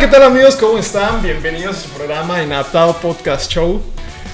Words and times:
¿qué 0.00 0.06
tal 0.06 0.22
amigos? 0.22 0.56
¿Cómo 0.56 0.78
están? 0.78 1.22
Bienvenidos 1.22 1.76
a 1.76 1.80
su 1.80 1.88
programa 1.90 2.42
Inadaptado 2.42 2.96
Podcast 2.96 3.50
Show. 3.50 3.80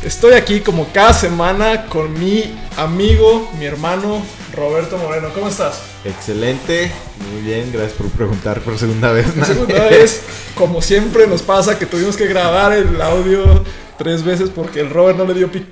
Estoy 0.04 0.34
aquí 0.34 0.60
como 0.60 0.86
cada 0.92 1.12
semana 1.12 1.86
con 1.86 2.12
mi 2.18 2.56
amigo, 2.76 3.50
mi 3.58 3.64
hermano 3.66 4.22
Roberto 4.54 4.96
Moreno. 4.98 5.28
¿Cómo 5.34 5.48
estás? 5.48 5.80
Excelente, 6.04 6.90
muy 7.32 7.42
bien, 7.42 7.70
gracias 7.72 7.94
por 7.94 8.08
preguntar 8.10 8.60
por 8.60 8.78
segunda 8.78 9.10
vez. 9.12 9.36
La 9.36 9.44
segunda 9.44 9.84
vez, 9.88 10.22
como 10.54 10.80
siempre 10.82 11.26
nos 11.26 11.42
pasa 11.42 11.78
que 11.78 11.86
tuvimos 11.86 12.16
que 12.16 12.26
grabar 12.26 12.72
el 12.72 13.00
audio 13.00 13.64
tres 13.98 14.22
veces 14.22 14.50
porque 14.54 14.80
el 14.80 14.90
Robert 14.90 15.18
no 15.18 15.24
le 15.24 15.34
dio 15.34 15.50
pi- 15.50 15.66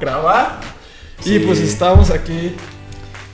grabar. 0.00 0.60
Y 1.24 1.38
pues 1.40 1.58
estamos 1.60 2.10
aquí. 2.10 2.54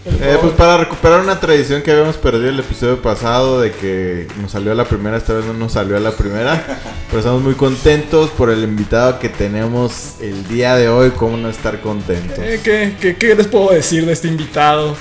Eh, 0.04 0.36
pues 0.40 0.52
para 0.54 0.78
recuperar 0.78 1.20
una 1.20 1.38
tradición 1.38 1.80
que 1.82 1.92
habíamos 1.92 2.16
perdido 2.16 2.48
el 2.48 2.58
episodio 2.58 3.00
pasado 3.00 3.60
de 3.60 3.70
que 3.70 4.26
nos 4.40 4.50
salió 4.50 4.72
a 4.72 4.74
la 4.74 4.84
primera, 4.84 5.16
esta 5.16 5.32
vez 5.34 5.44
no 5.44 5.52
nos 5.54 5.72
salió 5.74 5.96
a 5.96 6.00
la 6.00 6.10
primera, 6.10 6.80
pero 7.08 7.20
estamos 7.20 7.40
muy 7.40 7.54
contentos 7.54 8.30
por 8.30 8.50
el 8.50 8.64
invitado 8.64 9.20
que 9.20 9.28
tenemos 9.28 10.14
el 10.20 10.48
día 10.48 10.74
de 10.74 10.88
hoy, 10.88 11.10
cómo 11.12 11.36
no 11.36 11.48
estar 11.48 11.80
contentos. 11.80 12.38
Eh, 12.40 12.60
¿qué, 12.64 12.96
qué, 13.00 13.16
qué 13.16 13.34
les 13.36 13.46
puedo 13.46 13.70
decir 13.70 14.04
de 14.04 14.12
este 14.12 14.26
invitado? 14.26 14.96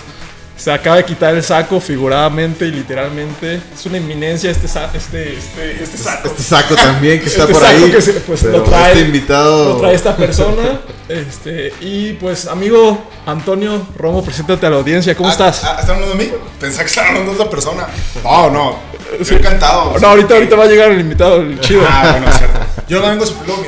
Se 0.56 0.72
acaba 0.72 0.98
de 0.98 1.06
quitar 1.06 1.34
el 1.34 1.42
saco 1.42 1.80
figuradamente 1.82 2.68
y 2.68 2.72
literalmente. 2.72 3.60
Es 3.74 3.84
una 3.88 3.98
inminencia 3.98 4.52
este, 4.52 4.68
sa- 4.68 4.92
este, 4.94 5.36
este, 5.36 5.82
este 5.84 5.98
saco. 5.98 6.28
Este 6.28 6.44
saco 6.44 6.76
también 6.76 7.20
que 7.20 7.26
está 7.26 7.42
Este 7.44 7.54
por 7.54 7.62
saco 7.64 7.76
ahí. 7.86 7.92
que 7.92 8.02
se- 8.02 8.14
pues, 8.14 8.42
pero 8.44 8.60
lo 8.60 8.64
trae- 8.66 8.90
este 8.92 9.00
invitado 9.06 9.74
Lo 9.74 9.80
trae 9.80 9.96
esta 9.96 10.16
persona. 10.16 10.82
Este, 11.12 11.74
y 11.82 12.14
pues, 12.14 12.48
amigo 12.48 13.04
Antonio 13.26 13.86
Romo, 13.98 14.24
preséntate 14.24 14.66
a 14.66 14.70
la 14.70 14.78
audiencia. 14.78 15.16
¿Cómo 15.16 15.30
Ah, 15.30 15.34
estás? 15.34 15.64
ah, 15.64 15.78
¿Están 15.80 15.96
hablando 15.98 16.16
de 16.18 16.24
mí? 16.26 16.32
Pensé 16.60 16.80
que 16.82 16.86
estaban 16.88 17.10
hablando 17.10 17.32
de 17.34 17.38
otra 17.40 17.50
persona. 17.50 17.88
No, 18.24 18.50
no. 18.50 18.80
Estoy 19.20 19.38
encantado. 19.38 19.98
no, 20.00 20.08
ahorita, 20.08 20.36
ahorita 20.36 20.56
va 20.56 20.64
a 20.64 20.68
llegar 20.68 20.92
el 20.92 21.02
invitado, 21.02 21.42
el 21.42 21.60
chido. 21.60 21.82
Ah, 21.88 22.10
bueno, 22.12 22.30
es 22.30 22.38
cierto. 22.38 22.60
Yo 22.88 23.02
no 23.02 23.10
vengo 23.10 23.26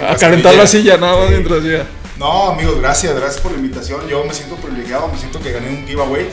a 0.07 0.11
a 0.11 0.15
calentar 0.15 0.55
la 0.55 0.65
silla, 0.67 0.97
nada 0.97 1.17
más 1.17 1.29
mientras 1.29 1.61
llega. 1.61 1.85
No, 2.17 2.49
amigos, 2.51 2.79
gracias. 2.79 3.13
Gracias 3.15 3.41
por 3.41 3.51
la 3.51 3.57
invitación. 3.57 4.07
Yo 4.07 4.23
me 4.23 4.33
siento 4.33 4.55
privilegiado. 4.55 5.07
Me 5.11 5.17
siento 5.17 5.39
que 5.41 5.51
gané 5.51 5.67
un 5.69 5.85
giveaway. 5.85 6.27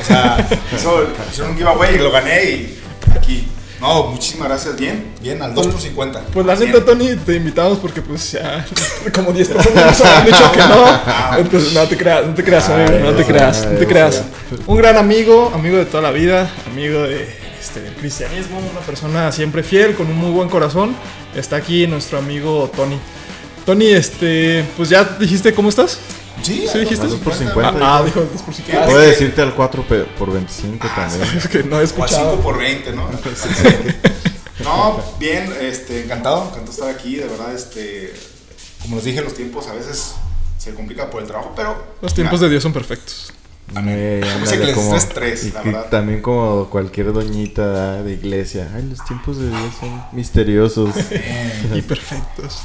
O 0.00 0.04
sea, 0.06 0.36
hizo- 0.74 1.06
hicieron 1.30 1.52
un 1.52 1.58
giveaway 1.58 1.94
y 1.96 1.98
lo 1.98 2.10
gané 2.10 2.42
y 2.44 2.78
aquí. 3.14 3.48
No, 3.84 4.04
muchísimas 4.04 4.48
gracias. 4.48 4.76
Bien, 4.76 5.12
bien, 5.20 5.42
al 5.42 5.54
2 5.54 5.66
por 5.66 5.78
50. 5.78 6.20
Pues 6.32 6.46
la 6.46 6.54
Bien. 6.54 6.72
neta, 6.72 6.86
Tony, 6.86 7.16
te 7.16 7.36
invitamos 7.36 7.76
porque 7.78 8.00
pues 8.00 8.32
ya 8.32 8.64
como 9.14 9.30
10 9.30 9.48
personas 9.50 9.98
nos 9.98 10.00
han 10.00 10.24
dicho 10.24 10.52
que 10.52 10.58
no. 10.58 11.38
Entonces 11.38 11.74
no 11.74 11.86
te 11.86 11.96
creas, 11.98 12.26
no 12.26 12.32
te 12.32 12.42
creas, 12.42 12.68
amigo, 12.70 12.98
no 13.00 13.12
te 13.12 13.26
creas, 13.26 13.68
no 13.70 13.78
te 13.78 13.86
creas. 13.86 14.24
Un 14.66 14.78
gran 14.78 14.96
amigo, 14.96 15.52
amigo 15.54 15.76
de 15.76 15.84
toda 15.84 16.02
la 16.02 16.12
vida, 16.12 16.50
amigo 16.72 17.02
de, 17.02 17.28
este, 17.60 17.82
del 17.82 17.92
cristianismo, 17.92 18.58
una 18.58 18.80
persona 18.80 19.30
siempre 19.32 19.62
fiel, 19.62 19.94
con 19.94 20.06
un 20.06 20.16
muy 20.16 20.30
buen 20.30 20.48
corazón. 20.48 20.96
Está 21.36 21.56
aquí 21.56 21.86
nuestro 21.86 22.16
amigo 22.16 22.70
Tony. 22.74 22.98
Tony, 23.66 23.88
este, 23.88 24.64
pues 24.78 24.88
ya 24.88 25.04
dijiste 25.04 25.52
cómo 25.52 25.68
estás. 25.68 25.98
Sí, 26.42 26.66
¿Sí 26.70 26.78
dijiste? 26.80 27.04
al 27.04 27.10
2 27.10 27.20
por 27.20 27.32
50. 27.34 27.78
Ah, 27.80 28.02
dijo 28.04 28.20
el 28.20 28.30
2 28.32 28.42
por 28.42 28.54
cinco. 28.54 28.68
Ah, 28.74 28.84
Puede 28.86 29.06
decirte 29.08 29.40
al 29.42 29.54
4 29.54 29.82
pe- 29.86 30.04
por 30.18 30.32
25 30.32 30.86
Ah, 30.90 30.94
también. 31.08 31.22
es 31.38 31.48
que 31.48 31.62
no 31.62 31.76
he 31.76 31.78
O 31.78 31.80
a 31.80 31.84
escuchado. 31.84 32.30
5 32.32 32.42
por 32.42 32.58
20, 32.58 32.92
¿no? 32.92 33.08
No, 34.64 35.02
bien, 35.18 35.52
este, 35.60 36.04
encantado, 36.04 36.42
encantado 36.44 36.64
de 36.66 36.70
estar 36.70 36.88
aquí, 36.88 37.16
de 37.16 37.26
verdad, 37.26 37.52
este, 37.54 38.14
como 38.82 38.96
les 38.96 39.04
dije, 39.04 39.20
los 39.20 39.34
tiempos 39.34 39.66
a 39.66 39.74
veces 39.74 40.14
se 40.58 40.72
complica 40.74 41.10
por 41.10 41.20
el 41.22 41.28
trabajo, 41.28 41.52
pero... 41.56 41.84
Los 42.00 42.14
tiempos 42.14 42.40
de 42.40 42.48
Dios 42.48 42.62
son 42.62 42.72
perfectos. 42.72 43.32
Amén. 43.74 44.20
Les 44.40 44.74
como- 44.74 44.96
tres, 45.12 45.52
la 45.52 45.62
verdad. 45.62 45.86
También 45.90 46.20
como 46.22 46.68
cualquier 46.70 47.12
doñita 47.12 48.02
de 48.02 48.12
iglesia. 48.12 48.70
Ay, 48.74 48.86
los 48.88 49.04
tiempos 49.04 49.38
de 49.38 49.48
Dios 49.48 49.74
son 49.80 50.04
misteriosos. 50.12 50.94
Y 51.74 51.82
perfectos. 51.82 52.58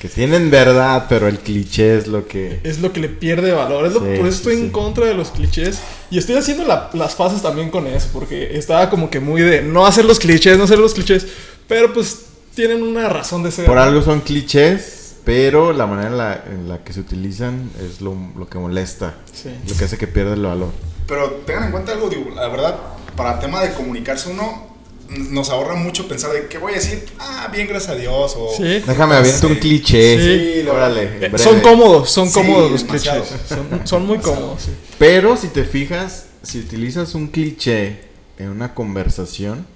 Que 0.00 0.08
tienen 0.08 0.50
verdad, 0.50 1.04
pero 1.10 1.28
el 1.28 1.38
cliché 1.40 1.98
es 1.98 2.06
lo 2.06 2.26
que... 2.26 2.58
es 2.64 2.80
lo 2.80 2.90
que 2.90 3.00
le 3.00 3.08
pierde 3.10 3.52
valor. 3.52 3.84
Es 3.84 3.92
lo, 3.92 4.00
Sí, 4.00 4.06
por 4.16 4.26
eso 4.26 4.36
estoy 4.38 4.56
sí, 4.56 4.62
en 4.62 4.70
contra 4.70 5.04
de 5.04 5.12
los 5.14 5.30
clichés. 5.30 5.78
Y 6.10 6.16
estoy 6.16 6.36
haciendo 6.36 6.64
la- 6.64 6.88
las 6.94 7.14
paces 7.14 7.42
también 7.42 7.70
con 7.70 7.86
eso. 7.86 8.08
Porque 8.12 8.56
estaba 8.56 8.88
como 8.88 9.10
que 9.10 9.20
muy 9.20 9.42
de 9.42 9.60
no 9.60 9.86
hacer 9.86 10.06
los 10.06 10.18
clichés, 10.18 10.56
no 10.56 10.64
hacer 10.64 10.78
los 10.78 10.94
clichés. 10.94 11.26
Pero 11.68 11.92
pues 11.92 12.22
tienen 12.54 12.82
una 12.82 13.10
razón 13.10 13.42
de 13.42 13.50
ser. 13.52 13.66
Por 13.66 13.76
algo 13.76 14.00
son 14.00 14.22
clichés, 14.22 15.16
pero 15.24 15.74
la 15.74 15.86
manera 15.86 16.08
en 16.08 16.16
la, 16.16 16.44
en 16.50 16.68
la 16.70 16.78
que 16.82 16.94
se 16.94 17.00
utilizan 17.00 17.70
es 17.86 18.00
lo, 18.00 18.16
lo 18.38 18.48
que 18.48 18.58
molesta. 18.58 19.16
Sí. 19.34 19.50
Lo 19.68 19.76
que 19.76 19.84
hace 19.84 19.98
que 19.98 20.06
pierda 20.06 20.32
el 20.32 20.40
valor. 20.42 20.70
Pero 21.06 21.42
tengan 21.46 21.64
en 21.64 21.72
cuenta 21.72 21.92
algo, 21.92 22.08
digo, 22.08 22.30
la 22.34 22.48
verdad, 22.48 22.74
para 23.16 23.34
el 23.34 23.40
tema 23.40 23.62
de 23.62 23.74
comunicarse 23.74 24.30
uno, 24.30 24.69
nos 25.10 25.50
ahorra 25.50 25.74
mucho 25.74 26.06
pensar 26.08 26.32
de 26.32 26.46
qué 26.46 26.58
voy 26.58 26.72
a 26.72 26.76
decir, 26.76 27.04
ah, 27.18 27.48
bien, 27.52 27.66
gracias 27.66 27.92
a 27.92 27.96
Dios, 27.96 28.34
o... 28.36 28.50
Sí. 28.56 28.80
Déjame 28.86 29.16
aviento 29.16 29.46
un 29.48 29.56
cliché. 29.56 30.62
Sí, 30.62 30.68
órale. 30.68 31.26
Eh, 31.26 31.32
son 31.38 31.60
cómodos, 31.60 32.10
son 32.10 32.28
Sí, 32.28 32.34
cómodos 32.34 32.70
los 32.70 32.86
demasiado. 32.86 33.22
clichés. 33.24 33.40
Son, 33.48 33.86
son 33.86 34.06
muy 34.06 34.18
cómodos. 34.18 34.62
sí. 34.62 34.70
Pero 34.98 35.36
si 35.36 35.48
te 35.48 35.64
fijas, 35.64 36.26
si 36.42 36.60
utilizas 36.60 37.14
un 37.14 37.26
cliché 37.28 38.00
en 38.38 38.48
una 38.50 38.72
conversación, 38.74 39.66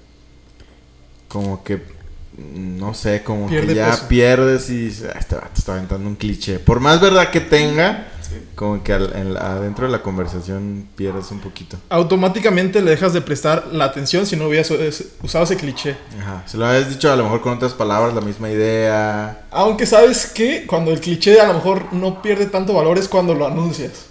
como 1.28 1.64
que, 1.64 1.76
mm, 1.76 2.78
no 2.78 2.94
sé, 2.94 3.22
como 3.24 3.48
Pierde 3.48 3.68
que 3.68 3.74
ya 3.74 3.90
peso. 3.90 4.08
pierdes 4.08 4.70
y 4.70 4.76
dices, 4.86 5.08
"Ah, 5.14 5.18
este 5.18 5.34
vato 5.34 5.50
está 5.56 5.72
aventando 5.74 6.08
un 6.08 6.14
cliché. 6.16 6.58
Por 6.60 6.80
más 6.80 7.00
verdad 7.00 7.30
que 7.30 7.40
tenga, 7.40 8.08
Sí. 8.28 8.36
como 8.54 8.82
que 8.82 8.92
al- 8.92 9.14
en 9.14 9.36
adentro 9.36 9.86
de 9.86 9.92
la 9.92 10.02
conversación 10.02 10.88
pierdes 10.96 11.30
un 11.30 11.40
poquito. 11.40 11.76
Automáticamente 11.90 12.80
le 12.80 12.90
dejas 12.92 13.12
de 13.12 13.20
prestar 13.20 13.66
la 13.72 13.84
atención 13.84 14.24
si 14.26 14.36
no 14.36 14.46
hubieras 14.48 14.70
us- 14.70 15.04
usado 15.22 15.44
ese 15.44 15.56
cliché. 15.56 15.96
Ajá. 16.20 16.42
Se 16.46 16.56
lo 16.56 16.66
habías 16.66 16.88
dicho 16.88 17.12
a 17.12 17.16
lo 17.16 17.24
mejor 17.24 17.40
con 17.42 17.52
otras 17.54 17.74
palabras, 17.74 18.14
la 18.14 18.20
misma 18.20 18.50
idea. 18.50 19.44
Aunque 19.50 19.84
sabes 19.86 20.26
que 20.26 20.66
cuando 20.66 20.90
el 20.90 21.00
cliché 21.00 21.40
a 21.40 21.46
lo 21.48 21.54
mejor 21.54 21.92
no 21.92 22.22
pierde 22.22 22.46
tanto 22.46 22.72
valor 22.74 22.98
es 22.98 23.08
cuando 23.08 23.34
lo 23.34 23.46
anuncias. 23.46 24.06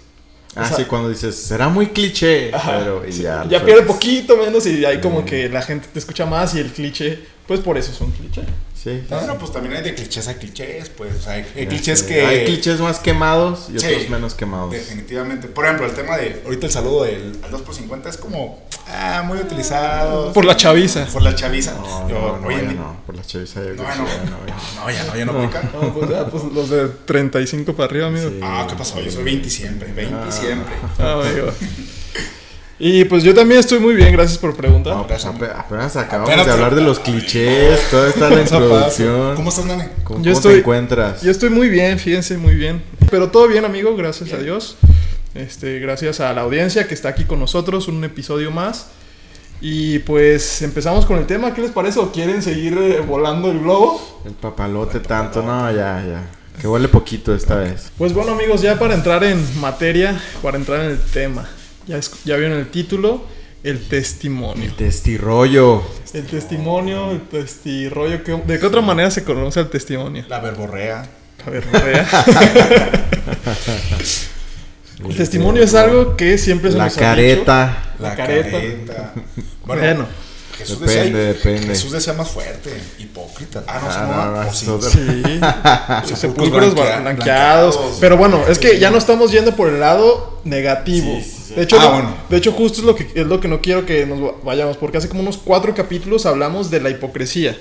Ah, 0.56 0.62
O 0.62 0.68
sea- 0.68 0.76
sí, 0.76 0.84
cuando 0.84 1.08
dices, 1.08 1.34
será 1.34 1.68
muy 1.68 1.88
cliché. 1.88 2.54
Ajá, 2.54 2.76
pero 2.78 3.04
y 3.08 3.12
sí, 3.12 3.22
ya. 3.22 3.42
pierde 3.48 3.82
poquito 3.82 4.36
menos 4.36 4.64
y 4.66 4.84
ahí 4.84 5.00
como 5.00 5.22
Mm. 5.22 5.24
que 5.24 5.48
la 5.48 5.62
gente 5.62 5.88
te 5.92 5.98
escucha 5.98 6.26
más 6.26 6.54
y 6.54 6.60
el 6.60 6.70
cliché, 6.72 7.18
pues 7.48 7.58
por 7.60 7.76
eso 7.76 7.90
es 7.90 8.00
un 8.00 8.12
cliché. 8.12 8.42
Sí. 8.84 9.02
Bueno, 9.08 9.38
pues 9.38 9.50
también 9.50 9.74
hay 9.76 9.82
de 9.82 9.94
clichés 9.94 10.28
a 10.28 10.34
clichés, 10.34 10.90
pues, 10.90 11.14
o 11.14 11.22
sea, 11.22 11.32
hay, 11.32 11.46
hay 11.56 11.66
clichés 11.66 12.00
sé. 12.00 12.06
que... 12.06 12.20
Hay 12.26 12.44
clichés 12.44 12.78
más 12.80 12.98
quemados 12.98 13.70
y 13.74 13.78
Sí. 13.78 13.86
otros 13.86 14.10
menos 14.10 14.34
quemados. 14.34 14.72
Definitivamente. 14.72 15.48
Por 15.48 15.64
ejemplo, 15.64 15.86
el 15.86 15.92
tema 15.94 16.18
de, 16.18 16.42
ahorita 16.44 16.66
el 16.66 16.72
saludo 16.72 17.04
del 17.04 17.32
al 17.42 17.50
2 17.50 17.62
por 17.62 17.74
50 17.74 18.10
es 18.10 18.18
como, 18.18 18.62
ah, 18.88 19.22
muy 19.26 19.38
utilizado. 19.38 20.34
Por 20.34 20.44
la 20.44 20.54
chaviza. 20.56 21.06
Por 21.06 21.22
la 21.22 21.34
chaviza. 21.34 21.72
No, 21.72 22.08
Yo, 22.10 22.38
no, 22.42 22.50
en 22.50 22.66
ya 22.66 22.72
no. 22.74 22.96
Por 23.06 23.16
la 23.16 23.22
chaviza 23.22 23.62
ya 23.62 23.70
No, 23.70 23.82
ya 23.84 23.94
no, 23.96 24.06
ya. 24.06 24.24
no, 24.26 24.90
ya 24.90 25.04
no, 25.04 25.16
ya 25.16 25.24
no, 25.24 25.32
No. 25.32 25.38
aplica. 25.44 25.70
No, 25.72 25.94
pues, 25.94 26.10
ya, 26.10 26.26
pues 26.26 26.44
los 26.52 26.68
de 26.68 26.88
35 27.06 27.72
para 27.74 27.86
arriba, 27.86 28.08
amigo. 28.08 28.28
Sí. 28.28 28.40
Ah, 28.42 28.66
¿qué 28.68 28.76
pasó? 28.76 29.00
Yo 29.00 29.10
soy 29.10 29.24
20 29.24 29.48
siempre, 29.48 29.92
20 29.94 30.14
Ah. 30.14 30.30
siempre. 30.30 30.74
Ah, 30.98 31.22
amigo. 31.26 31.46
Y 32.86 33.06
pues 33.06 33.22
yo 33.22 33.32
también 33.32 33.60
estoy 33.60 33.78
muy 33.78 33.94
bien, 33.94 34.12
gracias 34.12 34.36
por 34.36 34.54
preguntar. 34.54 34.94
No, 34.94 35.06
pues 35.06 35.24
ape- 35.24 35.50
apenas 35.56 35.96
acabamos 35.96 36.28
Apenas 36.28 36.44
de 36.46 36.52
hablar 36.52 36.74
de 36.74 36.82
los 36.82 37.00
clichés, 37.00 37.80
toda 37.90 38.10
esta 38.10 38.28
la 38.30 38.42
introducción. 38.42 39.34
¿Cómo 39.36 39.48
estás, 39.48 39.64
nene? 39.64 39.88
¿Cómo, 40.04 40.18
Yo 40.18 40.24
cómo 40.24 40.36
estoy- 40.36 40.52
te 40.52 40.58
encuentras? 40.58 41.22
Yo 41.22 41.30
estoy 41.30 41.48
muy 41.48 41.70
bien, 41.70 41.98
fíjense, 41.98 42.36
muy 42.36 42.54
bien. 42.54 42.82
Pero 43.10 43.30
todo 43.30 43.48
bien, 43.48 43.64
amigo, 43.64 43.96
gracias 43.96 44.34
a 44.34 44.36
Dios. 44.36 44.76
Este, 45.34 45.78
gracias 45.80 46.20
a 46.20 46.34
la 46.34 46.42
audiencia 46.42 46.86
que 46.86 46.92
está 46.92 47.08
aquí 47.08 47.24
con 47.24 47.40
nosotros, 47.40 47.88
un 47.88 48.04
episodio 48.04 48.50
más. 48.50 48.88
Y 49.62 50.00
pues 50.00 50.60
empezamos 50.60 51.06
con 51.06 51.16
el 51.16 51.24
tema, 51.26 51.54
¿qué 51.54 51.62
les 51.62 51.70
parece? 51.70 52.00
¿O 52.00 52.12
quieren 52.12 52.42
seguir 52.42 52.76
eh, 52.76 53.00
volando 53.00 53.50
el 53.50 53.60
globo? 53.60 54.20
El 54.26 54.32
papalote 54.32 55.00
tanto, 55.00 55.42
no, 55.42 55.70
ya, 55.70 56.04
ya. 56.06 56.22
Que 56.60 56.68
huele 56.68 56.88
poquito 56.88 57.34
esta 57.34 57.54
vez. 57.54 57.90
Pues 57.96 58.12
bueno 58.12 58.32
amigos, 58.32 58.60
ya 58.60 58.78
para 58.78 58.92
entrar 58.94 59.24
en 59.24 59.42
materia, 59.58 60.20
para 60.42 60.58
entrar 60.58 60.80
en 60.82 60.90
el 60.90 60.98
tema, 61.00 61.48
ya, 61.86 61.98
es- 61.98 62.10
ya 62.24 62.36
vieron 62.36 62.58
el 62.58 62.70
título, 62.70 63.22
el 63.62 63.86
testimonio. 63.88 64.72
Testirollo. 64.76 65.82
El 66.12 66.26
testimonio, 66.26 67.10
el 67.12 67.22
testirollo, 67.28 68.22
¿qué- 68.22 68.40
¿de 68.46 68.58
qué 68.58 68.66
otra 68.66 68.80
manera 68.80 69.10
se 69.10 69.24
conoce 69.24 69.60
el 69.60 69.68
testimonio? 69.70 70.24
La 70.28 70.40
verborrea. 70.40 71.06
A 71.46 71.50
ver, 71.50 71.64
vea. 71.66 72.06
El 75.08 75.16
testimonio 75.16 75.62
es 75.62 75.74
algo 75.74 76.16
que 76.16 76.38
siempre 76.38 76.70
se 76.70 76.78
La 76.78 76.84
nos 76.84 76.96
ha 76.96 77.00
careta. 77.00 77.94
La 77.98 78.10
La, 78.10 78.16
careta. 78.16 78.50
careta. 78.50 79.12
dicho. 79.14 79.46
Bueno, 79.66 79.82
Bueno, 79.82 80.06
Jesús 80.56 80.80
Depende, 80.80 81.18
decía, 81.18 81.50
depende. 81.50 81.66
Jesús 81.74 81.92
decía 81.92 82.12
más 82.12 82.28
fuerte, 82.30 82.70
hipócrita. 83.00 83.64
Ah, 83.66 83.80
no, 83.82 83.88
Ah, 83.90 83.98
no, 84.00 84.06
no, 84.06 84.16
va. 84.16 84.44
no, 84.44 84.48
¿O 84.48 84.78
es 84.78 84.84
sí? 84.92 85.00
sí. 86.14 86.16
Sepulcros 86.16 86.74
blanquea- 86.74 87.00
blanqueados. 87.02 87.74
blanqueados. 87.76 87.98
Pero 88.00 88.16
bueno, 88.16 88.40
es 88.48 88.58
que 88.58 88.78
ya 88.78 88.90
no 88.90 88.98
estamos 88.98 89.32
yendo 89.32 89.56
por 89.56 89.68
el 89.68 89.80
lado 89.80 90.40
negativo. 90.44 91.18
Sí, 91.20 91.33
sí. 91.54 91.56
De 91.56 91.62
hecho, 91.62 91.76
Ah, 91.80 91.84
no- 91.84 91.90
bueno. 91.92 92.14
de 92.28 92.36
hecho 92.36 92.52
justo 92.52 92.80
es 92.80 92.84
lo 92.84 92.94
que 92.94 93.06
es 93.14 93.26
lo 93.26 93.40
que 93.40 93.48
no 93.48 93.60
quiero 93.60 93.86
que 93.86 94.04
nos 94.06 94.42
vayamos, 94.44 94.76
porque 94.76 94.98
hace 94.98 95.08
como 95.08 95.20
unos 95.22 95.36
cuatro 95.38 95.74
capítulos 95.74 96.26
hablamos 96.26 96.70
de 96.70 96.80
la 96.80 96.90
hipocresía 96.90 97.56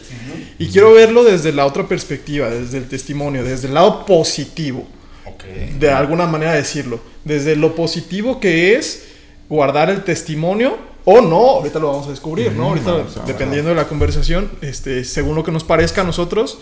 y 0.59 0.67
quiero 0.67 0.93
verlo 0.93 1.23
desde 1.23 1.51
la 1.51 1.65
otra 1.65 1.87
perspectiva, 1.87 2.49
desde 2.49 2.77
el 2.79 2.87
testimonio, 2.87 3.43
desde 3.43 3.67
el 3.67 3.73
lado 3.73 4.05
positivo. 4.05 4.87
Ok. 5.25 5.43
de 5.79 5.89
alguna 5.89 6.25
manera 6.25 6.53
decirlo. 6.53 6.99
Desde 7.23 7.55
lo 7.55 7.75
positivo 7.75 8.39
que 8.41 8.75
es 8.75 9.03
guardar 9.49 9.89
el 9.89 10.03
testimonio 10.03 10.77
O 11.05 11.19
no, 11.21 11.35
ahorita 11.57 11.79
lo 11.79 11.87
vamos 11.91 12.07
a 12.07 12.11
descubrir, 12.11 12.51
¿no? 12.53 12.69
Ahorita, 12.69 13.03
dependiendo 13.27 13.69
de 13.69 13.75
la 13.75 13.87
conversación, 13.89 14.49
este, 14.61 15.03
según 15.03 15.35
lo 15.35 15.43
que 15.43 15.51
nos 15.51 15.63
parezca 15.65 15.99
a 16.01 16.03
nosotros. 16.05 16.59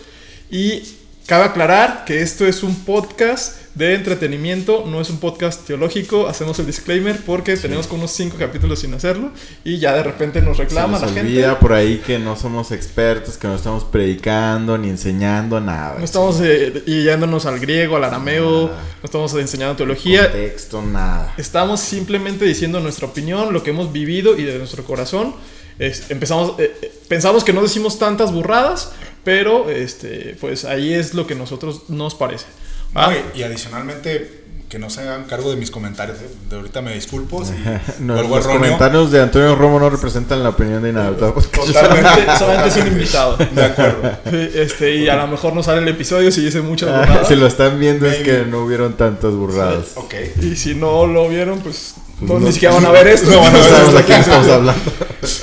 Y 0.50 0.82
cabe 1.28 1.44
aclarar 1.46 2.06
que 2.06 2.22
esto 2.24 2.48
es 2.48 2.64
un 2.64 2.74
podcast 2.84 3.58
de 3.76 3.94
entretenimiento, 3.96 4.84
no 4.86 5.00
es 5.00 5.10
un 5.10 5.20
podcast 5.20 5.66
teológico. 5.66 6.28
Hacemos 6.28 6.60
el 6.60 6.66
disclaimer 6.66 7.18
porque 7.26 7.56
tenemos 7.56 7.88
como 7.88 8.02
unos 8.02 8.12
cinco 8.12 8.36
capítulos 8.38 8.80
sin 8.80 8.94
hacerlo 8.94 9.32
y 9.64 9.78
ya 9.80 9.94
de 9.96 10.04
repente 10.04 10.42
nos 10.42 10.58
Se 10.58 10.64
reclama 10.64 11.00
nos 11.00 11.02
la 11.02 11.08
gente. 11.08 11.22
olvida 11.22 11.58
por 11.60 11.72
ahí 11.74 12.02
que 12.06 12.20
no 12.20 12.36
somos 12.36 12.72
expertos, 12.72 13.38
que 13.38 13.48
no 13.48 13.56
estamos 13.56 13.86
predicando 13.86 14.78
ni 14.78 14.90
enseñando 14.90 15.62
nada. 15.62 15.96
No 16.00 16.04
estamos 16.04 16.40
eh, 16.42 16.84
yéndonos 16.86 17.46
al 17.46 17.60
griego, 17.60 17.96
al 17.96 18.04
arameo, 18.04 18.68
Nada. 18.68 18.82
no 19.02 19.06
estamos 19.06 19.34
enseñando 19.36 19.76
teología. 19.78 20.24
Contexto, 20.32 20.82
nada. 20.82 21.34
Estamos 21.38 21.80
simplemente 21.80 22.44
diciendo 22.46 22.80
nuestra 22.82 23.08
opinión, 23.08 23.54
lo 23.54 23.64
que 23.64 23.70
hemos 23.70 23.94
vivido 23.94 24.38
y 24.38 24.44
de 24.44 24.58
nuestro 24.58 24.84
corazón. 24.84 25.34
Es- 25.80 26.12
empezamos, 26.12 26.60
eh, 26.60 26.76
eh, 26.82 26.92
pensamos 27.08 27.44
que 27.46 27.54
no 27.54 27.62
decimos 27.64 27.98
tantas 27.98 28.32
burradas, 28.34 28.92
pero 29.24 29.70
este, 29.70 30.36
pues 30.42 30.66
ahí 30.66 30.94
es 30.94 31.14
lo 31.14 31.26
que 31.26 31.36
nosotros 31.36 31.84
nos 31.90 32.14
parece. 32.16 32.46
No, 32.94 33.02
¿va? 33.02 33.14
y, 33.36 33.40
y 33.40 33.44
adicionalmente, 33.44 34.40
que 34.70 34.80
no 34.80 34.90
se 34.90 35.02
hagan 35.02 35.26
cargo 35.26 35.50
de 35.50 35.58
mis 35.58 35.70
comentarios. 35.72 36.18
¿eh? 36.20 36.30
De 36.50 36.56
ahorita 36.56 36.82
me 36.82 36.94
disculpo. 36.94 37.44
Si 37.44 37.52
No, 38.00 38.14
vuelvo 38.16 38.36
los 38.38 38.46
erróneo. 38.46 38.62
comentarios 38.62 39.12
de 39.12 39.22
Antonio 39.22 39.56
Romo 39.56 39.80
no 39.80 39.90
representan 39.90 40.44
la 40.44 40.50
opinión 40.50 40.82
de 40.84 40.90
Inadaptado. 40.90 41.36
Solamente, 41.42 42.10
solamente 42.40 42.68
es 42.70 42.78
un 42.78 42.88
invitado. 42.88 43.38
De 43.38 43.66
acuerdo. 43.66 44.12
Este, 44.32 44.96
y 44.96 45.10
a 45.10 45.16
lo 45.18 45.28
mejor 45.28 45.54
no 45.54 45.62
sale 45.64 45.82
el 45.82 45.88
episodio 45.90 46.32
si 46.32 46.42
dice 46.44 46.62
muchas 46.62 46.90
burradas. 46.90 47.28
si 47.28 47.36
lo 47.36 47.48
están 47.48 47.80
viendo 47.80 48.08
es 48.08 48.18
que 48.20 48.46
no 48.46 48.64
hubieron 48.64 48.94
tantas 48.94 49.34
burradas. 49.34 49.88
Ok. 49.96 50.14
Y 50.42 50.56
si 50.56 50.74
no 50.76 51.06
lo 51.06 51.28
vieron, 51.28 51.60
pues, 51.60 51.96
no, 52.22 52.36
no- 52.36 52.40
ni 52.48 52.54
siquiera 52.54 52.76
van 52.76 52.86
a 52.86 52.92
ver 52.92 53.08
esto. 53.08 53.30
no 53.30 53.40
van 53.40 53.48
a 53.48 53.52
No 53.52 53.58
ver 53.60 53.68
sabemos 53.70 53.88
esto. 53.90 53.98
de 53.98 54.04
quién 54.06 54.20
estamos 54.22 54.48
hablando. 54.48 54.82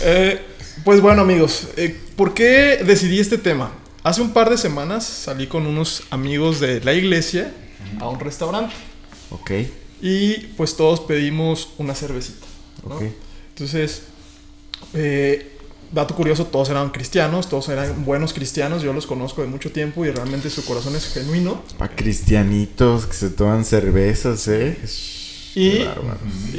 Eh, 0.04 0.40
pues 0.84 1.00
bueno, 1.00 1.22
amigos, 1.22 1.68
eh, 1.76 1.94
¿por 2.16 2.32
qué 2.34 2.80
decidí 2.84 3.20
este 3.20 3.36
tema? 3.38 3.70
Hace 4.02 4.22
un 4.22 4.32
par 4.32 4.48
de 4.48 4.56
semanas 4.56 5.04
salí 5.04 5.46
con 5.46 5.66
unos 5.66 6.04
amigos 6.10 6.60
de 6.60 6.80
la 6.80 6.94
iglesia 6.94 7.52
a 8.00 8.08
un 8.08 8.20
restaurante 8.20 8.74
Ok, 9.30 9.50
y 10.00 10.34
pues 10.56 10.76
todos 10.76 11.00
pedimos 11.00 11.70
una 11.78 11.94
cervecita. 11.94 12.46
¿no? 12.88 12.96
ok. 12.96 13.02
Entonces, 13.50 14.02
eh, 14.94 15.58
dato 15.92 16.14
curioso, 16.14 16.46
todos 16.46 16.70
eran 16.70 16.90
cristianos, 16.90 17.48
todos 17.48 17.68
eran 17.68 18.04
buenos 18.04 18.32
cristianos, 18.32 18.82
yo 18.82 18.92
los 18.92 19.06
conozco 19.06 19.42
de 19.42 19.48
mucho 19.48 19.72
tiempo 19.72 20.04
y 20.04 20.10
realmente 20.10 20.48
su 20.50 20.64
corazón 20.64 20.94
es 20.94 21.12
genuino. 21.12 21.62
Para 21.76 21.94
cristianitos 21.94 23.06
que 23.06 23.14
se 23.14 23.30
toman 23.30 23.64
cervezas, 23.64 24.46
¿eh? 24.48 24.78
Y, 25.54 25.82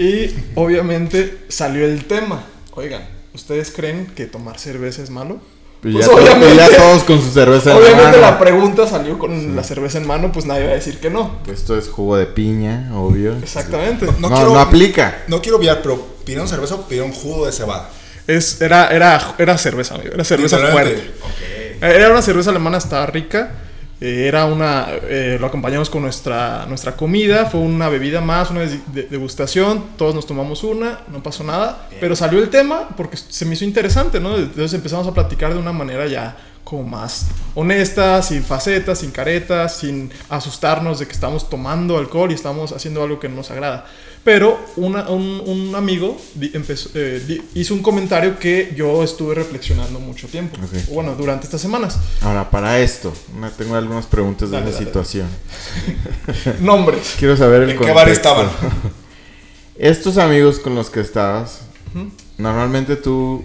y 0.01 0.35
obviamente 0.55 1.45
salió 1.47 1.85
el 1.85 2.05
tema. 2.05 2.43
Oigan, 2.73 3.07
¿ustedes 3.33 3.71
creen 3.71 4.07
que 4.07 4.25
tomar 4.25 4.59
cerveza 4.59 5.01
es 5.01 5.09
malo? 5.09 5.39
Pues 5.81 5.93
ya, 5.95 6.07
obviamente- 6.13 6.55
ya 6.55 6.77
todos 6.77 7.03
con 7.03 7.21
su 7.21 7.31
cerveza 7.31 7.71
en 7.71 7.77
Obviamente 7.77 8.17
mano. 8.17 8.21
la 8.21 8.39
pregunta 8.39 8.85
salió 8.87 9.17
con 9.17 9.55
la 9.55 9.63
cerveza 9.63 9.97
en 9.97 10.07
mano, 10.07 10.31
pues 10.31 10.45
nadie 10.45 10.65
va 10.65 10.71
a 10.71 10.75
decir 10.75 10.99
que 10.99 11.09
no. 11.09 11.39
Esto 11.51 11.77
es 11.77 11.87
jugo 11.87 12.17
de 12.17 12.25
piña, 12.25 12.89
obvio. 12.95 13.37
Exactamente. 13.41 14.05
No, 14.05 14.13
No 14.19 14.35
quiero- 14.35 14.53
no 14.53 14.59
aplica. 14.59 15.23
No 15.27 15.41
quiero 15.41 15.57
obviar, 15.57 15.81
pero 15.81 15.97
pidieron 16.25 16.47
cerveza 16.47 16.75
o 16.75 16.81
pidieron 16.87 17.11
jugo 17.13 17.45
de 17.45 17.51
cebada. 17.51 17.89
Es, 18.27 18.61
era, 18.61 18.89
era, 18.89 19.35
era 19.37 19.57
cerveza, 19.57 19.95
amigo. 19.95 20.11
Era 20.13 20.23
cerveza 20.23 20.57
fuerte. 20.57 21.11
Era 21.81 22.11
una 22.11 22.21
cerveza 22.21 22.49
alemana, 22.49 22.77
estaba 22.77 23.05
rica. 23.05 23.51
Eh, 24.01 24.27
era 24.27 24.45
una. 24.45 24.87
eh, 24.89 25.37
lo 25.39 25.47
acompañamos 25.47 25.89
con 25.89 26.01
nuestra, 26.03 26.65
nuestra 26.67 26.95
comida. 26.95 27.45
Fue 27.45 27.59
una 27.59 27.89
bebida 27.89 28.21
más, 28.21 28.49
una 28.51 28.61
degustación. 28.61 29.83
Todos 29.97 30.15
nos 30.15 30.25
tomamos 30.25 30.63
una, 30.63 31.01
no 31.11 31.21
pasó 31.21 31.43
nada. 31.43 31.87
Pero 31.99 32.15
salió 32.15 32.39
el 32.39 32.49
tema 32.49 32.89
porque 32.95 33.17
se 33.17 33.45
me 33.45 33.53
hizo 33.53 33.65
interesante, 33.65 34.19
¿no? 34.19 34.37
Entonces 34.37 34.73
empezamos 34.73 35.07
a 35.07 35.13
platicar 35.13 35.53
de 35.53 35.59
una 35.59 35.73
manera 35.73 36.07
ya 36.07 36.37
como 36.63 36.83
más 36.83 37.27
honesta, 37.55 38.21
sin 38.21 38.43
facetas, 38.43 38.99
sin 38.99 39.09
caretas, 39.11 39.77
sin 39.77 40.11
asustarnos 40.29 40.99
de 40.99 41.07
que 41.07 41.13
estamos 41.13 41.49
tomando 41.49 41.97
alcohol 41.97 42.31
y 42.31 42.35
estamos 42.35 42.71
haciendo 42.71 43.03
algo 43.03 43.19
que 43.19 43.27
no 43.27 43.37
nos 43.37 43.49
agrada. 43.49 43.85
Pero 44.23 44.59
una- 44.75 45.09
un, 45.09 45.41
un 45.45 45.75
amigo 45.75 46.17
di- 46.35 46.51
empezó- 46.53 46.89
eh, 46.93 47.23
di- 47.25 47.41
hizo 47.55 47.73
un 47.73 47.81
comentario 47.81 48.37
que 48.37 48.73
yo 48.75 49.01
estuve 49.03 49.33
reflexionando 49.33 49.99
mucho 49.99 50.27
tiempo. 50.27 50.57
Bueno, 50.91 51.15
durante 51.15 51.45
estas 51.45 51.61
semanas. 51.61 51.97
Ahora, 52.21 52.49
para 52.51 52.79
esto, 52.79 53.13
tengo 53.57 53.75
algunas 53.75 54.05
preguntas 54.05 54.51
de 54.51 54.57
Dale, 54.57 54.69
esa 54.69 54.79
dale. 54.79 54.87
situación. 54.89 55.27
Nombres. 56.61 57.15
Quiero 57.17 57.37
saber 57.37 57.63
el 57.63 57.69
¿En 57.71 57.77
qué 57.79 57.85
bar 57.91 58.05
contexto. 58.07 58.29
estaban? 58.29 58.49
Estos 59.77 60.17
amigos 60.17 60.59
con 60.59 60.75
los 60.75 60.89
que 60.89 60.99
estabas, 60.99 61.61
normalmente 62.37 62.97
tú 62.97 63.43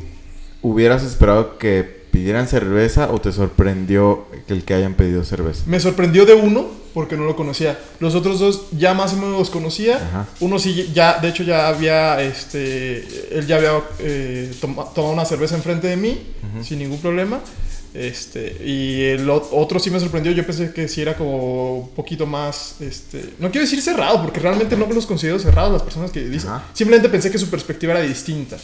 hubieras 0.63 1.05
esperado 1.05 1.57
que 1.59 1.94
pidieran 2.15 2.47
cerveza 2.47 3.11
o 3.11 3.21
te 3.21 3.33
sorprendió 3.33 4.27
el 4.49 4.63
que 4.65 4.75
hayan 4.75 4.95
pedido 4.95 5.25
cerveza. 5.25 5.65
Me 5.67 5.81
sorprendió 5.81 6.25
de 6.25 6.35
uno 6.35 6.67
porque 6.95 7.17
no 7.17 7.25
lo 7.25 7.35
conocía. 7.35 7.77
Los 7.99 8.15
otros 8.15 8.39
dos 8.39 8.67
ya 8.71 8.95
más 8.95 9.13
o 9.15 9.17
menos 9.17 9.37
los 9.37 9.51
conocía. 9.51 9.97
Ajá. 9.97 10.27
Uno 10.39 10.61
sí, 10.61 10.93
ya, 10.95 11.19
de 11.19 11.29
hecho 11.29 11.43
ya 11.43 11.67
había, 11.67 12.23
este, 12.23 12.99
él 13.37 13.47
ya 13.49 13.57
había 13.57 13.73
eh, 13.99 14.53
toma- 14.61 14.85
tomado 14.95 15.13
una 15.13 15.25
cerveza 15.25 15.57
enfrente 15.57 15.89
de 15.89 15.97
mí 15.97 16.23
sin 16.63 16.79
ningún 16.79 16.99
problema. 17.01 17.41
Este, 17.95 18.57
y 18.65 19.03
el 19.03 19.29
ot- 19.29 19.49
otro 19.53 19.79
sí 19.81 19.91
me 19.91 19.99
sorprendió. 20.01 20.31
Yo 20.33 20.45
pensé 20.47 20.73
que 20.73 20.87
sí 20.89 21.01
era 21.03 21.17
como 21.17 21.79
un 21.79 21.89
poquito 21.91 22.27
más, 22.27 22.77
este, 22.81 23.25
no 23.41 23.51
quiero 23.51 23.65
decir 23.67 23.81
cerrado 23.83 24.23
porque 24.23 24.39
realmente 24.41 24.77
no 24.77 24.87
los 24.87 25.07
considero 25.07 25.39
cerrados 25.41 25.73
las 25.73 25.83
personas 25.83 26.11
que 26.13 26.21
dicen. 26.25 26.51
Ajá. 26.51 26.65
Simplemente 26.75 27.09
pensé 27.09 27.31
que 27.31 27.39
su 27.39 27.49
perspectiva 27.49 27.93
era 27.95 28.03
distinta. 28.03 28.57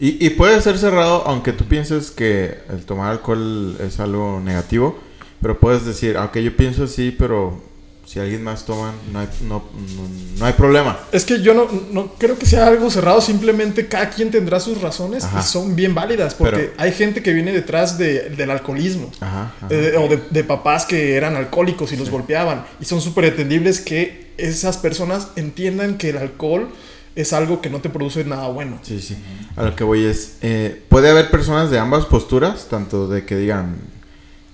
Y, 0.00 0.24
y 0.24 0.30
puede 0.30 0.60
ser 0.60 0.76
cerrado 0.78 1.22
aunque 1.26 1.52
tú 1.52 1.64
pienses 1.66 2.10
que 2.10 2.58
el 2.70 2.84
tomar 2.84 3.12
alcohol 3.12 3.76
es 3.80 4.00
algo 4.00 4.40
negativo, 4.40 4.98
pero 5.40 5.58
puedes 5.60 5.84
decir, 5.84 6.16
aunque 6.16 6.42
yo 6.42 6.56
pienso 6.56 6.84
así, 6.84 7.14
pero 7.16 7.62
si 8.04 8.18
alguien 8.20 8.42
más 8.44 8.66
toma, 8.66 8.92
no 9.12 9.20
hay, 9.20 9.28
no, 9.42 9.64
no, 9.96 10.08
no 10.38 10.44
hay 10.44 10.52
problema. 10.54 10.98
Es 11.10 11.24
que 11.24 11.40
yo 11.40 11.54
no, 11.54 11.66
no 11.90 12.12
creo 12.18 12.38
que 12.38 12.44
sea 12.44 12.66
algo 12.66 12.90
cerrado, 12.90 13.20
simplemente 13.22 13.86
cada 13.88 14.10
quien 14.10 14.30
tendrá 14.30 14.60
sus 14.60 14.80
razones 14.82 15.24
Ajá. 15.24 15.40
y 15.40 15.42
son 15.42 15.74
bien 15.74 15.94
válidas, 15.94 16.34
porque 16.34 16.56
Pero- 16.56 16.72
hay 16.76 16.92
gente 16.92 17.22
que 17.22 17.32
viene 17.32 17.52
detrás 17.52 17.96
de- 17.96 18.28
del 18.30 18.50
alcoholismo. 18.50 19.10
Ajá. 19.20 19.54
ajá. 19.58 19.68
eh, 19.70 19.94
o 19.96 20.08
de, 20.08 20.20
de 20.28 20.44
papás 20.44 20.84
que 20.84 21.14
eran 21.14 21.36
alcohólicos 21.36 21.92
y 21.92 21.96
los 21.96 22.10
golpeaban. 22.10 22.66
Y 22.80 22.84
son 22.84 23.00
súper 23.00 23.24
entendibles 23.26 23.80
que 23.80 24.32
esas 24.36 24.76
personas 24.76 25.28
entiendan 25.36 25.96
que 25.96 26.10
el 26.10 26.18
alcohol 26.18 26.68
es 27.16 27.32
algo 27.32 27.60
que 27.60 27.70
no 27.70 27.80
te 27.80 27.88
produce 27.90 28.24
nada 28.24 28.48
bueno. 28.48 28.78
Sí, 28.82 29.00
sí. 29.00 29.16
A 29.56 29.62
lo 29.64 29.76
que 29.76 29.84
voy 29.84 30.04
es, 30.04 30.38
eh, 30.42 30.82
puede 30.88 31.10
haber 31.10 31.30
personas 31.30 31.70
de 31.70 31.78
ambas 31.78 32.06
posturas, 32.06 32.66
tanto 32.68 33.06
de 33.08 33.24
que 33.24 33.36
digan 33.36 33.76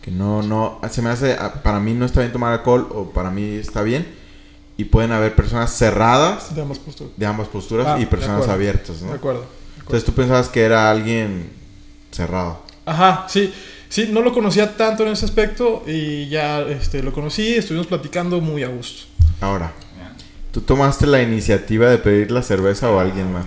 que 0.03 0.11
no, 0.11 0.43
no, 0.43 0.81
se 0.91 1.03
me 1.03 1.11
hace, 1.11 1.35
ah, 1.39 1.63
para 1.63 1.79
mí 1.81 1.93
no 1.95 2.05
está 2.07 2.21
bien 2.21 2.33
tomar 2.33 2.53
alcohol 2.53 2.89
o 2.95 3.11
para 3.11 3.31
mí 3.31 3.55
está 3.57 3.83
bien, 3.83 4.07
y 4.77 4.85
pueden 4.85 5.13
haber 5.13 5.35
personas 5.35 5.77
cerradas 5.77 6.55
De 6.55 6.63
ambas 6.63 6.79
posturas. 6.79 7.13
de 7.17 7.27
ambas 7.27 7.49
posturas 7.49 7.87
Ah, 7.87 7.97
y 7.99 8.01
de 8.01 8.07
personas 8.07 8.37
acuerdo. 8.39 8.53
abiertas, 8.55 9.01
De 9.01 9.07
¿no? 9.07 9.13
acuerdo. 9.13 9.45
Entonces 9.79 10.05
tú 10.05 10.13
pensabas 10.13 10.49
que 10.49 10.63
era 10.63 10.91
alguien 10.91 11.51
cerrado. 12.11 12.63
Ajá, 12.87 13.27
sí. 13.29 13.53
Sí, 13.91 14.09
no 14.13 14.23
lo 14.23 14.33
conocía 14.33 14.77
tanto 14.77 15.03
en 15.05 15.11
ese 15.13 15.25
aspecto 15.25 15.83
y 15.87 16.29
ya 16.29 16.61
este, 16.63 17.03
lo 17.03 17.13
conocí, 17.13 17.57
estuvimos 17.57 17.89
platicando 17.89 18.41
muy 18.41 18.63
a 18.63 18.69
gusto. 18.69 19.03
Ahora, 19.41 19.73
¿tú 20.53 20.61
tomaste 20.61 21.07
la 21.07 21.23
iniciativa 21.23 21.89
de 21.89 21.99
pedir 21.99 22.31
la 22.31 22.43
cerveza 22.43 22.91
o 22.91 22.99
alguien 23.01 23.33
más? 23.33 23.47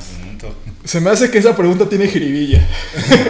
Se 0.84 1.00
me 1.00 1.10
hace 1.10 1.32
que 1.32 1.38
esa 1.38 1.56
pregunta 1.56 1.88
tiene 1.88 2.08
jiribilla. 2.08 2.68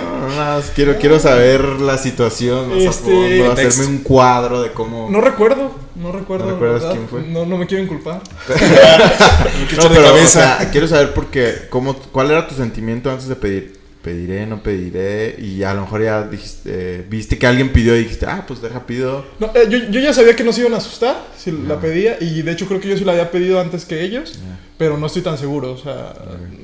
No, 0.04 0.28
nada 0.30 0.58
más 0.58 0.72
quiero, 0.74 0.98
quiero 0.98 1.20
saber 1.20 1.64
la 1.64 2.00
situación 2.00 2.70
más 2.70 2.78
a 2.80 2.90
Este, 2.90 3.12
fondo, 3.12 3.46
contexto. 3.48 3.68
hacerme 3.82 3.98
un 3.98 4.04
cuadro 4.04 4.62
de 4.64 4.72
cómo... 4.72 5.08
No 5.12 5.22
recuerdo, 5.22 5.72
no 5.96 6.12
recuerdo. 6.12 6.46
¿No 6.48 6.52
recuerdas 6.54 6.94
quién 6.94 7.08
fue? 7.08 7.22
No, 7.22 7.46
no 7.46 7.58
me 7.58 7.68
quiero 7.68 7.84
inculpar. 7.84 8.22
No, 9.78 9.90
pero, 9.90 10.14
o 10.16 10.28
sea, 10.28 10.70
quiero 10.72 10.88
saber 10.88 11.14
porque, 11.14 11.68
cómo, 11.70 11.96
¿cuál 11.96 12.32
era 12.32 12.48
tu 12.48 12.56
sentimiento 12.56 13.12
antes 13.12 13.28
de 13.28 13.36
pedir? 13.36 13.80
Pediré, 14.04 14.46
no 14.46 14.62
pediré, 14.62 15.36
y 15.40 15.64
a 15.64 15.74
lo 15.74 15.82
mejor 15.82 16.04
ya 16.04 16.24
dijiste, 16.24 16.70
eh, 16.72 17.06
viste 17.10 17.38
que 17.38 17.48
alguien 17.48 17.72
pidió 17.72 17.96
y 17.96 18.00
dijiste, 18.00 18.26
ah, 18.26 18.44
pues 18.46 18.62
deja 18.62 18.86
pido. 18.86 19.26
No, 19.40 19.48
eh, 19.56 19.68
yo, 19.70 19.78
yo 19.78 20.02
ya 20.02 20.14
sabía 20.14 20.36
que 20.36 20.44
no 20.44 20.52
se 20.52 20.60
iban 20.60 20.74
a 20.74 20.78
asustar 20.78 21.16
si 21.38 21.52
la 21.52 21.80
pedía 21.80 22.18
y 22.20 22.42
de 22.42 22.52
hecho 22.52 22.68
creo 22.68 22.82
que 22.82 22.90
yo 22.90 22.98
sí 22.98 23.06
la 23.06 23.14
había 23.14 23.32
pedido 23.32 23.62
antes 23.62 23.86
que 23.86 24.04
ellos, 24.04 24.38
pero 24.78 24.98
no 24.98 25.08
estoy 25.08 25.22
tan 25.22 25.38
seguro. 25.38 25.72
O 25.72 25.78
sea, 25.78 26.14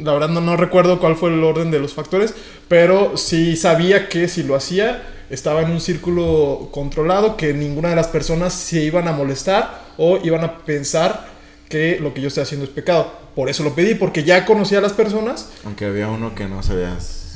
la 0.02 0.12
verdad 0.12 0.28
no, 0.28 0.42
no 0.42 0.58
recuerdo 0.58 1.00
cuál 1.00 1.16
fue 1.16 1.30
el 1.30 1.42
orden 1.42 1.72
de 1.72 1.80
los 1.80 1.94
factores, 1.94 2.34
pero 2.68 3.16
sí 3.16 3.56
sabía 3.56 4.10
que 4.10 4.28
si 4.28 4.44
lo 4.44 4.56
hacía 4.56 5.02
estaba 5.30 5.62
en 5.62 5.72
un 5.72 5.80
círculo 5.80 6.68
controlado, 6.72 7.38
que 7.38 7.54
ninguna 7.54 7.90
de 7.90 7.96
las 7.96 8.08
personas 8.08 8.54
se 8.54 8.84
iban 8.84 9.08
a 9.08 9.14
molestar 9.14 9.86
o 9.98 10.20
iban 10.24 10.44
a 10.44 10.58
pensar 10.58 11.28
que 11.70 12.00
lo 12.02 12.14
que 12.14 12.22
yo 12.22 12.28
estoy 12.28 12.44
haciendo 12.44 12.66
es 12.66 12.72
pecado. 12.72 13.14
Por 13.36 13.48
eso 13.48 13.64
lo 13.64 13.76
pedí, 13.76 13.96
porque 13.96 14.24
ya 14.24 14.44
conocía 14.44 14.80
a 14.80 14.82
las 14.82 14.92
personas 14.92 15.50
Aunque 15.64 15.86
había 15.86 16.10
uno 16.10 16.36
que 16.36 16.46
no 16.46 16.62
sabías 16.64 17.29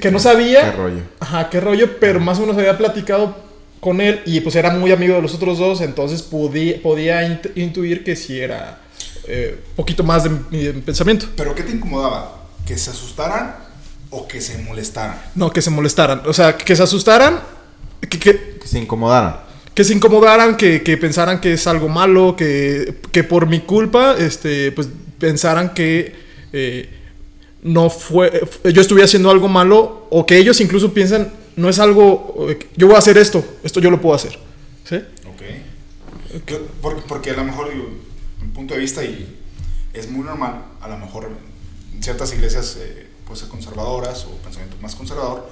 que 0.00 0.10
no 0.10 0.18
sabía 0.18 0.70
qué 0.72 0.76
rollo. 0.76 1.00
Ajá, 1.20 1.48
qué 1.50 1.60
rollo, 1.60 1.98
pero 2.00 2.20
más 2.20 2.38
o 2.38 2.42
menos 2.42 2.56
había 2.56 2.76
platicado 2.76 3.36
con 3.80 4.00
él 4.00 4.20
y 4.26 4.40
pues 4.40 4.56
era 4.56 4.70
muy 4.70 4.92
amigo 4.92 5.14
de 5.16 5.22
los 5.22 5.34
otros 5.34 5.58
dos, 5.58 5.80
entonces 5.80 6.22
podí- 6.28 6.80
podía 6.80 7.22
int- 7.28 7.50
intuir 7.54 8.02
que 8.02 8.16
sí 8.16 8.40
era 8.40 8.80
eh, 9.28 9.58
poquito 9.76 10.02
más 10.04 10.24
de 10.24 10.30
mi 10.50 10.62
de 10.64 10.72
mi 10.72 10.80
pensamiento. 10.80 11.26
¿Pero 11.36 11.54
qué 11.54 11.62
te 11.62 11.72
incomodaba? 11.72 12.44
¿Que 12.66 12.76
se 12.78 12.90
asustaran 12.90 13.56
o 14.10 14.26
que 14.28 14.40
se 14.40 14.58
molestaran? 14.58 15.20
No, 15.34 15.50
que 15.50 15.60
se 15.62 15.70
molestaran. 15.70 16.22
O 16.26 16.32
sea, 16.32 16.56
que 16.56 16.74
se 16.76 16.82
asustaran, 16.82 17.40
que, 18.08 18.18
que, 18.18 18.56
Que 18.60 18.66
se 18.68 18.78
incomodaran. 18.78 19.36
que 19.74 19.84
se 19.84 19.92
incomodaran, 19.94 20.56
que, 20.56 20.82
que 20.82 20.96
pensaran 20.96 21.40
que 21.40 21.52
es 21.54 21.66
algo 21.66 21.88
malo, 21.88 22.36
que, 22.36 22.94
que 23.12 23.22
por 23.24 23.46
mi 23.46 23.60
culpa, 23.60 24.14
este, 24.18 24.72
pues 24.72 24.88
pensaran 25.18 25.74
que 25.74 26.14
eh, 26.52 26.88
no 27.64 27.88
fue, 27.88 28.46
yo 28.72 28.82
estuve 28.82 29.02
haciendo 29.02 29.30
algo 29.30 29.48
malo, 29.48 30.06
o 30.10 30.26
que 30.26 30.36
ellos 30.36 30.60
incluso 30.60 30.92
piensan, 30.92 31.32
no 31.56 31.70
es 31.70 31.78
algo, 31.78 32.46
eh, 32.50 32.58
yo 32.76 32.86
voy 32.86 32.96
a 32.96 32.98
hacer 32.98 33.16
esto, 33.16 33.42
esto 33.64 33.80
yo 33.80 33.90
lo 33.90 34.00
puedo 34.00 34.14
hacer. 34.14 34.38
¿Sí? 34.84 34.96
Ok. 35.26 35.42
Porque, 36.82 37.02
porque 37.08 37.30
a 37.30 37.36
lo 37.36 37.44
mejor, 37.44 37.72
digo, 37.72 37.88
mi 38.42 38.48
punto 38.48 38.74
de 38.74 38.80
vista, 38.80 39.02
y 39.02 39.38
es 39.94 40.10
muy 40.10 40.24
normal, 40.24 40.62
a 40.80 40.88
lo 40.88 40.98
mejor 40.98 41.30
en 41.94 42.02
ciertas 42.02 42.34
iglesias, 42.34 42.76
eh, 42.78 43.06
pues 43.26 43.42
conservadoras 43.44 44.26
o 44.26 44.36
pensamiento 44.42 44.76
más 44.82 44.94
conservador, 44.94 45.48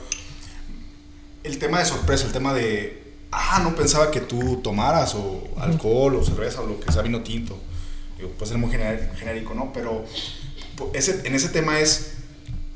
el 1.45 1.59
tema 1.59 1.79
de 1.79 1.87
sorpresa, 1.87 2.27
el 2.27 2.33
tema 2.33 2.53
de, 2.53 3.05
ah, 3.31 3.61
no 3.65 3.75
pensaba 3.75 4.11
que 4.11 4.21
tú 4.21 4.61
tomaras 4.63 5.15
o 5.15 5.49
alcohol 5.57 6.17
o 6.17 6.25
cerveza 6.25 6.61
o 6.61 6.67
lo 6.67 6.79
que 6.79 6.93
sea 6.93 7.01
vino 7.01 7.23
tinto. 7.23 7.59
Digo, 8.19 8.29
puede 8.33 8.51
ser 8.51 8.59
muy 8.59 8.71
genérico, 8.71 9.55
¿no? 9.55 9.73
Pero 9.73 10.05
ese, 10.95 11.23
en 11.25 11.35
ese 11.35 11.49
tema 11.49 11.81
es, 11.81 12.13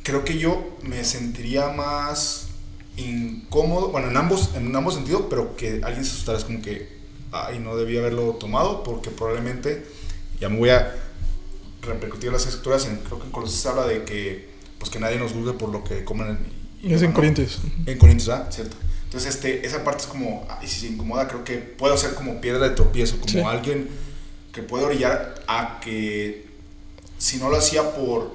creo 0.03 0.25
que 0.25 0.39
yo 0.39 0.77
me 0.83 1.05
sentiría 1.05 1.69
más 1.69 2.49
incómodo, 2.97 3.89
bueno, 3.89 4.09
en 4.09 4.17
ambos, 4.17 4.51
en 4.55 4.75
ambos 4.75 4.95
sentidos, 4.95 5.25
pero 5.29 5.57
que 5.57 5.81
alguien 5.85 6.05
se 6.05 6.13
asustara, 6.13 6.39
es 6.39 6.45
como 6.45 6.63
que, 6.63 6.89
ay, 7.33 7.59
no 7.59 7.77
debía 7.77 8.01
haberlo 8.01 8.33
tomado 8.35 8.83
porque 8.83 9.11
probablemente, 9.11 9.85
ya 10.41 10.49
me 10.49 10.59
voy 10.59 10.71
a 10.71 10.95
repercutir 11.83 12.33
las 12.33 12.47
escrituras, 12.47 12.87
en, 12.87 12.97
creo 12.99 13.19
que 13.19 13.27
en 13.27 13.33
Colosenses 13.33 13.67
habla 13.67 13.87
de 13.87 14.05
que, 14.05 14.49
pues 14.79 14.91
que 14.91 14.99
nadie 14.99 15.19
nos 15.19 15.33
juzgue 15.33 15.53
por 15.53 15.71
lo 15.71 15.85
que 15.85 16.05
comen 16.05 16.39
y, 16.83 16.89
y 16.89 16.95
Es 16.95 17.03
en. 17.03 17.13
Corintios. 17.13 17.59
En 17.87 17.99
Corintios, 17.99 18.29
¿verdad? 18.29 18.51
Cierto. 18.51 18.77
Entonces, 19.05 19.35
este, 19.35 19.67
esa 19.67 19.85
parte 19.85 20.03
es 20.03 20.07
como, 20.09 20.47
y 20.63 20.67
si 20.67 20.81
se 20.81 20.87
incomoda, 20.89 21.29
creo 21.29 21.45
que 21.45 21.57
puede 21.59 21.97
ser 21.97 22.15
como 22.15 22.41
piedra 22.41 22.69
de 22.69 22.75
tropiezo, 22.75 23.19
como 23.19 23.33
Sí. 23.33 23.41
alguien 23.41 23.89
que 24.53 24.63
puede 24.63 24.85
orillar 24.85 25.43
a 25.47 25.81
que 25.81 26.46
si 27.19 27.39
no 27.39 27.49
lo 27.51 27.57
hacía 27.57 27.95
por, 27.95 28.33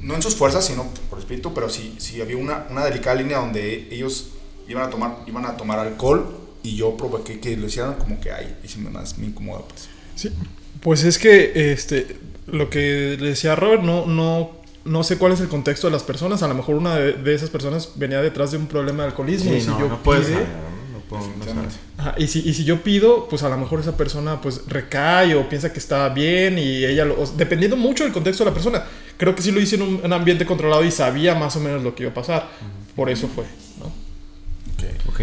no 0.00 0.14
en 0.14 0.22
sus 0.22 0.34
fuerzas, 0.36 0.64
sino 0.66 0.86
por 1.10 1.18
espíritu, 1.18 1.52
pero 1.54 1.68
si, 1.68 1.94
si 1.98 2.20
había 2.20 2.36
una, 2.36 2.66
una 2.70 2.84
delicada 2.84 3.16
línea 3.16 3.38
donde 3.38 3.88
ellos 3.90 4.28
iban 4.68 4.84
a 4.84 4.90
tomar, 4.90 5.18
iban 5.26 5.44
a 5.46 5.56
tomar 5.56 5.78
alcohol 5.78 6.38
y 6.62 6.76
yo 6.76 6.96
provoqué 6.96 7.40
que 7.40 7.56
lo 7.56 7.66
hicieran, 7.66 7.94
como 7.94 8.20
que 8.20 8.30
ay, 8.30 8.56
y 8.62 8.68
se 8.68 8.78
me, 8.78 8.90
más 8.90 9.18
me 9.18 9.26
incomoda, 9.26 9.62
pues. 9.68 9.88
Sí. 10.14 10.30
Pues 10.80 11.04
es 11.04 11.18
que 11.18 11.72
este 11.72 12.16
lo 12.46 12.68
que 12.70 13.16
le 13.20 13.28
decía 13.30 13.54
Robert, 13.56 13.82
no, 13.82 14.06
no, 14.06 14.50
no 14.84 15.04
sé 15.04 15.16
cuál 15.16 15.32
es 15.32 15.40
el 15.40 15.48
contexto 15.48 15.86
de 15.86 15.92
las 15.92 16.02
personas. 16.02 16.42
A 16.42 16.48
lo 16.48 16.54
mejor 16.54 16.74
una 16.76 16.96
de, 16.96 17.12
de 17.14 17.34
esas 17.34 17.50
personas 17.50 17.90
venía 17.96 18.20
detrás 18.20 18.50
de 18.50 18.58
un 18.58 18.66
problema 18.66 19.04
de 19.04 19.10
alcoholismo. 19.10 19.52
y 19.52 19.60
Sí, 19.60 19.60
si 19.62 19.66
no, 19.68 19.78
yo 19.80 19.88
no 19.88 20.02
puedes 20.02 20.26
pide- 20.26 20.44
Ajá, 21.98 22.14
y, 22.18 22.26
si, 22.28 22.40
y 22.48 22.54
si 22.54 22.64
yo 22.64 22.82
pido, 22.82 23.28
pues 23.28 23.42
a 23.42 23.48
lo 23.48 23.56
mejor 23.56 23.80
esa 23.80 23.96
persona 23.96 24.40
pues 24.40 24.62
recae 24.66 25.34
o 25.34 25.48
piensa 25.48 25.72
que 25.72 25.78
está 25.78 26.08
bien 26.08 26.58
y 26.58 26.84
ella, 26.84 27.04
lo, 27.04 27.20
o- 27.20 27.26
dependiendo 27.36 27.76
mucho 27.76 28.04
del 28.04 28.12
contexto 28.12 28.44
de 28.44 28.50
la 28.50 28.54
persona, 28.54 28.84
creo 29.16 29.34
que 29.34 29.42
sí 29.42 29.50
lo 29.52 29.60
hice 29.60 29.76
en 29.76 29.82
un, 29.82 30.00
un 30.04 30.12
ambiente 30.12 30.44
controlado 30.46 30.84
y 30.84 30.90
sabía 30.90 31.34
más 31.34 31.54
o 31.56 31.60
menos 31.60 31.82
lo 31.82 31.94
que 31.94 32.02
iba 32.04 32.10
a 32.12 32.14
pasar. 32.14 32.48
Por 32.96 33.08
eso 33.10 33.28
fue, 33.28 33.44
¿no? 33.78 33.86
Ok. 35.08 35.20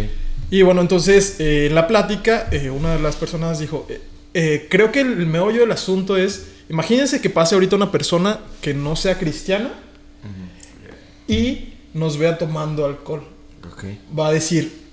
Y 0.52 0.62
bueno, 0.64 0.82
entonces 0.82 1.36
eh, 1.40 1.68
en 1.68 1.76
la 1.76 1.88
plática 1.88 2.48
eh, 2.52 2.70
una 2.70 2.94
de 2.96 3.00
las 3.02 3.16
personas 3.16 3.60
dijo, 3.60 3.86
eh, 3.90 4.02
eh, 4.34 4.68
creo 4.70 4.92
que 4.92 5.02
el 5.02 5.26
meollo 5.28 5.62
del 5.62 5.72
asunto 5.72 6.18
es, 6.18 6.48
imagínense 6.70 7.22
que 7.22 7.30
pase 7.30 7.56
ahorita 7.56 7.76
una 7.76 7.92
persona 7.92 8.40
que 8.62 8.74
no 8.74 8.96
sea 8.96 9.18
cristiana 9.20 9.72
y 11.28 11.74
nos 11.94 12.18
vea 12.18 12.38
tomando 12.38 12.86
alcohol. 12.86 13.24
Ok. 13.72 13.84
Va 14.18 14.28
a 14.30 14.32
decir, 14.32 14.88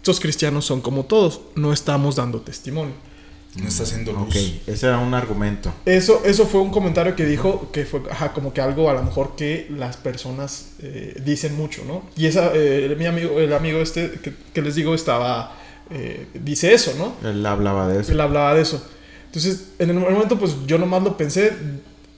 estos 0.00 0.18
cristianos 0.18 0.64
son 0.64 0.80
como 0.80 1.04
todos, 1.04 1.42
no 1.56 1.74
estamos 1.74 2.16
dando 2.16 2.40
testimonio. 2.40 2.94
No 3.56 3.68
está 3.68 3.82
haciendo 3.82 4.12
luz. 4.12 4.28
Ok, 4.28 4.36
ese 4.66 4.86
era 4.86 4.98
un 4.98 5.12
argumento. 5.12 5.72
Eso, 5.84 6.22
eso 6.24 6.46
fue 6.46 6.60
un 6.62 6.70
comentario 6.70 7.14
que 7.14 7.26
dijo 7.26 7.68
que 7.70 7.84
fue 7.84 8.00
ajá, 8.10 8.32
como 8.32 8.54
que 8.54 8.62
algo 8.62 8.88
a 8.88 8.94
lo 8.94 9.02
mejor 9.02 9.36
que 9.36 9.66
las 9.76 9.98
personas 9.98 10.70
eh, 10.78 11.20
dicen 11.22 11.54
mucho, 11.54 11.84
¿no? 11.84 12.04
Y 12.16 12.26
esa, 12.26 12.52
eh, 12.54 12.94
mi 12.96 13.04
amigo, 13.04 13.38
el 13.40 13.52
amigo 13.52 13.80
este 13.80 14.12
que, 14.22 14.32
que 14.54 14.62
les 14.62 14.76
digo 14.76 14.94
estaba, 14.94 15.54
eh, 15.90 16.28
dice 16.32 16.72
eso, 16.72 16.94
¿no? 16.96 17.28
Él 17.28 17.44
hablaba 17.44 17.88
de 17.88 18.00
eso. 18.00 18.12
Él 18.12 18.20
hablaba 18.20 18.54
de 18.54 18.62
eso. 18.62 18.82
Entonces, 19.26 19.72
en 19.78 19.90
el 19.90 19.96
momento, 19.96 20.38
pues 20.38 20.54
yo 20.66 20.78
nomás 20.78 21.02
lo 21.02 21.18
pensé, 21.18 21.52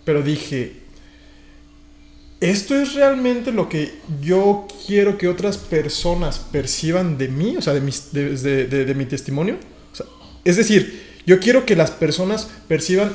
pero 0.04 0.22
dije, 0.22 0.81
¿esto 2.42 2.74
es 2.76 2.94
realmente 2.94 3.52
lo 3.52 3.68
que 3.68 3.94
yo 4.20 4.66
quiero 4.86 5.16
que 5.16 5.28
otras 5.28 5.56
personas 5.58 6.38
perciban 6.38 7.16
de 7.16 7.28
mí? 7.28 7.56
O 7.56 7.62
sea, 7.62 7.72
de, 7.72 7.80
mis, 7.80 8.12
de, 8.12 8.36
de- 8.36 8.66
de- 8.66 8.84
de 8.84 8.94
mi 8.94 9.06
testimonio. 9.06 9.56
O 9.92 9.96
sea, 9.96 10.06
es 10.44 10.56
decir, 10.56 11.02
yo 11.24 11.38
quiero 11.40 11.64
que 11.64 11.76
las 11.76 11.90
personas 11.90 12.48
perciban 12.68 13.12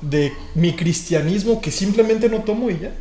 de 0.00 0.32
mi 0.54 0.74
cristianismo 0.76 1.60
que 1.60 1.70
simplemente 1.70 2.28
no 2.28 2.38
tomo 2.42 2.70
y 2.70 2.78
ya. 2.78 2.92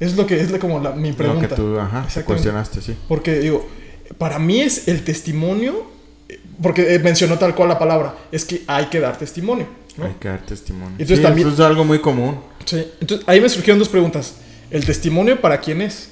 Es 0.00 0.16
lo 0.16 0.26
que 0.26 0.40
es 0.40 0.50
como 0.58 0.80
la- 0.80 0.92
mi 0.92 1.12
pregunta. 1.12 1.42
Lo 1.42 1.48
que 1.50 1.54
tú, 1.56 1.78
ajá, 1.78 2.06
cuestionaste, 2.24 2.80
sí. 2.80 2.94
Porque 3.06 3.38
digo, 3.38 3.68
para 4.16 4.38
mí 4.38 4.60
es 4.60 4.88
el 4.88 5.04
testimonio, 5.04 5.84
eh, 6.28 6.40
porque 6.62 6.94
eh, 6.94 6.98
mencionó 6.98 7.38
tal 7.38 7.54
cual 7.54 7.68
la 7.68 7.78
palabra, 7.78 8.14
es 8.32 8.44
que 8.46 8.62
hay 8.66 8.86
que 8.86 8.98
dar 8.98 9.18
testimonio. 9.18 9.66
¿no? 9.98 10.06
Hay 10.06 10.14
que 10.18 10.28
dar 10.28 10.40
testimonio. 10.46 10.92
Entonces 10.92 11.18
sí, 11.18 11.22
también- 11.22 11.48
eso 11.48 11.54
es 11.62 11.68
algo 11.68 11.84
muy 11.84 11.98
común. 12.00 12.38
Sí, 12.70 12.86
Entonces 13.00 13.26
ahí 13.28 13.40
me 13.40 13.48
surgieron 13.48 13.78
dos 13.78 13.88
preguntas. 13.88 14.34
¿El 14.70 14.84
testimonio 14.86 15.40
para 15.40 15.60
quién 15.60 15.82
es? 15.82 16.10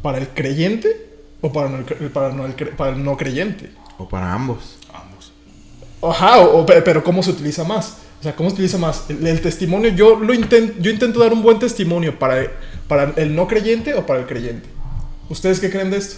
¿Para 0.00 0.18
el 0.18 0.28
creyente 0.28 1.10
o 1.40 1.52
para, 1.52 1.68
no 1.68 1.78
el, 1.78 1.84
para, 2.10 2.32
no 2.32 2.46
el 2.46 2.56
cre- 2.56 2.74
para 2.74 2.92
el 2.92 3.04
no 3.04 3.16
creyente? 3.16 3.70
O 3.98 4.08
para 4.08 4.32
ambos. 4.32 4.78
Ambos. 4.92 5.32
Ajá, 6.02 6.38
o- 6.38 6.60
o 6.60 6.66
pe- 6.66 6.80
pero 6.82 7.04
¿cómo 7.04 7.22
se 7.22 7.30
utiliza 7.30 7.62
más? 7.64 7.98
O 8.20 8.22
sea, 8.22 8.34
¿cómo 8.34 8.48
se 8.50 8.54
utiliza 8.54 8.78
más? 8.78 9.04
El, 9.10 9.26
el 9.26 9.40
testimonio, 9.40 9.90
yo, 9.90 10.16
lo 10.18 10.32
intento, 10.32 10.74
yo 10.80 10.90
intento 10.90 11.20
dar 11.20 11.32
un 11.32 11.42
buen 11.42 11.58
testimonio 11.58 12.18
para, 12.18 12.50
para 12.88 13.12
el 13.16 13.34
no 13.34 13.46
creyente 13.46 13.94
o 13.94 14.06
para 14.06 14.20
el 14.20 14.26
creyente. 14.26 14.68
¿Ustedes 15.28 15.60
qué 15.60 15.70
creen 15.70 15.90
de 15.90 15.98
esto? 15.98 16.16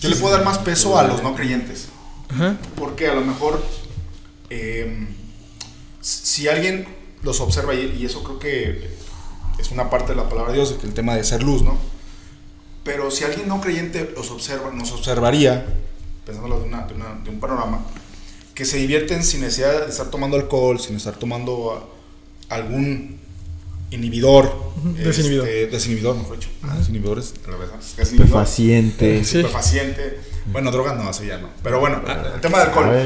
Yo 0.00 0.08
le 0.08 0.16
puedo 0.16 0.34
dar 0.34 0.44
más 0.44 0.58
peso 0.58 0.98
a 0.98 1.04
los 1.04 1.22
no 1.22 1.34
creyentes. 1.34 1.88
Ajá. 2.28 2.56
Porque 2.76 3.06
a 3.06 3.14
lo 3.14 3.20
mejor 3.20 3.62
eh, 4.50 5.06
si 6.02 6.48
alguien 6.48 6.86
los 7.22 7.40
observa, 7.40 7.74
y, 7.74 8.04
eso 8.04 8.22
creo 8.22 8.38
que 8.38 8.90
es 9.58 9.70
una 9.70 9.88
parte 9.88 10.12
de 10.12 10.16
la 10.16 10.28
palabra 10.28 10.52
de 10.52 10.58
Dios, 10.58 10.72
que 10.78 10.86
el 10.86 10.92
tema 10.92 11.14
de 11.16 11.24
ser 11.24 11.42
luz, 11.42 11.62
¿no? 11.62 11.78
Pero 12.84 13.10
si 13.10 13.24
alguien 13.24 13.48
no 13.48 13.60
creyente 13.60 14.12
los 14.14 14.30
observa, 14.30 14.70
nos 14.72 14.90
observaría, 14.92 15.64
pensándolo 16.26 16.58
de, 16.60 16.66
una- 16.66 16.86
de 16.86 16.94
una- 16.94 17.14
de 17.24 17.30
un 17.30 17.38
panorama, 17.40 17.86
que 18.54 18.64
se 18.66 18.76
divierten 18.76 19.22
sin 19.24 19.40
necesidad 19.40 19.84
de 19.86 19.90
estar 19.90 20.10
tomando 20.10 20.36
alcohol, 20.36 20.78
sin 20.78 20.96
estar 20.96 21.14
tomando 21.16 21.72
ah, 22.50 22.54
algún 22.54 23.18
inhibidor. 23.90 24.72
Ujú, 24.78 24.94
desinhibidor. 24.94 25.46
este, 25.48 25.66
desinhibidor, 25.68 26.16
mejor 26.16 26.38
dicho. 26.38 26.48
Ah, 26.62 26.76
desinhibidores, 26.76 27.34
a 27.44 27.50
la. 27.50 27.96
Desinhibidor. 27.96 28.26
Estupefaciente. 28.26 29.24
Sí. 29.24 29.36
Estupefaciente. 29.38 30.20
Bueno, 30.46 30.70
drogas 30.70 30.96
no, 30.96 31.10
eso 31.10 31.24
ya 31.24 31.38
no. 31.38 31.48
Pero 31.62 31.80
bueno, 31.80 32.00
el 32.34 32.40
tema 32.40 32.58
del 32.58 32.68
alcohol. 32.68 32.90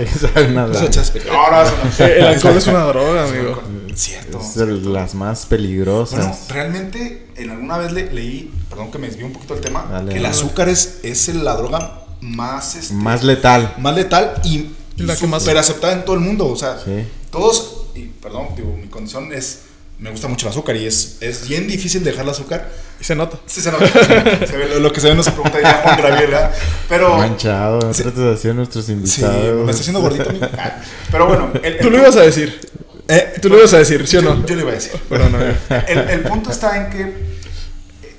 El 1.98 2.26
alcohol 2.26 2.56
es 2.56 2.66
una 2.66 2.84
droga, 2.84 3.24
amigo. 3.28 3.62
Cierto. 3.94 4.40
Es 4.40 4.54
de 4.54 4.66
las 4.66 5.14
más 5.14 5.46
peligrosas. 5.46 6.18
Bueno, 6.18 6.36
realmente, 6.48 7.26
en 7.36 7.50
alguna 7.50 7.78
vez 7.78 7.92
le- 7.92 8.12
leí, 8.12 8.52
perdón 8.68 8.90
que 8.90 8.98
me 8.98 9.06
desvío 9.06 9.26
un 9.26 9.32
poquito 9.32 9.54
del 9.54 9.62
tema, 9.62 9.86
Dale, 9.90 10.12
que 10.12 10.18
el 10.18 10.26
azúcar 10.26 10.68
es, 10.68 11.00
es 11.02 11.28
la 11.34 11.54
droga 11.56 12.02
más, 12.20 12.74
este, 12.74 12.94
más 12.94 13.24
letal. 13.24 13.74
más 13.78 13.94
letal 13.94 14.34
y, 14.44 14.70
y 14.96 15.02
La 15.02 15.16
que 15.16 15.26
más- 15.26 15.42
súper 15.42 15.58
aceptada 15.58 15.92
en 15.94 16.04
todo 16.04 16.16
el 16.16 16.22
mundo. 16.22 16.46
O 16.46 16.56
sea, 16.56 16.78
Sí. 16.84 17.06
todos, 17.30 17.86
y 17.94 18.04
perdón, 18.04 18.48
digo, 18.56 18.76
mi 18.78 18.88
condición 18.88 19.32
es, 19.32 19.60
me 19.98 20.10
gusta 20.10 20.28
mucho 20.28 20.46
el 20.46 20.50
azúcar 20.52 20.76
y 20.76 20.86
es, 20.86 21.16
es 21.20 21.48
bien 21.48 21.66
difícil 21.66 22.04
dejar 22.04 22.24
el 22.24 22.30
azúcar. 22.30 22.70
Y 23.00 23.04
se 23.04 23.14
nota. 23.14 23.38
Sí, 23.46 23.60
se 23.60 23.70
nota. 23.72 23.86
Se 24.46 24.56
ve 24.56 24.68
lo, 24.68 24.80
lo 24.80 24.92
que 24.92 25.00
se 25.00 25.08
ve 25.08 25.14
no 25.14 25.22
se 25.22 25.30
pregunta 25.32 25.60
ya 25.60 25.80
Juan 25.82 25.96
Graviela. 25.98 26.52
Pero. 26.88 27.16
Manchado. 27.16 27.80
No 27.80 27.94
Sí. 27.94 28.02
trates 28.02 28.20
de 28.22 28.32
hacer 28.32 28.50
a 28.50 28.54
nuestros 28.54 28.84
Sí, 28.86 28.92
invitados. 28.92 29.64
me 29.64 29.70
está 29.70 29.80
haciendo 29.82 30.00
gordito. 30.00 30.30
Ah, 30.58 30.80
Pero 31.10 31.26
bueno. 31.26 31.50
el- 31.62 31.64
el- 31.64 31.78
Tú 31.78 31.90
lo 31.90 31.98
ibas 31.98 32.16
a 32.16 32.22
decir. 32.22 32.58
eh, 33.08 33.34
Tú 33.40 33.48
lo 33.48 33.58
ibas 33.58 33.72
a 33.74 33.78
decir, 33.78 34.06
¿sí 34.06 34.16
o 34.16 34.20
yo, 34.22 34.34
no? 34.34 34.46
yo 34.46 34.54
le 34.54 34.62
iba 34.62 34.70
a 34.70 34.74
decir. 34.74 34.92
Pero 35.08 35.28
no. 35.30 35.38
El, 35.40 35.98
el 35.98 36.20
punto 36.22 36.50
está 36.50 36.76
en 36.76 36.90
que 36.90 37.00
eh, 37.02 38.16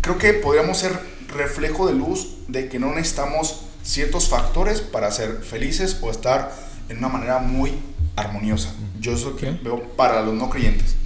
creo 0.00 0.18
que 0.18 0.32
podríamos 0.34 0.78
ser 0.78 0.92
reflejo 1.34 1.86
de 1.86 1.94
luz 1.94 2.28
de 2.48 2.68
que 2.68 2.78
no 2.80 2.92
necesitamos 2.94 3.62
ciertos 3.84 4.28
factores 4.28 4.80
para 4.80 5.10
ser 5.12 5.40
felices 5.42 5.96
o 6.00 6.10
estar 6.10 6.52
en 6.88 6.98
una 6.98 7.08
manera 7.08 7.38
muy 7.38 7.72
armoniosa. 8.16 8.72
Yo 9.00 9.12
eso 9.12 9.36
que 9.36 9.50
veo 9.62 9.82
para 9.96 10.22
los 10.22 10.34
no 10.34 10.50
creyentes. 10.50 10.96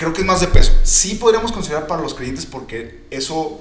Creo 0.00 0.14
que 0.14 0.22
es 0.22 0.26
más 0.26 0.40
de 0.40 0.46
peso. 0.48 0.72
Sí 0.82 1.16
podríamos 1.16 1.52
considerar 1.52 1.86
para 1.86 2.00
los 2.02 2.14
creyentes 2.14 2.46
porque 2.46 3.04
eso 3.10 3.60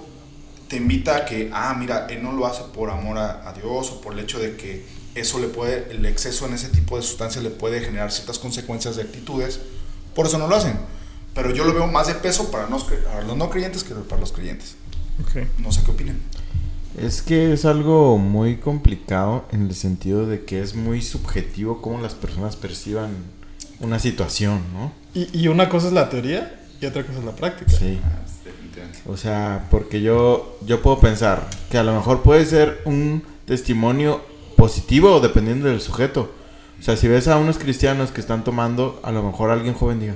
te 0.70 0.78
invita 0.78 1.18
a 1.18 1.26
que, 1.26 1.50
ah, 1.54 1.76
mira, 1.78 2.08
él 2.10 2.24
no 2.24 2.32
lo 2.32 2.46
hace 2.46 2.64
por 2.74 2.90
amor 2.90 3.18
a, 3.18 3.50
a 3.50 3.52
Dios 3.52 3.92
o 3.92 4.00
por 4.00 4.14
el 4.14 4.20
hecho 4.20 4.40
de 4.40 4.56
que 4.56 4.86
eso 5.16 5.38
le 5.40 5.48
puede, 5.50 5.92
el 5.92 6.06
exceso 6.06 6.46
en 6.46 6.54
ese 6.54 6.70
tipo 6.70 6.96
de 6.96 7.02
sustancias 7.04 7.44
le 7.44 7.50
puede 7.50 7.82
generar 7.82 8.10
ciertas 8.14 8.40
consecuencias 8.40 8.96
de 8.96 9.02
actitudes. 9.02 9.60
Por 10.16 10.28
eso 10.28 10.38
no 10.38 10.48
lo 10.48 10.56
hacen. 10.56 10.80
Pero 11.36 11.54
yo 11.54 11.66
lo 11.66 11.74
veo 11.74 11.88
más 11.88 12.08
de 12.08 12.16
peso 12.16 12.50
para, 12.52 12.68
nos- 12.70 12.86
para 12.86 13.22
los 13.24 13.36
no 13.36 13.50
creyentes 13.50 13.84
que 13.84 13.94
para 13.96 14.22
los 14.22 14.32
creyentes. 14.32 14.76
No 15.58 15.74
sé 15.74 15.82
qué 15.84 15.92
opinan. 15.92 16.20
Es 16.98 17.22
que 17.22 17.52
es 17.52 17.66
algo 17.66 18.18
muy 18.18 18.58
complicado 18.58 19.46
en 19.52 19.64
el 19.64 19.76
sentido 19.76 20.26
de 20.26 20.46
que 20.46 20.62
es 20.62 20.74
muy 20.74 21.02
subjetivo 21.02 21.82
cómo 21.82 22.00
las 22.02 22.14
personas 22.16 22.56
perciban 22.56 23.12
una 23.80 24.00
situación, 24.00 24.62
¿no? 24.74 24.92
Y, 25.14 25.42
y 25.42 25.48
una 25.48 25.70
cosa 25.70 25.88
es 25.88 25.94
la 25.94 26.10
teoría 26.10 26.60
y 26.82 26.86
otra 26.86 27.04
cosa 27.04 27.20
es 27.20 27.26
la 27.26 27.36
práctica. 27.36 27.72
Sí. 27.72 28.00
Ah. 28.04 28.20
O 29.06 29.18
sea, 29.18 29.68
porque 29.72 30.02
yo, 30.02 30.58
yo 30.66 30.82
puedo 30.82 31.00
pensar 31.00 31.48
que 31.70 31.78
a 31.78 31.84
lo 31.84 31.94
mejor 31.94 32.22
puede 32.22 32.46
ser 32.46 32.82
un 32.86 33.24
testimonio 33.46 34.22
positivo 34.56 35.20
dependiendo 35.20 35.68
del 35.68 35.82
sujeto. 35.82 36.32
O 36.80 36.84
sea, 36.84 36.96
si 36.96 37.08
ves 37.08 37.28
a 37.28 37.38
unos 37.38 37.58
cristianos 37.58 38.12
que 38.12 38.22
están 38.22 38.44
tomando, 38.44 39.00
a 39.04 39.12
lo 39.12 39.24
mejor 39.24 39.50
alguien 39.50 39.74
joven 39.74 40.00
diga, 40.00 40.16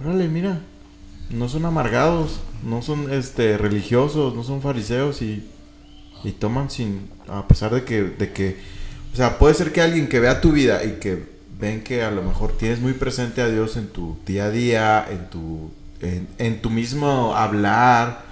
órale, 0.00 0.28
mira, 0.28 0.60
no 1.30 1.48
son 1.48 1.64
amargados, 1.64 2.40
no 2.64 2.82
son 2.82 3.12
este 3.12 3.56
religiosos, 3.56 4.34
no 4.34 4.42
son 4.42 4.60
fariseos 4.60 5.22
y, 5.22 5.48
y 6.24 6.32
toman 6.32 6.70
sin, 6.70 7.08
a 7.28 7.46
pesar 7.48 7.74
de 7.74 7.84
que, 7.84 8.02
de 8.02 8.32
que, 8.32 8.58
o 9.12 9.16
sea, 9.16 9.38
puede 9.38 9.54
ser 9.54 9.72
que 9.72 9.80
alguien 9.80 10.08
que 10.08 10.20
vea 10.20 10.40
tu 10.40 10.52
vida 10.52 10.84
y 10.84 10.98
que 11.00 11.35
ven 11.58 11.82
que 11.82 12.02
a 12.02 12.10
lo 12.10 12.22
mejor 12.22 12.56
tienes 12.56 12.80
muy 12.80 12.92
presente 12.92 13.40
a 13.40 13.48
Dios 13.48 13.76
en 13.76 13.88
tu 13.88 14.16
día 14.26 14.46
a 14.46 14.50
día, 14.50 15.06
en 15.10 15.30
tu, 15.30 15.70
en, 16.00 16.28
en 16.38 16.60
tu 16.60 16.70
mismo 16.70 17.34
hablar, 17.34 18.24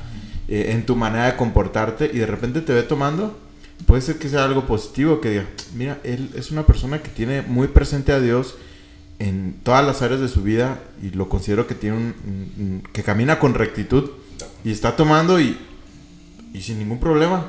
eh, 0.49 0.73
en 0.73 0.85
tu 0.87 0.95
manera 0.97 1.27
de 1.27 1.37
comportarte 1.37 2.11
y 2.13 2.19
de 2.19 2.27
repente 2.27 2.61
te 2.61 2.73
ve 2.75 2.83
tomando, 2.83 3.39
puede 3.87 4.03
ser 4.03 4.19
que 4.19 4.29
sea 4.29 4.45
algo 4.45 4.67
positivo, 4.67 5.21
que 5.21 5.31
diga, 5.31 5.47
mira, 5.75 5.99
él 6.05 6.31
es 6.35 6.51
una 6.51 6.65
persona 6.67 7.03
que 7.03 7.09
tiene 7.09 7.43
muy 7.43 7.69
presente 7.69 8.13
a 8.13 8.21
Dios 8.21 8.57
en 9.19 9.57
todas 9.63 9.87
las 9.87 10.03
áreas 10.03 10.21
de 10.21 10.29
su 10.29 10.43
vida 10.43 10.81
y 11.03 11.11
lo 11.11 11.29
considero 11.29 11.67
que 11.67 11.75
tiene 11.75 11.97
un, 11.97 12.15
un- 12.27 12.53
un- 12.59 12.83
que 12.93 13.03
camina 13.03 13.39
con 13.39 13.55
rectitud 13.55 14.11
y 14.65 14.71
está 14.73 14.97
tomando 14.97 15.41
y, 15.41 15.57
y 16.53 16.61
sin 16.61 16.79
ningún 16.79 16.99
problema 17.01 17.47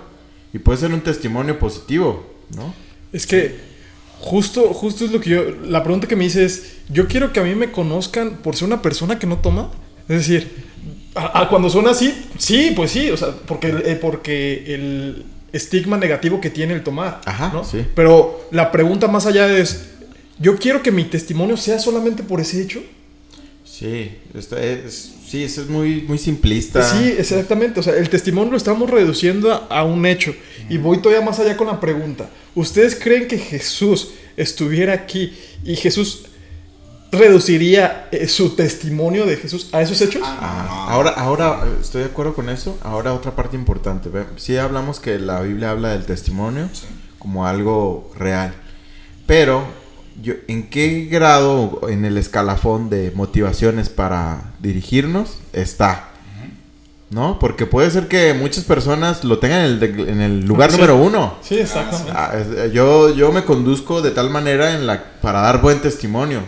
y 0.53 0.59
puede 0.59 0.77
ser 0.77 0.93
un 0.93 1.01
testimonio 1.01 1.59
positivo, 1.59 2.25
¿no? 2.55 2.73
Es 3.11 3.25
que 3.25 3.74
justo, 4.19 4.73
justo 4.73 5.05
es 5.05 5.11
lo 5.11 5.19
que 5.19 5.29
yo. 5.29 5.43
La 5.65 5.83
pregunta 5.83 6.07
que 6.07 6.15
me 6.15 6.25
hice 6.25 6.45
es: 6.45 6.77
Yo 6.89 7.07
quiero 7.07 7.33
que 7.33 7.39
a 7.39 7.43
mí 7.43 7.55
me 7.55 7.71
conozcan 7.71 8.37
por 8.37 8.55
ser 8.55 8.67
una 8.67 8.81
persona 8.81 9.19
que 9.19 9.27
no 9.27 9.37
toma. 9.37 9.71
Es 10.07 10.17
decir, 10.17 10.65
a, 11.15 11.41
a 11.41 11.49
cuando 11.49 11.69
suena 11.69 11.91
así, 11.91 12.13
sí, 12.37 12.73
pues 12.75 12.91
sí, 12.91 13.09
o 13.09 13.17
sea, 13.17 13.29
porque, 13.47 13.69
eh, 13.69 13.97
porque 13.99 14.73
el 14.73 15.25
estigma 15.51 15.97
negativo 15.97 16.41
que 16.41 16.49
tiene 16.49 16.73
el 16.73 16.83
tomar. 16.83 17.21
Ajá, 17.25 17.51
¿no? 17.53 17.63
sí. 17.63 17.85
Pero 17.95 18.47
la 18.51 18.71
pregunta 18.71 19.07
más 19.07 19.25
allá 19.25 19.47
es: 19.57 19.89
Yo 20.39 20.57
quiero 20.57 20.83
que 20.83 20.91
mi 20.91 21.05
testimonio 21.05 21.57
sea 21.57 21.79
solamente 21.79 22.23
por 22.23 22.39
ese 22.41 22.61
hecho. 22.61 22.83
Sí, 23.63 24.11
esta 24.33 24.61
es, 24.61 25.13
sí, 25.35 25.43
eso 25.43 25.61
es 25.61 25.67
muy, 25.69 26.01
muy 26.03 26.17
simplista. 26.17 26.81
Sí, 26.81 27.13
exactamente. 27.17 27.79
O 27.79 27.83
sea, 27.83 27.95
el 27.95 28.09
testimonio 28.09 28.51
lo 28.51 28.57
estamos 28.57 28.89
reduciendo 28.89 29.51
a, 29.51 29.67
a 29.79 29.83
un 29.83 30.05
hecho. 30.05 30.33
Y 30.69 30.77
voy 30.77 31.01
todavía 31.01 31.25
más 31.25 31.39
allá 31.39 31.57
con 31.57 31.67
la 31.67 31.79
pregunta. 31.79 32.29
¿Ustedes 32.55 32.95
creen 32.95 33.27
que 33.27 33.37
Jesús 33.37 34.11
estuviera 34.37 34.93
aquí 34.93 35.33
y 35.63 35.75
Jesús 35.75 36.25
reduciría 37.11 38.07
eh, 38.11 38.27
su 38.27 38.55
testimonio 38.55 39.25
de 39.25 39.37
Jesús 39.37 39.69
a 39.71 39.81
esos 39.81 39.99
hechos? 40.01 40.21
Ah, 40.25 40.87
ahora, 40.89 41.11
ahora 41.11 41.63
estoy 41.81 42.01
de 42.03 42.07
acuerdo 42.07 42.33
con 42.33 42.49
eso. 42.49 42.77
Ahora 42.81 43.13
otra 43.13 43.35
parte 43.35 43.55
importante. 43.55 44.09
Sí 44.37 44.57
hablamos 44.57 44.99
que 44.99 45.19
la 45.19 45.41
Biblia 45.41 45.71
habla 45.71 45.89
del 45.91 46.05
testimonio 46.05 46.69
Sí. 46.73 46.85
como 47.19 47.45
algo 47.47 48.11
real. 48.17 48.53
Pero, 49.27 49.65
yo, 50.21 50.33
¿en 50.47 50.69
qué 50.69 51.05
grado 51.05 51.81
en 51.89 52.05
el 52.05 52.17
escalafón 52.17 52.89
de 52.89 53.11
motivaciones 53.15 53.89
para 53.89 54.53
dirigirnos 54.59 55.37
está? 55.53 56.09
¿No? 57.11 57.37
Porque 57.39 57.65
puede 57.67 57.91
ser 57.91 58.07
que 58.07 58.33
muchas 58.33 58.63
personas 58.63 59.23
lo 59.23 59.37
tengan 59.39 59.59
en 59.59 59.65
el, 59.65 59.79
de- 59.79 60.11
en 60.11 60.21
el 60.21 60.45
lugar 60.45 60.71
Sí. 60.71 60.77
número 60.77 60.97
uno. 60.97 61.35
Sí, 61.41 61.59
exactamente. 61.59 62.11
Ah, 62.13 62.33
es- 62.35 62.73
yo, 62.73 63.13
yo 63.15 63.31
me 63.31 63.43
conduzco 63.45 64.01
de 64.01 64.11
tal 64.11 64.29
manera 64.31 64.73
en 64.73 64.87
la, 64.87 65.03
para 65.21 65.41
dar 65.41 65.61
buen 65.61 65.79
testimonio. 65.81 66.41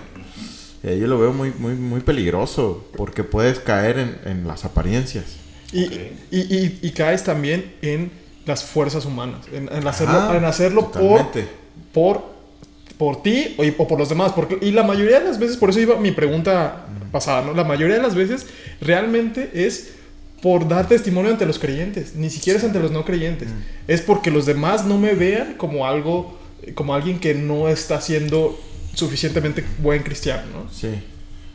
Eh, 0.83 0.97
yo 0.99 1.07
lo 1.07 1.19
veo 1.19 1.31
muy, 1.31 1.53
muy, 1.57 1.73
muy 1.75 1.99
peligroso 2.01 2.85
porque 2.97 3.23
puedes 3.23 3.59
caer 3.59 3.99
en, 3.99 4.17
en 4.25 4.47
las 4.47 4.65
apariencias. 4.65 5.25
Y, 5.71 5.85
Ok. 5.85 5.91
y, 6.31 6.37
y- 6.39 6.79
y 6.81 6.91
caes 6.91 7.23
también 7.23 7.73
en 7.81 8.11
las 8.45 8.63
fuerzas 8.63 9.05
humanas, 9.05 9.45
en, 9.53 9.69
en 9.71 9.87
hacerlo, 9.87 10.17
Ajá, 10.17 10.37
en 10.37 10.45
hacerlo 10.45 10.91
por, 10.91 11.27
por, 11.93 12.23
por 12.97 13.21
ti 13.23 13.55
o, 13.57 13.63
o 13.83 13.87
por 13.87 13.99
los 13.99 14.09
demás. 14.09 14.31
Porque, 14.33 14.57
y 14.61 14.71
la 14.71 14.83
mayoría 14.83 15.19
de 15.19 15.25
las 15.25 15.39
veces, 15.39 15.57
por 15.57 15.69
eso 15.69 15.79
iba 15.79 15.97
mi 15.97 16.11
pregunta 16.11 16.85
pasada, 17.11 17.41
¿no? 17.43 17.53
La 17.53 17.63
mayoría 17.63 17.95
de 17.97 18.01
las 18.01 18.15
veces 18.15 18.45
realmente 18.81 19.49
es 19.53 19.89
por 20.41 20.67
dar 20.67 20.87
testimonio 20.87 21.31
ante 21.31 21.45
los 21.45 21.57
creyentes, 21.59 22.15
ni 22.15 22.29
siquiera 22.29 22.59
es 22.59 22.65
ante 22.65 22.79
los 22.79 22.91
no 22.91 23.03
creyentes. 23.05 23.49
Es 23.87 24.01
porque 24.01 24.29
los 24.31 24.45
demás 24.45 24.85
no 24.85 24.97
me 24.97 25.13
vean 25.15 25.55
como 25.55 25.87
algo, 25.87 26.37
como 26.75 26.93
alguien 26.93 27.19
que 27.19 27.33
no 27.33 27.69
está 27.69 27.99
siendo 28.01 28.59
suficientemente 28.93 29.63
buen 29.79 30.03
cristiano, 30.03 30.43
¿no? 30.53 30.71
Sí. 30.73 30.89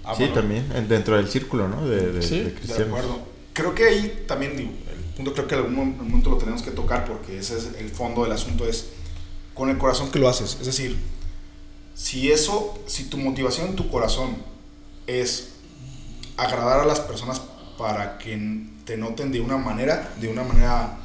Ah, 0.05 0.15
sí, 0.17 0.23
bueno. 0.25 0.35
también, 0.35 0.65
en- 0.75 0.89
dentro 0.89 1.17
del 1.17 1.29
círculo, 1.29 1.69
¿no? 1.69 1.87
De, 1.89 2.11
de- 2.13 2.23
Sí, 2.23 2.39
de 2.39 2.45
de 2.45 2.51
De 2.51 2.55
cristianos. 2.55 2.89
acuerdo. 2.89 3.19
Creo 3.53 3.75
que 3.75 3.85
ahí 3.85 4.25
también, 4.27 4.57
digo, 4.57 4.71
el 4.71 5.15
punto 5.17 5.33
creo 5.33 5.47
que 5.47 5.55
en 5.55 5.61
algún 5.61 5.75
mo- 5.77 6.05
momento 6.05 6.31
lo 6.31 6.39
tenemos 6.39 6.63
que 6.63 6.71
tocar 6.73 7.05
porque 7.05 7.39
ese 7.39 7.59
es 7.59 7.69
el 7.79 7.89
fondo 7.89 8.25
del 8.25 8.33
asunto, 8.33 8.67
es 8.67 8.87
con 9.55 9.71
el 9.71 9.79
corazón 9.79 10.11
que 10.11 10.19
lo 10.19 10.29
haces. 10.29 10.57
Es 10.61 10.67
decir, 10.67 10.97
si 11.95 12.31
eso, 12.31 12.79
si 12.87 13.05
tu 13.05 13.19
motivación 13.19 13.69
en 13.69 13.77
tu 13.77 13.91
corazón 13.91 14.37
es 15.07 15.49
agradar 16.37 16.81
a 16.81 16.87
las 16.87 17.01
personas 17.01 17.41
para 17.79 18.19
que 18.19 18.67
te 18.85 18.97
noten 18.97 19.33
de 19.33 19.41
una 19.41 19.59
manera, 19.59 20.13
de 20.21 20.29
una 20.29 20.43
manera 20.43 20.99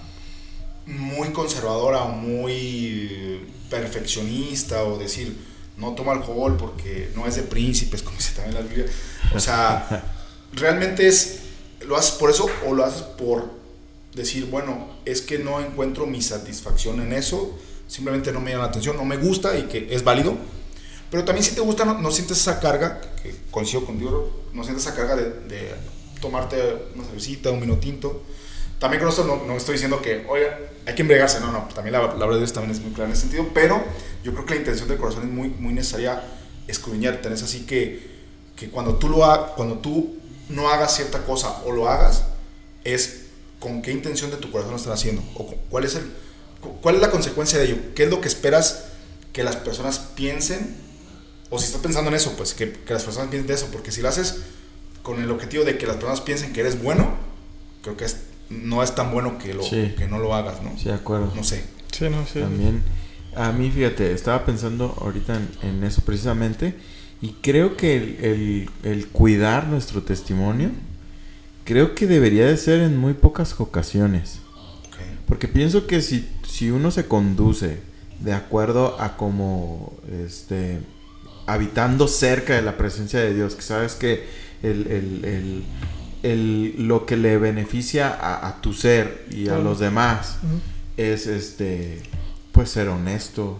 muy 0.86 1.30
conservadora 1.30 2.04
o 2.04 2.10
muy 2.10 3.45
perfeccionista 3.69 4.84
o 4.84 4.97
decir 4.97 5.36
no 5.76 5.93
toma 5.93 6.13
alcohol 6.13 6.56
porque 6.58 7.12
no 7.15 7.28
es 7.28 7.36
de 7.36 7.43
príncipes 7.43 8.02
como 8.04 8.17
dice 8.17 8.34
también 8.36 8.56
la 8.56 8.62
Biblia. 8.62 8.86
O 9.36 9.39
sea 9.39 10.04
realmente 10.54 11.08
es 11.08 11.39
lo 11.86 11.95
haces 11.95 12.13
por 12.13 12.30
eso 12.30 12.47
o 12.65 12.73
lo 12.73 12.84
haces 12.86 13.04
por 13.04 13.52
decir 14.15 14.45
bueno 14.45 14.88
es 15.06 15.21
que 15.21 15.38
no 15.38 15.60
encuentro 15.60 16.08
mi 16.08 16.21
satisfacción 16.21 17.02
en 17.02 17.13
eso 17.13 17.58
simplemente 17.88 18.32
no 18.32 18.41
me 18.41 18.52
llama 18.52 18.63
la 18.63 18.69
atención 18.69 18.97
no 18.97 19.06
me 19.06 19.17
gusta 19.17 19.58
y 19.58 19.63
que 19.63 19.93
es 19.93 20.04
válido 20.04 20.38
pero 21.12 21.24
también 21.24 21.43
si 21.43 21.56
te 21.56 21.62
gusta 21.62 21.86
no, 21.86 21.98
no 22.00 22.12
sientes 22.12 22.38
esa 22.39 22.60
carga 22.60 23.02
que 23.22 23.34
coincido 23.52 23.86
contigo 23.86 24.46
no 24.54 24.63
sientes 24.63 24.86
esa 24.86 24.96
carga 24.96 25.15
de, 25.15 25.24
de 25.48 25.72
tomarte 26.22 26.58
una 26.96 27.04
cervecita 27.06 27.52
un 27.52 27.62
vino 27.62 27.78
tinto 27.78 28.24
también 28.80 29.02
con 29.02 29.10
esto 29.10 29.24
no, 29.24 29.43
no 29.46 29.58
estoy 29.58 29.74
diciendo 29.74 30.00
que, 30.04 30.24
oiga, 30.30 30.56
hay 30.86 30.93
que 30.93 31.02
embriagarse, 31.02 31.39
no, 31.39 31.52
no, 31.52 31.67
también 31.74 31.93
la, 31.93 32.00
la 32.00 32.13
verdad 32.13 32.34
de 32.34 32.38
Dios 32.38 32.54
también 32.54 32.76
es 32.76 32.80
muy 32.84 32.91
clara 32.91 33.06
en 33.10 33.13
ese 33.13 33.22
sentido, 33.24 33.48
pero 33.52 33.84
yo 34.24 34.34
creo 34.34 34.46
que 34.46 34.54
la 34.54 34.60
intención 34.60 34.88
del 34.88 35.00
corazón 35.00 35.24
es 35.24 35.30
muy, 35.32 35.50
muy 35.50 35.74
necesaria 35.74 36.22
escudriñar, 36.67 37.20
tenés 37.22 37.41
así 37.41 37.62
que, 37.65 38.08
que 38.56 38.70
cuando, 38.70 38.98
tú 38.98 39.10
lo 39.10 39.26
ha- 39.26 39.56
cuando 39.56 39.80
tú 39.80 40.17
no 40.50 40.70
hagas 40.70 40.96
cierta 40.96 41.24
cosa 41.26 41.60
o 41.65 41.72
lo 41.72 41.89
hagas, 41.89 42.26
es 42.84 43.22
con 43.60 43.82
qué 43.82 43.91
intención 43.91 44.30
de 44.30 44.38
tu 44.38 44.52
corazón 44.52 44.74
lo 44.74 44.78
están 44.78 44.93
haciendo, 44.93 45.24
o 45.34 45.48
cu- 45.48 45.56
cuál 45.72 45.84
es, 45.84 45.96
el, 45.96 46.04
cu- 46.62 46.80
cuál 46.80 46.96
es 46.96 47.02
la 47.02 47.10
consecuencia 47.10 47.58
de 47.58 47.65
ello, 47.65 47.78
qué 47.96 48.04
es 48.04 48.12
lo 48.12 48.22
que 48.22 48.28
esperas 48.28 48.84
que 49.34 49.43
las 49.43 49.56
personas 49.56 49.98
piensen, 50.15 50.78
o 51.49 51.60
si 51.60 51.65
estás 51.65 51.81
pensando 51.81 52.10
en 52.10 52.15
eso, 52.15 52.33
pues 52.38 52.53
que, 52.53 52.71
que 52.71 52.93
las 52.93 53.03
personas 53.03 53.29
piensen 53.29 53.47
de 53.47 53.53
eso, 53.53 53.67
porque 53.71 53.91
si 53.91 54.01
lo 54.01 54.10
haces 54.10 54.41
con 55.01 55.21
el 55.21 55.31
objetivo 55.31 55.63
de 55.63 55.77
que 55.77 55.86
las 55.88 55.95
personas 55.95 56.21
piensen 56.21 56.51
que 56.53 56.60
eres 56.62 56.81
bueno, 56.81 57.12
creo 57.81 57.95
que 57.97 58.05
es, 58.05 58.17
no 58.49 58.83
es 58.83 58.93
tan 58.95 59.12
bueno 59.12 59.38
que, 59.38 59.53
lo, 59.53 59.63
Sí. 59.63 59.93
que 59.97 60.07
no 60.07 60.19
lo 60.19 60.33
hagas, 60.36 60.62
¿no? 60.63 60.77
Sí, 60.77 60.86
de 60.86 60.93
acuerdo. 60.93 61.31
No 61.36 61.43
sé. 61.43 61.63
Sí, 61.91 62.05
no, 62.10 62.25
sí. 62.25 62.39
También, 62.41 62.81
a 63.36 63.51
mí, 63.51 63.71
fíjate, 63.71 64.12
estaba 64.12 64.45
pensando 64.45 64.95
ahorita 65.01 65.36
en, 65.36 65.69
en 65.69 65.83
eso 65.83 66.01
precisamente 66.01 66.75
y 67.21 67.29
creo 67.41 67.77
que 67.77 67.95
el, 67.97 68.17
el- 68.25 68.69
el 68.83 69.07
cuidar 69.07 69.67
nuestro 69.67 70.03
testimonio, 70.03 70.69
creo 71.63 71.95
que 71.95 72.07
debería 72.07 72.45
de 72.45 72.57
ser 72.57 72.81
en 72.81 72.97
muy 72.97 73.13
pocas 73.13 73.55
ocasiones. 73.60 74.39
Porque 75.27 75.47
pienso 75.49 75.88
que 75.88 76.01
si, 76.01 76.27
si 76.47 76.71
uno 76.71 76.89
se 76.91 77.05
conduce 77.07 77.79
de 78.21 78.33
acuerdo 78.33 78.99
a 79.01 79.17
como, 79.17 79.93
este, 80.25 80.79
habitando 81.47 82.07
cerca 82.07 82.53
de 82.55 82.62
la 82.62 82.77
presencia 82.77 83.19
de 83.19 83.33
Dios, 83.33 83.55
que 83.55 83.62
sabes 83.63 83.95
que 83.95 84.25
el, 84.62 84.88
el- 84.88 85.25
el- 85.25 85.63
el- 86.23 86.88
lo 86.88 87.05
que 87.05 87.15
le 87.17 87.38
beneficia 87.38 88.10
a, 88.10 88.47
a 88.47 88.62
tu 88.62 88.73
ser 88.73 89.25
y 89.31 89.49
a 89.49 89.57
los 89.57 89.79
demás 89.79 90.38
es 90.97 91.27
este 91.27 92.01
pues 92.51 92.69
ser 92.71 92.89
honesto 92.89 93.60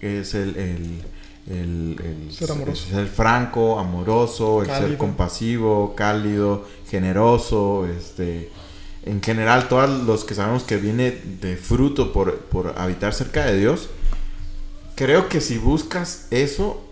es 0.00 0.34
el 0.34 0.54
el, 0.56 1.02
el- 1.48 1.96
el- 2.04 2.32
Ser 2.32 2.50
amoroso. 2.52 2.86
ser 2.90 3.06
franco 3.08 3.78
amoroso 3.78 4.60
el 4.62 4.68
ser 4.68 4.96
compasivo 4.98 5.94
cálido 5.96 6.66
generoso 6.90 7.86
este 7.86 8.50
en 9.06 9.22
general 9.22 9.68
todos 9.68 9.88
los 10.04 10.24
que 10.24 10.34
sabemos 10.34 10.62
que 10.64 10.76
viene 10.76 11.10
de 11.40 11.56
fruto 11.56 12.12
por, 12.12 12.38
por 12.40 12.74
habitar 12.78 13.14
cerca 13.14 13.46
de 13.46 13.58
Dios 13.58 13.88
creo 14.94 15.28
que 15.30 15.40
si 15.40 15.56
buscas 15.58 16.26
eso 16.30 16.82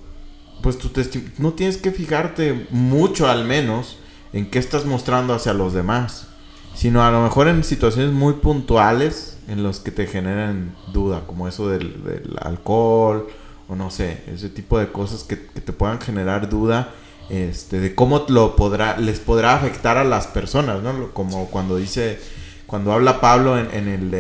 pues 0.63 0.79
tu 0.79 0.89
testi- 0.89 1.33
no 1.39 1.53
tienes 1.53 1.77
que 1.77 1.91
fijarte 1.91 2.67
mucho 2.71 3.29
al 3.29 3.45
menos 3.45 3.99
en 4.33 4.51
qué 4.51 4.59
estás 4.59 4.87
mostrando 4.87 5.35
hacia 5.35 5.53
los 5.53 5.73
demás, 5.75 6.29
sino 6.75 7.03
a 7.05 7.11
lo 7.11 7.23
mejor 7.23 7.49
en 7.49 7.65
situaciones 7.65 8.13
muy 8.13 8.35
puntuales 8.35 9.39
en 9.49 9.63
los 9.63 9.81
que 9.81 9.91
te 9.91 10.07
generan 10.07 10.75
duda, 10.93 11.25
como 11.27 11.49
eso 11.49 11.69
del, 11.69 12.03
del 12.05 12.37
alcohol 12.41 13.27
o 13.69 13.77
no 13.77 13.91
sé, 13.91 14.23
ese 14.27 14.49
tipo 14.49 14.79
de 14.79 14.91
cosas 14.91 15.25
que, 15.25 15.37
te 15.37 15.73
puedan 15.73 16.01
generar 16.01 16.49
duda 16.49 16.95
este, 17.29 17.81
de 17.81 17.95
cómo 17.95 18.25
lo 18.29 18.57
podrá, 18.57 18.97
les 18.99 19.21
podrá 19.21 19.55
afectar 19.55 19.97
a 19.97 20.05
las 20.05 20.27
personas, 20.27 20.83
¿no? 20.83 21.11
Como 21.13 21.47
cuando 21.47 21.77
dice, 21.77 22.19
cuando 22.67 22.93
habla 22.93 23.21
Pablo 23.21 23.59
en, 23.59 23.71
en 23.73 23.89
el 23.89 24.11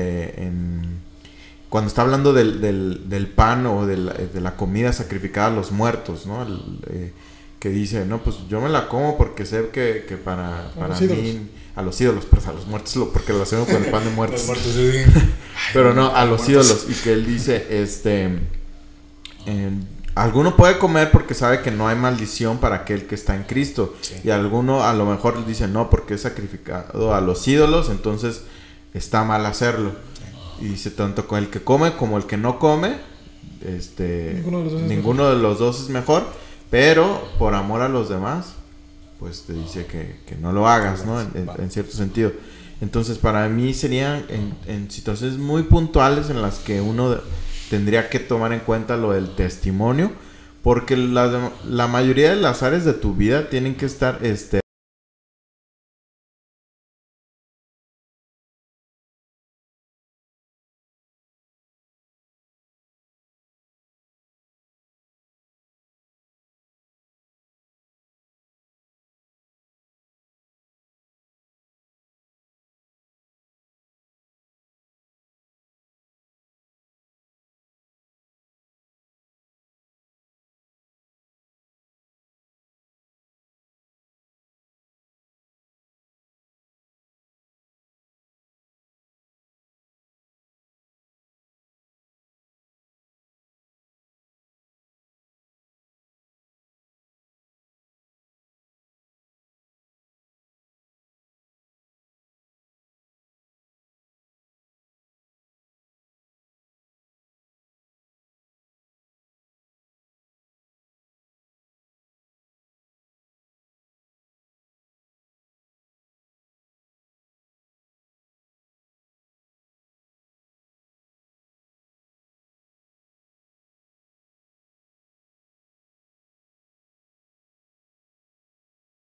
cuando 1.72 1.88
está 1.88 2.02
hablando 2.02 2.34
del, 2.34 2.60
del, 2.60 3.08
del 3.08 3.28
pan 3.28 3.64
o 3.64 3.86
de 3.86 3.96
la, 3.96 4.12
de 4.12 4.40
la, 4.42 4.56
comida 4.56 4.92
sacrificada 4.92 5.46
a 5.46 5.50
los 5.50 5.72
muertos, 5.72 6.26
¿no? 6.26 6.42
El, 6.42 6.60
eh, 6.90 7.12
que 7.58 7.70
dice, 7.70 8.04
no, 8.04 8.18
pues 8.22 8.36
yo 8.50 8.60
me 8.60 8.68
la 8.68 8.88
como 8.88 9.16
porque 9.16 9.46
sé 9.46 9.70
que, 9.72 10.04
que 10.06 10.18
para, 10.18 10.70
para 10.74 10.88
los 10.88 11.00
mí, 11.00 11.06
ídolos. 11.06 11.42
a 11.74 11.80
los 11.82 11.98
ídolos, 11.98 12.26
pero 12.30 12.42
a 12.46 12.52
los 12.52 12.66
muertos, 12.66 12.94
lo- 12.96 13.10
porque 13.10 13.32
lo 13.32 13.40
hacemos 13.40 13.68
con 13.68 13.82
el 13.82 13.90
pan 13.90 14.04
de 14.04 14.10
muertos. 14.14 14.42
Pero 15.72 15.94
no, 15.94 16.14
a 16.14 16.26
los 16.26 16.46
ídolos. 16.46 16.84
Y 16.90 16.92
que 16.92 17.14
él 17.14 17.24
dice, 17.24 17.66
este... 17.70 18.38
eh, 19.46 19.70
alguno 20.14 20.56
puede 20.58 20.76
comer 20.76 21.10
porque 21.10 21.32
sabe 21.32 21.62
que 21.62 21.70
no 21.70 21.88
hay 21.88 21.96
maldición 21.96 22.58
para 22.58 22.76
aquel 22.76 23.06
que 23.06 23.14
está 23.14 23.34
en 23.34 23.44
Cristo. 23.44 23.96
Sí. 24.02 24.16
Y 24.24 24.28
alguno 24.30 24.84
a 24.84 24.92
lo 24.92 25.06
mejor 25.06 25.46
dice, 25.46 25.68
no, 25.68 25.88
porque 25.88 26.14
es 26.14 26.20
sacrificado 26.20 27.14
a 27.14 27.22
los 27.22 27.48
ídolos, 27.48 27.88
entonces 27.88 28.42
está 28.92 29.24
mal 29.24 29.46
hacerlo. 29.46 29.92
Y 30.62 30.68
dice, 30.68 30.90
tanto 30.90 31.26
con 31.26 31.38
el 31.38 31.48
que 31.50 31.60
come 31.60 31.92
como 31.96 32.16
el 32.18 32.24
que 32.26 32.36
no 32.36 32.58
come, 32.58 32.96
este, 33.64 34.34
Ninguno 34.34 34.58
de 34.58 34.64
los 34.64 34.72
dos 34.72 34.82
es 34.82 34.88
ninguno 34.88 35.28
de 35.28 35.36
los 35.36 35.58
dos 35.58 35.80
es 35.82 35.88
mejor, 35.88 36.24
pero 36.70 37.28
por 37.38 37.54
amor 37.54 37.82
a 37.82 37.88
los 37.88 38.08
demás, 38.08 38.54
pues 39.18 39.42
te 39.46 39.52
dice 39.52 39.86
que, 39.86 40.20
que 40.26 40.36
no 40.36 40.52
lo 40.52 40.68
hagas, 40.68 41.04
¿no? 41.04 41.20
En, 41.20 41.28
en- 41.34 41.50
en 41.62 41.70
cierto 41.70 41.92
sentido. 41.92 42.32
Entonces, 42.80 43.18
para 43.18 43.48
mí 43.48 43.74
serían 43.74 44.24
en, 44.28 44.54
en 44.66 44.90
situaciones 44.90 45.38
muy 45.38 45.62
puntuales 45.64 46.30
en 46.30 46.42
las 46.42 46.58
que 46.58 46.80
uno 46.80 47.10
de- 47.10 47.20
tendría 47.70 48.08
que 48.08 48.18
tomar 48.18 48.52
en 48.52 48.60
cuenta 48.60 48.96
lo 48.96 49.12
del 49.12 49.34
testimonio, 49.36 50.10
porque 50.62 50.96
la, 50.96 51.50
la 51.68 51.86
mayoría 51.88 52.30
de 52.30 52.40
las 52.40 52.62
áreas 52.62 52.84
de 52.84 52.92
tu 52.94 53.14
vida 53.14 53.48
tienen 53.50 53.76
que 53.76 53.86
estar 53.86 54.18
este, 54.24 54.60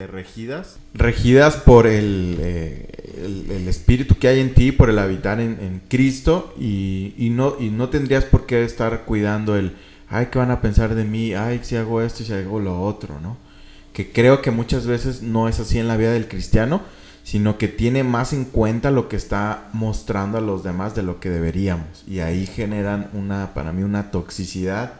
regidas. 0.07 0.79
Regidas 0.95 1.57
por 1.57 1.87
el, 1.87 2.39
eh, 2.41 2.87
el, 3.23 3.51
el 3.51 3.69
espíritu 3.69 4.17
que 4.17 4.29
hay 4.29 4.41
en 4.41 4.55
ti, 4.55 4.73
por 4.73 4.91
el 4.91 4.99
habitar 4.99 5.41
en, 5.41 5.59
en 5.61 5.83
Cristo 5.89 6.55
y, 6.59 7.15
y 7.17 7.31
no, 7.31 7.57
y 7.59 7.71
no 7.71 7.89
tendrías 7.89 8.25
por 8.25 8.47
qué 8.47 8.65
estar 8.65 9.05
cuidando 9.05 9.57
el, 9.57 9.77
ay, 10.09 10.29
¿qué 10.31 10.39
van 10.39 10.51
a 10.51 10.61
pensar 10.61 10.95
de 10.95 11.05
mí? 11.05 11.35
Ay, 11.35 11.61
si 11.63 11.77
hago 11.77 12.03
esto 12.03 12.23
y 12.23 12.27
si 12.27 12.33
hago 12.33 12.61
lo 12.61 12.81
otro, 12.83 13.21
¿no? 13.21 13.37
Que 13.93 14.11
creo 14.11 14.43
que 14.43 14.51
muchas 14.51 14.87
veces 14.87 15.23
no 15.23 15.49
es 15.49 15.61
así 15.61 15.79
en 15.79 15.89
la 15.89 15.97
vida 15.97 16.13
del 16.13 16.29
cristiano, 16.29 16.83
sino 17.23 17.57
que 17.57 17.69
tiene 17.69 18.05
más 18.05 18.33
en 18.33 18.45
cuenta 18.45 18.91
lo 18.91 19.09
que 19.09 19.17
está 19.17 19.69
mostrando 19.73 20.39
a 20.39 20.43
los 20.43 20.63
demás 20.63 20.95
de 20.95 21.03
lo 21.03 21.21
que 21.21 21.31
deberíamos. 21.31 22.05
Y 22.07 22.21
ahí 22.21 22.47
generan 22.47 23.09
una, 23.15 23.55
para 23.55 23.73
mí, 23.73 23.83
una 23.83 24.11
toxicidad 24.11 24.95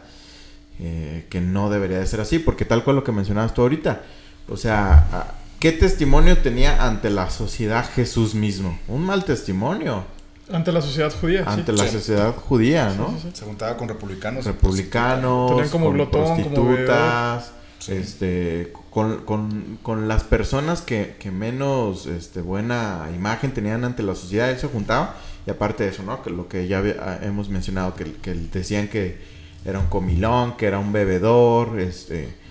eh, 0.79 1.25
que 1.29 1.39
no 1.39 1.69
debería 1.69 1.99
de 1.99 2.07
ser 2.07 2.21
así, 2.21 2.39
porque 2.39 2.65
tal 2.65 2.83
cual 2.83 2.95
lo 2.95 3.03
que 3.03 3.11
mencionabas 3.11 3.53
tú 3.53 3.61
ahorita, 3.61 4.01
o 4.49 4.57
sea, 4.57 5.33
¿qué 5.59 5.71
testimonio 5.71 6.37
tenía 6.39 6.85
ante 6.85 7.09
la 7.09 7.29
sociedad 7.29 7.85
Jesús 7.95 8.35
mismo? 8.35 8.77
Un 8.87 9.03
mal 9.05 9.25
testimonio 9.25 10.03
Ante 10.51 10.71
la 10.71 10.81
sociedad 10.81 11.11
judía. 11.19 11.43
sí. 11.43 11.49
ante 11.49 11.71
la 11.73 11.83
Sí. 11.85 11.89
sociedad 11.93 12.35
judía, 12.35 12.93
¿no? 12.97 13.09
sí, 13.11 13.15
sí. 13.23 13.29
Se 13.33 13.45
juntaba 13.45 13.75
con 13.77 13.87
republicanos. 13.89 14.45
Republicanos, 14.45 15.49
Tenían 15.51 15.69
como 15.69 15.85
con 15.85 15.93
glotón, 15.95 16.25
prostitutas, 16.35 17.51
este, 17.87 18.71
con, 18.91 19.25
con- 19.25 19.77
con 19.81 20.07
las 20.07 20.23
personas 20.23 20.81
que, 20.81 21.15
que 21.19 21.31
menos 21.31 22.05
este, 22.05 22.41
buena 22.41 23.07
imagen 23.15 23.53
tenían 23.53 23.83
ante 23.85 24.03
la 24.03 24.15
sociedad, 24.15 24.49
él 24.49 24.57
se 24.59 24.67
juntaba. 24.67 25.15
Y 25.47 25.51
aparte 25.51 25.83
de 25.83 25.89
eso, 25.91 26.01
¿no? 26.03 26.23
Que 26.23 26.29
lo 26.31 26.47
que 26.47 26.67
ya 26.67 26.79
había- 26.79 26.95
ah, 26.99 27.19
hemos 27.21 27.49
mencionado, 27.49 27.93
que, 27.95 28.13
que 28.13 28.33
decían 28.33 28.87
que 28.87 29.19
era 29.63 29.79
un 29.79 29.87
comilón, 29.87 30.57
que 30.57 30.65
era 30.67 30.79
un 30.79 30.91
bebedor, 30.91 31.79
este... 31.79 32.43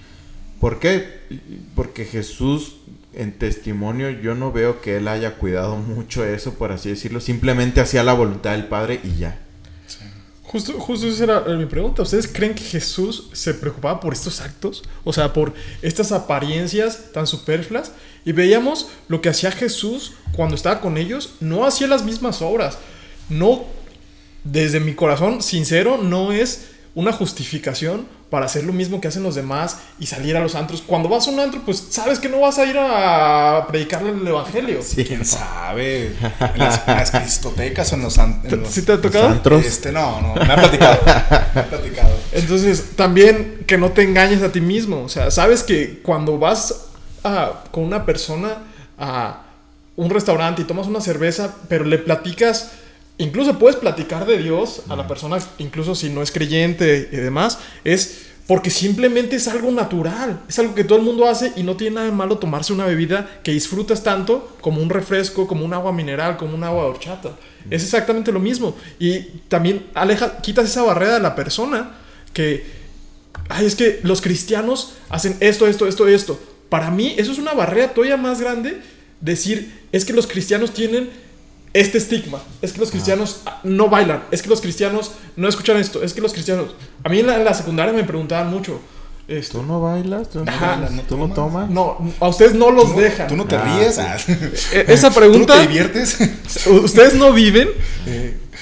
¿Por 0.61 0.79
qué? 0.79 1.21
Porque 1.75 2.05
Jesús, 2.05 2.77
en 3.13 3.33
testimonio, 3.33 4.11
yo 4.11 4.35
no 4.35 4.53
veo 4.53 4.81
que 4.81 4.97
él 4.97 5.09
haya 5.09 5.35
cuidado 5.35 5.77
mucho 5.77 6.25
eso, 6.25 6.55
por 6.55 6.73
así 6.73 6.91
decirlo. 6.91 7.21
Simplemente 7.21 7.81
hacía 7.81 8.03
la 8.03 8.15
voluntad 8.15 8.53
del 8.53 8.67
Padre 8.67 9.01
y 9.05 9.17
ya. 9.17 9.41
Justo, 10.55 10.73
justo 10.75 11.09
esa 11.09 11.25
era 11.25 11.41
mi 11.57 11.67
pregunta. 11.67 12.03
¿Ustedes 12.03 12.29
creen 12.29 12.55
que 12.55 12.63
Jesús 12.63 13.29
se 13.33 13.55
preocupaba 13.55 13.99
por 13.99 14.13
estos 14.13 14.41
actos? 14.41 14.85
O 15.03 15.13
sea, 15.13 15.33
por 15.33 15.53
estas 15.83 16.13
apariencias 16.13 17.11
tan 17.13 17.27
superfluas. 17.27 17.93
Y 18.25 18.31
veíamos 18.31 18.89
lo 19.09 19.21
que 19.21 19.31
hacía 19.31 19.51
Jesús 19.51 20.13
cuando 20.33 20.55
estaba 20.55 20.81
con 20.81 20.97
ellos. 20.97 21.35
No 21.41 21.67
hacía 21.67 21.89
las 21.89 22.05
mismas 22.05 22.41
obras. 22.41 22.79
No, 23.29 23.65
desde 24.45 24.79
mi 24.79 24.95
corazón 24.95 25.43
sincero, 25.43 25.99
no 26.01 26.31
es 26.31 26.69
una 26.95 27.13
justificación 27.13 28.07
para 28.35 28.47
hacer 28.47 28.65
lo 28.65 28.73
mismo 28.73 29.01
que 29.01 29.07
hacen 29.07 29.23
los 29.23 29.37
demás 29.37 29.77
y 30.01 30.07
salir 30.07 30.37
a 30.37 30.41
los 30.41 30.57
antros. 30.57 30.83
Cuando 30.85 31.09
vas 31.09 31.29
a 31.29 31.31
un 31.31 31.39
antro, 31.39 31.61
pues 31.65 31.87
sabes 31.91 32.19
que 32.19 32.29
no 32.29 32.41
vas 32.41 32.59
a 32.59 32.65
ir 32.65 32.77
a 32.77 33.65
predicarle 33.69 34.11
el 34.11 34.27
evangelio. 34.27 34.81
Sí, 34.83 35.05
¿Quién 35.05 35.25
sabe? 35.25 36.07
En 36.09 36.59
las, 36.59 36.83
en 36.89 36.97
las 36.97 37.11
cristotecas 37.13 37.93
o 37.93 37.95
en 37.95 38.03
los... 38.03 38.19
an- 38.19 38.41
en 38.43 38.61
los- 38.63 38.71
¿Sí 38.71 38.83
te 38.83 38.91
ha 38.95 39.01
tocado? 39.01 39.29
antros. 39.29 39.65
Este, 39.65 39.93
no, 39.93 40.21
no, 40.21 40.35
me 40.35 40.41
han 40.53 40.59
platicado. 40.59 40.99
Me 41.55 41.61
han 41.61 41.69
platicado. 41.69 42.11
Entonces, 42.33 42.97
también 42.97 43.63
que 43.69 43.79
no 43.79 43.93
te 43.93 44.03
engañes 44.03 44.43
a 44.43 44.51
ti 44.51 44.61
mismo. 44.61 45.05
O 45.05 45.09
sea, 45.09 45.31
sabes 45.31 45.63
que 45.63 46.01
cuando 46.03 46.37
vas 46.37 46.87
a- 47.23 47.63
con 47.71 47.85
una 47.85 48.05
persona 48.05 48.59
a 48.99 49.43
un 49.95 50.11
restaurante 50.11 50.63
y 50.63 50.65
tomas 50.65 50.89
una 50.89 51.01
cerveza, 51.01 51.55
pero 51.69 51.85
le 51.85 51.99
platicas, 51.99 52.73
incluso 53.19 53.59
puedes 53.59 53.77
platicar 53.77 54.27
de 54.27 54.39
Dios 54.39 54.83
a 54.89 54.97
la 54.97 55.07
persona, 55.07 55.39
incluso 55.59 55.95
si 55.95 56.11
no 56.11 56.23
es 56.23 56.31
creyente 56.31 57.09
y 57.13 57.17
demás, 57.17 57.59
es 57.85 58.27
porque 58.47 58.69
simplemente 58.69 59.37
es 59.37 59.49
algo 59.49 59.71
natural, 59.71 60.43
es 60.49 60.59
algo 60.59 60.75
que 60.75 60.85
todo 60.85 60.99
el 60.99 61.05
mundo 61.05 61.27
hace 61.27 61.53
y 61.57 61.63
no 61.63 61.77
tiene 61.77 61.95
nada 61.95 62.07
de 62.07 62.13
malo 62.13 62.37
tomarse 62.37 62.75
una 62.75 62.85
bebida 62.85 63.41
que 63.43 63.53
disfrutas 63.53 64.03
tanto 64.03 64.57
como 64.61 64.83
un 64.83 64.91
refresco, 64.91 65.47
como 65.47 65.65
un 65.65 65.73
agua 65.73 65.93
mineral, 65.93 66.37
como 66.37 66.55
un 66.55 66.63
agua 66.63 66.85
de 66.85 66.91
horchata. 66.91 67.31
Es 67.71 67.83
exactamente 67.83 68.33
lo 68.33 68.41
mismo. 68.41 68.77
Y 68.99 69.21
también 69.49 69.87
aleja, 69.95 70.43
quitas 70.43 70.67
esa 70.67 70.83
barrera 70.83 71.15
de 71.15 71.21
la 71.21 71.35
persona 71.35 71.93
que, 72.35 72.67
ay, 73.49 73.65
es 73.65 73.75
que 73.75 74.01
los 74.03 74.21
cristianos 74.21 74.95
hacen 75.09 75.39
esto, 75.41 75.67
esto, 75.67 75.87
esto, 75.87 76.07
esto. 76.07 76.39
Para 76.69 76.91
mí 76.91 77.15
eso 77.17 77.33
es 77.33 77.39
una 77.39 77.55
barrera 77.55 77.95
todavía 77.95 78.19
más 78.19 78.43
grande, 78.43 78.79
decir, 79.23 79.87
es 79.91 80.05
que 80.05 80.13
los 80.13 80.27
cristianos 80.27 80.75
tienen 80.75 81.09
este 81.75 81.99
estigma, 81.99 82.39
es 82.63 82.73
que 82.73 82.81
los 82.81 82.91
cristianos 82.91 83.43
ah, 83.45 83.61
no 83.65 83.89
bailan, 83.91 84.23
es 84.31 84.41
que 84.43 84.49
los 84.49 84.61
cristianos 84.63 85.11
no 85.37 85.49
escuchan 85.49 85.77
esto, 85.77 86.03
es 86.03 86.15
que 86.15 86.21
los 86.23 86.33
cristianos... 86.33 86.75
A 87.03 87.09
mí 87.11 87.19
en 87.21 87.27
la, 87.27 87.37
en 87.37 87.45
la 87.45 87.53
secundaria 87.53 87.93
me 87.93 88.05
preguntaban 88.05 88.49
mucho, 88.49 88.81
Este, 89.27 89.53
¿Tú 89.53 89.63
no 89.63 89.81
bailas? 89.81 90.31
¿Tú 90.31 90.45
no, 90.45 90.51
Ajá. 90.53 90.77
bailas? 90.77 91.07
¿Tú 91.09 91.17
no 91.17 91.33
tomas? 91.33 91.69
no, 91.71 91.99
a 92.21 92.29
ustedes 92.29 92.55
no 92.55 92.71
los 92.71 92.85
¿Tú 92.91 92.95
no- 92.97 93.01
dejan. 93.01 93.27
¿Tú 93.27 93.37
no 93.37 93.45
te 93.47 93.57
Ah, 93.57 93.65
ríes? 93.79 93.99
Ah. 93.99 94.17
E- 94.73 94.85
Esa 94.89 95.09
¿Tú 95.13 95.15
no 95.15 95.21
pregunta, 95.21 95.55
te 95.55 95.67
diviertes? 95.67 96.19
ustedes 96.67 97.15
no 97.15 97.33
viven. 97.33 97.69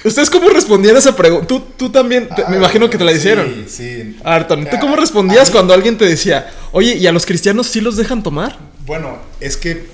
¿Ustedes 0.04 0.30
cómo 0.30 0.48
respondían 0.48 0.96
a 0.96 1.00
esa 1.00 1.14
pregunta? 1.14 1.46
Tú, 1.46 1.60
tú 1.76 1.90
también, 1.90 2.28
te- 2.28 2.42
me 2.48 2.54
Ah, 2.54 2.58
imagino 2.58 2.88
que 2.88 2.96
te 2.96 3.04
la 3.04 3.12
hicieron. 3.12 3.46
Sí, 3.68 3.76
sí. 4.14 4.16
Arton, 4.24 4.64
¿tú 4.64 4.76
Ah, 4.76 4.80
cómo 4.80 4.94
a 4.94 4.96
respondías 4.96 5.50
cuando 5.50 5.74
alguien 5.74 5.98
te 5.98 6.04
decía, 6.06 6.50
oye, 6.72 6.94
¿y 6.96 7.06
a 7.06 7.12
los 7.12 7.26
cristianos 7.26 7.66
sí 7.66 7.80
los 7.80 7.96
dejan 7.96 8.22
tomar? 8.22 8.56
Bueno, 8.86 9.18
es 9.40 9.56
que 9.56 9.86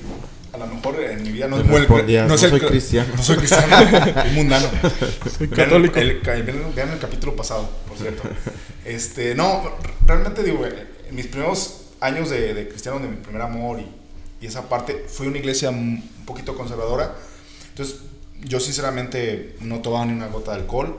a 0.62 0.66
lo 0.66 0.74
mejor 0.74 1.00
en 1.02 1.22
mi 1.22 1.30
vida 1.30 1.48
no 1.48 1.56
respondías, 1.62 2.24
es 2.24 2.28
"No 2.30 2.38
soy 2.38 2.60
cristiano". 2.60 3.12
No 3.16 3.22
soy 3.22 3.36
cristiano, 3.36 3.76
soy 4.22 4.30
mundano. 4.32 4.68
Soy 5.38 5.46
Vean 5.46 5.68
católico. 5.68 5.98
El, 5.98 6.20
ca- 6.22 6.32
vean, 6.34 6.72
vean 6.74 6.90
el 6.90 6.98
capítulo 6.98 7.34
pasado, 7.36 7.68
por 7.86 7.96
cierto. 7.98 8.22
Este, 8.84 9.34
no, 9.34 9.62
realmente 10.06 10.42
digo, 10.42 10.64
eh, 10.66 10.86
en 11.08 11.14
mis 11.14 11.26
primeros 11.26 11.82
años 12.00 12.30
de, 12.30 12.54
de 12.54 12.68
cristiano, 12.68 12.98
de 13.00 13.08
mi 13.08 13.16
primer 13.16 13.42
amor 13.42 13.80
y, 13.80 13.86
y 14.44 14.46
esa 14.46 14.68
parte, 14.68 15.04
fui 15.08 15.26
a 15.26 15.30
una 15.30 15.38
iglesia 15.38 15.70
un 15.70 16.02
poquito 16.26 16.54
conservadora. 16.56 17.14
Entonces, 17.70 17.96
yo 18.44 18.60
sinceramente 18.60 19.56
no 19.60 19.80
tomaba 19.80 20.06
ni 20.06 20.12
una 20.12 20.28
gota 20.28 20.52
de 20.52 20.58
alcohol. 20.60 20.98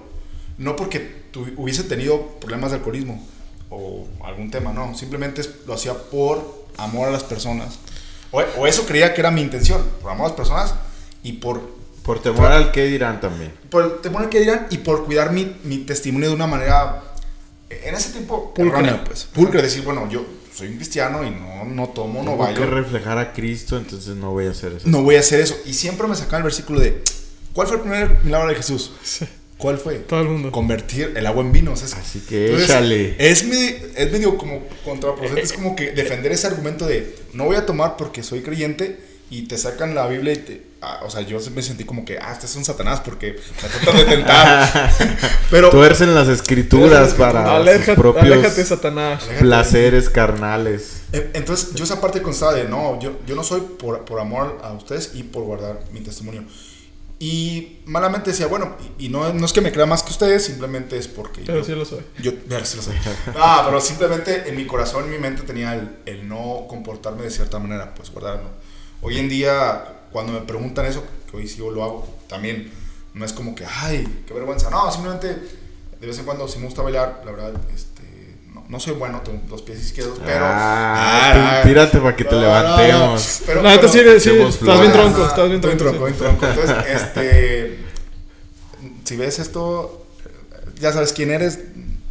No 0.58 0.76
porque 0.76 1.00
tu- 1.32 1.48
hubiese 1.58 1.84
tenido 1.84 2.28
problemas 2.40 2.72
de 2.72 2.78
alcoholismo 2.78 3.26
o 3.70 4.08
algún 4.26 4.52
tema, 4.52 4.74
no. 4.74 4.94
Simplemente 4.96 5.42
lo 5.66 5.74
hacía 5.74 5.94
por 5.94 6.66
amor 6.78 7.08
a 7.08 7.12
las 7.12 7.24
personas. 7.24 7.80
O, 8.32 8.42
o 8.58 8.68
eso 8.68 8.86
creía 8.86 9.14
que 9.14 9.22
era 9.22 9.32
mi 9.32 9.42
intención, 9.42 9.84
por 10.02 10.12
amor 10.12 10.26
a 10.26 10.30
las 10.30 10.38
personas 10.38 10.74
y 11.24 11.34
por 11.34 11.62
Por 12.04 12.22
temor 12.22 12.52
al 12.52 12.72
que 12.72 12.86
dirán 12.86 13.20
también. 13.20 13.54
por 13.70 14.02
temor 14.02 14.24
al 14.24 14.30
que 14.30 14.40
dirán 14.40 14.68
y 14.70 14.78
por 14.80 15.06
cuidar 15.06 15.32
mi, 15.32 15.56
mi 15.64 15.80
testimonio 15.80 16.30
de 16.30 16.36
una 16.36 16.48
manera 16.48 17.04
en 17.70 17.94
ese 17.96 18.12
tiempo 18.12 18.54
Pulcra. 18.54 18.80
errónea, 18.80 19.04
pues 19.04 19.26
pulcra 19.26 19.62
decir 19.62 19.84
bueno 19.84 20.10
yo 20.10 20.26
soy 20.56 20.70
un 20.70 20.76
cristiano 20.78 21.24
y 21.24 21.30
no 21.30 21.66
no 21.66 21.90
tomo 21.90 22.24
no 22.24 22.32
Tengo 22.32 22.38
que 22.48 22.54
bailo 22.54 22.66
reflejar 22.66 23.18
a 23.20 23.32
Cristo, 23.34 23.78
entonces 23.78 24.16
no 24.16 24.32
voy 24.32 24.48
a 24.48 24.52
hacer 24.52 24.74
eso. 24.74 24.88
no 24.90 25.04
voy 25.04 25.16
a 25.18 25.20
hacer 25.20 25.40
eso 25.40 25.56
y 25.66 25.74
siempre 25.74 26.08
me 26.08 26.16
sacaba 26.16 26.38
el 26.38 26.44
versículo 26.44 26.80
de 26.80 27.04
¿cuál 27.54 27.68
fue 27.68 27.76
el 27.78 27.82
primer 27.84 28.20
milagro 28.24 28.50
de 28.50 28.56
Jesús? 28.56 28.92
¿Cuál 29.60 29.78
fue? 29.78 29.96
Todo 30.00 30.22
el 30.22 30.30
mundo. 30.30 30.52
convertir 30.52 31.14
el 31.16 31.28
agua 31.28 31.44
en 31.44 31.52
vino 31.52 31.74
o 31.74 31.76
sea, 31.76 31.86
es- 31.88 31.94
Así 31.94 32.22
que 32.22 32.56
échale. 32.64 33.16
es 33.20 33.44
medio, 33.44 33.76
es 33.96 34.12
medio 34.12 34.36
como 34.38 34.64
contraproducente 34.84 35.42
es 35.44 35.54
como 35.54 35.76
que 35.76 35.92
defender 35.92 36.32
ese 36.32 36.48
argumento 36.48 36.88
de 36.88 37.16
no 37.34 37.46
voy 37.46 37.58
a 37.58 37.66
tomar 37.68 37.96
porque 37.98 38.24
soy 38.24 38.42
creyente 38.42 39.08
y 39.32 39.44
te 39.44 39.60
sacan 39.60 39.94
la 39.94 40.08
Biblia 40.08 40.34
y 40.34 40.38
te, 40.38 40.62
ah, 40.82 41.02
o 41.06 41.10
sea, 41.12 41.22
yo 41.22 41.38
me 41.54 41.62
sentí 41.62 41.84
como 41.84 42.04
que, 42.04 42.18
ah, 42.18 42.32
este 42.32 42.48
es 42.48 42.56
un 42.56 42.66
satanás 42.66 43.00
porque 43.02 43.36
me 43.62 43.70
tratan 43.70 43.98
de 43.98 44.06
tentar. 44.06 44.92
Pero, 45.52 45.70
Tuercen 45.70 46.16
las 46.16 46.28
escrituras 46.30 47.14
para 47.14 47.44
sus 47.44 47.52
Aléjate, 47.52 47.94
propios 47.96 48.24
aléjate, 48.26 48.66
Satanás. 48.66 49.24
placeres 49.38 50.10
carnales. 50.10 51.02
En- 51.12 51.30
Entonces, 51.36 51.76
yo 51.76 51.84
esa 51.84 52.02
parte 52.02 52.24
constaba 52.24 52.56
de 52.56 52.64
no, 52.64 53.00
yo, 53.00 53.20
yo 53.28 53.36
no 53.36 53.44
soy 53.44 53.62
por, 53.62 54.04
por 54.04 54.20
amor 54.20 54.58
a 54.64 54.72
ustedes 54.74 55.12
y 55.14 55.22
por 55.22 55.44
guardar 55.44 55.80
mi 55.94 56.00
testimonio. 56.00 56.44
Y 57.22 57.80
malamente 57.86 58.30
decía, 58.32 58.48
bueno, 58.48 58.78
y, 58.98 59.08
y 59.08 59.10
no, 59.10 59.34
no 59.34 59.46
es 59.46 59.52
que 59.52 59.60
me 59.60 59.72
crea 59.74 59.86
más 59.86 60.04
que 60.04 60.12
ustedes, 60.12 60.46
simplemente 60.46 60.98
es 60.98 61.08
porque. 61.10 61.42
Pero 61.46 61.60
yo, 61.60 61.66
sí 61.66 61.72
lo 61.76 61.84
soy. 61.86 62.00
yo- 62.22 62.32
ver, 62.48 62.66
sí 62.66 62.78
lo 62.78 62.84
sé. 62.84 62.94
Ah, 63.38 63.64
pero 63.66 63.82
simplemente 63.82 64.48
en 64.48 64.56
mi 64.56 64.66
corazón, 64.66 65.04
en 65.06 65.12
mi 65.12 65.18
mente 65.18 65.42
tenía 65.44 65.74
el, 65.76 65.98
el 66.06 66.28
no 66.30 66.66
comportarme 66.70 67.24
de 67.24 67.30
cierta 67.32 67.60
manera, 67.60 67.94
pues 67.94 68.10
guardarlo. 68.12 68.50
Hoy 69.02 69.18
en 69.20 69.28
día, 69.28 70.04
cuando 70.12 70.32
me 70.34 70.40
preguntan 70.42 70.86
eso, 70.86 71.04
que 71.30 71.36
hoy 71.38 71.48
sí 71.48 71.58
yo 71.58 71.72
lo 71.72 71.84
hago, 71.84 72.08
también 72.28 72.72
no 73.14 73.26
es 73.26 73.34
como 73.34 73.54
que, 73.54 73.66
ay, 73.66 74.24
qué 74.26 74.34
vergüenza. 74.34 74.70
No, 74.70 74.90
simplemente 74.92 75.28
de 76.00 76.08
vez 76.08 76.18
en 76.20 76.24
cuando 76.26 76.48
sí 76.48 76.60
me 76.60 76.66
gusta 76.66 76.82
bailar, 76.84 77.22
la 77.26 77.32
verdad, 77.32 77.54
este, 77.76 77.99
no, 78.70 78.74
no 78.78 78.80
soy 78.80 78.94
bueno, 78.94 79.22
tengo 79.22 79.42
los 79.50 79.62
pies 79.64 79.80
izquierdos, 79.80 80.20
pero. 80.24 80.46
Ah, 80.48 81.62
tú 81.62 81.68
tírate 81.68 81.98
para 82.00 82.16
que 82.16 82.24
te 82.24 82.36
no, 82.36 82.42
levantemos. 82.42 83.42
no, 83.42 83.46
pero- 83.48 83.62
sí, 83.90 83.98
pero- 84.00 84.20
sí, 84.20 84.30
echemos 84.30 84.56
estás 84.56 84.80
bien 84.80 84.94
tronco, 84.94 85.26
estás 85.26 85.50
bien 85.50 85.56
Estoy 85.56 85.76
tronco. 85.76 86.06
tronco, 86.06 86.08
estoy 86.08 86.28
tronco. 86.38 86.46
Entonces, 86.48 87.02
este. 87.02 87.80
Si 89.04 89.16
ves 89.18 89.40
esto, 89.40 90.06
ya 90.80 90.94
sabes 90.94 91.14
quién 91.14 91.32
eres, 91.32 91.60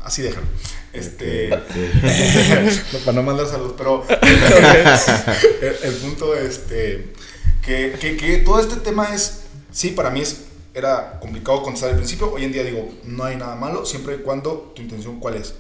así 0.03 0.23
déjalo. 0.23 0.47
Este. 0.93 1.49
No, 1.51 2.99
para 3.05 3.13
no 3.13 3.23
mandar 3.23 3.47
saludos, 3.47 3.75
pero. 3.79 4.05
el, 5.63 5.77
el 5.83 5.95
punto, 6.03 6.35
este. 6.35 7.13
Que, 7.65 7.93
que, 8.01 8.17
que 8.17 8.39
todo 8.39 8.59
este 8.61 8.77
tema 8.77 9.15
es. 9.15 9.43
Sí, 9.71 9.91
para 9.91 10.11
mí 10.11 10.23
es, 10.23 10.41
era 10.75 11.19
complicado 11.21 11.63
contestar 11.63 11.91
al 11.91 11.97
principio. 11.97 12.33
Hoy 12.33 12.45
en 12.45 12.53
día 12.53 12.65
digo, 12.65 12.89
no 13.05 13.25
hay 13.25 13.37
nada 13.37 13.55
malo, 13.55 13.85
siempre 13.87 14.17
y 14.17 14.19
cuando 14.19 14.73
tu 14.75 14.83
intención 14.83 15.21
cuál 15.21 15.35
es. 15.37 15.55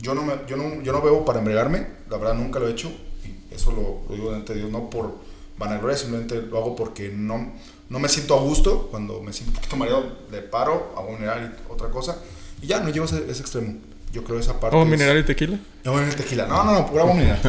Yo 0.00 0.14
no, 0.14 0.22
me, 0.22 0.32
yo 0.48 0.56
no, 0.56 0.82
yo 0.82 0.92
no 0.92 1.02
bebo 1.02 1.24
para 1.24 1.38
embriagarme, 1.40 1.86
la 2.08 2.16
verdad 2.16 2.34
nunca 2.34 2.58
lo 2.58 2.68
he 2.68 2.72
hecho. 2.72 2.88
Y 3.24 3.54
eso 3.54 3.70
lo, 3.72 4.02
lo 4.08 4.14
digo 4.16 4.30
delante 4.30 4.54
de 4.54 4.60
Dios, 4.60 4.70
no 4.70 4.88
por 4.90 5.14
vanagloria, 5.58 5.96
simplemente 5.96 6.40
lo 6.42 6.58
hago 6.58 6.74
porque 6.76 7.12
no, 7.14 7.52
no 7.88 7.98
me 7.98 8.08
siento 8.08 8.38
a 8.38 8.40
gusto. 8.42 8.88
Cuando 8.90 9.20
me 9.22 9.32
siento 9.32 9.50
un 9.50 9.56
poquito 9.56 9.76
mareado, 9.76 10.16
le 10.30 10.40
paro, 10.42 10.94
hago 10.96 11.12
mineral 11.12 11.54
y 11.68 11.72
otra 11.72 11.88
cosa. 11.90 12.16
Y 12.62 12.66
ya, 12.66 12.80
no 12.80 12.88
llevo 12.90 13.04
ese, 13.06 13.30
ese 13.30 13.42
extremo. 13.42 13.74
Yo 14.12 14.24
creo 14.24 14.38
esa 14.40 14.58
parte. 14.58 14.76
¿O 14.76 14.82
es- 14.82 14.88
mineral 14.88 15.18
y 15.18 15.22
tequila? 15.24 15.58
no, 15.84 16.00
tequila. 16.16 16.46
No, 16.46 16.64
no, 16.64 16.72
no, 16.72 16.86
pura 16.90 17.02
agua 17.02 17.14
mineral. 17.14 17.40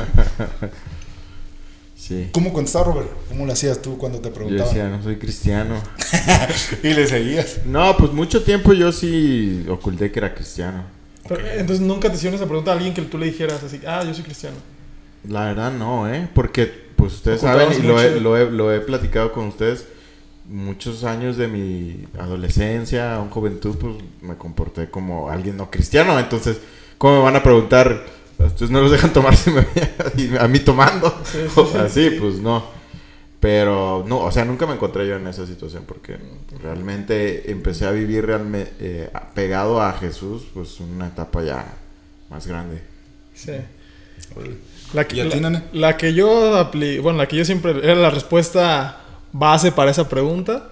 Sí. 1.96 2.30
¿Cómo 2.34 2.52
contestaba, 2.52 2.86
Robert? 2.86 3.10
¿Cómo 3.30 3.46
lo 3.46 3.54
hacías 3.54 3.80
tú 3.82 3.98
cuando 3.98 4.20
te 4.20 4.30
Yo 4.30 4.34
preguntaban? 4.34 4.68
decía, 4.74 4.90
no 4.90 5.04
soy 5.04 5.18
cristiano. 5.18 5.76
y 6.84 6.90
le 6.94 7.08
seguías. 7.08 7.60
No, 7.66 7.96
pues 7.96 8.12
mucho 8.12 8.44
tiempo 8.44 8.74
yo 8.74 8.92
sí 8.92 9.66
oculté 9.70 10.12
que 10.12 10.20
era 10.20 10.34
cristiano. 10.34 10.84
Pero, 11.36 11.48
Entonces 11.48 11.82
nunca 11.86 12.10
te 12.10 12.16
hicieron 12.16 12.36
esa 12.36 12.46
pregunta 12.46 12.72
a 12.72 12.76
alguien 12.76 12.94
que 12.94 13.02
tú 13.04 13.18
le 13.18 13.28
dijeras 13.28 13.64
así, 13.64 13.80
ah, 13.88 14.04
yo 14.04 14.14
soy 14.14 14.24
cristiano. 14.24 14.58
La 15.28 15.46
verdad 15.46 15.72
no, 15.72 16.12
¿eh? 16.12 16.28
Porque, 16.34 16.66
pues 16.96 17.14
ustedes 17.14 17.42
saben, 17.42 17.70
y 17.78 17.86
lo 17.86 18.02
he, 18.02 18.20
lo, 18.20 18.38
he, 18.38 18.50
lo 18.50 18.74
he 18.74 18.80
platicado 18.80 19.32
con 19.32 19.46
ustedes, 19.48 19.86
muchos 20.48 21.04
años 21.04 21.38
de 21.38 21.48
mi 21.48 22.08
adolescencia, 22.20 23.20
o 23.20 23.30
juventud, 23.30 23.76
pues 23.78 23.96
me 24.22 24.36
comporté 24.36 24.90
como 24.90 25.30
alguien 25.30 25.58
no 25.58 25.70
cristiano. 25.70 26.20
Entonces, 26.20 26.60
¿cómo 26.98 27.18
me 27.18 27.24
van 27.24 27.36
a 27.36 27.44
preguntar? 27.44 28.06
¿A 28.40 28.46
ustedes 28.46 28.72
no 28.72 28.82
los 28.82 28.92
dejan 28.92 29.14
tomar 29.14 29.36
si 29.38 29.52
me 29.52 29.66
a 30.40 30.48
mí 30.48 30.60
tomando? 30.60 31.16
Sí, 31.24 31.38
sí, 31.48 31.60
o 31.60 31.66
sí, 31.66 31.72
sea, 31.72 31.90
sí, 31.90 32.10
sí. 32.10 32.18
pues 32.20 32.36
no. 32.40 32.81
Pero, 33.42 34.06
no, 34.08 34.20
o 34.20 34.32
sea, 34.32 34.46
nunca 34.46 34.66
me 34.68 34.76
encontré 34.76 35.06
yo 35.08 35.16
en 35.18 35.26
esa 35.28 35.46
situación 35.48 35.84
porque 35.86 36.16
realmente 36.62 37.52
empecé 37.52 37.86
a 37.88 37.92
vivir 37.92 38.26
realmente 38.26 39.10
pegado 39.34 39.82
a 39.82 39.92
Jesús, 39.94 40.44
pues 40.54 40.80
una 40.80 41.08
etapa 41.08 41.44
ya 41.44 41.66
más 42.30 42.46
grande. 42.48 42.82
Sí. 43.34 43.54
La 44.94 45.08
que, 45.08 45.16
¿Y 45.18 45.20
a 45.22 45.30
ti, 45.30 45.40
la- 45.40 45.50
Nane? 45.50 45.64
la 45.74 45.98
que 45.98 46.14
yo 46.14 46.56
apli 46.58 47.00
bueno, 47.00 47.18
la 47.18 47.28
que 47.28 47.36
yo 47.38 47.44
siempre 47.46 47.72
era 47.84 47.96
la 47.96 48.10
respuesta 48.12 49.00
base 49.32 49.72
para 49.72 49.90
esa 49.92 50.08
pregunta 50.08 50.70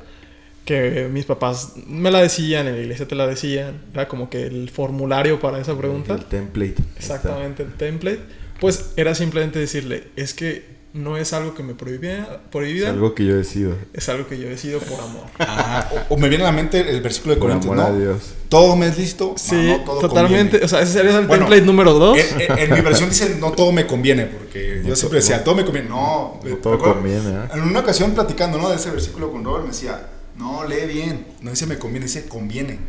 que 0.65 1.09
mis 1.11 1.25
papás 1.25 1.73
me 1.87 2.11
la 2.11 2.21
decían, 2.21 2.67
en 2.67 2.75
la 2.75 2.81
iglesia 2.81 3.07
te 3.07 3.15
la 3.15 3.25
decían, 3.25 3.81
era 3.93 4.07
como 4.07 4.29
que 4.29 4.45
el 4.45 4.69
formulario 4.69 5.39
para 5.39 5.59
esa 5.59 5.75
pregunta. 5.75 6.13
El 6.13 6.25
template. 6.25 6.75
Exactamente, 6.97 7.63
el 7.63 7.73
template. 7.73 8.19
Pues 8.59 8.91
era 8.95 9.15
simplemente 9.15 9.57
decirle, 9.57 10.09
es 10.15 10.35
que 10.35 10.77
no 10.91 11.17
es 11.17 11.33
algo 11.33 11.53
que 11.53 11.61
me 11.61 11.75
prohibía, 11.75 12.19
Es 12.23 12.27
prohibida, 12.51 12.89
algo 12.89 13.13
que 13.13 13.23
yo 13.25 13.35
decido. 13.37 13.75
es 13.93 14.09
algo 14.09 14.27
que 14.27 14.39
yo 14.39 14.49
decido 14.49 14.79
por 14.79 14.99
amor. 14.99 15.23
Ah, 15.39 15.87
o, 16.09 16.15
o 16.15 16.17
me 16.17 16.29
viene 16.29 16.43
a 16.43 16.47
la 16.47 16.51
mente 16.51 16.79
el 16.89 17.01
versículo 17.01 17.35
de 17.35 17.39
Por 17.39 17.49
Corintios, 17.49 17.73
amor 17.73 17.89
¿no? 17.91 17.95
a 17.95 17.99
Dios. 17.99 18.33
Todo 18.49 18.75
me 18.75 18.87
es 18.87 18.97
listo, 18.97 19.35
Sí, 19.37 19.55
no, 19.77 19.83
todo 19.83 19.99
totalmente. 19.99 20.59
conviene. 20.59 20.65
O 20.65 20.67
sea, 20.67 20.81
ese 20.81 20.93
sería 20.93 21.11
el 21.19 21.27
Bueno, 21.27 21.43
template 21.45 21.65
número 21.65 21.93
dos. 21.93 22.17
En, 22.17 22.41
en- 22.41 22.57
en 22.59 22.73
mi 22.73 22.81
versión 22.81 23.09
dice 23.09 23.37
no 23.39 23.51
todo 23.51 23.71
me 23.71 23.85
conviene, 23.85 24.25
porque 24.25 24.81
yo 24.83 24.95
siempre 24.95 25.19
decía, 25.19 25.37
no- 25.37 25.43
todo 25.43 25.55
me 25.55 25.63
conviene. 25.65 25.89
No, 25.89 26.39
no 26.43 26.49
me 26.49 26.55
todo 26.55 26.73
acuerdo, 26.73 26.95
conviene, 26.95 27.29
¿eh? 27.29 27.47
En 27.53 27.61
una 27.61 27.81
ocasión 27.81 28.11
platicando, 28.11 28.57
¿no? 28.57 28.69
De 28.69 28.77
ese 28.77 28.89
versículo 28.89 29.31
con 29.31 29.43
Robert 29.43 29.65
me 29.65 29.69
decía, 29.71 30.07
no, 30.37 30.63
lee 30.65 30.87
bien. 30.87 31.27
No 31.41 31.51
dice 31.51 31.67
me 31.67 31.77
conviene, 31.77 32.07
dice 32.07 32.25
conviene. 32.27 32.79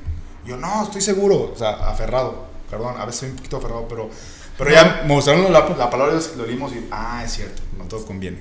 Yo, 0.46 0.56
no, 0.56 0.84
estoy 0.84 1.02
seguro. 1.02 1.52
O 1.54 1.58
sea, 1.58 1.90
aferrado. 1.90 2.48
Perdón, 2.70 2.94
a 2.98 3.04
veces 3.04 3.20
soy 3.20 3.30
un 3.30 3.36
poquito 3.36 3.56
aferrado, 3.58 3.86
pero, 3.88 4.08
pero 4.60 4.70
ya 4.76 5.00
me 5.02 5.08
mostraron 5.14 5.52
la, 5.52 5.68
la 5.68 5.90
palabra 5.90 6.14
de 6.14 6.20
Dios, 6.20 6.36
lo 6.36 6.46
leímos 6.46 6.72
y, 6.72 6.86
ah, 6.92 7.22
es 7.24 7.32
cierto, 7.32 7.62
no 7.76 7.84
todo 7.84 8.04
conviene. 8.06 8.38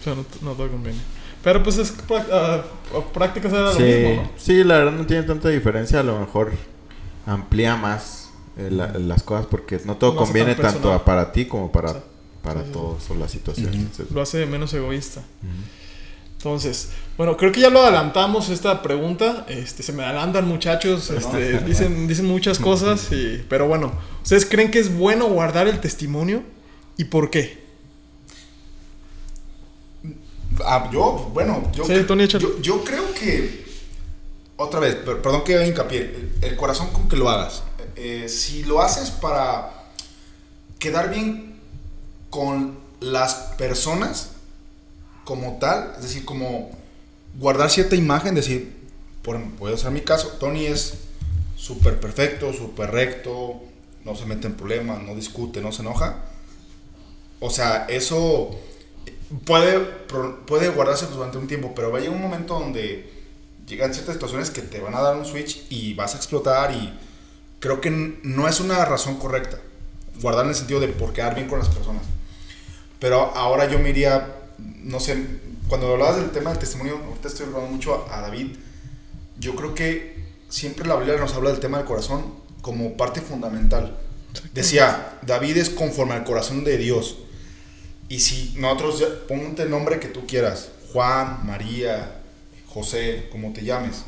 O 0.00 0.04
sea, 0.04 0.14
no, 0.14 0.24
no 0.42 0.52
todo 0.52 0.70
conviene. 0.70 0.98
Pero 1.42 1.62
pues 1.62 1.78
es 1.78 1.92
ah, 2.30 2.62
prácticas 3.12 3.52
era 3.52 3.62
lo 3.64 3.72
Sí, 3.74 3.82
mismo, 3.82 4.22
¿no? 4.22 4.30
sí, 4.36 4.64
la 4.64 4.78
verdad 4.78 4.92
no 4.92 5.06
tiene 5.06 5.22
tanta 5.24 5.48
diferencia. 5.48 6.00
A 6.00 6.02
lo 6.02 6.18
mejor 6.20 6.52
amplía 7.26 7.76
más 7.76 8.30
eh, 8.56 8.68
la- 8.70 8.92
las 8.98 9.22
cosas 9.22 9.46
porque 9.46 9.80
no 9.84 9.96
todo 9.96 10.12
No 10.12 10.18
conviene 10.18 10.54
tan 10.54 10.72
tanto 10.74 11.04
para 11.04 11.32
ti 11.32 11.46
como 11.46 11.70
para, 11.72 12.02
para 12.42 12.60
Sí, 12.60 12.66
sí. 12.66 12.72
todos 12.72 13.10
o 13.10 13.14
las 13.14 13.30
situaciones. 13.30 13.74
Ujú. 13.74 13.82
Entonces, 13.84 14.10
Lo 14.10 14.20
hace 14.22 14.46
menos 14.46 14.72
egoísta. 14.74 15.22
Entonces, 16.50 16.90
bueno, 17.16 17.36
creo 17.36 17.50
que 17.50 17.60
ya 17.60 17.70
lo 17.70 17.80
adelantamos 17.82 18.50
esta 18.50 18.80
pregunta. 18.80 19.44
Este, 19.48 19.82
se 19.82 19.92
me 19.92 20.04
adelantan 20.04 20.46
muchachos, 20.46 21.10
este, 21.10 21.58
dicen, 21.64 22.06
dicen 22.06 22.26
muchas 22.26 22.60
cosas, 22.60 23.10
y, 23.10 23.44
pero 23.48 23.66
bueno, 23.66 23.92
¿ustedes 24.22 24.46
creen 24.46 24.70
que 24.70 24.78
es 24.78 24.94
bueno 24.96 25.26
guardar 25.26 25.66
el 25.66 25.80
testimonio? 25.80 26.44
¿Y 26.96 27.04
por 27.06 27.30
qué? 27.30 27.64
Ah, 30.64 30.88
yo, 30.92 31.30
bueno, 31.34 31.68
yo, 31.74 31.84
Sí, 31.84 31.94
Tony, 32.06 32.28
yo, 32.28 32.60
yo 32.60 32.84
creo 32.84 33.12
que, 33.12 33.66
otra 34.56 34.78
vez, 34.78 34.94
per- 34.94 35.20
perdón 35.20 35.42
que 35.42 35.56
haga 35.56 35.66
hincapié, 35.66 35.98
el, 36.00 36.30
el 36.42 36.56
corazón 36.56 36.90
con 36.92 37.08
que 37.08 37.16
lo 37.16 37.28
hagas. 37.28 37.64
Eh, 37.96 38.28
si 38.28 38.62
lo 38.62 38.80
haces 38.82 39.10
para 39.10 39.72
quedar 40.78 41.10
bien 41.10 41.56
con 42.30 42.78
las 43.00 43.34
personas 43.58 44.30
como 45.26 45.58
tal, 45.58 45.92
es 45.96 46.04
decir, 46.04 46.24
como 46.24 46.70
guardar 47.38 47.68
cierta 47.68 47.96
imagen, 47.96 48.34
decir, 48.34 48.74
por, 49.20 49.38
puede 49.56 49.76
ser 49.76 49.90
mi 49.90 50.00
caso, 50.00 50.28
Tony 50.40 50.64
es 50.64 50.94
súper 51.56 52.00
perfecto, 52.00 52.54
súper 52.54 52.92
recto, 52.92 53.60
no 54.04 54.14
se 54.14 54.24
mete 54.24 54.46
en 54.46 54.54
problemas, 54.54 55.02
no 55.02 55.14
discute, 55.14 55.60
no 55.60 55.72
se 55.72 55.82
enoja. 55.82 56.22
O 57.40 57.50
sea, 57.50 57.86
eso 57.88 58.58
puede, 59.44 59.80
puede 60.46 60.68
guardarse 60.68 61.06
durante 61.06 61.38
un 61.38 61.48
tiempo, 61.48 61.72
pero 61.74 61.90
va 61.90 61.98
a 61.98 62.00
llegar 62.00 62.16
un 62.16 62.22
momento 62.22 62.58
donde 62.58 63.12
llegan 63.66 63.92
ciertas 63.92 64.14
situaciones 64.14 64.50
que 64.50 64.62
te 64.62 64.80
van 64.80 64.94
a 64.94 65.00
dar 65.00 65.16
un 65.16 65.24
switch 65.24 65.66
y 65.70 65.94
vas 65.94 66.14
a 66.14 66.18
explotar 66.18 66.70
y 66.70 66.96
creo 67.58 67.80
que 67.80 67.90
no 67.90 68.46
es 68.46 68.60
una 68.60 68.84
razón 68.84 69.16
correcta. 69.16 69.58
Guardar 70.22 70.44
en 70.44 70.50
el 70.50 70.56
sentido 70.56 70.78
de 70.78 70.88
por 70.88 71.12
quedar 71.12 71.34
bien 71.34 71.48
con 71.48 71.58
las 71.58 71.68
personas. 71.68 72.04
Pero 73.00 73.34
ahora 73.34 73.68
yo 73.68 73.78
me 73.78 73.90
iría, 73.90 74.34
no 74.58 75.00
sé, 75.00 75.16
cuando 75.68 75.92
hablabas 75.92 76.16
del 76.16 76.30
tema 76.30 76.50
del 76.50 76.58
testimonio, 76.58 77.00
ahorita 77.06 77.28
estoy 77.28 77.46
hablando 77.46 77.68
mucho 77.68 78.06
a, 78.10 78.20
David, 78.20 78.56
yo 79.38 79.54
creo 79.54 79.74
que 79.74 80.24
siempre 80.48 80.86
la 80.86 80.96
Biblia 80.96 81.16
nos 81.18 81.34
habla 81.34 81.50
del 81.50 81.60
tema 81.60 81.78
del 81.78 81.86
corazón 81.86 82.34
como 82.62 82.96
parte 82.96 83.20
fundamental. 83.20 83.96
Decía, 84.52 85.18
David 85.22 85.56
es 85.56 85.70
conforme 85.70 86.14
al 86.14 86.24
corazón 86.24 86.64
de 86.64 86.78
Dios. 86.78 87.18
Y 88.08 88.20
si 88.20 88.54
nosotros, 88.58 89.02
ponte 89.28 89.62
el 89.62 89.70
nombre 89.70 89.98
que 89.98 90.08
tú 90.08 90.26
quieras, 90.26 90.70
Juan, 90.92 91.44
María, 91.44 92.20
José, 92.68 93.28
como 93.32 93.52
te 93.52 93.64
llames, 93.64 94.04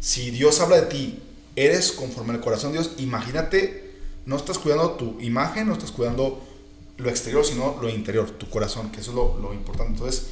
si 0.00 0.30
Dios 0.30 0.60
habla 0.60 0.76
de 0.76 0.86
ti, 0.86 1.22
eres 1.56 1.92
conforme 1.92 2.34
al 2.34 2.40
corazón 2.40 2.72
de 2.72 2.78
Dios, 2.78 2.92
imagínate, 2.98 3.94
no 4.26 4.36
estás 4.36 4.58
cuidando 4.58 4.92
tu 4.92 5.20
imagen, 5.20 5.66
no 5.66 5.72
estás 5.72 5.90
cuidando 5.90 6.42
lo 6.96 7.10
exterior, 7.10 7.44
sino 7.44 7.78
lo 7.80 7.88
interior, 7.88 8.30
tu 8.30 8.48
corazón, 8.48 8.90
que 8.90 9.00
eso 9.00 9.10
es 9.10 9.16
lo, 9.16 9.38
lo 9.38 9.54
importante. 9.54 9.92
Entonces, 9.92 10.26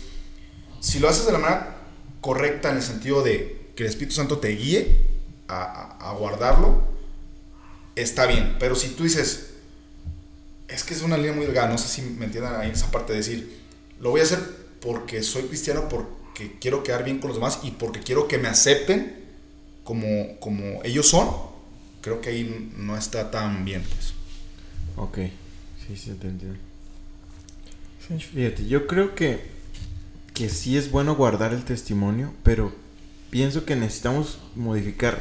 si 0.80 0.98
lo 0.98 1.08
haces 1.08 1.26
de 1.26 1.32
la 1.32 1.38
manera 1.38 1.76
correcta 2.20 2.70
en 2.70 2.76
el 2.76 2.82
sentido 2.82 3.22
de 3.22 3.72
que 3.76 3.82
el 3.84 3.88
Espíritu 3.88 4.14
Santo 4.14 4.38
te 4.38 4.48
guíe 4.48 5.06
a, 5.48 6.10
a, 6.10 6.12
guardarlo, 6.14 6.82
está 7.96 8.26
bien. 8.26 8.56
Pero 8.58 8.76
si 8.76 8.88
tú 8.88 9.04
dices, 9.04 9.54
es 10.68 10.84
que 10.84 10.94
es 10.94 11.02
una 11.02 11.16
línea 11.16 11.32
muy 11.32 11.46
delgada, 11.46 11.68
no 11.68 11.78
sé 11.78 11.88
si 11.88 12.02
me 12.02 12.26
entiendan 12.26 12.60
ahí 12.60 12.70
esa 12.70 12.90
parte 12.90 13.12
de 13.12 13.18
decir, 13.18 13.60
lo 14.00 14.10
voy 14.10 14.20
a 14.20 14.24
hacer 14.24 14.40
porque 14.80 15.22
soy 15.22 15.42
cristiano, 15.44 15.88
porque 15.88 16.58
quiero 16.60 16.82
quedar 16.82 17.04
bien 17.04 17.18
con 17.18 17.28
los 17.28 17.36
demás 17.36 17.60
y 17.62 17.72
porque 17.72 18.00
quiero 18.00 18.28
que 18.28 18.38
me 18.38 18.48
acepten 18.48 19.22
como, 19.84 20.38
como 20.40 20.82
ellos 20.84 21.08
son, 21.08 21.28
creo 22.00 22.20
que 22.20 22.30
ahí 22.30 22.72
no 22.76 22.96
está 22.96 23.30
tan 23.30 23.64
bien. 23.64 23.82
Pues. 23.82 24.14
Ok. 24.96 25.41
Sí, 25.92 26.04
sí, 26.04 26.10
entendió. 26.10 26.48
Fíjate, 28.18 28.66
yo 28.66 28.86
creo 28.86 29.14
que, 29.14 29.44
que 30.32 30.48
sí 30.48 30.78
es 30.78 30.90
bueno 30.90 31.14
guardar 31.14 31.52
el 31.52 31.64
testimonio, 31.64 32.32
pero 32.42 32.72
pienso 33.30 33.66
que 33.66 33.76
necesitamos 33.76 34.38
modificar 34.54 35.18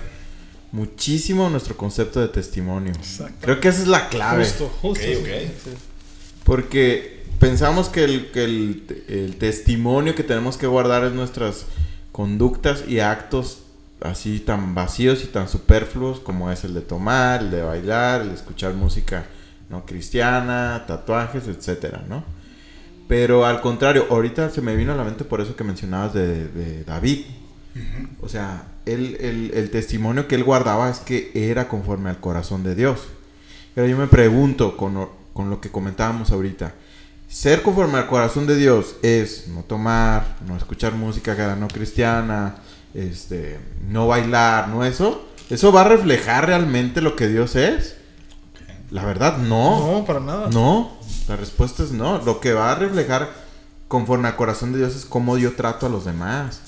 muchísimo 0.71 1.49
nuestro 1.49 1.75
concepto 1.75 2.21
de 2.21 2.29
testimonio. 2.29 2.93
Creo 3.41 3.59
que 3.59 3.67
esa 3.67 3.81
es 3.81 3.87
la 3.87 4.07
clave. 4.07 4.45
Justo, 4.45 4.71
justo. 4.81 5.05
Porque 6.45 7.25
pensamos 7.39 7.89
que, 7.89 8.05
el, 8.05 8.31
que 8.31 8.45
el, 8.45 9.05
el, 9.09 9.35
testimonio 9.35 10.15
que 10.15 10.23
tenemos 10.23 10.57
que 10.57 10.67
guardar 10.67 11.03
es 11.03 11.11
nuestras 11.11 11.65
conductas 12.13 12.85
y 12.87 12.99
actos 12.99 13.59
así 13.99 14.39
tan 14.39 14.73
vacíos 14.73 15.23
y 15.23 15.27
tan 15.27 15.49
superfluos 15.49 16.21
como 16.21 16.49
es 16.49 16.63
el 16.63 16.73
de 16.73 16.81
tomar, 16.81 17.41
el 17.41 17.51
de 17.51 17.61
bailar, 17.61 18.21
el 18.21 18.29
de 18.29 18.35
escuchar 18.35 18.73
música 18.73 19.25
¿no? 19.71 19.85
Cristiana, 19.85 20.83
tatuajes, 20.85 21.47
etcétera, 21.47 22.03
¿no? 22.07 22.23
Pero 23.07 23.45
al 23.45 23.61
contrario, 23.61 24.05
ahorita 24.09 24.49
se 24.49 24.61
me 24.61 24.75
vino 24.75 24.93
a 24.93 24.95
la 24.95 25.03
mente 25.03 25.23
por 25.23 25.41
eso 25.41 25.55
que 25.55 25.63
mencionabas 25.63 26.13
de, 26.13 26.83
David. 26.85 27.25
O 28.21 28.29
sea, 28.29 28.63
el, 28.85 29.69
testimonio 29.71 30.27
que 30.27 30.35
él 30.35 30.43
guardaba 30.43 30.89
es 30.89 30.99
que 30.99 31.31
era 31.33 31.67
conforme 31.67 32.09
al 32.09 32.19
corazón 32.19 32.63
de 32.63 32.75
Dios. 32.75 33.07
Pero 33.73 33.87
yo 33.87 33.97
me 33.97 34.07
pregunto 34.07 34.77
con, 34.77 35.09
con 35.33 35.49
lo 35.49 35.61
que 35.61 35.69
comentábamos 35.69 36.31
ahorita, 36.31 36.73
ser 37.27 37.63
conforme 37.63 37.97
al 37.97 38.07
corazón 38.07 38.45
de 38.45 38.57
Dios 38.57 38.95
es 39.01 39.47
no 39.47 39.63
tomar, 39.63 40.35
no 40.45 40.57
escuchar 40.57 40.93
música 40.93 41.55
no 41.55 41.67
cristiana, 41.69 42.55
este, 42.93 43.57
no 43.89 44.07
bailar, 44.07 44.67
no 44.67 44.83
eso. 44.83 45.27
¿Eso 45.49 45.71
va 45.71 45.81
a 45.81 45.85
reflejar 45.85 46.47
realmente 46.47 47.01
lo 47.01 47.15
que 47.15 47.27
Dios 47.27 47.55
es? 47.55 47.97
La 48.91 49.05
verdad, 49.05 49.37
no. 49.37 49.99
No, 49.99 50.05
para 50.05 50.19
nada. 50.19 50.49
No, 50.49 50.91
la 51.27 51.37
respuesta 51.37 51.81
es 51.81 51.91
no. 51.91 52.21
Lo 52.23 52.41
que 52.41 52.51
va 52.51 52.73
a 52.73 52.75
reflejar 52.75 53.29
conforme 53.87 54.27
al 54.27 54.35
corazón 54.35 54.73
de 54.73 54.79
Dios 54.79 54.95
es 54.95 55.05
cómo 55.05 55.37
yo 55.37 55.55
trato 55.55 55.85
a 55.85 55.89
los 55.89 56.05
demás. 56.05 56.61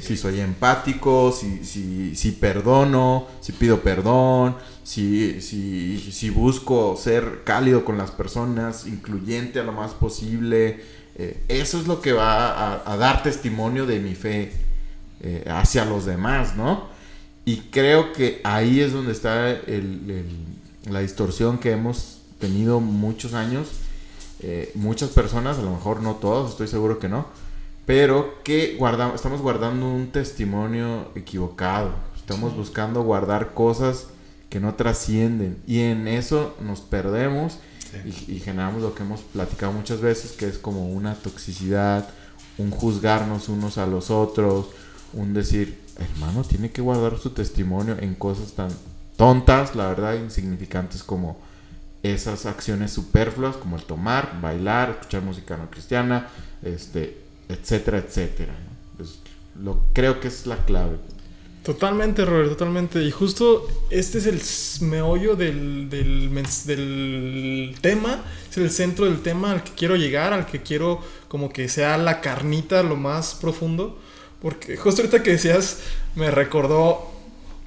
Si 0.00 0.16
soy 0.16 0.38
empático, 0.38 1.32
si, 1.32 1.64
si, 1.64 2.14
si 2.14 2.30
perdono, 2.30 3.26
si 3.40 3.50
pido 3.50 3.80
perdón, 3.80 4.54
si, 4.84 5.40
si, 5.40 5.98
si 6.12 6.30
busco 6.30 6.96
ser 6.96 7.42
cálido 7.42 7.84
con 7.84 7.98
las 7.98 8.12
personas, 8.12 8.86
incluyente 8.86 9.58
a 9.58 9.64
lo 9.64 9.72
más 9.72 9.92
posible. 9.92 10.80
Eh, 11.16 11.42
eso 11.48 11.80
es 11.80 11.88
lo 11.88 12.00
que 12.00 12.12
va 12.12 12.88
a, 12.88 12.96
dar 12.96 13.24
testimonio 13.24 13.86
de 13.86 13.98
mi 13.98 14.14
fe 14.14 14.52
eh, 15.20 15.44
hacia 15.50 15.84
los 15.84 16.04
demás, 16.04 16.54
¿no? 16.54 16.84
Y 17.44 17.62
creo 17.70 18.12
que 18.12 18.40
ahí 18.44 18.80
es 18.80 18.92
donde 18.92 19.10
está 19.10 19.50
el 19.50 20.55
la 20.88 21.00
distorsión 21.00 21.58
que 21.58 21.72
hemos 21.72 22.20
tenido 22.38 22.80
muchos 22.80 23.34
años, 23.34 23.68
eh, 24.40 24.70
muchas 24.74 25.10
personas, 25.10 25.58
a 25.58 25.62
lo 25.62 25.70
mejor 25.70 26.02
no 26.02 26.16
todos, 26.16 26.50
estoy 26.50 26.68
seguro 26.68 26.98
que 26.98 27.08
no, 27.08 27.26
pero 27.86 28.42
que 28.42 28.76
guardamos, 28.76 29.16
estamos 29.16 29.40
guardando 29.40 29.86
un 29.86 30.08
testimonio 30.08 31.10
equivocado, 31.14 31.90
estamos 32.16 32.54
buscando 32.56 33.02
guardar 33.02 33.54
cosas 33.54 34.08
que 34.50 34.60
no 34.60 34.74
trascienden 34.74 35.58
y 35.66 35.80
en 35.80 36.08
eso 36.08 36.54
nos 36.60 36.80
perdemos 36.80 37.58
y, 38.04 38.32
y, 38.32 38.40
generamos 38.40 38.82
lo 38.82 38.94
que 38.94 39.02
hemos 39.02 39.22
platicado 39.22 39.72
muchas 39.72 40.00
veces, 40.00 40.32
que 40.32 40.46
es 40.46 40.58
como 40.58 40.88
una 40.88 41.14
toxicidad, 41.14 42.08
un 42.58 42.70
juzgarnos 42.70 43.48
unos 43.48 43.78
a 43.78 43.86
los 43.86 44.10
otros, 44.10 44.66
un 45.12 45.32
decir, 45.32 45.80
hermano, 45.98 46.44
tiene 46.44 46.70
que 46.70 46.82
guardar 46.82 47.18
su 47.18 47.30
testimonio 47.30 47.96
en 47.98 48.14
cosas 48.14 48.52
tan 48.52 48.68
tontas, 49.16 49.74
la 49.74 49.88
verdad, 49.88 50.14
insignificantes 50.14 51.02
como 51.02 51.38
esas 52.02 52.46
acciones 52.46 52.92
superfluas 52.92 53.56
como 53.56 53.76
el 53.76 53.82
tomar, 53.82 54.40
bailar, 54.40 54.90
escuchar 54.90 55.22
música 55.22 55.56
no 55.56 55.70
cristiana, 55.70 56.28
este, 56.62 57.18
etcétera, 57.48 57.98
etcétera. 57.98 58.54
lo, 59.60 59.80
creo 59.92 60.20
que 60.20 60.28
es 60.28 60.46
la 60.46 60.56
clave. 60.64 60.96
Totalmente, 61.62 62.24
Robert, 62.24 62.50
totalmente. 62.50 63.02
Y 63.02 63.10
justo 63.10 63.66
este 63.90 64.18
es 64.18 64.26
el 64.26 64.86
meollo 64.88 65.34
del, 65.34 65.90
del, 65.90 66.32
del, 66.64 67.74
tema, 67.80 68.22
es 68.48 68.56
el 68.56 68.70
centro 68.70 69.06
del 69.06 69.20
tema 69.20 69.50
al 69.50 69.64
que 69.64 69.72
quiero 69.72 69.96
llegar, 69.96 70.32
al 70.32 70.46
que 70.46 70.62
quiero 70.62 71.00
como 71.26 71.52
que 71.52 71.68
sea 71.68 71.98
la 71.98 72.20
carnita 72.20 72.84
lo 72.84 72.94
más 72.94 73.34
profundo. 73.34 73.98
Porque 74.40 74.76
justo 74.76 75.02
ahorita 75.02 75.24
que 75.24 75.32
decías, 75.32 75.80
me 76.14 76.30
recordó 76.30 77.15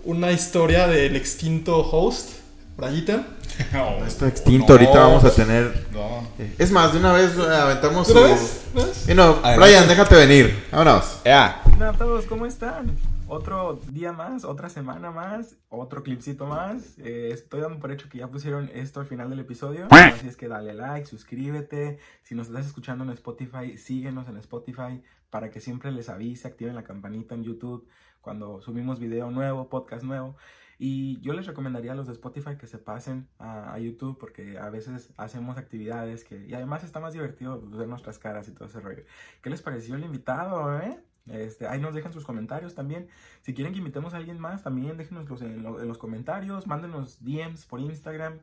una 0.03 0.31
historia 0.31 0.88
del 0.88 1.15
extinto 1.15 1.79
host, 1.79 2.39
Brayita. 2.77 3.27
No, 3.73 4.05
Está 4.05 4.27
extinto, 4.27 4.73
ahorita 4.73 5.00
vamos 5.00 5.23
a 5.23 5.31
tener. 5.31 5.87
No. 5.91 6.27
Eh, 6.39 6.56
es 6.58 6.71
más, 6.71 6.93
de 6.93 7.00
una 7.00 7.13
vez 7.13 7.37
eh, 7.37 7.56
aventamos 7.56 8.08
su. 8.08 9.12
Y 9.12 9.13
no, 9.13 9.41
Brian, 9.58 9.87
déjate 9.87 10.15
venir. 10.15 10.65
Vámonos. 10.71 11.21
Ya. 11.25 11.62
Hola 11.75 11.89
a 11.89 11.93
todos, 11.93 12.25
¿cómo 12.25 12.45
están? 12.45 12.95
Otro 13.27 13.79
día 13.91 14.12
más, 14.12 14.43
otra 14.43 14.69
semana 14.69 15.12
más, 15.12 15.56
otro 15.69 16.02
clipcito 16.02 16.47
más. 16.47 16.97
Eh, 16.97 17.29
estoy 17.31 17.62
dando 17.62 17.79
por 17.79 17.91
hecho 17.91 18.10
que 18.10 18.17
ya 18.17 18.27
pusieron 18.27 18.71
esto 18.73 19.02
al 19.02 19.06
final 19.06 19.29
del 19.29 19.39
episodio. 19.39 19.87
Así 19.91 20.27
es 20.27 20.35
que 20.35 20.47
dale 20.47 20.73
like, 20.73 21.06
suscríbete. 21.06 22.00
Si 22.23 22.33
nos 22.33 22.47
estás 22.47 22.65
escuchando 22.65 23.04
en 23.04 23.12
Spotify, 23.12 23.77
síguenos 23.77 24.27
en 24.27 24.37
Spotify 24.37 25.04
para 25.29 25.52
que 25.52 25.60
siempre 25.60 25.91
les 25.91 26.10
avise, 26.10 26.47
activen 26.47 26.73
la 26.73 26.83
campanita 26.83 27.35
en 27.35 27.43
YouTube 27.43 27.87
cuando 28.21 28.61
subimos 28.61 28.99
video 28.99 29.31
nuevo, 29.31 29.69
podcast 29.69 30.03
nuevo. 30.03 30.35
Y 30.81 31.19
yo 31.19 31.33
les 31.33 31.45
recomendaría 31.45 31.91
a 31.91 31.95
los 31.95 32.07
de 32.07 32.13
Spotify 32.13 32.55
que 32.57 32.65
se 32.65 32.77
pasen 32.77 33.27
a, 33.37 33.77
YouTube 33.79 34.17
porque 34.17 34.57
a 34.57 34.69
veces 34.69 35.11
hacemos 35.17 35.57
actividades 35.57 36.23
que... 36.23 36.45
Y 36.47 36.53
además 36.53 36.85
está 36.85 37.01
más 37.01 37.11
divertido 37.11 37.61
ver 37.61 37.89
nuestras 37.89 38.17
caras 38.17 38.47
y 38.47 38.51
todo 38.51 38.69
ese 38.69 38.79
rollo. 38.79 39.03
¿Qué 39.41 39.49
les 39.49 39.61
pareció 39.61 39.95
el 39.95 40.05
invitado, 40.05 40.79
eh? 40.79 41.03
Este, 41.27 41.67
ahí 41.67 41.81
nos 41.81 41.93
dejan 41.93 42.13
sus 42.13 42.23
comentarios 42.23 42.75
también. 42.75 43.09
Si 43.41 43.53
quieren 43.53 43.73
que 43.73 43.79
invitemos 43.79 44.13
a 44.13 44.17
alguien 44.17 44.39
más, 44.39 44.63
también 44.63 44.95
déjenoslos 44.95 45.41
en, 45.41 45.65
en 45.65 45.87
los 45.87 45.97
comentarios. 45.97 46.65
Mándenos 46.65 47.23
DMs 47.25 47.65
por 47.65 47.81
Instagram. 47.81 48.39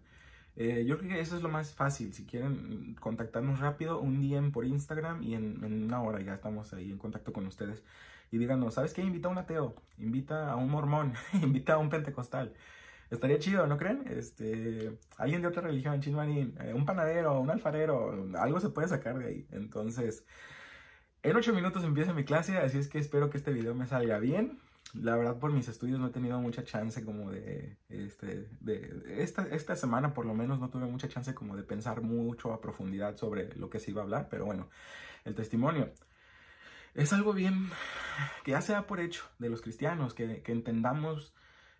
Eh, 0.56 0.84
yo 0.86 0.98
creo 0.98 1.10
que 1.10 1.20
eso 1.20 1.36
es 1.36 1.42
lo 1.42 1.48
más 1.48 1.74
fácil. 1.74 2.12
Si 2.12 2.24
quieren 2.24 2.96
contactarnos 3.00 3.60
rápido, 3.60 4.00
un 4.00 4.20
DM 4.20 4.52
por 4.52 4.66
Instagram 4.66 5.22
y 5.22 5.34
en, 5.34 5.64
en 5.64 5.84
una 5.84 6.02
hora 6.02 6.20
ya 6.20 6.34
estamos 6.34 6.72
ahí 6.72 6.90
en 6.90 6.98
contacto 6.98 7.32
con 7.32 7.46
ustedes 7.46 7.82
y 8.30 8.38
díganos, 8.38 8.74
¿sabes 8.74 8.92
qué? 8.92 9.02
Invita 9.02 9.28
a 9.28 9.32
un 9.32 9.38
ateo, 9.38 9.74
invita 9.98 10.50
a 10.50 10.56
un 10.56 10.70
mormón, 10.70 11.14
invita 11.34 11.74
a 11.74 11.78
un 11.78 11.90
pentecostal. 11.90 12.54
estaría 13.10 13.38
chido, 13.38 13.66
¿no 13.66 13.76
creen? 13.76 14.04
Este, 14.08 14.98
alguien 15.16 15.42
de 15.42 15.48
otra 15.48 15.62
religión, 15.62 16.00
chismarín, 16.00 16.56
eh, 16.60 16.74
un 16.74 16.84
panadero, 16.84 17.40
un 17.40 17.50
alfarero, 17.50 18.28
algo 18.38 18.60
se 18.60 18.70
puede 18.70 18.88
sacar 18.88 19.18
de 19.18 19.26
ahí. 19.26 19.46
Entonces, 19.52 20.24
en 21.22 21.36
ocho 21.36 21.52
minutos 21.52 21.84
empieza 21.84 22.12
mi 22.12 22.24
clase, 22.24 22.58
así 22.58 22.78
es 22.78 22.88
que 22.88 22.98
espero 22.98 23.30
que 23.30 23.38
este 23.38 23.52
video 23.52 23.74
me 23.74 23.86
salga 23.86 24.18
bien. 24.18 24.58
La 24.94 25.16
verdad, 25.16 25.38
por 25.38 25.52
mis 25.52 25.68
estudios 25.68 25.98
no 25.98 26.06
he 26.06 26.10
tenido 26.10 26.40
mucha 26.40 26.64
chance 26.64 27.04
como 27.04 27.30
de, 27.30 27.76
este, 27.88 28.48
de, 28.60 29.02
esta, 29.18 29.42
esta 29.48 29.76
semana 29.76 30.14
por 30.14 30.24
lo 30.24 30.34
menos 30.34 30.60
no 30.60 30.70
tuve 30.70 30.86
mucha 30.86 31.08
chance 31.08 31.34
como 31.34 31.56
de 31.56 31.64
pensar 31.64 32.02
mucho 32.02 32.52
a 32.52 32.60
profundidad 32.60 33.16
sobre 33.16 33.54
lo 33.56 33.68
que 33.68 33.80
se 33.80 33.90
iba 33.90 34.00
a 34.02 34.04
hablar, 34.04 34.28
pero 34.30 34.46
bueno, 34.46 34.68
el 35.24 35.34
testimonio 35.34 35.90
es 36.96 37.12
algo 37.12 37.32
bien 37.32 37.70
que 38.44 38.52
ya 38.52 38.60
se 38.60 38.72
da 38.72 38.86
por 38.86 39.00
hecho 39.00 39.24
de 39.38 39.50
los 39.50 39.60
cristianos, 39.60 40.14
que, 40.14 40.42
entendamos 40.46 41.34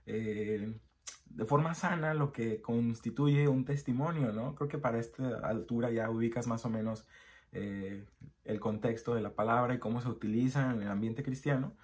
eh, 0.04 0.78
de 1.26 1.44
forma 1.44 1.74
sana 1.74 2.14
lo 2.14 2.32
que 2.32 2.60
constituye 2.60 3.48
un 3.48 3.64
testimonio, 3.64 4.32
¿no? 4.32 4.54
Creo 4.54 4.68
que 4.68 4.78
para 4.78 4.98
esta 4.98 5.38
altura 5.38 5.90
ya 5.90 6.10
ubicas 6.10 6.46
más 6.46 6.64
o 6.64 6.70
menos 6.70 7.06
eh, 7.52 8.04
el 8.44 8.60
contexto 8.60 9.14
de 9.14 9.22
la 9.22 9.34
palabra 9.34 9.74
y 9.74 9.78
cómo 9.78 10.00
se 10.00 10.08
utiliza 10.08 10.70
en 10.72 10.82
el 10.82 10.88
ambiente 10.88 11.22
cristiano, 11.22 11.76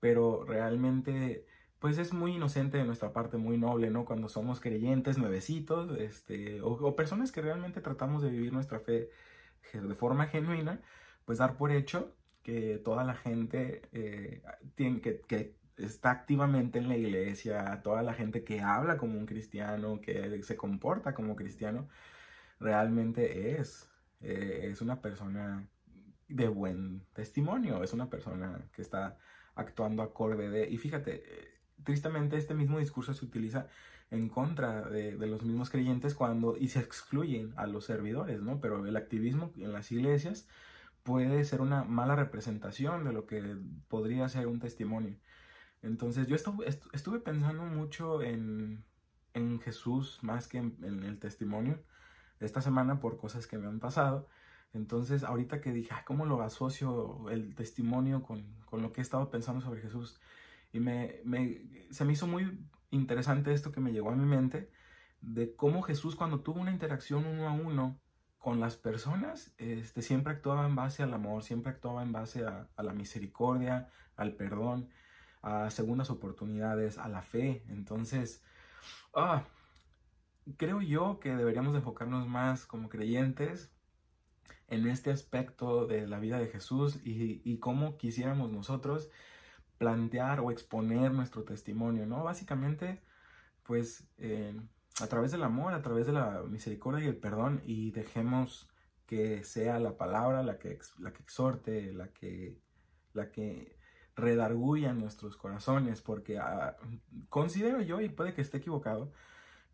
pero 0.00 0.44
realmente 0.44 1.46
pues 1.78 1.98
es 1.98 2.12
muy 2.14 2.36
inocente 2.36 2.78
de 2.78 2.84
nuestra 2.84 3.12
parte, 3.12 3.36
muy 3.36 3.58
noble, 3.58 3.90
¿no? 3.90 4.06
Cuando 4.06 4.28
somos 4.28 4.58
creyentes, 4.58 5.18
nuevecitos, 5.18 5.98
este, 5.98 6.62
o, 6.62 6.96
personas 6.96 7.30
que 7.30 7.42
realmente 7.42 7.82
tratamos 7.82 8.22
de 8.22 8.30
vivir 8.30 8.52
nuestra 8.54 8.80
fe 8.80 9.10
de 9.72 9.94
forma 9.94 10.26
genuina, 10.26 10.80
pues 11.26 11.38
dar 11.38 11.56
por 11.56 11.72
hecho 11.72 12.14
que 12.44 12.78
toda 12.78 13.02
la 13.04 13.14
gente 13.14 13.82
eh, 13.92 14.42
tiene, 14.76 15.00
que, 15.00 15.20
que 15.22 15.56
está 15.76 16.12
activamente 16.12 16.78
en 16.78 16.88
la 16.88 16.96
iglesia, 16.96 17.80
toda 17.82 18.02
la 18.02 18.14
gente 18.14 18.44
que 18.44 18.60
habla 18.60 18.98
como 18.98 19.18
un 19.18 19.26
cristiano, 19.26 20.00
que 20.00 20.40
se 20.42 20.56
comporta 20.56 21.14
como 21.14 21.34
cristiano, 21.34 21.88
realmente 22.60 23.58
es, 23.58 23.88
eh, 24.20 24.68
es 24.70 24.82
una 24.82 25.00
persona 25.00 25.66
de 26.28 26.48
buen 26.48 27.04
testimonio, 27.14 27.82
es 27.82 27.94
una 27.94 28.10
persona 28.10 28.68
que 28.72 28.82
está 28.82 29.18
actuando 29.54 30.02
acorde 30.02 30.50
de... 30.50 30.68
Y 30.70 30.76
fíjate, 30.76 31.24
tristemente 31.82 32.36
este 32.36 32.54
mismo 32.54 32.78
discurso 32.78 33.14
se 33.14 33.24
utiliza 33.24 33.68
en 34.10 34.28
contra 34.28 34.82
de, 34.82 35.16
de, 35.16 35.26
los 35.26 35.44
mismos 35.44 35.70
creyentes 35.70 36.14
cuando 36.14 36.56
y 36.58 36.68
se 36.68 36.80
excluyen 36.80 37.54
a 37.56 37.66
los 37.66 37.86
servidores, 37.86 38.42
¿no? 38.42 38.60
Pero 38.60 38.86
el 38.86 38.96
activismo 38.96 39.50
en 39.56 39.72
las 39.72 39.90
iglesias 39.90 40.46
puede 41.04 41.44
ser 41.44 41.60
una 41.60 41.84
mala 41.84 42.16
representación 42.16 43.04
de 43.04 43.12
lo 43.12 43.26
que 43.26 43.56
podría 43.88 44.28
ser 44.28 44.48
un 44.48 44.58
testimonio. 44.58 45.16
Entonces 45.82 46.26
yo 46.26 46.34
estuve, 46.34 47.20
pensando 47.20 47.62
mucho 47.64 48.22
en, 48.22 48.84
en, 49.34 49.60
Jesús 49.60 50.18
más 50.22 50.48
que 50.48 50.58
en, 50.58 51.04
el 51.04 51.18
testimonio 51.18 51.84
esta 52.40 52.62
semana 52.62 53.00
por 53.00 53.18
cosas 53.18 53.46
que 53.46 53.58
me 53.58 53.68
han 53.68 53.80
pasado. 53.80 54.28
Entonces 54.72 55.24
ahorita 55.24 55.60
que 55.60 55.72
dije, 55.72 55.94
¿cómo 56.06 56.24
lo 56.26 56.42
asocio 56.42 57.28
el 57.30 57.54
testimonio 57.54 58.22
con, 58.22 58.42
con, 58.64 58.82
lo 58.82 58.92
que 58.92 59.00
he 59.00 59.02
estado 59.02 59.30
pensando 59.30 59.60
sobre 59.60 59.82
Jesús? 59.82 60.18
Y 60.72 60.80
me, 60.80 61.20
me, 61.24 61.86
se 61.90 62.04
me 62.06 62.14
hizo 62.14 62.26
muy 62.26 62.66
interesante 62.90 63.52
esto 63.52 63.72
que 63.72 63.80
me 63.80 63.92
llegó 63.92 64.10
a 64.10 64.16
mi 64.16 64.24
mente, 64.24 64.70
de 65.20 65.54
cómo 65.54 65.82
Jesús 65.82 66.16
cuando 66.16 66.40
tuvo 66.40 66.60
una 66.60 66.72
interacción 66.72 67.26
uno 67.26 67.48
a 67.48 67.52
uno 67.52 68.00
con 68.44 68.60
las 68.60 68.76
personas, 68.76 69.54
este, 69.56 70.02
siempre 70.02 70.34
actuaba 70.34 70.66
en 70.66 70.76
base 70.76 71.02
al 71.02 71.14
amor, 71.14 71.42
siempre 71.42 71.72
actuaba 71.72 72.02
en 72.02 72.12
base 72.12 72.44
a, 72.44 72.68
la 72.76 72.92
misericordia, 72.92 73.88
al 74.16 74.34
perdón 74.34 74.90
a 75.40 75.70
segundas 75.70 76.10
oportunidades, 76.10 76.98
a 76.98 77.08
la 77.08 77.22
fe. 77.22 77.64
Entonces, 77.70 78.44
ah, 79.14 79.44
creo 80.58 80.82
yo 80.82 81.20
que 81.20 81.34
deberíamos 81.34 81.74
enfocarnos 81.74 82.28
más 82.28 82.66
como 82.66 82.90
creyentes 82.90 83.70
en 84.68 84.86
este 84.88 85.10
aspecto 85.10 85.86
de 85.86 86.06
la 86.06 86.18
vida 86.18 86.38
de 86.38 86.48
Jesús 86.48 87.00
y, 87.02 87.56
cómo 87.60 87.96
quisiéramos 87.96 88.52
nosotros 88.52 89.08
plantear 89.78 90.40
o 90.40 90.50
exponer 90.50 91.12
nuestro 91.12 91.44
testimonio, 91.44 92.04
¿no? 92.04 92.22
Básicamente, 92.22 93.00
pues, 93.62 94.06
eh, 94.18 94.54
a 95.00 95.06
través 95.08 95.32
del 95.32 95.42
amor, 95.42 95.74
a 95.74 95.82
través 95.82 96.06
de 96.06 96.12
la 96.12 96.42
misericordia 96.48 97.04
y 97.04 97.08
el 97.08 97.16
perdón, 97.16 97.62
y 97.64 97.90
dejemos 97.90 98.68
que 99.06 99.44
sea 99.44 99.78
la 99.78 99.96
palabra 99.96 100.42
la 100.42 100.58
que, 100.58 100.78
la 100.98 101.12
que 101.12 101.22
exhorte, 101.22 101.92
la 101.92 102.08
que, 102.08 102.58
la 103.12 103.30
que 103.30 103.76
redarguyan 104.16 104.98
nuestros 104.98 105.36
corazones, 105.36 106.00
porque 106.00 106.38
ah, 106.38 106.76
considero 107.28 107.80
yo, 107.82 108.00
y 108.00 108.08
puede 108.08 108.34
que 108.34 108.42
esté 108.42 108.58
equivocado, 108.58 109.12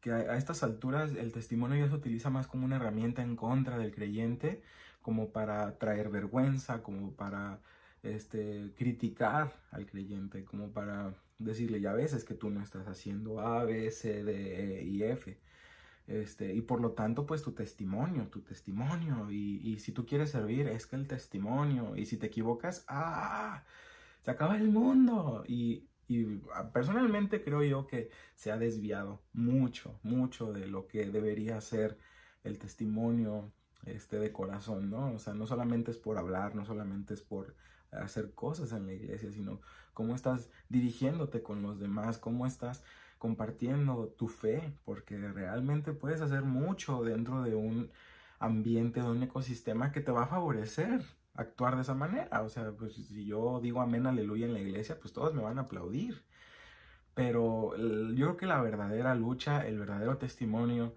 que 0.00 0.12
a, 0.12 0.36
estas 0.36 0.62
alturas 0.62 1.14
el 1.14 1.32
testimonio 1.32 1.76
ya 1.84 1.90
se 1.90 1.96
utiliza 1.96 2.30
más 2.30 2.46
como 2.46 2.64
una 2.64 2.76
herramienta 2.76 3.22
en 3.22 3.36
contra 3.36 3.78
del 3.78 3.94
creyente, 3.94 4.62
como 5.02 5.30
para 5.30 5.78
traer 5.78 6.08
vergüenza, 6.10 6.82
como 6.82 7.12
para 7.12 7.60
este, 8.02 8.72
criticar 8.76 9.60
al 9.70 9.86
creyente, 9.86 10.44
como 10.44 10.72
para 10.72 11.14
decirle, 11.38 11.80
ya 11.80 11.92
ves, 11.92 12.12
es 12.12 12.24
que 12.24 12.34
tú 12.34 12.50
no 12.50 12.62
estás 12.62 12.86
haciendo 12.86 13.40
A, 13.40 13.64
B, 13.64 13.90
C, 13.90 14.24
D, 14.24 14.80
E 14.80 14.84
y 14.84 15.02
F. 15.02 15.38
Este, 16.06 16.52
y 16.54 16.60
por 16.62 16.80
lo 16.80 16.92
tanto, 16.92 17.24
pues 17.24 17.42
tu 17.42 17.52
testimonio, 17.52 18.26
tu 18.28 18.40
testimonio, 18.40 19.30
y, 19.30 19.60
y 19.62 19.78
si 19.78 19.92
tú 19.92 20.06
quieres 20.06 20.30
servir, 20.30 20.66
es 20.66 20.86
que 20.86 20.96
el 20.96 21.06
testimonio, 21.06 21.96
y 21.96 22.04
si 22.06 22.16
te 22.16 22.26
equivocas, 22.26 22.84
ah, 22.88 23.64
se 24.22 24.30
acaba 24.30 24.56
el 24.56 24.68
mundo. 24.68 25.44
Y, 25.46 25.86
ah, 26.54 26.72
personalmente 26.72 27.42
creo 27.42 27.62
yo 27.62 27.86
que 27.86 28.10
se 28.34 28.50
ha 28.50 28.58
desviado 28.58 29.22
mucho, 29.32 30.00
mucho 30.02 30.52
de 30.52 30.66
lo 30.66 30.86
que 30.88 31.06
debería 31.06 31.60
ser 31.60 31.98
el 32.42 32.58
testimonio 32.58 33.52
este, 33.86 34.18
de 34.18 34.32
corazón, 34.32 34.90
¿no? 34.90 35.14
O 35.14 35.18
sea, 35.18 35.34
no 35.34 35.46
solamente 35.46 35.90
es 35.90 35.98
por 35.98 36.18
hablar, 36.18 36.54
no 36.54 36.64
solamente 36.64 37.14
es 37.14 37.22
por 37.22 37.54
hacer 37.92 38.32
cosas 38.34 38.72
en 38.72 38.86
la 38.86 38.92
iglesia, 38.92 39.30
sino 39.32 39.60
cómo 39.94 40.14
estás 40.14 40.50
dirigiéndote 40.68 41.42
con 41.42 41.62
los 41.62 41.78
demás, 41.78 42.18
cómo 42.18 42.46
estás 42.46 42.82
compartiendo 43.18 44.08
tu 44.16 44.28
fe, 44.28 44.72
porque 44.84 45.18
realmente 45.18 45.92
puedes 45.92 46.20
hacer 46.20 46.42
mucho 46.42 47.02
dentro 47.04 47.42
de 47.42 47.54
un 47.54 47.90
ambiente, 48.38 49.00
de 49.02 49.10
un 49.10 49.22
ecosistema 49.22 49.92
que 49.92 50.00
te 50.00 50.10
va 50.10 50.24
a 50.24 50.28
favorecer, 50.28 51.04
actuar 51.34 51.76
de 51.76 51.82
esa 51.82 51.94
manera. 51.94 52.42
O 52.42 52.48
sea, 52.48 52.72
pues 52.72 52.94
si 52.94 53.26
yo 53.26 53.60
digo 53.60 53.80
amén, 53.82 54.06
aleluya 54.06 54.46
en 54.46 54.54
la 54.54 54.60
iglesia, 54.60 54.98
pues 54.98 55.12
todos 55.12 55.34
me 55.34 55.42
van 55.42 55.58
a 55.58 55.62
aplaudir. 55.62 56.24
Pero 57.14 57.76
yo 57.76 58.26
creo 58.26 58.36
que 58.36 58.46
la 58.46 58.62
verdadera 58.62 59.14
lucha, 59.14 59.66
el 59.66 59.78
verdadero 59.78 60.16
testimonio 60.16 60.94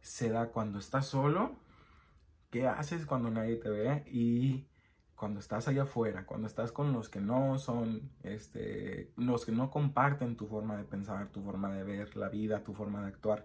se 0.00 0.30
da 0.30 0.48
cuando 0.48 0.78
estás 0.78 1.06
solo, 1.06 1.56
qué 2.50 2.66
haces 2.66 3.04
cuando 3.04 3.30
nadie 3.30 3.56
te 3.56 3.68
ve 3.68 4.04
y 4.10 4.66
cuando 5.20 5.38
estás 5.38 5.68
allá 5.68 5.82
afuera, 5.82 6.24
cuando 6.24 6.46
estás 6.46 6.72
con 6.72 6.94
los 6.94 7.10
que 7.10 7.20
no 7.20 7.58
son, 7.58 8.08
este, 8.22 9.10
los 9.18 9.44
que 9.44 9.52
no 9.52 9.70
comparten 9.70 10.34
tu 10.34 10.46
forma 10.46 10.78
de 10.78 10.84
pensar, 10.84 11.28
tu 11.28 11.42
forma 11.42 11.70
de 11.74 11.84
ver 11.84 12.16
la 12.16 12.30
vida, 12.30 12.64
tu 12.64 12.72
forma 12.72 13.02
de 13.02 13.08
actuar. 13.08 13.44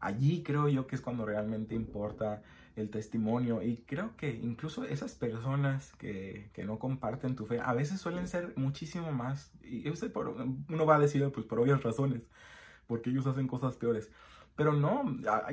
Allí 0.00 0.42
creo 0.42 0.68
yo 0.68 0.88
que 0.88 0.96
es 0.96 1.00
cuando 1.00 1.24
realmente 1.24 1.76
importa 1.76 2.42
el 2.74 2.90
testimonio 2.90 3.62
y 3.62 3.76
creo 3.86 4.16
que 4.16 4.34
incluso 4.34 4.82
esas 4.82 5.14
personas 5.14 5.92
que, 5.92 6.50
que, 6.52 6.64
no 6.64 6.80
comparten 6.80 7.36
tu 7.36 7.46
fe 7.46 7.60
a 7.60 7.72
veces 7.72 8.00
suelen 8.00 8.26
ser 8.26 8.52
muchísimo 8.56 9.12
más, 9.12 9.52
y 9.62 9.88
por, 10.08 10.30
uno 10.68 10.86
va 10.86 10.96
a 10.96 10.98
decir 10.98 11.30
pues 11.32 11.46
por 11.46 11.60
obvias 11.60 11.84
razones, 11.84 12.28
porque 12.88 13.10
ellos 13.10 13.28
hacen 13.28 13.46
cosas 13.46 13.76
peores, 13.76 14.10
pero 14.56 14.72
no, 14.72 15.04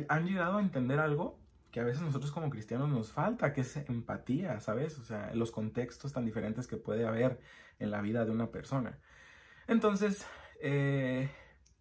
han 0.09 0.25
llegado 0.25 0.57
a 0.57 0.61
entender 0.61 0.99
algo 0.99 1.42
que 1.73 1.79
a 1.79 1.83
veces 1.83 2.03
nosotros 2.03 2.31
como 2.31 2.51
cristianos 2.51 2.87
nos 2.87 3.11
falta, 3.11 3.51
que 3.51 3.61
es 3.61 3.77
empatía, 3.77 4.59
¿sabes? 4.59 4.99
O 4.99 5.03
sea, 5.03 5.33
los 5.33 5.49
contextos 5.49 6.13
tan 6.13 6.23
diferentes 6.23 6.67
que 6.67 6.77
puede 6.77 7.07
haber 7.07 7.39
en 7.79 7.89
la 7.89 7.99
vida 7.99 8.25
de 8.25 8.31
una 8.31 8.51
persona. 8.51 8.99
Entonces, 9.67 10.27
eh, 10.61 11.31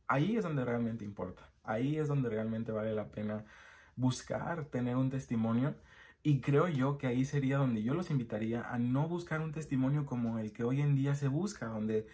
ahí 0.08 0.38
es 0.38 0.44
donde 0.44 0.64
realmente 0.64 1.04
importa, 1.04 1.50
ahí 1.62 1.98
es 1.98 2.08
donde 2.08 2.30
realmente 2.30 2.72
vale 2.72 2.94
la 2.94 3.10
pena 3.10 3.44
buscar 3.94 4.64
tener 4.64 4.96
un 4.96 5.10
testimonio. 5.10 5.76
Y 6.22 6.40
creo 6.40 6.68
yo 6.68 6.96
que 6.96 7.08
ahí 7.08 7.26
sería 7.26 7.58
donde 7.58 7.82
yo 7.82 7.92
los 7.92 8.10
invitaría 8.10 8.62
a 8.62 8.78
no 8.78 9.08
buscar 9.08 9.42
un 9.42 9.52
testimonio 9.52 10.06
como 10.06 10.38
el 10.38 10.54
que 10.54 10.64
hoy 10.64 10.80
en 10.80 10.94
día 10.94 11.14
se 11.16 11.28
busca, 11.28 11.66
donde 11.66 12.06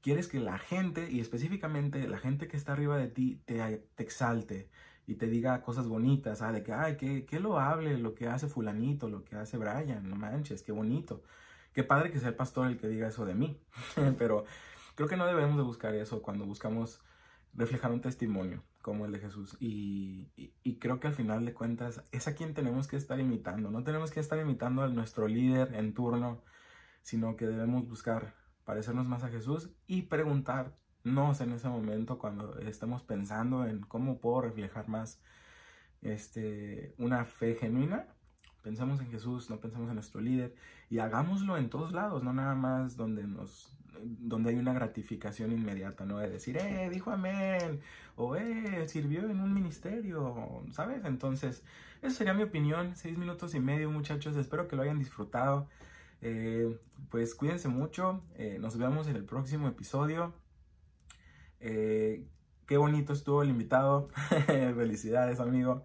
quieres 0.00 0.28
que 0.28 0.40
la 0.40 0.56
gente, 0.56 1.10
y 1.10 1.20
específicamente 1.20 2.08
la 2.08 2.16
gente 2.16 2.48
que 2.48 2.56
está 2.56 2.72
arriba 2.72 2.96
de 2.96 3.08
ti, 3.08 3.42
te, 3.44 3.84
exalte 3.98 4.70
y 5.08 5.14
te 5.14 5.26
diga 5.26 5.62
cosas 5.62 5.88
bonitas, 5.88 6.42
ah, 6.42 6.52
de 6.52 6.62
que, 6.62 6.74
ay, 6.74 6.98
que, 6.98 7.24
que 7.24 7.40
lo 7.40 7.58
hable, 7.58 7.96
lo 7.96 8.14
que 8.14 8.28
hace 8.28 8.46
fulanito, 8.46 9.08
lo 9.08 9.24
que 9.24 9.36
hace 9.36 9.56
Brian, 9.56 10.06
no 10.06 10.16
manches, 10.16 10.62
qué 10.62 10.70
bonito. 10.70 11.22
Qué 11.72 11.82
padre 11.82 12.10
que 12.10 12.20
sea 12.20 12.28
el 12.28 12.34
pastor 12.34 12.68
el 12.68 12.76
que 12.76 12.88
diga 12.88 13.08
eso 13.08 13.24
de 13.24 13.34
mí. 13.34 13.58
Pero 14.18 14.44
creo 14.96 15.08
que 15.08 15.16
no 15.16 15.24
debemos 15.24 15.56
de 15.56 15.62
buscar 15.62 15.94
eso 15.94 16.20
cuando 16.20 16.44
buscamos 16.44 17.00
reflejar 17.54 17.90
un 17.90 18.02
testimonio 18.02 18.62
como 18.82 19.06
el 19.06 19.12
de 19.12 19.20
Jesús. 19.20 19.56
Y, 19.60 20.28
creo 20.78 21.00
que 21.00 21.06
al 21.06 21.14
final 21.14 21.46
de 21.46 21.54
cuentas 21.54 22.04
es 22.12 22.28
a 22.28 22.34
quien 22.34 22.52
tenemos 22.52 22.86
que 22.86 22.96
estar 22.96 23.18
imitando. 23.18 23.70
No 23.70 23.84
tenemos 23.84 24.10
que 24.10 24.20
estar 24.20 24.38
imitando 24.38 24.82
a 24.82 24.88
nuestro 24.88 25.26
líder 25.26 25.74
en 25.74 25.94
turno, 25.94 26.42
sino 27.00 27.34
que 27.34 27.46
debemos 27.46 27.88
buscar 27.88 28.34
parecernos 28.64 29.08
más 29.08 29.24
a 29.24 29.30
Jesús 29.30 29.70
y 29.86 30.02
preguntar 30.02 30.76
nos 31.04 31.40
en 31.40 31.52
ese 31.52 31.68
momento 31.68 32.18
cuando 32.18 32.58
estemos 32.60 33.02
pensando 33.02 33.66
en 33.66 33.80
cómo 33.80 34.18
puedo 34.18 34.42
reflejar 34.42 34.88
más 34.88 35.20
este, 36.02 36.94
una 36.98 37.24
fe 37.24 37.54
genuina. 37.54 38.06
Pensemos 38.62 39.00
en 39.00 39.10
Jesús, 39.10 39.50
no 39.50 39.60
pensemos 39.60 39.88
en 39.88 39.94
nuestro 39.94 40.20
líder 40.20 40.54
y 40.90 40.98
hagámoslo 40.98 41.56
en 41.56 41.70
todos 41.70 41.92
lados, 41.92 42.22
no 42.22 42.32
nada 42.32 42.54
más 42.54 42.96
donde 42.96 43.24
nos 43.24 43.74
donde 44.00 44.50
hay 44.50 44.56
una 44.56 44.72
gratificación 44.72 45.50
inmediata, 45.50 46.04
¿no? 46.04 46.18
De 46.18 46.30
decir, 46.30 46.56
eh, 46.56 46.88
dijo 46.88 47.10
amén, 47.10 47.80
o 48.14 48.36
eh, 48.36 48.86
sirvió 48.88 49.28
en 49.28 49.40
un 49.40 49.52
ministerio, 49.52 50.62
¿sabes? 50.72 51.04
Entonces, 51.04 51.64
esa 52.02 52.14
sería 52.14 52.34
mi 52.34 52.44
opinión, 52.44 52.94
seis 52.94 53.18
minutos 53.18 53.54
y 53.54 53.60
medio, 53.60 53.90
muchachos, 53.90 54.36
espero 54.36 54.68
que 54.68 54.76
lo 54.76 54.82
hayan 54.82 54.98
disfrutado. 54.98 55.68
Eh, 56.20 56.78
pues 57.10 57.34
cuídense 57.34 57.68
mucho, 57.68 58.20
eh, 58.36 58.58
nos 58.60 58.76
vemos 58.76 59.06
en 59.08 59.16
el 59.16 59.24
próximo 59.24 59.68
episodio. 59.68 60.32
Eh, 61.60 62.26
qué 62.66 62.76
bonito 62.76 63.12
estuvo 63.12 63.42
el 63.42 63.48
invitado. 63.50 64.08
Felicidades, 64.46 65.40
amigo. 65.40 65.84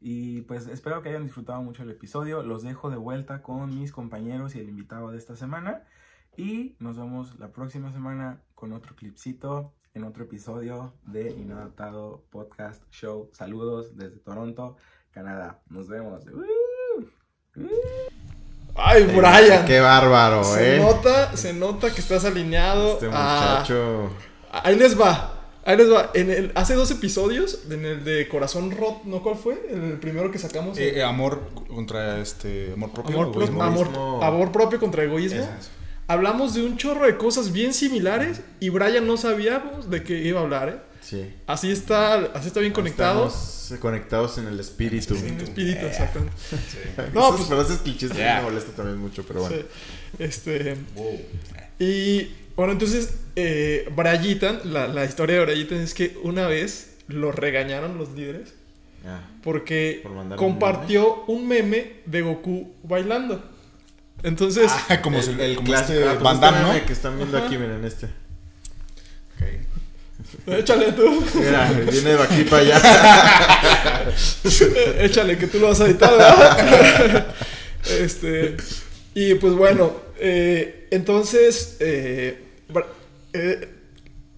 Y 0.00 0.42
pues 0.42 0.66
espero 0.66 1.02
que 1.02 1.08
hayan 1.10 1.24
disfrutado 1.24 1.62
mucho 1.62 1.82
el 1.82 1.90
episodio. 1.90 2.42
Los 2.42 2.62
dejo 2.62 2.90
de 2.90 2.96
vuelta 2.96 3.42
con 3.42 3.68
mis 3.78 3.92
compañeros 3.92 4.54
y 4.54 4.60
el 4.60 4.68
invitado 4.68 5.10
de 5.10 5.18
esta 5.18 5.36
semana. 5.36 5.82
Y 6.36 6.76
nos 6.78 6.96
vemos 6.96 7.38
la 7.38 7.48
próxima 7.52 7.92
semana 7.92 8.42
con 8.54 8.72
otro 8.72 8.94
clipcito 8.94 9.74
en 9.92 10.04
otro 10.04 10.24
episodio 10.24 10.94
de 11.02 11.30
Inadaptado 11.32 12.24
Podcast 12.30 12.82
Show. 12.92 13.28
Saludos 13.32 13.96
desde 13.96 14.18
Toronto, 14.20 14.76
Canadá. 15.10 15.60
Nos 15.68 15.88
vemos. 15.88 16.24
Ay, 18.76 19.04
Brian. 19.04 19.64
Qué 19.66 19.80
bárbaro, 19.80 20.44
se 20.44 20.76
eh. 20.76 20.78
Nota, 20.80 21.36
se 21.36 21.52
nota 21.52 21.92
que 21.92 22.00
estás 22.00 22.24
alineado. 22.24 22.92
Este 22.94 23.06
a- 23.06 23.08
muchacho. 23.10 24.10
Ahí 24.50 24.76
les 24.76 24.98
va. 25.00 25.36
Ahí 25.64 25.76
les 25.76 25.92
va. 25.92 26.10
En 26.14 26.30
el, 26.30 26.52
hace 26.54 26.74
dos 26.74 26.90
episodios, 26.90 27.60
en 27.70 27.84
el 27.84 28.04
de 28.04 28.26
Corazón 28.28 28.70
Roto, 28.70 29.02
¿no 29.04 29.22
cuál 29.22 29.36
fue? 29.36 29.60
El 29.70 29.98
primero 30.00 30.30
que 30.30 30.38
sacamos. 30.38 30.78
Eh, 30.78 30.98
eh, 30.98 31.02
amor 31.02 31.40
contra 31.68 32.18
este. 32.20 32.72
Amor 32.72 32.90
propio. 32.92 33.14
amor, 33.14 33.32
pro- 33.32 33.42
egoísmo. 33.42 33.62
amor, 33.62 33.80
egoísmo. 33.86 34.22
amor 34.22 34.52
propio 34.52 34.80
contra 34.80 35.04
egoísmo. 35.04 35.40
Es. 35.40 35.70
Hablamos 36.08 36.54
de 36.54 36.64
un 36.64 36.76
chorro 36.76 37.06
de 37.06 37.16
cosas 37.16 37.52
bien 37.52 37.72
similares 37.72 38.40
y 38.58 38.68
Brian 38.70 39.06
no 39.06 39.16
sabíamos 39.16 39.90
de 39.90 40.02
qué 40.02 40.18
iba 40.18 40.40
a 40.40 40.42
hablar, 40.42 40.68
¿eh? 40.70 40.78
Sí. 41.02 41.32
Así 41.46 41.70
está, 41.70 42.14
así 42.34 42.48
está 42.48 42.58
bien 42.60 42.72
conectado. 42.72 43.26
Estamos 43.28 43.74
conectados 43.80 44.36
en 44.38 44.46
el 44.48 44.58
espíritu. 44.58 45.14
En 45.14 45.36
el 45.38 45.42
espíritu, 45.42 45.86
exactamente. 45.86 46.34
No, 47.14 47.20
No, 47.20 47.28
pues 47.36 47.46
pues- 47.46 47.60
frases 47.60 47.78
clichés 47.78 48.12
Ya. 48.16 48.36
me 48.38 48.42
molesta 48.50 48.72
también 48.72 48.98
mucho, 48.98 49.22
pero 49.26 49.40
bueno. 49.42 49.56
Sí. 49.56 49.64
Este. 50.18 50.76
Wow. 50.96 51.20
Y 51.78 52.28
bueno, 52.60 52.74
entonces, 52.74 53.08
eh, 53.36 53.88
Brayitan, 53.96 54.60
la, 54.64 54.86
la 54.86 55.06
historia 55.06 55.36
de 55.38 55.44
Brayitan 55.46 55.78
es 55.80 55.94
que 55.94 56.18
una 56.22 56.46
vez 56.46 56.90
lo 57.08 57.32
regañaron 57.32 57.96
los 57.96 58.10
líderes 58.10 58.52
Ah, 59.06 59.22
porque 59.42 60.00
Por 60.02 60.12
mandar 60.12 60.38
un 60.38 60.44
compartió 60.44 61.24
un 61.26 61.48
meme 61.48 62.02
de 62.04 62.20
Goku 62.20 62.74
bailando. 62.82 63.42
Entonces, 64.22 64.70
Ah, 64.90 65.00
como, 65.00 65.16
el, 65.16 65.24
si- 65.24 65.30
el 65.40 65.54
como 65.56 65.68
clásico. 65.68 65.98
este 66.00 66.04
ah, 66.10 66.18
pues 66.20 66.34
este 66.34 66.50
¿no? 66.80 66.86
que 66.86 66.92
están 66.92 67.16
viendo 67.16 67.38
aquí, 67.38 67.56
miren 67.56 67.82
este. 67.82 68.06
Ok. 69.36 70.52
échale 70.58 70.92
tú, 70.92 71.24
Mira, 71.34 71.72
viene 71.90 72.10
de 72.10 72.22
aquí 72.22 72.44
para 72.44 72.62
allá. 72.62 74.02
échale 75.00 75.38
que 75.38 75.46
tú 75.46 75.60
lo 75.60 75.68
vas 75.68 75.80
a 75.80 75.86
editar, 75.86 76.10
¿verdad? 76.10 77.26
este, 78.02 78.56
y 79.14 79.34
pues 79.36 79.54
bueno, 79.54 79.94
eh, 80.18 80.88
entonces, 80.90 81.78
eh, 81.80 82.49
eh, 83.32 83.68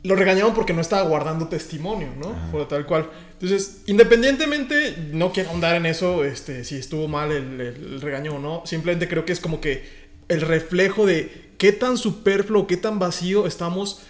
lo 0.02 0.16
regañaron 0.16 0.54
porque 0.54 0.72
no 0.72 0.80
estaba 0.80 1.08
guardando 1.08 1.48
testimonio, 1.48 2.08
¿no? 2.18 2.66
Tal 2.66 2.86
cual. 2.86 3.08
Entonces, 3.34 3.82
independientemente, 3.86 4.96
no 5.12 5.32
quiero 5.32 5.50
ahondar 5.50 5.76
en 5.76 5.86
eso, 5.86 6.24
este, 6.24 6.64
si 6.64 6.76
estuvo 6.76 7.08
mal 7.08 7.30
el, 7.32 7.60
el 7.60 8.00
regaño 8.00 8.36
o 8.36 8.38
no. 8.38 8.62
Simplemente 8.66 9.08
creo 9.08 9.24
que 9.24 9.32
es 9.32 9.40
como 9.40 9.60
que 9.60 10.02
el 10.28 10.40
reflejo 10.40 11.06
de 11.06 11.52
qué 11.58 11.72
tan 11.72 11.96
superfluo, 11.96 12.66
qué 12.66 12.76
tan 12.76 12.98
vacío 12.98 13.46
estamos 13.46 14.02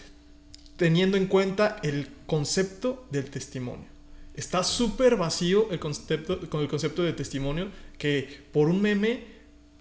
teniendo 0.76 1.16
en 1.16 1.26
cuenta 1.26 1.76
el 1.82 2.08
concepto 2.26 3.06
del 3.10 3.30
testimonio. 3.30 3.86
Está 4.34 4.64
súper 4.64 5.16
vacío 5.16 5.70
el 5.70 5.78
concepto, 5.78 6.48
con 6.48 6.62
el 6.62 6.68
concepto 6.68 7.02
de 7.02 7.12
testimonio 7.12 7.68
que 7.98 8.46
por 8.52 8.68
un 8.68 8.80
meme 8.80 9.24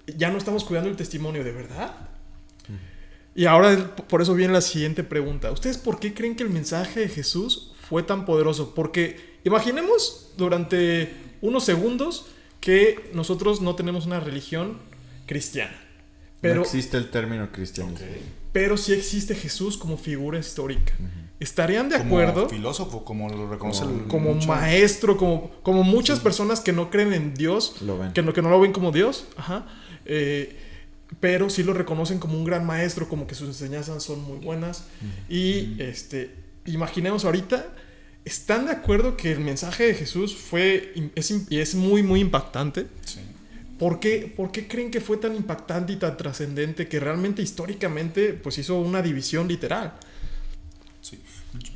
ya 0.06 0.30
no 0.30 0.38
estamos 0.38 0.66
cuidando 0.66 0.90
el 0.90 0.98
testimonio 0.98 1.44
de 1.44 1.52
verdad. 1.52 1.96
Y 3.36 3.46
ahora 3.46 3.96
por 4.10 4.22
eso 4.22 4.34
viene 4.34 4.54
la 4.54 4.62
siguiente 4.62 5.04
pregunta. 5.04 5.52
¿Ustedes 5.52 5.78
por 5.78 6.00
qué 6.00 6.14
creen 6.14 6.36
que 6.36 6.44
el 6.44 6.50
mensaje 6.50 7.00
de 7.02 7.10
Jesús 7.10 7.72
fue 7.90 8.04
tan 8.04 8.26
poderoso? 8.26 8.74
Porque 8.76 9.40
imaginemos 9.46 10.32
durante 10.38 11.14
unos 11.42 11.64
segundos 11.64 12.26
que 12.60 13.10
nosotros 13.14 13.62
no 13.62 13.76
tenemos 13.76 14.06
una 14.06 14.20
religión 14.20 14.78
cristiana. 15.26 15.76
Pero, 16.42 16.56
no 16.56 16.62
existe 16.64 16.98
el 16.98 17.10
término 17.12 17.52
cristianismo. 17.52 18.06
pero 18.52 18.76
sí 18.76 18.94
existe 18.94 19.36
Jesús 19.36 19.78
como 19.78 19.96
figura 19.98 20.40
histórica. 20.40 20.94
¿Estarían 21.40 21.88
de 21.90 21.98
Como 22.00 22.20
acuerdo? 22.20 22.50
filósofo, 22.50 23.04
como 23.06 23.30
lo 23.30 23.50
reconoce 23.50 23.84
el. 23.86 24.08
Como 24.08 24.34
mucho- 24.34 24.48
maestro, 24.48 25.18
como, 25.18 25.52
como 25.64 25.84
muchas 25.84 26.20
personas 26.20 26.60
que 26.60 26.72
no 26.74 26.90
creen 26.92 27.14
en 27.14 27.34
Dios, 27.34 27.82
Lo 27.82 27.98
ven. 27.98 28.12
que 28.14 28.22
no, 28.24 28.34
que 28.34 28.42
no 28.42 28.50
lo 28.50 28.60
ven 28.60 28.74
como 28.74 28.92
Dios, 28.92 29.26
ajá, 29.38 29.68
eh, 30.06 30.60
pero 31.22 31.50
sí 31.50 31.64
lo 31.64 31.74
reconocen 31.74 32.20
como 32.20 32.38
un 32.38 32.44
gran 32.44 32.66
maestro, 32.66 33.08
como 33.08 33.28
que 33.28 33.36
sus 33.36 33.48
enseñanzas 33.48 34.04
son 34.04 34.22
muy 34.24 34.40
buenas. 34.40 34.86
Y 35.30 35.80
este, 35.80 36.36
imaginemos 36.66 37.24
ahorita, 37.24 37.68
¿están 38.26 38.66
de 38.66 38.72
acuerdo 38.72 39.16
que 39.16 39.32
el 39.32 39.40
mensaje 39.40 39.86
de 39.86 39.94
Jesús 39.94 40.36
fue, 40.36 41.12
es, 41.16 41.32
es 41.32 41.76
muy, 41.76 42.02
muy 42.02 42.20
impactante? 42.20 42.88
Sí. 43.06 43.20
¿Por 43.78 44.00
qué, 44.00 44.34
¿Por 44.36 44.52
qué 44.52 44.68
creen 44.68 44.90
que 44.92 45.00
fue 45.00 45.18
tan 45.18 45.36
impactante 45.36 45.94
y 45.94 45.96
tan 45.98 46.18
trascendente 46.18 46.88
que 46.88 47.00
realmente 47.00 47.42
históricamente 47.42 48.34
pues 48.34 48.58
hizo 48.58 48.80
una 48.80 49.02
división 49.02 49.48
literal? 49.48 49.94
Sí. 51.02 51.20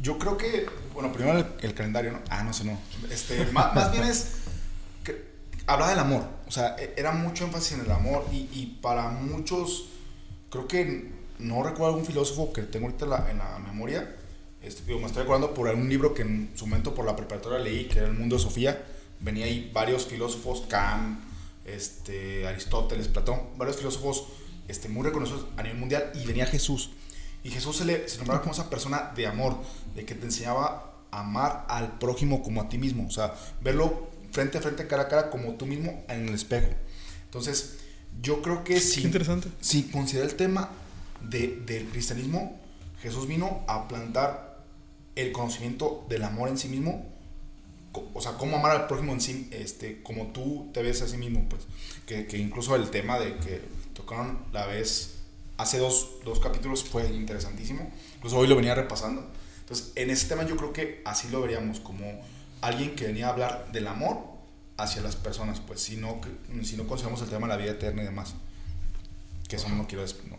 Yo 0.01 0.17
creo 0.17 0.37
que, 0.37 0.65
bueno, 0.93 1.13
primero 1.13 1.37
el, 1.37 1.45
el 1.61 1.73
calendario, 1.75 2.13
¿no? 2.13 2.21
Ah, 2.29 2.43
no 2.43 2.51
sé, 2.51 2.63
no. 2.63 2.79
Este, 3.11 3.45
más, 3.51 3.75
más 3.75 3.91
bien 3.91 4.05
es 4.05 4.44
que 5.65 5.71
habla 5.71 5.89
del 5.89 5.99
amor. 5.99 6.23
O 6.47 6.51
sea, 6.51 6.75
e- 6.77 6.93
era 6.97 7.11
mucho 7.11 7.45
énfasis 7.45 7.73
en 7.73 7.85
el 7.85 7.91
amor 7.91 8.25
y, 8.31 8.49
y 8.53 8.77
para 8.81 9.09
muchos, 9.09 9.85
creo 10.49 10.67
que 10.67 11.11
no 11.39 11.63
recuerdo 11.63 11.87
algún 11.87 12.05
filósofo 12.05 12.53
que 12.53 12.61
tengo 12.63 12.85
ahorita 12.87 13.05
la, 13.05 13.29
en 13.29 13.37
la 13.39 13.59
memoria. 13.59 14.15
Este, 14.61 14.83
digo, 14.83 14.99
me 14.99 15.05
estoy 15.05 15.23
acordando 15.23 15.53
por 15.53 15.67
un 15.67 15.89
libro 15.89 16.13
que 16.13 16.23
en 16.23 16.51
su 16.55 16.65
momento 16.65 16.93
por 16.95 17.05
la 17.05 17.15
preparatoria 17.15 17.59
leí, 17.59 17.85
que 17.87 17.99
era 17.99 18.07
El 18.07 18.13
Mundo 18.13 18.35
de 18.37 18.41
Sofía. 18.41 18.83
Venía 19.19 19.45
ahí 19.45 19.69
varios 19.73 20.05
filósofos, 20.05 20.61
Kant, 20.67 21.19
este, 21.65 22.47
Aristóteles, 22.47 23.07
Platón, 23.07 23.41
varios 23.57 23.77
filósofos 23.77 24.25
este, 24.67 24.89
muy 24.89 25.03
reconocidos 25.03 25.45
a 25.57 25.63
nivel 25.63 25.77
mundial 25.77 26.11
y 26.15 26.25
venía 26.25 26.45
Jesús. 26.45 26.91
Y 27.43 27.51
Jesús 27.51 27.77
se 27.77 27.85
le 27.85 28.09
se 28.09 28.17
nombraba 28.17 28.41
como 28.41 28.53
esa 28.53 28.69
persona 28.69 29.11
de 29.15 29.27
amor, 29.27 29.57
de 29.93 30.03
que 30.03 30.15
te 30.15 30.25
enseñaba 30.25 30.93
a 31.11 31.19
amar 31.19 31.65
al 31.69 31.99
prójimo 31.99 32.41
como 32.41 32.61
a 32.61 32.69
ti 32.69 32.77
mismo, 32.77 33.07
o 33.07 33.11
sea, 33.11 33.35
verlo 33.61 34.09
frente 34.35 34.57
a 34.57 34.61
frente, 34.61 34.85
cara 34.85 35.03
a 35.03 35.07
cara, 35.07 35.29
como 35.29 35.53
tú 35.53 35.65
mismo 35.65 36.03
en 36.09 36.27
el 36.27 36.35
espejo. 36.35 36.67
Entonces, 37.23 37.77
yo 38.21 38.41
creo 38.41 38.65
que 38.65 38.81
si, 38.81 39.03
interesante. 39.03 39.47
si 39.61 39.83
considera 39.83 40.25
el 40.25 40.35
tema 40.35 40.71
de, 41.21 41.61
del 41.65 41.85
cristianismo, 41.87 42.59
Jesús 43.01 43.27
vino 43.27 43.63
a 43.67 43.87
plantar 43.87 44.61
el 45.15 45.31
conocimiento 45.31 46.05
del 46.09 46.23
amor 46.23 46.49
en 46.49 46.57
sí 46.57 46.67
mismo, 46.67 47.05
o 48.13 48.21
sea, 48.21 48.33
cómo 48.33 48.57
amar 48.57 48.71
al 48.73 48.87
prójimo 48.87 49.13
en 49.13 49.21
sí, 49.21 49.47
este, 49.51 50.03
como 50.03 50.27
tú 50.27 50.69
te 50.73 50.83
ves 50.83 51.01
a 51.01 51.07
sí 51.07 51.15
mismo, 51.15 51.47
pues, 51.47 51.61
que, 52.05 52.27
que 52.27 52.37
incluso 52.37 52.75
el 52.75 52.89
tema 52.89 53.17
de 53.17 53.37
que 53.37 53.61
tocaron 53.93 54.39
la 54.51 54.65
vez, 54.65 55.19
hace 55.55 55.77
dos, 55.77 56.15
dos 56.25 56.41
capítulos 56.41 56.83
fue 56.83 57.07
interesantísimo, 57.07 57.89
incluso 58.17 58.37
hoy 58.37 58.47
lo 58.47 58.57
venía 58.57 58.75
repasando, 58.75 59.25
entonces, 59.61 59.93
en 59.95 60.09
ese 60.09 60.27
tema 60.27 60.45
yo 60.45 60.57
creo 60.57 60.73
que 60.73 61.01
así 61.05 61.29
lo 61.29 61.41
veríamos, 61.41 61.79
como 61.79 62.21
alguien 62.67 62.95
que 62.95 63.07
venía 63.07 63.27
a 63.27 63.31
hablar 63.31 63.67
del 63.71 63.87
amor 63.87 64.17
hacia 64.77 65.01
las 65.01 65.15
personas, 65.15 65.59
pues, 65.59 65.81
si 65.81 65.97
no, 65.97 66.19
si 66.63 66.75
no 66.75 66.87
consideramos 66.87 67.21
el 67.21 67.29
tema 67.29 67.47
de 67.47 67.53
la 67.53 67.57
vida 67.57 67.71
eterna 67.71 68.01
y 68.01 68.05
demás, 68.05 68.35
que 69.47 69.55
eso 69.55 69.69
no 69.69 69.87
quiero... 69.87 70.03
no, 70.29 70.37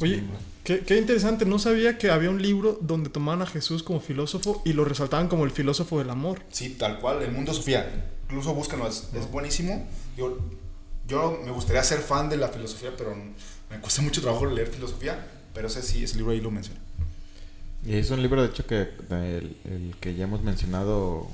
Oye, 0.00 0.22
qué, 0.62 0.80
qué 0.80 0.96
interesante, 0.96 1.44
no 1.44 1.58
sabía 1.58 1.98
que 1.98 2.10
había 2.10 2.30
un 2.30 2.40
libro 2.40 2.78
donde 2.80 3.10
tomaban 3.10 3.42
a 3.42 3.46
Jesús 3.46 3.82
como 3.82 4.00
filósofo 4.00 4.62
y 4.64 4.72
lo 4.72 4.84
resaltaban 4.84 5.26
como 5.26 5.44
el 5.44 5.50
filósofo 5.50 5.98
del 5.98 6.10
amor. 6.10 6.42
Sí, 6.52 6.76
tal 6.78 7.00
cual, 7.00 7.22
el 7.22 7.32
mundo 7.32 7.52
Sofía. 7.52 8.10
Incluso 8.24 8.54
búscanlo, 8.54 8.86
es, 8.86 9.08
es 9.14 9.28
buenísimo. 9.30 9.88
Yo, 10.16 10.38
yo 11.08 11.40
me 11.44 11.50
gustaría 11.50 11.82
ser 11.82 11.98
fan 11.98 12.28
de 12.28 12.36
la 12.36 12.48
filosofía, 12.48 12.92
pero 12.96 13.16
me 13.16 13.80
cuesta 13.80 14.02
mucho 14.02 14.20
trabajo 14.20 14.46
leer 14.46 14.68
filosofía. 14.68 15.26
Pero 15.54 15.66
ese 15.66 15.82
sí, 15.82 16.04
ese 16.04 16.16
libro 16.18 16.32
ahí 16.32 16.40
lo 16.40 16.50
menciona. 16.52 16.78
Y 17.84 17.94
es 17.94 18.10
un 18.10 18.22
libro, 18.22 18.42
de 18.42 18.48
hecho, 18.48 18.66
que 18.66 18.88
el, 19.10 19.56
el 19.64 19.94
que 20.00 20.14
ya 20.14 20.24
hemos 20.24 20.42
mencionado, 20.42 21.28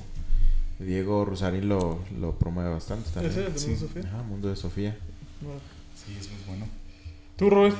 Diego 0.79 1.25
Rosarín 1.25 1.69
lo, 1.69 1.99
lo 2.19 2.37
promueve 2.37 2.69
bastante 2.69 3.09
también. 3.11 3.31
¿Ese 3.31 3.47
es 3.47 3.53
el 3.53 3.59
sí. 3.59 3.69
de 3.69 3.77
Sofía? 3.77 4.03
Ajá, 4.07 4.23
Mundo 4.23 4.49
de 4.49 4.55
Sofía. 4.55 4.97
Sí, 5.95 6.15
es 6.19 6.29
muy 6.29 6.39
bueno. 6.47 6.67
¿Tú, 7.37 7.49
Robert? 7.49 7.77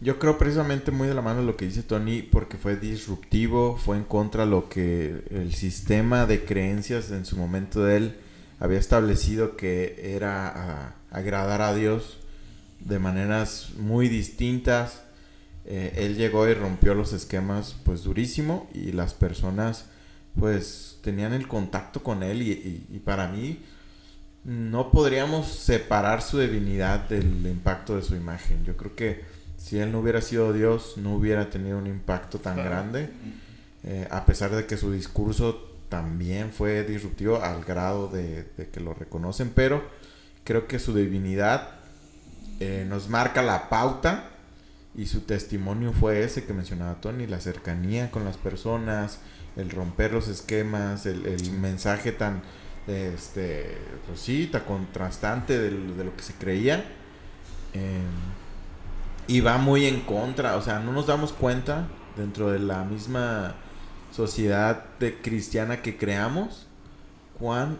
Yo 0.00 0.18
creo 0.18 0.38
precisamente 0.38 0.92
muy 0.92 1.08
de 1.08 1.14
la 1.14 1.20
mano 1.20 1.42
lo 1.42 1.56
que 1.56 1.66
dice 1.66 1.82
Tony, 1.82 2.22
porque 2.22 2.56
fue 2.56 2.76
disruptivo, 2.76 3.76
fue 3.76 3.98
en 3.98 4.04
contra 4.04 4.44
de 4.44 4.50
lo 4.50 4.68
que 4.68 5.24
el 5.30 5.54
sistema 5.54 6.24
de 6.24 6.44
creencias 6.44 7.10
en 7.10 7.26
su 7.26 7.36
momento 7.36 7.84
de 7.84 7.96
él 7.96 8.16
había 8.60 8.78
establecido 8.78 9.56
que 9.56 10.14
era 10.14 10.94
agradar 11.10 11.60
a 11.60 11.74
Dios 11.74 12.18
de 12.78 12.98
maneras 12.98 13.70
muy 13.76 14.08
distintas. 14.08 15.02
Eh, 15.66 15.92
él 15.96 16.16
llegó 16.16 16.48
y 16.48 16.54
rompió 16.54 16.94
los 16.94 17.12
esquemas 17.12 17.76
pues 17.84 18.02
durísimo 18.02 18.70
y 18.72 18.92
las 18.92 19.12
personas 19.12 19.84
pues 20.38 20.89
tenían 21.02 21.32
el 21.32 21.48
contacto 21.48 22.02
con 22.02 22.22
él 22.22 22.42
y 22.42 23.00
para 23.04 23.28
mí 23.28 23.60
no 24.44 24.90
podríamos 24.90 25.48
separar 25.48 26.22
su 26.22 26.38
divinidad 26.38 27.08
del 27.08 27.46
impacto 27.46 27.96
de 27.96 28.02
su 28.02 28.16
imagen. 28.16 28.64
Yo 28.64 28.76
creo 28.76 28.94
que 28.94 29.24
si 29.56 29.78
él 29.78 29.92
no 29.92 30.00
hubiera 30.00 30.22
sido 30.22 30.52
Dios, 30.52 30.94
no 30.96 31.14
hubiera 31.14 31.50
tenido 31.50 31.78
un 31.78 31.86
impacto 31.86 32.38
tan 32.38 32.56
grande, 32.56 33.10
eh, 33.84 34.08
a 34.10 34.24
pesar 34.24 34.50
de 34.50 34.66
que 34.66 34.76
su 34.76 34.92
discurso 34.92 35.68
también 35.88 36.50
fue 36.50 36.84
disruptivo 36.84 37.42
al 37.42 37.64
grado 37.64 38.08
de, 38.08 38.46
que 38.72 38.80
lo 38.80 38.94
reconocen, 38.94 39.50
pero 39.54 39.82
creo 40.44 40.66
que 40.66 40.78
su 40.78 40.94
divinidad 40.94 41.68
eh, 42.60 42.86
nos 42.88 43.08
marca 43.08 43.42
la 43.42 43.68
pauta 43.68 44.30
y 44.94 45.06
su 45.06 45.20
testimonio 45.22 45.92
fue 45.92 46.22
ese 46.22 46.44
que 46.44 46.52
mencionaba 46.54 47.00
Tony, 47.00 47.26
la 47.26 47.40
cercanía 47.40 48.10
con 48.10 48.24
las 48.24 48.36
personas, 48.38 49.18
el 49.56 49.70
romper 49.70 50.12
los 50.12 50.28
esquemas, 50.28 51.06
el, 51.06 51.26
el 51.26 51.50
mensaje 51.52 52.12
tan 52.12 52.42
este, 52.86 53.78
pues 54.06 54.20
sí, 54.20 54.44
está 54.44 54.64
contrastante 54.64 55.58
de, 55.58 55.70
lo 55.70 56.16
que 56.16 56.22
se 56.22 56.34
creía. 56.34 56.84
Em, 57.72 58.02
y 59.26 59.40
va 59.40 59.58
muy 59.58 59.86
en 59.86 60.00
contra, 60.00 60.56
o 60.56 60.62
sea, 60.62 60.80
no 60.80 60.92
nos 60.92 61.06
damos 61.06 61.32
cuenta 61.32 61.86
dentro 62.16 62.50
de 62.50 62.58
la 62.58 62.84
misma 62.84 63.54
sociedad 64.10 64.86
de 64.98 65.20
cristiana 65.20 65.82
que 65.82 65.96
creamos, 65.96 66.66
cuán 67.38 67.78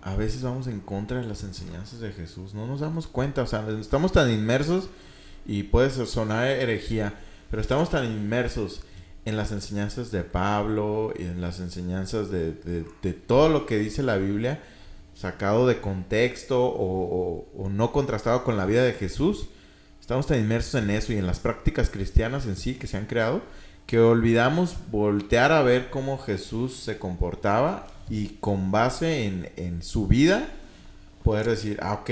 a 0.00 0.14
veces 0.14 0.42
vamos 0.42 0.68
en 0.68 0.78
contra 0.78 1.20
de 1.20 1.26
las 1.26 1.42
enseñanzas 1.42 1.98
de 1.98 2.12
Jesús. 2.12 2.54
No 2.54 2.66
nos 2.66 2.80
damos 2.80 3.08
cuenta, 3.08 3.42
o 3.42 3.46
sea, 3.46 3.66
estamos 3.80 4.12
tan 4.12 4.30
inmersos 4.30 4.90
y 5.44 5.64
puede 5.64 5.90
sonar 5.90 6.46
herejía, 6.46 7.14
pero 7.50 7.60
estamos 7.60 7.90
tan 7.90 8.04
inmersos 8.04 8.82
en 9.24 9.36
las 9.36 9.52
enseñanzas 9.52 10.10
de 10.10 10.24
Pablo 10.24 11.12
y 11.16 11.22
en 11.22 11.40
las 11.40 11.60
enseñanzas 11.60 12.30
de, 12.30 12.52
todo 13.26 13.48
lo 13.48 13.66
que 13.66 13.78
dice 13.78 14.02
la 14.02 14.16
Biblia, 14.16 14.60
sacado 15.14 15.66
de 15.66 15.80
contexto 15.80 16.64
o, 16.64 17.68
no 17.70 17.92
contrastado 17.92 18.44
con 18.44 18.56
la 18.56 18.66
vida 18.66 18.82
de 18.82 18.94
Jesús, 18.94 19.48
estamos 20.00 20.26
tan 20.26 20.40
inmersos 20.40 20.82
en 20.82 20.90
eso 20.90 21.12
y 21.12 21.18
en 21.18 21.26
las 21.26 21.38
prácticas 21.38 21.90
cristianas 21.90 22.46
en 22.46 22.56
sí 22.56 22.74
que 22.74 22.86
se 22.86 22.96
han 22.96 23.06
creado, 23.06 23.42
que 23.86 24.00
olvidamos 24.00 24.76
voltear 24.90 25.52
a 25.52 25.62
ver 25.62 25.90
cómo 25.90 26.18
Jesús 26.18 26.76
se 26.76 26.98
comportaba 26.98 27.86
y 28.10 28.38
con 28.40 28.72
base 28.72 29.24
en, 29.24 29.50
en 29.56 29.82
su 29.82 30.08
vida 30.08 30.48
poder 31.22 31.48
decir, 31.48 31.78
ah, 31.82 31.94
ok, 31.94 32.10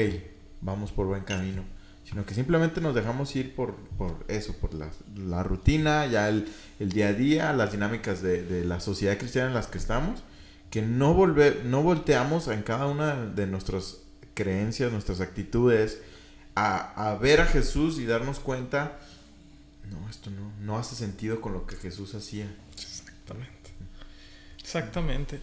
vamos 0.61 0.93
por 0.93 1.07
buen 1.07 1.23
camino 1.25 1.65
sino 2.11 2.27
que 2.27 2.35
simplemente 2.35 2.81
nos 2.81 2.93
dejamos 2.93 3.35
ir 3.37 3.55
por, 3.55 3.77
por 3.97 4.25
eso, 4.27 4.57
por 4.57 4.75
la, 4.75 4.91
la 5.17 5.45
rutina, 5.45 6.07
ya 6.07 6.29
el, 6.29 6.49
el, 6.81 6.91
día 6.91 7.09
a 7.09 7.13
día, 7.13 7.53
las 7.53 7.71
dinámicas 7.71 8.21
de, 8.21 8.43
de, 8.43 8.65
la 8.65 8.81
sociedad 8.81 9.17
cristiana 9.17 9.47
en 9.47 9.55
las 9.55 9.69
que 9.69 9.79
estamos, 9.79 10.25
que 10.71 10.83
no, 10.83 11.15
volve, 11.15 11.63
no 11.65 11.85
volteamos 11.85 12.49
en 12.49 12.63
cada 12.63 12.87
una 12.87 13.15
de 13.15 13.47
nuestras 13.47 13.99
creencias, 14.35 14.91
nuestras 14.91 15.21
actitudes, 15.21 16.03
a, 16.57 17.11
a, 17.11 17.15
ver 17.15 17.43
a 17.43 17.47
Jesús 17.47 18.01
y 18.01 18.07
darnos 18.07 18.41
cuenta, 18.41 18.99
no, 19.89 20.11
esto 20.11 20.31
no, 20.31 20.51
no 20.61 20.79
hace 20.79 20.97
sentido 20.97 21.41
con 21.41 21.53
lo 21.53 21.65
que 21.65 21.77
Jesús 21.77 22.17
hacía. 22.17 22.53
Exactamente. 22.73 23.71
Exactamente. 24.59 25.41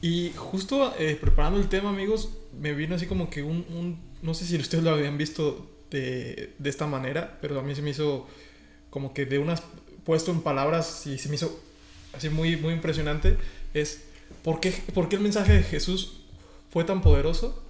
Y 0.00 0.32
justo 0.36 0.94
eh, 0.98 1.18
preparando 1.20 1.58
el 1.58 1.68
tema, 1.68 1.90
amigos, 1.90 2.30
me 2.60 2.74
vino 2.74 2.94
así 2.94 3.06
como 3.06 3.30
que 3.30 3.42
un, 3.42 3.64
un 3.70 3.98
no 4.22 4.34
sé 4.34 4.44
si 4.46 4.56
ustedes 4.56 4.84
lo 4.84 4.90
habían 4.90 5.18
visto 5.18 5.70
de, 5.90 6.54
de, 6.58 6.70
esta 6.70 6.86
manera, 6.86 7.38
pero 7.40 7.58
a 7.58 7.62
mí 7.62 7.74
se 7.74 7.82
me 7.82 7.90
hizo 7.90 8.26
como 8.90 9.14
que 9.14 9.26
de 9.26 9.38
unas 9.38 9.62
puesto 10.04 10.30
en 10.30 10.40
palabras 10.40 11.06
y 11.06 11.18
se 11.18 11.28
me 11.28 11.34
hizo 11.34 11.60
así 12.12 12.30
muy, 12.30 12.56
muy 12.56 12.72
impresionante, 12.72 13.36
es 13.74 14.04
¿por 14.42 14.60
qué, 14.60 14.72
¿por 14.94 15.08
qué 15.08 15.16
el 15.16 15.22
mensaje 15.22 15.52
de 15.52 15.62
Jesús 15.62 16.20
fue 16.70 16.84
tan 16.84 17.02
poderoso? 17.02 17.62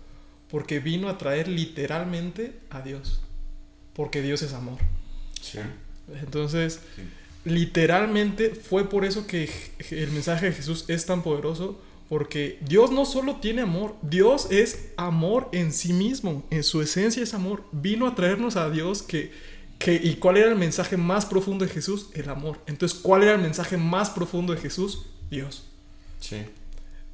Porque 0.51 0.81
vino 0.81 1.09
a 1.09 1.19
traer 1.19 1.49
literalmente 1.49 2.55
a 2.71 2.81
Dios, 2.81 3.21
porque 3.93 4.23
Dios 4.23 4.43
es 4.43 4.53
amor. 4.53 4.79
Sí. 5.41 5.59
Entonces, 6.23 6.81
literalmente 7.45 8.51
fue 8.55 8.89
por 8.89 9.05
eso 9.05 9.27
que 9.27 9.51
el 9.91 10.11
mensaje 10.11 10.47
de 10.47 10.53
Jesús 10.53 10.85
es 10.89 11.07
tan 11.07 11.23
poderoso, 11.23 11.81
porque 12.09 12.59
Dios 12.63 12.91
no 12.91 13.05
solo 13.05 13.37
tiene 13.37 13.63
amor, 13.63 13.95
Dios 14.03 14.49
es 14.51 14.93
amor 14.97 15.49
en 15.53 15.73
sí 15.73 15.93
mismo, 15.93 16.43
en 16.51 16.63
su 16.63 16.81
esencia 16.81 17.23
es 17.23 17.35
amor. 17.35 17.65
Vino 17.71 18.07
a 18.07 18.15
traernos 18.15 18.57
a 18.57 18.71
Dios 18.71 19.03
que, 19.03 19.31
que... 19.79 19.95
¿Y 19.95 20.15
cuál 20.15 20.39
era 20.39 20.49
el 20.49 20.57
mensaje 20.57 20.97
más 20.97 21.27
profundo 21.27 21.67
de 21.67 21.71
Jesús? 21.71 22.09
El 22.15 22.31
amor. 22.31 22.59
Entonces, 22.67 22.99
¿cuál 22.99 23.25
era 23.25 23.35
el 23.35 23.43
mensaje 23.43 23.77
más 23.77 24.09
profundo 24.09 24.55
de 24.55 24.61
Jesús? 24.61 25.07
Dios. 25.31 25.65
Sí. 26.19 26.47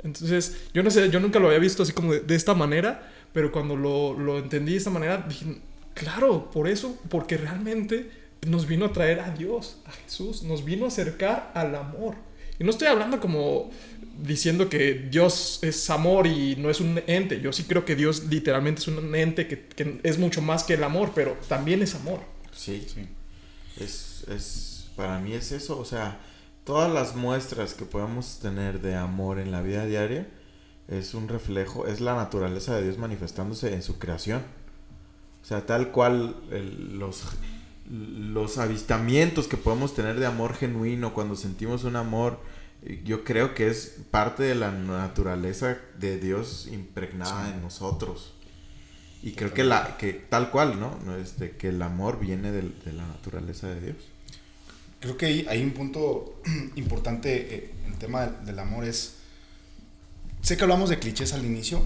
Entonces, 0.05 0.59
yo 0.73 0.83
no 0.83 0.91
sé, 0.91 1.11
yo 1.11 1.19
nunca 1.19 1.41
lo 1.41 1.49
había 1.49 1.59
visto 1.59 1.83
así 1.83 1.93
como 1.93 2.13
de, 2.13 2.35
esta 2.35 2.55
manera, 2.55 3.11
pero 3.33 3.51
cuando 3.51 3.75
lo, 3.75 4.15
lo 4.15 4.39
entendí 4.39 4.73
de 4.73 4.79
esta 4.79 4.91
manera, 4.91 5.25
dije, 5.29 5.61
claro, 5.95 6.51
por 6.53 6.69
eso, 6.69 6.97
porque 7.09 7.37
realmente 7.37 8.11
nos 8.47 8.67
vino 8.67 8.85
a 8.85 8.93
traer 8.93 9.21
a 9.21 9.31
Dios, 9.31 9.79
a 9.87 9.91
Jesús, 9.91 10.43
nos 10.43 10.65
vino 10.65 10.85
a 10.85 10.89
acercar 10.89 11.51
al 11.55 11.75
amor. 11.75 12.15
Y 12.59 12.65
no 12.65 12.71
estoy 12.71 12.87
hablando 12.89 13.19
como 13.19 13.71
diciendo 14.23 14.69
que 14.69 14.95
Dios 15.11 15.59
es 15.63 15.91
amor 15.91 16.27
y 16.27 16.57
no 16.57 16.71
es 16.71 16.81
un 16.81 17.01
ente. 17.07 17.41
Yo 17.41 17.53
sí 17.53 17.65
creo 17.65 17.85
que 17.85 17.97
Dios 17.97 18.25
literalmente 18.25 18.81
es 18.81 18.89
un 18.89 19.15
ente 19.15 19.47
que, 19.47 20.01
es 20.03 20.19
mucho 20.19 20.43
más 20.43 20.65
que 20.65 20.75
el 20.75 20.85
amor, 20.85 21.13
pero 21.15 21.37
también 21.49 21.83
es 21.83 21.95
amor. 21.95 22.21
Sí, 22.53 22.87
sí. 22.93 23.09
Es, 23.79 24.25
es, 24.29 24.91
para 24.97 25.19
mí 25.19 25.33
es 25.33 25.53
eso. 25.53 25.79
O 25.79 25.85
sea, 25.85 26.21
todas 26.65 26.93
las 26.93 27.17
muestras 27.17 27.75
que 27.75 27.85
podemos 27.85 28.39
tener 28.41 28.81
de 28.81 28.95
amor 28.95 29.39
en 29.39 29.51
la 29.51 29.63
vida 29.63 29.87
diaria 29.87 30.29
es 30.89 31.15
un 31.15 31.29
reflejo, 31.29 31.87
es 31.87 32.01
la 32.01 32.15
naturaleza 32.15 32.77
de 32.77 32.83
Dios 32.85 32.99
manifestándose 32.99 33.75
en 33.75 33.83
su 33.83 33.99
creación. 33.99 34.43
O 35.43 35.47
sea, 35.47 35.67
tal 35.67 35.91
cual 35.91 36.37
los 36.93 37.25
los 37.89 38.59
avistamientos 38.59 39.47
que 39.47 39.57
podemos 39.57 39.95
tener 39.95 40.19
de 40.19 40.27
amor 40.27 40.55
genuino 40.55 41.13
cuando 41.13 41.37
sentimos 41.37 41.85
un 41.85 41.97
amor, 41.97 42.39
yo 43.05 43.25
creo 43.25 43.55
que 43.55 43.69
es 43.69 43.97
parte 44.11 44.43
de 44.43 44.55
la 44.55 44.71
naturaleza 44.71 45.79
de 45.99 46.19
Dios 46.19 46.69
impregnada 46.71 47.51
en 47.51 47.63
nosotros. 47.63 48.35
Y 49.23 49.33
creo 49.33 49.55
que, 49.55 49.65
la, 49.65 49.97
que 49.97 50.13
tal 50.13 50.51
cual, 50.51 50.79
¿no? 50.79 51.17
Este, 51.17 51.53
que 51.53 51.69
el 51.69 51.81
amor 51.81 52.21
viene 52.21 52.53
de, 52.53 52.63
la 52.93 53.07
naturaleza 53.07 53.69
de 53.69 53.81
Dios. 53.81 53.97
Creo 55.01 55.17
que 55.17 55.27
hay, 55.27 55.47
hay 55.49 55.63
un 55.63 55.71
punto 55.71 56.43
importante 56.77 57.55
eh, 57.55 57.71
en 57.87 57.93
el 57.93 57.99
tema 57.99 58.27
del 58.27 58.59
amor 58.59 58.85
es, 58.85 59.15
sé 60.43 60.59
que 60.59 60.65
hablamos 60.65 60.91
de 60.91 60.99
clichés 60.99 61.33
al 61.33 61.45
inicio, 61.45 61.83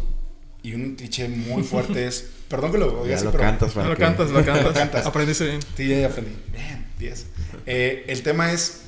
y 0.63 0.75
un 0.75 0.97
cliché 0.97 1.29
muy 1.29 1.63
fuerte 1.63 2.07
es, 2.07 2.29
perdón 2.49 2.73
que 2.73 2.79
lo 2.79 3.07
ya 3.07 3.21
lo 3.23 3.33
cantas, 3.33 3.77
lo 3.77 3.97
cantas, 3.97 4.31
lo 4.31 4.45
cantas, 4.45 4.65
lo 4.65 4.73
cantas. 4.73 5.07
Aprendiste 5.07 5.47
bien. 5.47 5.61
Sí, 5.77 5.89
ya 5.89 6.07
aprendí. 6.07 6.35
Bien, 6.53 6.87
10. 6.99 7.27
Eh, 7.67 8.05
el 8.09 8.23
tema 8.23 8.53
es, 8.53 8.81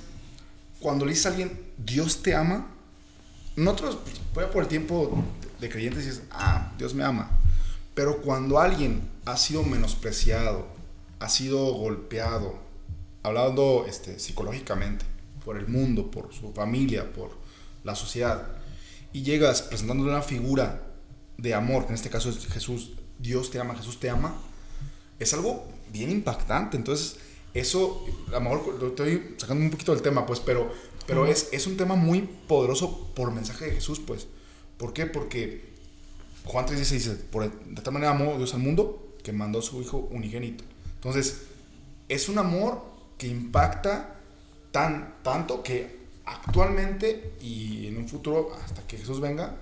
cuando 0.80 1.04
le 1.04 1.12
dices 1.12 1.26
a 1.26 1.28
alguien, 1.28 1.69
Dios 1.84 2.22
te 2.22 2.34
ama, 2.34 2.66
nosotros, 3.56 3.98
pues, 4.32 4.46
por 4.48 4.62
el 4.62 4.68
tiempo 4.68 5.24
de 5.60 5.68
creyentes, 5.68 6.04
dices, 6.04 6.22
ah, 6.30 6.72
Dios 6.78 6.94
me 6.94 7.04
ama. 7.04 7.30
Pero 7.94 8.20
cuando 8.22 8.58
alguien 8.58 9.08
ha 9.24 9.36
sido 9.36 9.62
menospreciado, 9.62 10.66
ha 11.18 11.28
sido 11.28 11.72
golpeado, 11.74 12.58
hablando 13.22 13.84
este, 13.88 14.18
psicológicamente, 14.18 15.04
por 15.44 15.56
el 15.56 15.68
mundo, 15.68 16.10
por 16.10 16.32
su 16.32 16.52
familia, 16.52 17.12
por 17.12 17.30
la 17.84 17.94
sociedad, 17.94 18.46
y 19.12 19.22
llegas 19.22 19.62
presentándole 19.62 20.10
una 20.10 20.22
figura 20.22 20.82
de 21.36 21.54
amor, 21.54 21.84
que 21.84 21.88
en 21.88 21.94
este 21.94 22.10
caso 22.10 22.30
es 22.30 22.46
Jesús, 22.46 22.92
Dios 23.18 23.50
te 23.50 23.58
ama, 23.58 23.74
Jesús 23.74 23.98
te 23.98 24.08
ama, 24.08 24.34
es 25.18 25.34
algo 25.34 25.66
bien 25.92 26.10
impactante. 26.10 26.76
Entonces, 26.76 27.16
eso, 27.52 28.04
a 28.28 28.32
lo 28.32 28.40
mejor 28.40 28.78
estoy 28.82 29.34
sacando 29.36 29.64
un 29.64 29.70
poquito 29.70 29.92
del 29.92 30.02
tema, 30.02 30.24
pues, 30.26 30.40
pero, 30.40 30.72
pero 31.06 31.26
es, 31.26 31.48
es 31.52 31.66
un 31.66 31.76
tema 31.76 31.96
muy 31.96 32.22
poderoso 32.46 33.12
por 33.14 33.32
mensaje 33.32 33.66
de 33.66 33.72
Jesús, 33.72 34.00
pues. 34.00 34.26
¿Por 34.76 34.92
qué? 34.92 35.06
Porque 35.06 35.70
Juan 36.44 36.66
3 36.66 36.78
dice, 36.78 36.94
dice, 36.94 37.10
por, 37.14 37.50
de 37.50 37.82
tal 37.82 37.92
manera 37.92 38.12
amó 38.12 38.36
Dios 38.36 38.54
al 38.54 38.60
mundo 38.60 39.16
que 39.22 39.32
mandó 39.32 39.58
a 39.58 39.62
su 39.62 39.80
Hijo 39.80 40.08
unigénito. 40.10 40.64
Entonces, 40.94 41.42
es 42.08 42.28
un 42.28 42.38
amor 42.38 42.82
que 43.18 43.26
impacta 43.26 44.16
tan, 44.72 45.16
tanto 45.22 45.62
que 45.62 46.00
actualmente 46.24 47.32
y 47.40 47.86
en 47.86 47.98
un 47.98 48.08
futuro, 48.08 48.54
hasta 48.64 48.86
que 48.86 48.96
Jesús 48.96 49.20
venga, 49.20 49.58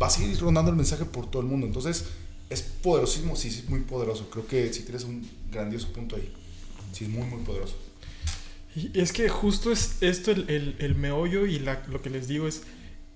va 0.00 0.06
a 0.06 0.10
seguir 0.10 0.38
rondando 0.38 0.70
el 0.70 0.76
mensaje 0.76 1.04
por 1.04 1.30
todo 1.30 1.42
el 1.42 1.48
mundo. 1.48 1.66
Entonces, 1.66 2.06
es 2.48 2.62
poderosísimo, 2.62 3.36
sí, 3.36 3.48
es 3.48 3.68
muy 3.68 3.80
poderoso. 3.80 4.28
Creo 4.30 4.46
que 4.46 4.72
sí 4.72 4.82
tienes 4.82 5.04
un 5.04 5.28
grandioso 5.50 5.92
punto 5.92 6.16
ahí. 6.16 6.32
Sí, 6.92 7.04
es 7.04 7.10
muy, 7.10 7.24
muy 7.24 7.42
poderoso. 7.42 7.76
Y 8.80 8.92
es 8.94 9.12
que 9.12 9.28
justo 9.28 9.70
es 9.70 10.02
esto 10.02 10.30
el, 10.30 10.76
el, 10.78 10.94
meollo 10.94 11.44
y 11.44 11.58
lo 11.58 12.00
que 12.00 12.08
les 12.08 12.28
digo 12.28 12.48
es 12.48 12.62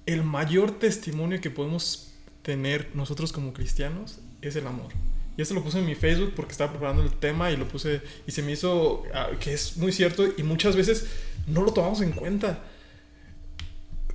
el 0.05 0.23
mayor 0.23 0.79
testimonio 0.79 1.41
que 1.41 1.51
podemos 1.51 2.13
tener 2.43 2.91
nosotros 2.95 3.33
como 3.33 3.55
cristianos 3.55 4.19
es 4.43 4.57
el 4.57 4.67
amor. 4.67 4.93
Y 5.37 5.43
esto 5.43 5.55
lo 5.55 5.63
puse 5.65 5.79
en 5.79 5.87
mi 5.87 5.95
Facebook 5.95 6.35
porque 6.37 6.53
estaba 6.53 6.73
preparando 6.73 7.03
el 7.03 7.13
tema 7.13 7.51
y 7.51 7.57
lo 7.57 7.67
puse 7.67 8.03
y 8.27 8.33
se 8.33 8.43
me 8.43 8.53
hizo 8.53 9.05
ah, 9.15 9.31
que 9.41 9.55
es 9.55 9.79
muy 9.79 9.91
cierto 9.91 10.27
y 10.37 10.43
muchas 10.43 10.77
veces 10.77 11.07
no 11.47 11.63
lo 11.63 11.73
tomamos 11.73 12.03
en 12.03 12.13
cuenta. 12.13 12.63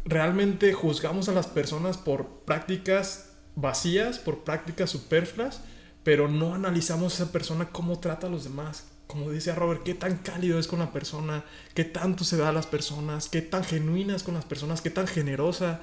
Realmente 0.05 0.71
juzgamos 0.73 1.27
a 1.29 1.33
las 1.33 1.47
personas 1.47 1.97
por 1.97 2.43
prácticas 2.45 3.31
vacías, 3.55 4.19
por 4.19 4.43
prácticas 4.43 4.91
superfluas, 4.91 5.61
pero 6.03 6.27
no 6.27 6.53
analizamos 6.53 7.13
a 7.13 7.23
esa 7.23 7.31
persona 7.31 7.69
cómo 7.69 7.99
trata 7.99 8.27
a 8.27 8.29
los 8.29 8.43
demás. 8.43 8.85
Como 9.09 9.31
dice 9.31 9.55
Robert, 9.55 9.81
qué 9.81 9.95
tan 9.95 10.17
cálido 10.17 10.59
es 10.59 10.67
con 10.67 10.77
la 10.77 10.91
persona, 10.93 11.43
qué 11.73 11.83
tanto 11.83 12.23
se 12.23 12.37
da 12.37 12.49
a 12.49 12.51
las 12.53 12.67
personas, 12.67 13.27
qué 13.27 13.41
tan 13.41 13.63
genuina 13.63 14.15
es 14.15 14.21
con 14.21 14.35
las 14.35 14.45
personas, 14.45 14.81
qué 14.81 14.91
tan 14.91 15.07
generosa. 15.07 15.81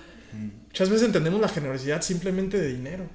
Muchas 0.68 0.91
veces 0.91 1.07
entendemos 1.07 1.41
la 1.41 1.49
generosidad 1.49 2.03
simplemente 2.03 2.57
de 2.57 2.72
dinero, 2.72 3.07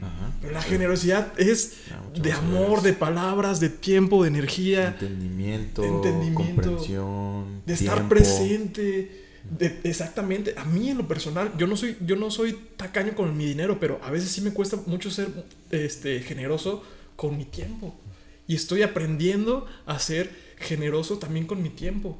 Ajá. 0.00 0.32
pero 0.40 0.54
la 0.54 0.62
generosidad 0.62 1.38
es 1.38 1.74
Ya, 1.90 2.00
mucho 2.00 2.22
de 2.22 2.32
amor, 2.32 2.80
de 2.80 2.94
palabras, 2.94 3.60
de 3.60 3.68
tiempo, 3.68 4.22
de 4.22 4.28
energía, 4.28 4.88
Entendimiento, 4.88 5.84
entendimiento, 5.84 6.42
comprensión, 6.62 7.62
de 7.66 7.74
estar 7.74 7.94
tiempo. 7.96 8.08
presente. 8.14 9.24
de- 9.50 9.80
exactamente, 9.84 10.54
a 10.56 10.64
mí 10.64 10.88
en 10.90 10.96
lo 10.98 11.06
personal, 11.08 11.52
yo 11.58 11.66
no 11.66 11.76
soy, 11.76 11.96
yo 12.06 12.16
no 12.16 12.30
soy 12.30 12.58
tacaño 12.78 13.14
con 13.14 13.36
mi 13.36 13.44
dinero, 13.44 13.78
pero 13.80 14.00
a 14.02 14.10
veces 14.10 14.30
sí 14.30 14.40
me 14.40 14.52
cuesta 14.52 14.78
mucho 14.86 15.10
ser 15.10 15.28
este, 15.70 16.20
generoso 16.20 16.82
con 17.16 17.36
mi 17.36 17.44
tiempo. 17.44 17.94
Y 18.48 18.56
estoy 18.56 18.82
aprendiendo 18.82 19.66
a 19.86 19.98
ser 20.00 20.30
generoso 20.58 21.18
también 21.18 21.46
con 21.46 21.62
mi 21.62 21.68
tiempo. 21.70 22.18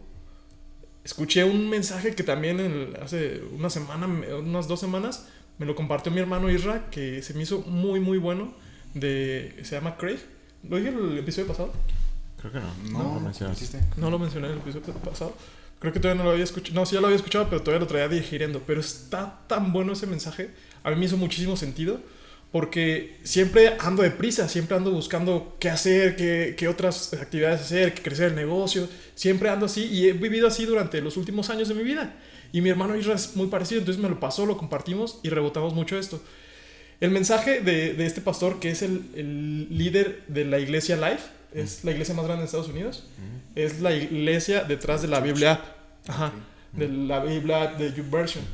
Escuché 1.05 1.43
un 1.45 1.69
mensaje 1.71 2.15
que 2.15 2.23
también 2.23 2.61
el- 2.61 2.97
hace 3.03 3.41
una 3.57 3.71
semana, 3.71 4.07
unas 4.39 4.69
dos 4.69 4.79
semanas, 4.79 5.27
me 5.59 5.67
lo 5.67 5.75
compartió 5.75 6.13
mi 6.13 6.21
hermano 6.21 6.51
Isra, 6.51 6.91
que 6.91 7.23
se 7.23 7.35
me 7.35 7.43
hizo 7.43 7.61
muy, 7.63 7.99
muy 7.99 8.19
bueno, 8.19 8.53
de, 8.95 9.59
se 9.63 9.75
llama 9.75 9.97
Craig. 9.97 10.19
¿Lo 10.69 10.77
dije 10.77 10.91
en 10.91 10.99
el 10.99 11.19
episodio 11.19 11.49
pasado? 11.49 11.73
Creo 12.41 12.53
que 12.53 12.61
no. 12.61 12.75
No, 12.93 12.99
No, 13.09 13.15
lo 13.15 13.21
mencionaste. 13.21 13.81
No 13.97 14.11
lo 14.11 14.19
mencioné 14.19 14.47
en 14.49 14.53
el 14.55 14.59
episodio 14.59 14.93
pasado. 14.95 15.35
Creo 15.81 15.93
que 15.93 16.01
todavía 16.01 16.19
no 16.23 16.25
lo 16.29 16.33
había 16.33 16.45
escuchado. 16.45 16.75
No, 16.75 16.85
sí 16.87 16.95
ya 16.95 17.01
lo 17.01 17.07
había 17.07 17.17
escuchado, 17.17 17.49
pero 17.49 17.63
todavía 17.63 17.81
lo 17.81 17.87
traía 17.87 18.09
digiriendo. 18.09 18.63
Pero 18.67 18.81
está 18.81 19.41
tan 19.47 19.73
bueno 19.73 19.93
ese 19.93 20.07
mensaje. 20.07 20.51
A 20.83 20.91
mí 20.91 20.97
me 20.97 21.07
hizo 21.07 21.17
muchísimo 21.17 21.57
sentido. 21.57 22.01
Porque 22.51 23.19
siempre 23.25 23.77
ando 23.79 24.03
deprisa, 24.03 24.49
siempre 24.49 24.77
ando 24.77 24.91
buscando 24.91 25.57
qué 25.61 25.69
hacer, 25.69 26.17
qué, 26.17 26.55
qué 26.57 26.67
otras 26.67 27.13
actividades 27.13 27.61
hacer, 27.61 27.93
qué 27.93 28.03
crecer 28.03 28.29
el 28.29 28.37
negocio. 28.37 28.89
Siempre 29.15 29.51
ando 29.51 29.67
así 29.67 29.85
y 29.85 30.09
he 30.09 30.13
vivido 30.13 30.49
así 30.49 30.65
durante 30.65 31.01
los 31.01 31.17
últimos 31.17 31.51
años 31.51 31.69
de 31.69 31.75
mi 31.75 31.83
vida. 31.83 32.17
Y 32.53 32.63
mi 32.63 32.71
hermano 32.71 32.97
Isra 32.97 33.15
es 33.15 33.37
muy 33.37 33.49
parecido, 33.49 33.81
entonces 33.81 34.03
me 34.03 34.09
lo 34.09 34.19
pasó, 34.19 34.47
lo 34.47 34.57
compartimos 34.57 35.21
y 35.23 35.29
rebotamos 35.29 35.75
mucho 35.75 35.99
esto. 35.99 36.23
El 37.01 37.11
mensaje 37.11 37.61
de, 37.61 37.93
de 37.93 38.07
este 38.07 38.21
pastor, 38.21 38.59
que 38.59 38.71
es 38.71 38.83
el, 38.83 39.03
el 39.15 39.69
líder 39.77 40.25
de 40.29 40.45
la 40.45 40.59
iglesia 40.59 40.97
Life, 40.97 41.25
es 41.55 41.85
la 41.85 41.93
iglesia 41.93 42.15
más 42.15 42.25
grande 42.25 42.43
de 42.43 42.47
Estados 42.47 42.69
Unidos, 42.69 43.05
es 43.55 43.81
la 43.81 43.95
iglesia 43.95 44.65
detrás 44.65 45.03
de 45.03 45.09
la 45.09 45.21
Biblia, 45.21 45.61
ajá, 46.07 46.33
de 46.73 46.89
la 46.89 47.25
Biblia 47.25 47.69
de 47.79 47.93
YouVersion. 47.93 48.45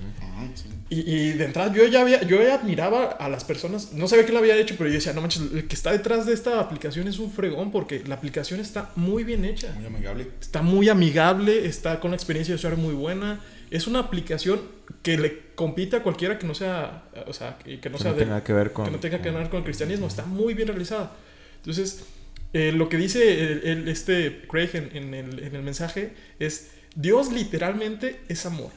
Sí. 0.54 0.64
Y, 0.90 1.00
y 1.10 1.32
de 1.32 1.44
entrada 1.44 1.72
yo 1.72 1.86
ya 1.86 2.02
había, 2.02 2.22
yo 2.22 2.42
ya 2.42 2.54
admiraba 2.54 3.04
a 3.04 3.28
las 3.28 3.44
personas, 3.44 3.92
no 3.92 4.06
sabía 4.08 4.26
que 4.26 4.32
lo 4.32 4.38
había 4.38 4.56
hecho, 4.56 4.74
pero 4.76 4.88
yo 4.90 4.94
decía, 4.94 5.12
no 5.12 5.20
manches, 5.20 5.42
el 5.52 5.66
que 5.66 5.74
está 5.74 5.92
detrás 5.92 6.26
de 6.26 6.32
esta 6.34 6.60
aplicación 6.60 7.08
es 7.08 7.18
un 7.18 7.30
fregón 7.32 7.70
porque 7.72 8.02
la 8.06 8.16
aplicación 8.16 8.60
está 8.60 8.90
muy 8.96 9.24
bien 9.24 9.44
hecha. 9.44 9.72
Muy 9.76 9.86
amigable. 9.86 10.26
Está 10.40 10.62
muy 10.62 10.88
amigable, 10.88 11.66
está 11.66 12.00
con 12.00 12.08
una 12.10 12.16
experiencia 12.16 12.52
de 12.52 12.56
usuario 12.56 12.78
muy 12.78 12.94
buena. 12.94 13.40
Es 13.70 13.86
una 13.86 14.00
aplicación 14.00 14.60
que 15.02 15.16
le 15.18 15.40
compite 15.54 15.96
a 15.96 16.02
cualquiera 16.02 16.38
que 16.38 16.46
no 16.46 16.54
sea, 16.54 17.04
o 17.26 17.32
sea, 17.32 17.56
que, 17.58 17.80
que 17.80 17.88
no 17.90 17.96
Que 17.96 18.02
sea 18.02 18.12
no 18.12 18.18
de- 18.18 18.24
tenga 18.24 18.44
que 18.44 18.52
ver 18.52 18.72
con. 18.72 18.84
que 18.84 18.90
no 18.90 18.98
tenga 18.98 19.20
que 19.22 19.30
ver 19.30 19.48
con 19.48 19.58
el 19.58 19.64
cristianismo. 19.64 20.06
Está 20.06 20.24
muy 20.26 20.54
bien 20.54 20.68
realizada. 20.68 21.12
Entonces, 21.56 22.04
eh, 22.52 22.70
lo 22.72 22.88
que 22.88 22.98
dice 22.98 23.42
el- 23.42 23.62
el- 23.64 23.88
este 23.88 24.42
Craig 24.48 24.70
en, 24.74 24.90
en 24.96 25.14
el, 25.14 25.38
en 25.42 25.56
el 25.56 25.62
mensaje 25.62 26.12
es, 26.38 26.70
Dios 26.94 27.32
literalmente 27.32 28.20
es 28.28 28.46
amor. 28.46 28.70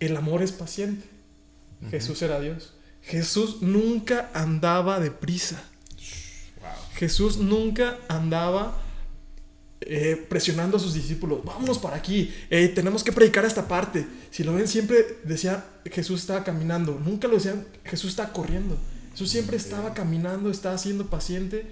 El 0.00 0.16
amor 0.16 0.42
es 0.42 0.52
paciente. 0.52 1.06
Jesús 1.90 2.22
era 2.22 2.40
Dios. 2.40 2.74
Jesús 3.02 3.62
nunca 3.62 4.30
andaba 4.34 5.00
deprisa. 5.00 5.62
Wow. 6.60 6.70
Jesús 6.94 7.38
nunca 7.38 7.98
andaba 8.08 8.82
eh, 9.80 10.26
presionando 10.28 10.76
a 10.76 10.80
sus 10.80 10.94
discípulos. 10.94 11.44
Vámonos 11.44 11.78
para 11.78 11.96
aquí. 11.96 12.34
eh, 12.50 12.68
tenemos 12.68 13.04
que 13.04 13.12
predicar 13.12 13.44
esta 13.44 13.68
parte. 13.68 14.06
Si 14.30 14.44
lo 14.44 14.54
ven, 14.54 14.68
siempre 14.68 15.18
decía 15.24 15.64
Jesús 15.90 16.20
estaba 16.20 16.44
caminando. 16.44 17.00
Nunca 17.04 17.28
lo 17.28 17.34
decían 17.34 17.66
Jesús 17.84 18.10
estaba 18.10 18.32
corriendo. 18.32 18.76
Jesús 19.12 19.30
siempre 19.30 19.56
estaba 19.56 19.94
caminando, 19.94 20.50
estaba 20.50 20.76
siendo 20.78 21.06
paciente. 21.08 21.66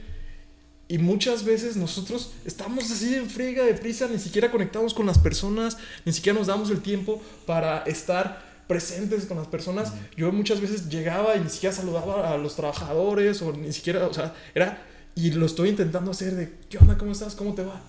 Y 0.89 0.99
muchas 0.99 1.45
veces 1.45 1.77
nosotros 1.77 2.33
estamos 2.45 2.91
así 2.91 3.15
en 3.15 3.29
friega, 3.29 3.65
deprisa, 3.65 4.07
ni 4.07 4.21
siquiera 4.21 4.53
conectamos 4.53 4.95
con 4.95 5.07
las 5.07 5.19
personas, 5.19 5.79
ni 6.05 6.13
siquiera 6.13 6.39
nos 6.39 6.47
damos 6.47 6.71
el 6.71 6.81
tiempo 6.81 7.21
para 7.45 7.83
estar 7.83 8.45
presentes 8.69 9.27
con 9.27 9.37
las 9.37 9.49
personas. 9.49 9.93
Yo 10.17 10.31
muchas 10.31 10.61
veces 10.61 10.89
llegaba 10.89 11.37
y 11.37 11.41
ni 11.41 11.51
siquiera 11.51 11.75
saludaba 11.75 12.33
a 12.33 12.39
los 12.39 12.55
trabajadores 12.55 13.43
o 13.43 13.53
ni 13.53 13.73
siquiera, 13.73 14.07
o 14.07 14.15
sea, 14.15 14.35
era, 14.55 14.81
y 15.17 15.33
lo 15.33 15.47
estoy 15.47 15.71
intentando 15.71 16.13
hacer 16.13 16.37
de, 16.37 16.53
¿qué 16.69 16.79
onda? 16.79 16.97
¿Cómo 16.97 17.13
estás? 17.13 17.35
¿Cómo 17.35 17.55
te 17.55 17.65
va? 17.65 17.81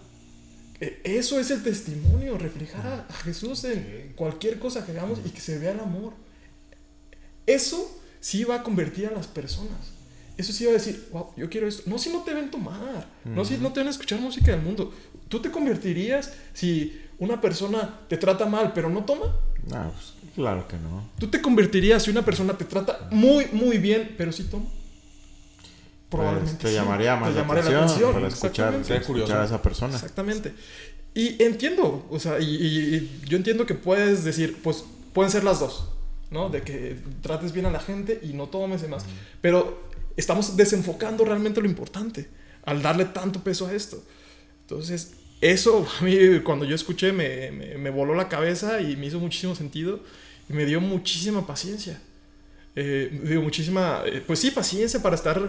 Eh, 0.80 1.02
Eso 1.04 1.40
es 1.40 1.52
el 1.52 1.62
testimonio, 1.62 2.38
reflejar 2.38 3.06
a 3.08 3.14
Jesús 3.14 3.64
en 3.66 4.14
cualquier 4.16 4.58
cosa 4.58 4.86
que 4.86 4.92
hagamos 4.92 5.20
y 5.24 5.30
que 5.30 5.42
se 5.42 5.60
vea 5.60 5.72
el 5.72 5.80
amor. 5.80 6.14
Eso 7.46 8.00
sí 8.20 8.44
va 8.44 8.56
a 8.56 8.64
convertir 8.64 9.08
a 9.08 9.12
las 9.12 9.28
personas. 9.28 9.97
Eso 10.38 10.54
sí 10.54 10.66
va 10.66 10.72
a 10.72 10.74
decir, 10.74 11.08
wow, 11.12 11.28
yo 11.36 11.50
quiero 11.50 11.68
esto. 11.68 11.84
No 11.88 11.98
si 11.98 12.12
no 12.12 12.22
te 12.22 12.34
ven 12.34 12.52
tomar, 12.52 13.08
no 13.26 13.44
si 13.44 13.58
no 13.58 13.74
te 13.74 13.80
ven 13.80 13.90
escuchar 13.90 14.20
música 14.20 14.52
del 14.52 14.62
mundo. 14.62 14.94
¿Tú 15.30 15.40
te 15.42 15.50
convertirías 15.52 16.32
si 16.54 17.02
una 17.20 17.42
persona 17.42 18.00
te 18.08 18.18
trata 18.18 18.46
mal 18.46 18.72
pero 18.74 18.90
no 18.90 19.04
toma? 19.04 19.36
Ah, 19.74 19.90
pues, 19.94 20.14
claro 20.36 20.68
que 20.68 20.78
no. 20.78 21.10
¿Tú 21.20 21.28
te 21.28 21.42
convertirías 21.42 22.04
si 22.04 22.12
una 22.12 22.24
persona 22.24 22.54
te 22.58 22.66
trata 22.66 23.08
muy, 23.12 23.48
muy 23.52 23.80
bien 23.80 24.14
pero 24.18 24.32
sí 24.32 24.44
toma? 24.44 24.66
Pues, 26.10 26.58
te 26.60 26.70
sí. 26.70 26.74
llamaría 26.76 27.16
más 27.18 27.30
Te 27.30 27.36
la 27.36 27.42
llamaría 27.42 27.64
atención, 27.84 28.14
para 28.14 28.28
escuchar, 28.28 28.74
a 29.42 29.44
esa 29.46 29.62
persona. 29.62 29.96
Exactamente. 29.96 30.54
Y 31.14 31.42
entiendo, 31.44 32.06
o 32.10 32.20
sea, 32.20 32.40
y, 32.40 32.46
y- 32.46 32.96
y 32.96 33.22
yo 33.28 33.36
entiendo 33.38 33.66
que 33.66 33.74
puedes 33.74 34.24
decir, 34.24 34.58
pues 34.64 34.86
pueden 35.14 35.32
ser 35.32 35.44
las 35.44 35.60
dos, 35.60 35.90
¿no? 36.32 36.50
De 36.50 36.62
que 36.62 36.98
trates 37.22 37.52
bien 37.52 37.66
a 37.66 37.72
la 37.72 37.80
gente 37.80 38.20
y 38.24 38.28
no 38.34 38.48
tomes 38.48 38.84
y 38.84 38.88
más. 38.88 39.04
Pero 39.42 39.87
estamos 40.18 40.58
desenfocando 40.58 41.24
realmente 41.24 41.62
lo 41.62 41.68
importante 41.68 42.30
al 42.66 42.82
darle 42.82 43.06
tanto 43.06 43.42
peso 43.42 43.68
a 43.68 43.74
esto. 43.74 44.04
Entonces, 44.62 45.14
eso 45.40 45.88
a 46.02 46.04
mí 46.04 46.18
cuando 46.44 46.66
yo 46.66 46.76
escuché 46.76 47.14
me, 47.14 47.52
me- 47.52 47.78
me 47.78 47.90
voló 47.90 48.14
la 48.16 48.28
cabeza 48.28 48.82
y 48.82 48.98
me 48.98 49.06
hizo 49.06 49.20
muchísimo 49.20 49.56
sentido 49.56 50.02
y 50.50 50.54
me 50.54 50.66
dio 50.66 50.82
muchísima 50.82 51.48
paciencia. 51.48 52.02
Eh, 52.76 53.22
dio 53.24 53.42
muchísima, 53.42 54.04
eh, 54.06 54.22
pues 54.26 54.40
sí, 54.40 54.52
paciencia 54.52 55.02
para 55.02 55.16
estar 55.16 55.42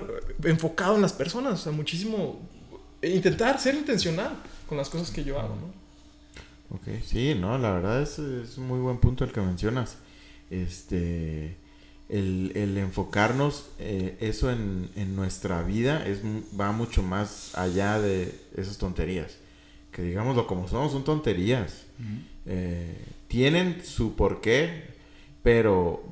enfocado 0.45 0.97
en 0.97 1.03
las 1.03 1.13
personas, 1.13 1.61
o 1.61 1.63
sea, 1.65 1.73
muchísimo, 1.73 2.41
e 3.03 3.11
intentar 3.11 3.61
ser 3.61 3.75
intencional 3.75 4.41
con 4.67 4.79
las 4.79 4.89
cosas 4.89 5.11
que 5.11 5.23
yo 5.25 5.39
hago, 5.39 5.55
¿no? 5.57 6.77
Ok, 6.77 7.03
sí, 7.05 7.35
no, 7.35 7.59
la 7.59 7.73
verdad 7.73 8.01
es, 8.03 8.19
es 8.19 8.57
un 8.59 8.67
muy 8.67 8.79
buen 8.79 8.99
punto 8.99 9.25
el 9.25 9.33
que 9.33 9.41
mencionas. 9.43 9.97
Este, 10.51 11.57
el, 12.09 12.53
el 12.55 12.79
enfocarnos 12.79 13.67
eh, 13.79 14.17
eso 14.21 14.51
en, 14.51 14.91
en 14.97 15.15
nuestra 15.15 15.63
vida 15.63 16.07
es, 16.07 16.21
va 16.59 16.73
mucho 16.73 17.03
más 17.03 17.57
allá 17.57 18.01
de 18.01 18.35
esas 18.57 18.79
tonterías. 18.79 19.37
Que 19.93 20.03
digámoslo 20.03 20.47
como 20.47 20.69
son, 20.69 20.91
son 20.91 21.05
tonterías. 21.05 21.85
Eh, 22.47 23.05
tienen 23.27 23.83
su 23.85 24.15
porqué, 24.15 24.85
pero 25.43 26.05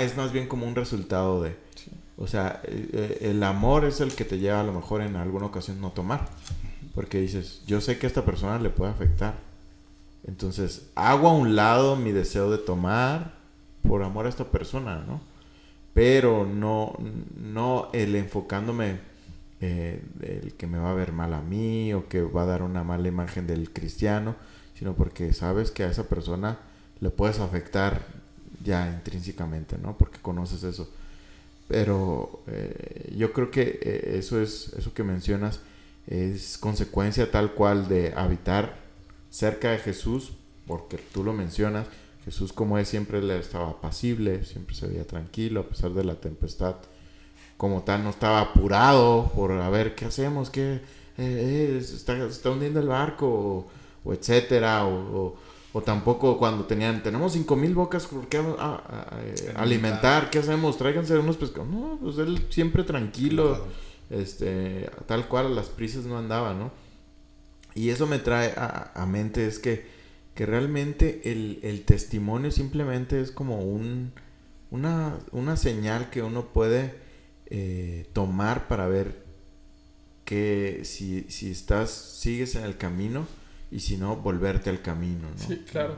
es 0.00 0.16
más 0.16 0.32
bien 0.32 0.48
como 0.48 0.66
un 0.66 0.74
resultado 0.74 1.42
de... 1.42 1.56
Sí. 1.74 1.90
O 2.16 2.26
sea, 2.26 2.60
eh, 2.64 3.18
el 3.22 3.42
amor 3.42 3.84
es 3.84 4.00
el 4.00 4.14
que 4.14 4.24
te 4.24 4.38
lleva 4.38 4.60
a 4.60 4.64
lo 4.64 4.72
mejor 4.72 5.02
en 5.02 5.16
alguna 5.16 5.46
ocasión 5.46 5.80
no 5.80 5.90
tomar. 5.90 6.28
Porque 6.94 7.20
dices, 7.20 7.62
yo 7.66 7.80
sé 7.80 7.98
que 7.98 8.06
a 8.06 8.08
esta 8.08 8.24
persona 8.24 8.58
le 8.58 8.70
puede 8.70 8.90
afectar. 8.90 9.34
Entonces, 10.26 10.88
hago 10.94 11.28
a 11.28 11.34
un 11.34 11.56
lado 11.56 11.96
mi 11.96 12.12
deseo 12.12 12.50
de 12.50 12.58
tomar 12.58 13.39
por 13.86 14.02
amor 14.02 14.26
a 14.26 14.28
esta 14.28 14.44
persona, 14.44 15.04
¿no? 15.06 15.20
Pero 15.94 16.46
no, 16.46 16.96
no 17.36 17.88
el 17.92 18.14
enfocándome 18.14 18.98
eh, 19.60 20.02
el 20.22 20.54
que 20.54 20.66
me 20.66 20.78
va 20.78 20.90
a 20.90 20.94
ver 20.94 21.12
mal 21.12 21.34
a 21.34 21.42
mí 21.42 21.92
o 21.92 22.08
que 22.08 22.22
va 22.22 22.44
a 22.44 22.46
dar 22.46 22.62
una 22.62 22.82
mala 22.84 23.08
imagen 23.08 23.46
del 23.46 23.72
cristiano, 23.72 24.36
sino 24.74 24.94
porque 24.94 25.32
sabes 25.32 25.70
que 25.70 25.84
a 25.84 25.90
esa 25.90 26.08
persona 26.08 26.58
le 27.00 27.10
puedes 27.10 27.40
afectar 27.40 28.02
ya 28.64 28.88
intrínsecamente, 28.88 29.76
¿no? 29.78 29.98
Porque 29.98 30.20
conoces 30.20 30.62
eso. 30.62 30.88
Pero 31.68 32.42
eh, 32.46 33.12
yo 33.16 33.32
creo 33.32 33.50
que 33.50 33.80
eh, 33.82 34.16
eso 34.18 34.40
es, 34.40 34.72
eso 34.76 34.94
que 34.94 35.04
mencionas 35.04 35.60
es 36.06 36.58
consecuencia 36.58 37.30
tal 37.30 37.52
cual 37.52 37.88
de 37.88 38.12
habitar 38.16 38.76
cerca 39.30 39.70
de 39.70 39.78
Jesús, 39.78 40.32
porque 40.66 40.98
tú 41.12 41.22
lo 41.22 41.32
mencionas, 41.32 41.86
Jesús 42.24 42.52
como 42.52 42.78
es 42.78 42.88
siempre 42.88 43.22
le 43.22 43.38
estaba 43.38 43.70
apacible, 43.70 44.44
siempre 44.44 44.74
se 44.74 44.86
veía 44.86 45.06
tranquilo 45.06 45.60
a 45.60 45.68
pesar 45.68 45.90
de 45.92 46.04
la 46.04 46.14
tempestad, 46.16 46.76
como 47.56 47.82
tal 47.82 48.04
no 48.04 48.10
estaba 48.10 48.40
apurado 48.40 49.30
por 49.34 49.52
a 49.52 49.68
ver 49.70 49.94
qué 49.94 50.04
hacemos, 50.06 50.50
qué 50.50 50.80
eh, 51.18 51.76
eh, 51.78 51.82
se, 51.82 51.96
está, 51.96 52.16
se 52.16 52.26
está 52.28 52.50
hundiendo 52.50 52.80
el 52.80 52.88
barco 52.88 53.26
o, 53.28 53.68
o 54.04 54.12
etcétera 54.14 54.84
o, 54.86 54.94
o- 55.26 55.36
o 55.72 55.82
tampoco 55.82 56.36
cuando 56.36 56.64
tenían 56.64 57.00
tenemos 57.02 57.32
cinco 57.32 57.54
mil 57.54 57.74
bocas 57.74 58.04
por 58.06 58.26
qué 58.28 58.38
a- 58.38 58.40
a- 58.58 58.74
a- 58.88 59.20
eh, 59.24 59.52
alimentar, 59.56 60.28
qué 60.30 60.40
hacemos, 60.40 60.76
tráiganse 60.76 61.16
unos 61.18 61.36
pescados, 61.36 61.68
no, 61.68 61.96
pues 62.02 62.18
él 62.18 62.44
siempre 62.50 62.82
tranquilo, 62.82 63.66
este, 64.10 64.90
tal 65.06 65.28
cual 65.28 65.46
a 65.46 65.50
las 65.50 65.66
prisas 65.68 66.04
no 66.06 66.18
andaba, 66.18 66.54
¿no? 66.54 66.72
Y 67.76 67.90
eso 67.90 68.06
me 68.08 68.18
trae 68.18 68.52
a, 68.56 68.90
a 68.94 69.06
mente 69.06 69.46
es 69.46 69.58
que, 69.60 69.86
que 70.40 70.46
realmente 70.46 71.20
el, 71.30 71.58
el 71.62 71.82
testimonio 71.82 72.50
simplemente 72.50 73.20
es 73.20 73.30
como 73.30 73.60
un, 73.60 74.10
una, 74.70 75.18
una 75.32 75.54
señal 75.58 76.08
que 76.08 76.22
uno 76.22 76.46
puede 76.54 76.94
eh, 77.50 78.06
tomar 78.14 78.66
para 78.66 78.86
ver 78.88 79.16
que 80.24 80.80
si, 80.84 81.26
si 81.28 81.50
estás, 81.50 81.90
sigues 81.90 82.54
en 82.54 82.64
el 82.64 82.78
camino 82.78 83.26
y 83.70 83.80
si 83.80 83.98
no, 83.98 84.16
volverte 84.16 84.70
al 84.70 84.80
camino, 84.80 85.28
¿no? 85.30 85.46
Sí, 85.46 85.62
claro. 85.70 85.96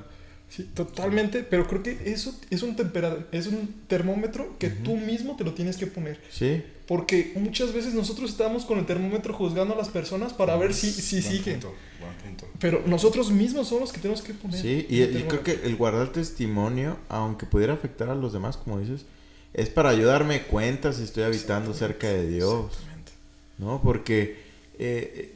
Sí, 0.49 0.65
totalmente. 0.75 1.45
Pero 1.45 1.69
creo 1.69 1.85
que 1.85 1.97
eso 2.13 2.37
es 2.51 2.65
un 2.65 2.75
tempera- 2.75 3.29
es 3.31 3.47
un 3.47 3.85
termómetro 3.87 4.57
que 4.59 4.71
tú 4.71 4.97
mismo 4.97 5.37
te 5.37 5.45
lo 5.45 5.55
tienes 5.55 5.77
que 5.77 5.87
poner. 5.87 6.19
Sí, 6.33 6.65
Porque 6.93 7.33
muchas 7.37 7.73
veces 7.73 7.95
nosotros 7.95 8.29
estamos 8.29 8.67
con 8.67 8.79
el 8.79 8.85
termómetro 8.85 9.33
juzgando 9.33 9.73
a 9.73 9.79
las 9.79 9.89
personas 9.89 10.35
para 10.35 10.59
ver 10.59 10.75
si, 10.75 10.93
si 10.93 11.23
Buen 11.23 11.33
siguen. 11.33 11.61
punto, 11.61 11.75
buen 11.99 12.13
punto. 12.17 12.47
Pero 12.59 12.83
nosotros 12.85 13.31
mismos 13.31 13.69
somos 13.69 13.85
los 13.85 13.93
que 13.93 13.99
tenemos 13.99 14.21
que 14.21 14.35
poner. 14.35 14.61
sí, 14.61 14.87
y, 14.91 15.07
creo 15.23 15.43
que 15.43 15.61
el 15.65 15.77
guardar 15.77 16.13
testimonio, 16.13 16.99
aunque 17.09 17.47
pudiera 17.47 17.73
afectar 17.73 18.11
a 18.11 18.15
los 18.15 18.35
demás, 18.35 18.59
como 18.59 18.79
dices, 18.79 19.07
es 19.55 19.71
para 19.71 19.89
ayudarme 19.89 20.43
cuenta 20.43 20.93
si 20.93 21.05
estoy 21.05 21.23
habitando 21.23 21.73
cerca 21.73 22.09
de 22.09 22.29
Dios. 22.29 22.67
Exactamente. 22.67 23.13
¿no? 23.57 23.81
Porque, 23.83 24.43
eh, 24.79 25.35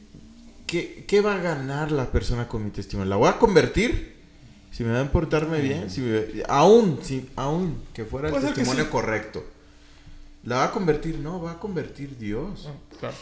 ¿qué, 0.67 1.07
qué 1.09 1.23
va 1.23 1.37
a 1.37 1.39
ganar 1.39 1.91
la 1.91 2.13
persona 2.13 2.49
con 2.49 2.67
mi 2.67 2.71
testimonio? 2.71 3.09
¿La 3.09 3.17
voy 3.17 3.31
a 3.31 3.39
convertir? 3.39 4.15
Si 4.73 4.85
me 4.85 4.93
va 4.93 4.99
a 4.99 5.03
importarme 5.03 5.63
bien, 5.63 5.89
si 5.89 6.03
me- 6.03 6.27
aún, 6.49 6.99
si, 7.03 7.27
aún 7.35 7.83
que 7.95 8.05
fuera 8.05 8.29
el 8.29 8.35
testimonio 8.45 8.85
sí. 8.85 8.91
correcto. 8.91 9.56
¿La 10.47 10.57
va 10.59 10.65
a 10.65 10.71
convertir? 10.73 11.19
No, 11.19 11.43
va 11.43 11.53
a 11.53 11.59
convertir 11.59 12.17
Dios. 12.17 12.69
Ah, 12.69 12.73
claro. 12.99 13.15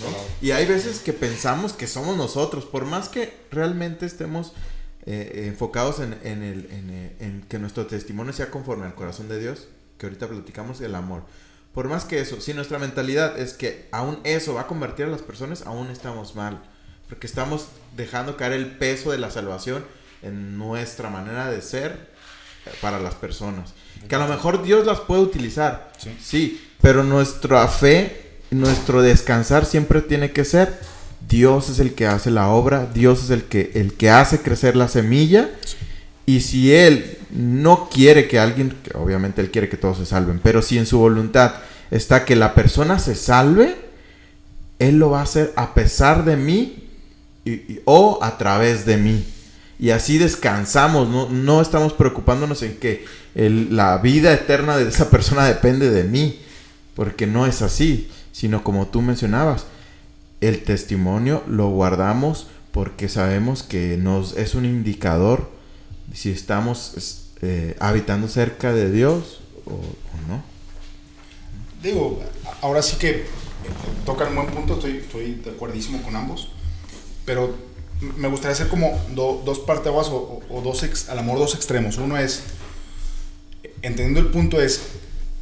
¿no? 0.00 0.06
Y 0.40 0.50
hay 0.50 0.66
veces 0.66 0.98
que 1.00 1.12
pensamos 1.12 1.72
que 1.74 1.86
somos 1.86 2.16
nosotros, 2.16 2.64
por 2.64 2.86
más 2.86 3.08
que 3.08 3.32
realmente 3.50 4.06
estemos 4.06 4.52
eh, 5.06 5.44
enfocados 5.46 6.00
en, 6.00 6.14
en 6.24 6.42
el, 6.42 6.66
en, 6.70 7.16
en 7.20 7.42
que 7.48 7.58
nuestro 7.58 7.86
testimonio 7.86 8.32
sea 8.32 8.50
conforme 8.50 8.86
al 8.86 8.94
corazón 8.94 9.28
de 9.28 9.38
Dios, 9.38 9.68
que 9.98 10.06
ahorita 10.06 10.26
platicamos 10.28 10.80
el 10.80 10.94
amor. 10.94 11.22
Por 11.74 11.86
más 11.88 12.04
que 12.04 12.18
eso, 12.18 12.40
si 12.40 12.54
nuestra 12.54 12.78
mentalidad 12.78 13.38
es 13.38 13.52
que 13.52 13.86
aún 13.92 14.18
eso 14.24 14.54
va 14.54 14.62
a 14.62 14.66
convertir 14.66 15.04
a 15.06 15.08
las 15.10 15.22
personas, 15.22 15.62
aún 15.66 15.88
estamos 15.90 16.34
mal. 16.34 16.62
Porque 17.08 17.26
estamos 17.26 17.66
dejando 17.96 18.36
caer 18.36 18.54
el 18.54 18.76
peso 18.78 19.10
de 19.10 19.18
la 19.18 19.30
salvación 19.30 19.84
en 20.22 20.56
nuestra 20.58 21.10
manera 21.10 21.50
de 21.50 21.60
ser 21.60 22.10
eh, 22.66 22.70
para 22.80 22.98
las 23.00 23.14
personas. 23.14 23.74
Que 24.08 24.14
a 24.14 24.18
lo 24.18 24.28
mejor 24.28 24.62
Dios 24.62 24.86
las 24.86 25.00
puede 25.00 25.20
utilizar, 25.22 25.92
Sí. 25.98 26.16
sí, 26.22 26.66
pero 26.80 27.04
nuestra 27.04 27.66
fe, 27.68 28.16
nuestro 28.50 29.02
descansar 29.02 29.64
siempre 29.64 30.00
tiene 30.02 30.32
que 30.32 30.44
ser 30.44 30.78
Dios 31.28 31.68
es 31.68 31.78
el 31.78 31.94
que 31.94 32.06
hace 32.06 32.30
la 32.30 32.48
obra, 32.48 32.88
Dios 32.92 33.24
es 33.24 33.30
el 33.30 33.44
que, 33.44 33.70
el 33.74 33.92
que 33.94 34.10
hace 34.10 34.40
crecer 34.40 34.74
la 34.74 34.88
semilla. 34.88 35.48
Y 36.26 36.40
si 36.40 36.74
Él 36.74 37.18
no 37.30 37.88
quiere 37.88 38.26
que 38.26 38.38
alguien, 38.40 38.74
que 38.82 38.96
obviamente 38.96 39.40
Él 39.40 39.50
quiere 39.50 39.68
que 39.68 39.76
todos 39.76 39.98
se 39.98 40.06
salven, 40.06 40.40
pero 40.42 40.60
si 40.60 40.76
en 40.76 40.86
su 40.86 40.98
voluntad 40.98 41.54
está 41.90 42.24
que 42.24 42.34
la 42.34 42.54
persona 42.54 42.98
se 42.98 43.14
salve, 43.14 43.76
Él 44.80 44.98
lo 44.98 45.10
va 45.10 45.20
a 45.20 45.24
hacer 45.24 45.52
a 45.56 45.72
pesar 45.74 46.24
de 46.24 46.36
mí 46.36 46.88
y- 47.44 47.80
o 47.84 48.18
a 48.22 48.36
través 48.36 48.84
de 48.84 48.96
mí. 48.96 49.24
Y 49.78 49.90
así 49.90 50.18
descansamos, 50.18 51.08
no, 51.08 51.28
no 51.30 51.62
estamos 51.62 51.92
preocupándonos 51.92 52.62
en 52.62 52.76
que 52.76 53.04
la 53.34 53.98
vida 53.98 54.32
eterna 54.32 54.76
de 54.76 54.88
esa 54.88 55.10
persona 55.10 55.44
depende 55.46 55.90
de 55.90 56.04
mí, 56.04 56.40
porque 57.00 57.26
no 57.26 57.46
es 57.46 57.62
así, 57.62 58.10
sino 58.30 58.62
como 58.62 58.88
tú 58.88 59.00
mencionabas, 59.00 59.64
el 60.42 60.64
testimonio 60.64 61.42
lo 61.48 61.70
guardamos 61.70 62.48
porque 62.72 63.08
sabemos 63.08 63.62
que 63.62 63.96
nos 63.96 64.36
es 64.36 64.54
un 64.54 64.66
indicador 64.66 65.48
si 66.12 66.30
estamos 66.30 66.92
es- 66.98 67.30
eh, 67.40 67.74
habitando 67.80 68.28
cerca 68.28 68.74
de 68.74 68.92
Dios 68.92 69.40
o, 69.64 69.70
o 69.70 70.28
no. 70.28 70.42
Digo, 71.82 72.20
ahora 72.60 72.82
sí 72.82 72.96
que 72.98 73.24
tocan 74.04 74.34
buen 74.34 74.48
punto, 74.48 74.74
estoy, 74.74 74.98
estoy 74.98 75.34
de 75.42 75.52
acuerdísimo 75.52 76.02
con 76.02 76.14
ambos, 76.16 76.48
pero 77.24 77.54
me 78.18 78.28
gustaría 78.28 78.52
hacer 78.52 78.68
como 78.68 79.00
do- 79.14 79.40
dos 79.42 79.60
parteaguas 79.60 80.08
o, 80.08 80.42
o, 80.50 80.60
dos, 80.60 80.82
ex- 80.82 81.08
a 81.08 81.14
lo 81.14 81.22
mejor 81.22 81.38
dos 81.38 81.54
extremos. 81.54 81.96
Uno 81.96 82.18
es, 82.18 82.42
entendiendo 83.80 84.20
el 84.20 84.26
punto 84.26 84.60
es, 84.60 84.82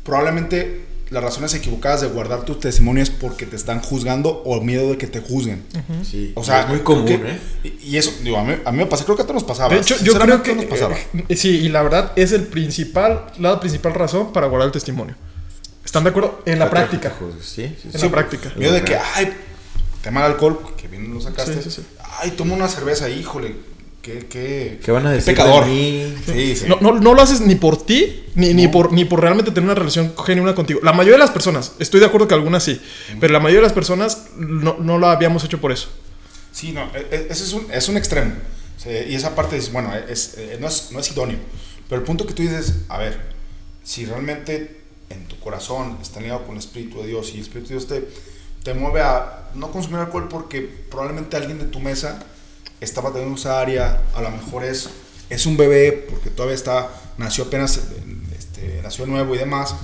probablemente 0.05 0.87
las 1.11 1.23
razones 1.23 1.55
equivocadas 1.55 2.01
de 2.03 2.09
guardar 2.09 2.45
tu 2.45 2.57
testimonio 2.57 3.03
es 3.03 3.11
porque 3.11 3.47
te 3.47 3.57
están 3.57 3.81
juzgando 3.81 4.43
o 4.45 4.61
miedo 4.61 4.91
de 4.91 4.99
que 4.99 5.07
te 5.07 5.21
juzguen. 5.21 5.65
Sí, 6.09 6.33
O 6.35 6.45
sea, 6.45 6.63
es 6.63 6.69
muy 6.69 6.81
común, 6.81 7.07
que- 7.07 7.15
¿eh? 7.15 7.73
Y, 7.83 7.97
eso, 7.97 8.13
digo, 8.23 8.37
a 8.39 8.45
mí, 8.45 8.55
a 8.65 8.73
mí 8.73 8.79
me 8.79 8.87
pasa, 8.87 9.05
creo 9.05 9.17
que 9.17 9.23
a 9.23 9.27
todos 9.27 9.43
nos 9.43 9.45
pasaba. 9.45 9.75
De 9.75 9.81
hecho, 9.81 9.97
yo 10.03 10.15
creo 10.19 10.43
que 10.43 10.55
nos 10.55 10.65
pasaba. 10.67 10.97
eh, 11.29 11.37
sí, 11.37 11.49
y 11.61 11.69
la 11.71 11.83
verdad 11.83 12.13
es 12.17 12.33
el 12.33 12.43
principal, 12.47 13.27
la 13.39 13.59
principal 13.61 13.95
razón 13.95 14.33
para 14.33 14.47
guardar 14.49 14.67
el 14.67 14.73
testimonio. 14.73 15.15
¿Están 15.85 16.05
de 16.05 16.11
acuerdo? 16.11 16.43
En 16.45 16.59
la 16.59 16.69
práctica. 16.69 17.13
Sí, 17.43 17.75
sí, 17.81 17.89
En 17.93 17.99
sí. 17.99 18.07
la 18.07 18.11
práctica. 18.11 18.53
Miedo 18.57 18.75
de 18.75 18.83
que, 18.83 18.97
ay, 19.15 19.33
tema 20.03 20.23
del 20.23 20.33
alcohol, 20.33 20.59
que 20.77 20.87
bien 20.89 21.13
lo 21.15 21.21
sacaste. 21.21 21.55
Sí, 21.55 21.61
sí, 21.63 21.71
sí. 21.71 21.83
Ay, 22.21 22.33
toma 22.33 22.55
una 22.55 22.69
cerveza, 22.69 23.09
híjole, 23.09 23.57
qué, 24.09 24.27
qué, 24.27 24.81
¿Qué 24.85 24.91
van 24.91 25.07
a 25.07 25.11
decir 25.13 25.35
pecador. 25.35 25.65
de 25.65 25.71
mí? 25.71 26.15
Sí, 26.27 26.57
sí. 26.57 26.65
No, 26.69 26.79
no, 26.81 26.99
no 26.99 27.15
lo 27.15 27.23
haces 27.23 27.41
ni 27.41 27.55
por 27.57 27.85
ti, 27.85 28.25
ni, 28.35 28.55
ni, 28.55 28.69
por, 28.69 28.93
ni 28.93 29.05
por 29.05 29.21
realmente 29.21 29.51
tener 29.51 29.65
una 29.65 29.75
relación 29.75 30.15
genuina 30.25 30.55
contigo. 30.55 30.81
La 30.83 30.93
mayoría 30.93 31.15
de 31.15 31.19
las 31.21 31.31
personas, 31.31 31.73
estoy 31.79 32.01
de 32.01 32.07
acuerdo 32.07 32.27
que 32.29 32.35
algunas 32.35 32.63
sí, 32.63 32.81
pero 33.21 33.33
la 33.33 33.41
mayoría 33.41 33.61
de 33.61 33.67
las 33.67 33.73
personas 33.73 34.27
no, 34.37 34.77
no 34.79 34.99
lo 34.99 35.09
habíamos 35.09 35.45
hecho 35.45 35.61
por 35.61 35.73
eso. 35.73 35.89
Sí, 36.53 36.73
no, 36.73 36.85
e- 36.95 37.07
e- 37.11 37.27
ese 37.31 37.45
es 37.45 37.53
un, 37.53 37.67
es 37.73 37.89
un 37.89 37.97
extremo. 37.97 38.33
Y 39.09 39.15
esa 39.15 39.35
parte 39.35 39.57
es, 39.57 39.71
bueno, 39.73 39.93
es, 40.09 40.35
eh, 40.39 40.57
no, 40.61 40.69
es, 40.69 40.93
no 40.93 41.01
es 41.01 41.11
idóneo. 41.11 41.39
Pero 41.89 42.01
el 42.01 42.07
punto 42.07 42.27
que 42.27 42.33
tú 42.33 42.43
dices, 42.43 42.75
a 42.89 42.99
ver, 42.99 43.21
si 43.83 44.07
realmente 44.07 44.81
en 45.11 45.25
tu 45.27 45.39
corazón 45.41 45.99
está 46.01 46.21
ligado 46.21 46.45
con 46.45 46.53
el 46.55 46.61
Espíritu 46.61 47.01
de 47.01 47.09
Dios 47.09 47.31
y 47.33 47.37
el 47.37 47.41
Espíritu 47.43 47.69
de 47.71 47.75
Dios 47.75 47.87
te, 47.89 48.09
te 48.63 48.75
mueve 48.75 49.01
a 49.03 49.51
no 49.55 49.71
consumir 49.73 49.99
alcohol 50.01 50.29
porque 50.31 50.61
probablemente 50.63 51.37
alguien 51.37 51.59
de 51.59 51.65
tu 51.67 51.81
mesa 51.81 52.23
estaba 52.81 53.11
teniendo 53.13 53.37
esa 53.37 53.61
área, 53.61 54.03
a 54.15 54.23
lo 54.23 54.31
mejor 54.31 54.65
es, 54.65 54.89
es 55.31 55.47
un 55.47 55.57
bebé 55.57 56.07
porque 56.09 56.31
todavía 56.31 56.55
está, 56.55 56.91
nació 57.19 57.45
apenas, 57.45 57.81
este, 58.37 58.81
nació 58.83 59.07
nuevo 59.07 59.35
y 59.35 59.39
demás, 59.39 59.75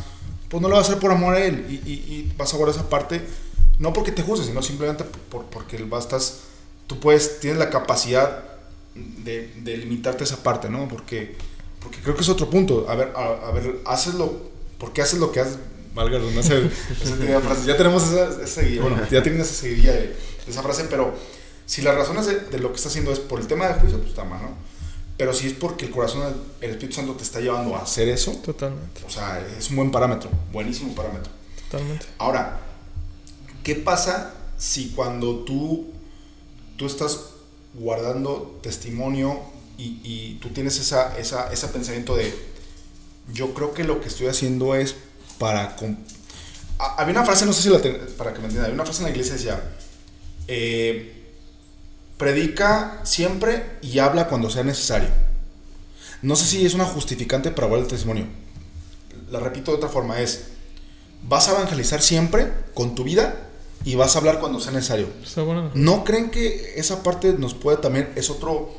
pues 0.48 0.62
no 0.62 0.68
lo 0.68 0.76
vas 0.76 0.84
a 0.86 0.88
hacer 0.90 1.00
por 1.00 1.10
amor 1.10 1.34
a 1.34 1.44
él 1.44 1.66
y, 1.68 1.74
y- 1.74 2.32
vas 2.36 2.52
a 2.54 2.56
guardar 2.56 2.76
esa 2.76 2.88
parte, 2.88 3.20
no 3.78 3.92
porque 3.92 4.12
te 4.12 4.22
juzgues, 4.22 4.48
sino 4.48 4.62
simplemente 4.62 5.04
por, 5.04 5.44
porque 5.46 5.82
bastas, 5.84 6.40
tú 6.86 7.00
puedes, 7.00 7.40
tienes 7.40 7.58
la 7.58 7.70
capacidad 7.70 8.44
de, 8.94 9.50
limitarte 9.64 10.24
esa 10.24 10.42
parte, 10.42 10.68
¿no? 10.68 10.88
Porque, 10.88 11.34
porque 11.80 11.98
creo 12.00 12.14
que 12.14 12.22
es 12.22 12.28
otro 12.28 12.48
punto, 12.48 12.86
a 12.88 12.94
ver, 12.94 13.12
a, 13.16 13.48
a 13.48 13.50
ver, 13.50 13.80
haces 13.84 14.14
lo, 14.14 14.32
¿por 14.78 14.92
qué 14.92 15.02
haces 15.02 15.18
lo 15.18 15.32
que 15.32 15.40
haces? 15.40 15.58
Valga, 15.94 16.18
no 16.18 16.42
sé, 16.42 16.68
ya 17.66 17.76
tenemos 17.76 18.02
esa, 18.04 18.42
esa 18.42 18.62
bueno, 18.80 19.00
ya 19.10 19.22
tienen 19.22 19.40
esa 19.40 19.54
seguidilla 19.54 19.92
de 19.92 20.16
esa 20.48 20.62
frase, 20.62 20.86
pero 20.90 21.14
si 21.66 21.82
las 21.82 21.94
razones 21.94 22.26
de, 22.26 22.40
de 22.40 22.58
lo 22.58 22.70
que 22.70 22.76
está 22.76 22.88
haciendo 22.88 23.12
es 23.12 23.20
por 23.20 23.40
el 23.40 23.46
tema 23.46 23.66
de 23.68 23.74
juicio, 23.74 23.98
pues 23.98 24.10
está 24.10 24.24
mal, 24.24 24.42
¿no? 24.42 24.50
Pero 25.16 25.32
si 25.32 25.46
es 25.46 25.52
porque 25.52 25.84
el 25.86 25.90
corazón, 25.92 26.22
del- 26.22 26.40
el 26.60 26.70
Espíritu 26.72 26.96
Santo 26.96 27.12
te 27.14 27.22
está 27.22 27.40
llevando 27.40 27.76
a 27.76 27.82
hacer 27.82 28.08
eso, 28.08 28.32
Totalmente, 28.44 29.02
o 29.06 29.10
sea, 29.10 29.40
es 29.58 29.70
un 29.70 29.76
buen 29.76 29.90
parámetro, 29.90 30.28
buenísimo 30.52 30.94
parámetro. 30.94 31.30
totalmente. 31.70 32.06
Ahora, 32.18 32.60
¿qué 33.62 33.76
pasa 33.76 34.34
si 34.58 34.90
cuando 34.90 35.40
tú, 35.44 35.86
tú 36.76 36.86
estás 36.86 37.20
guardando 37.74 38.58
testimonio 38.62 39.40
y, 39.78 40.00
y 40.04 40.38
tú 40.40 40.50
tienes 40.50 40.78
esa, 40.78 41.16
esa, 41.18 41.52
ese 41.52 41.68
pensamiento 41.68 42.16
de, 42.16 42.34
yo 43.32 43.54
creo 43.54 43.72
que 43.74 43.84
lo 43.84 44.00
que 44.00 44.08
estoy 44.08 44.26
haciendo 44.26 44.74
es 44.74 44.94
para... 45.38 45.76
com-". 45.76 45.96
Ha- 46.78 46.96
Había 47.00 47.12
una 47.14 47.24
frase, 47.24 47.46
no 47.46 47.52
sé 47.52 47.62
si 47.62 47.68
la 47.68 47.80
ten- 47.80 48.00
para 48.18 48.32
que 48.32 48.38
me 48.40 48.44
entiendan, 48.46 48.64
había 48.66 48.74
una 48.74 48.84
frase 48.84 48.98
en 49.00 49.04
la 49.04 49.10
iglesia 49.10 49.34
que 49.34 49.38
decía, 49.38 49.72
eh, 50.48 51.13
predica 52.16 53.00
siempre 53.04 53.64
y 53.82 53.98
habla 53.98 54.28
cuando 54.28 54.50
sea 54.50 54.62
necesario. 54.64 55.08
No 56.22 56.36
sé 56.36 56.46
si 56.46 56.64
es 56.64 56.74
una 56.74 56.84
justificante 56.84 57.50
para 57.50 57.66
guardar 57.66 57.84
el 57.84 57.90
testimonio. 57.90 58.26
La 59.30 59.40
repito 59.40 59.70
de 59.72 59.78
otra 59.78 59.88
forma, 59.88 60.20
es, 60.20 60.48
vas 61.28 61.48
a 61.48 61.52
evangelizar 61.52 62.00
siempre 62.00 62.50
con 62.72 62.94
tu 62.94 63.04
vida 63.04 63.36
y 63.84 63.96
vas 63.96 64.14
a 64.14 64.20
hablar 64.20 64.40
cuando 64.40 64.60
sea 64.60 64.72
necesario. 64.72 65.08
Está 65.22 65.42
bueno. 65.42 65.70
¿No 65.74 66.04
creen 66.04 66.30
que 66.30 66.74
esa 66.76 67.02
parte 67.02 67.34
nos 67.34 67.54
puede 67.54 67.76
también, 67.78 68.08
es 68.16 68.30
otro, 68.30 68.72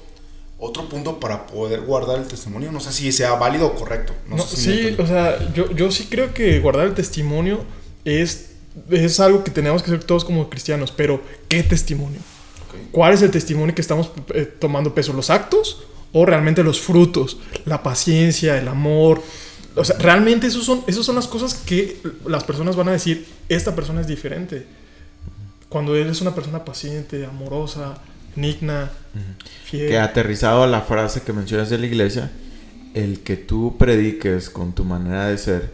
otro 0.57 0.89
punto 0.89 1.19
para 1.19 1.45
poder 1.45 1.81
guardar 1.81 2.19
el 2.19 2.27
testimonio? 2.27 2.71
No 2.71 2.79
sé 2.79 2.91
si 2.91 3.11
sea 3.11 3.33
válido 3.35 3.67
o 3.67 3.75
correcto. 3.75 4.13
No 4.27 4.37
No, 4.37 4.43
sé 4.43 4.57
si 4.57 4.69
me 4.69 4.75
sí, 4.75 4.95
o 4.99 5.05
sea, 5.05 5.53
yo, 5.53 5.69
yo 5.71 5.91
sí 5.91 6.07
creo 6.09 6.33
que 6.33 6.59
guardar 6.59 6.87
el 6.87 6.95
testimonio 6.95 7.63
es, 8.05 8.53
es 8.89 9.19
algo 9.19 9.43
que 9.43 9.51
tenemos 9.51 9.83
que 9.83 9.91
hacer 9.91 10.03
todos 10.03 10.25
como 10.25 10.49
cristianos, 10.49 10.91
pero 10.91 11.21
¿qué 11.47 11.61
testimonio? 11.61 12.21
¿Cuál 12.91 13.13
es 13.13 13.21
el 13.21 13.31
testimonio 13.31 13.75
que 13.75 13.81
estamos 13.81 14.11
eh, 14.33 14.45
tomando 14.45 14.93
peso? 14.93 15.13
¿Los 15.13 15.29
actos 15.29 15.83
o 16.13 16.25
realmente 16.25 16.63
los 16.63 16.79
frutos? 16.79 17.37
La 17.65 17.83
paciencia, 17.83 18.57
el 18.57 18.67
amor. 18.67 19.21
O 19.75 19.83
sea, 19.83 19.97
realmente 19.97 20.47
esos 20.47 20.65
son, 20.65 20.83
esos 20.87 21.05
son 21.05 21.15
las 21.15 21.27
cosas 21.27 21.53
que 21.53 21.97
las 22.25 22.43
personas 22.43 22.75
van 22.75 22.89
a 22.89 22.91
decir, 22.91 23.25
esta 23.49 23.75
persona 23.75 24.01
es 24.01 24.07
diferente. 24.07 24.65
Cuando 25.69 25.95
eres 25.95 26.21
una 26.21 26.33
persona 26.33 26.63
paciente, 26.63 27.25
amorosa, 27.25 27.97
benigna, 28.35 28.91
fiel. 29.65 29.89
Que 29.89 29.99
aterrizado 29.99 30.63
a 30.63 30.67
la 30.67 30.81
frase 30.81 31.21
que 31.21 31.33
mencionas 31.33 31.69
de 31.69 31.77
la 31.77 31.85
iglesia, 31.85 32.31
el 32.93 33.19
que 33.19 33.35
tú 33.35 33.75
prediques 33.77 34.49
con 34.49 34.73
tu 34.73 34.85
manera 34.85 35.27
de 35.27 35.37
ser, 35.37 35.73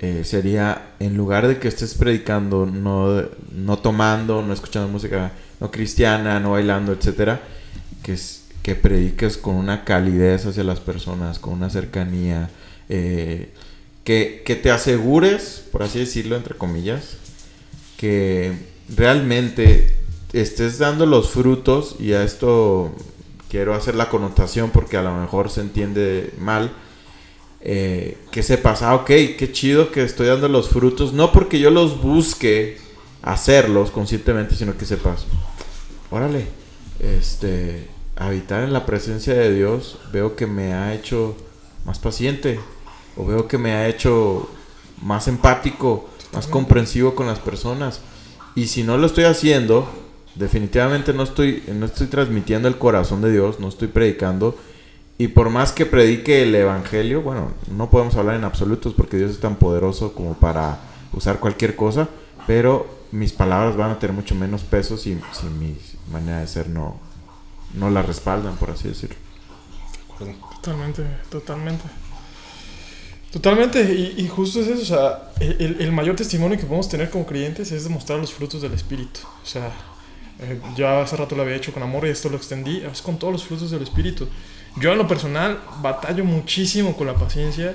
eh, 0.00 0.22
sería 0.24 0.94
en 0.98 1.16
lugar 1.16 1.46
de 1.46 1.58
que 1.58 1.68
estés 1.68 1.94
predicando, 1.94 2.66
no, 2.66 3.24
no 3.52 3.78
tomando, 3.78 4.42
no 4.42 4.52
escuchando 4.52 4.88
música 4.88 5.32
no 5.64 5.70
cristiana, 5.70 6.40
no 6.40 6.50
bailando, 6.50 6.92
etcétera, 6.92 7.40
que, 8.02 8.18
que 8.62 8.74
prediques 8.74 9.38
con 9.38 9.54
una 9.54 9.84
calidez 9.84 10.44
hacia 10.44 10.62
las 10.62 10.80
personas, 10.80 11.38
con 11.38 11.54
una 11.54 11.70
cercanía, 11.70 12.50
eh, 12.90 13.50
que, 14.04 14.42
que 14.44 14.56
te 14.56 14.70
asegures, 14.70 15.64
por 15.72 15.82
así 15.82 15.98
decirlo, 16.00 16.36
entre 16.36 16.54
comillas, 16.56 17.16
que 17.96 18.52
realmente 18.94 19.96
estés 20.34 20.78
dando 20.78 21.06
los 21.06 21.30
frutos 21.30 21.96
y 21.98 22.12
a 22.12 22.22
esto 22.22 22.94
quiero 23.48 23.72
hacer 23.72 23.94
la 23.94 24.10
connotación 24.10 24.70
porque 24.70 24.98
a 24.98 25.02
lo 25.02 25.14
mejor 25.14 25.48
se 25.48 25.62
entiende 25.62 26.34
mal 26.38 26.72
eh, 27.60 28.18
que 28.30 28.42
sepas 28.42 28.82
ah 28.82 28.96
ok 28.96 29.06
qué 29.06 29.50
chido 29.52 29.92
que 29.92 30.02
estoy 30.02 30.26
dando 30.26 30.48
los 30.48 30.68
frutos 30.68 31.12
no 31.12 31.32
porque 31.32 31.60
yo 31.60 31.70
los 31.70 32.02
busque 32.02 32.78
hacerlos 33.22 33.92
conscientemente 33.92 34.56
sino 34.56 34.76
que 34.76 34.84
sepas 34.84 35.24
órale 36.14 36.46
este 37.00 37.88
habitar 38.16 38.62
en 38.62 38.72
la 38.72 38.86
presencia 38.86 39.34
de 39.34 39.52
Dios 39.52 39.98
veo 40.12 40.36
que 40.36 40.46
me 40.46 40.72
ha 40.72 40.94
hecho 40.94 41.36
más 41.84 41.98
paciente 41.98 42.60
o 43.16 43.26
veo 43.26 43.48
que 43.48 43.58
me 43.58 43.72
ha 43.72 43.88
hecho 43.88 44.48
más 45.02 45.26
empático 45.26 46.08
más 46.32 46.46
comprensivo 46.46 47.14
con 47.14 47.26
las 47.26 47.38
personas 47.38 48.00
y 48.54 48.66
si 48.66 48.84
no 48.84 48.98
lo 48.98 49.06
estoy 49.06 49.24
haciendo, 49.24 49.88
definitivamente 50.36 51.12
no 51.12 51.24
estoy, 51.24 51.64
no 51.74 51.86
estoy 51.86 52.06
transmitiendo 52.06 52.68
el 52.68 52.78
corazón 52.78 53.20
de 53.20 53.32
Dios, 53.32 53.58
no 53.58 53.68
estoy 53.68 53.88
predicando. 53.88 54.56
Y 55.18 55.28
por 55.28 55.50
más 55.50 55.72
que 55.72 55.86
predique 55.86 56.42
el 56.42 56.54
Evangelio, 56.54 57.22
bueno, 57.22 57.50
no 57.76 57.90
podemos 57.90 58.16
hablar 58.16 58.36
en 58.36 58.44
absolutos 58.44 58.94
porque 58.94 59.16
Dios 59.16 59.32
es 59.32 59.40
tan 59.40 59.56
poderoso 59.56 60.12
como 60.12 60.34
para 60.34 60.78
usar 61.12 61.38
cualquier 61.40 61.76
cosa, 61.76 62.08
pero 62.46 62.86
mis 63.12 63.32
palabras 63.32 63.76
van 63.76 63.92
a 63.92 63.98
tener 63.98 64.14
mucho 64.14 64.34
menos 64.34 64.62
peso 64.62 64.96
si, 64.96 65.18
si 65.32 65.46
mi 65.46 65.76
manera 66.10 66.40
de 66.40 66.46
ser 66.46 66.68
no, 66.68 67.00
no 67.74 67.90
la 67.90 68.02
respaldan, 68.02 68.56
por 68.56 68.70
así 68.70 68.88
decirlo. 68.88 69.16
Totalmente, 70.62 71.04
totalmente. 71.30 71.84
Totalmente, 73.32 73.82
y, 73.82 74.14
y 74.22 74.28
justo 74.28 74.60
es 74.60 74.68
eso, 74.68 74.82
o 74.82 74.84
sea, 74.84 75.32
el, 75.40 75.80
el 75.80 75.90
mayor 75.90 76.14
testimonio 76.14 76.56
que 76.56 76.66
podemos 76.66 76.88
tener 76.88 77.10
como 77.10 77.26
creyentes 77.26 77.72
es 77.72 77.82
demostrar 77.82 78.20
los 78.20 78.32
frutos 78.32 78.62
del 78.62 78.72
Espíritu. 78.74 79.20
O 79.42 79.46
sea, 79.46 79.72
eh, 80.38 80.60
ya 80.76 81.00
hace 81.02 81.16
rato 81.16 81.34
lo 81.34 81.42
había 81.42 81.56
hecho 81.56 81.72
con 81.72 81.82
amor 81.82 82.06
y 82.06 82.10
esto 82.10 82.28
lo 82.28 82.36
extendí, 82.36 82.78
es 82.80 83.02
con 83.02 83.18
todos 83.18 83.32
los 83.32 83.44
frutos 83.44 83.72
del 83.72 83.82
Espíritu. 83.82 84.28
Yo 84.76 84.92
en 84.92 84.98
lo 84.98 85.08
personal 85.08 85.60
batallo 85.82 86.24
muchísimo 86.24 86.96
con 86.96 87.08
la 87.08 87.14
paciencia 87.14 87.74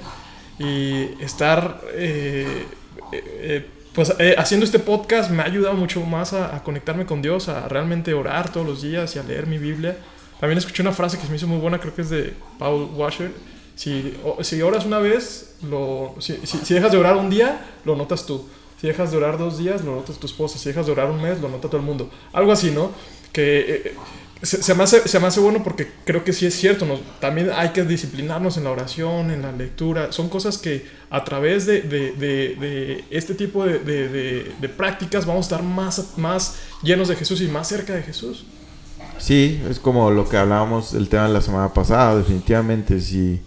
y 0.57 1.21
estar, 1.21 1.81
eh, 1.93 2.65
eh, 3.11 3.23
eh, 3.41 3.69
pues 3.93 4.13
eh, 4.19 4.35
haciendo 4.37 4.65
este 4.65 4.79
podcast 4.79 5.31
me 5.31 5.41
ha 5.41 5.45
ayudado 5.45 5.75
mucho 5.75 6.01
más 6.01 6.33
a, 6.33 6.55
a 6.55 6.63
conectarme 6.63 7.05
con 7.05 7.21
Dios, 7.21 7.49
a 7.49 7.67
realmente 7.67 8.13
orar 8.13 8.51
todos 8.51 8.65
los 8.65 8.81
días 8.81 9.15
y 9.15 9.19
a 9.19 9.23
leer 9.23 9.47
mi 9.47 9.57
Biblia. 9.57 9.97
También 10.39 10.57
escuché 10.57 10.81
una 10.81 10.91
frase 10.93 11.17
que 11.17 11.23
se 11.25 11.29
me 11.29 11.35
hizo 11.37 11.47
muy 11.47 11.57
buena, 11.59 11.79
creo 11.79 11.93
que 11.93 12.01
es 12.01 12.09
de 12.09 12.33
Paul 12.57 12.89
Washer. 12.95 13.31
Si, 13.75 14.17
o- 14.23 14.43
si 14.43 14.61
oras 14.61 14.85
una 14.85 14.99
vez, 14.99 15.55
lo, 15.69 16.15
si, 16.19 16.37
si- 16.45 16.59
si 16.59 16.73
dejas 16.73 16.91
de 16.91 16.97
orar 16.97 17.15
un 17.17 17.29
día, 17.29 17.59
lo 17.85 17.95
notas 17.95 18.25
tú. 18.25 18.47
Si 18.79 18.87
dejas 18.87 19.11
de 19.11 19.17
orar 19.17 19.37
dos 19.37 19.57
días, 19.57 19.83
lo 19.83 19.95
notas 19.95 20.17
tu 20.17 20.27
esposa. 20.27 20.57
Si 20.57 20.69
dejas 20.69 20.85
de 20.85 20.91
orar 20.93 21.09
un 21.11 21.21
mes, 21.21 21.41
lo 21.41 21.49
nota 21.49 21.67
todo 21.67 21.77
el 21.77 21.83
mundo. 21.83 22.09
Algo 22.31 22.51
así, 22.53 22.71
¿no? 22.71 22.91
Que 23.33 23.59
eh, 23.59 23.95
se, 24.41 24.73
me 24.73 24.83
hace, 24.83 25.07
se 25.07 25.17
hace 25.17 25.39
bueno 25.39 25.63
porque 25.63 25.87
creo 26.05 26.23
que 26.23 26.33
sí 26.33 26.45
es 26.45 26.53
cierto. 26.55 26.85
También 27.19 27.49
hay 27.55 27.69
que 27.69 27.83
disciplinarnos 27.83 28.57
en 28.57 28.63
la 28.63 28.71
oración, 28.71 29.31
en 29.31 29.41
la 29.41 29.51
lectura. 29.51 30.11
Son 30.11 30.29
cosas 30.29 30.57
que 30.57 30.85
a 31.09 31.23
través 31.23 31.65
de, 31.65 31.81
de- 31.81 32.11
de- 32.13 33.03
este 33.09 33.35
tipo 33.35 33.65
de 33.65 34.71
prácticas 34.77 35.25
vamos 35.25 35.45
a 35.45 35.55
estar 35.55 35.63
más, 35.63 36.17
más 36.17 36.55
llenos 36.83 37.07
de 37.09 37.15
Jesús 37.15 37.41
y 37.41 37.47
más 37.47 37.67
cerca 37.67 37.93
de 37.93 38.03
Jesús. 38.03 38.45
Sí, 39.17 39.61
es 39.69 39.79
como 39.79 40.11
lo 40.11 40.29
que 40.29 40.37
hablábamos 40.37 40.93
del 40.93 41.09
tema 41.09 41.27
de 41.27 41.33
la 41.33 41.41
semana 41.41 41.73
pasada, 41.73 42.15
definitivamente, 42.17 43.01
si, 43.01 43.41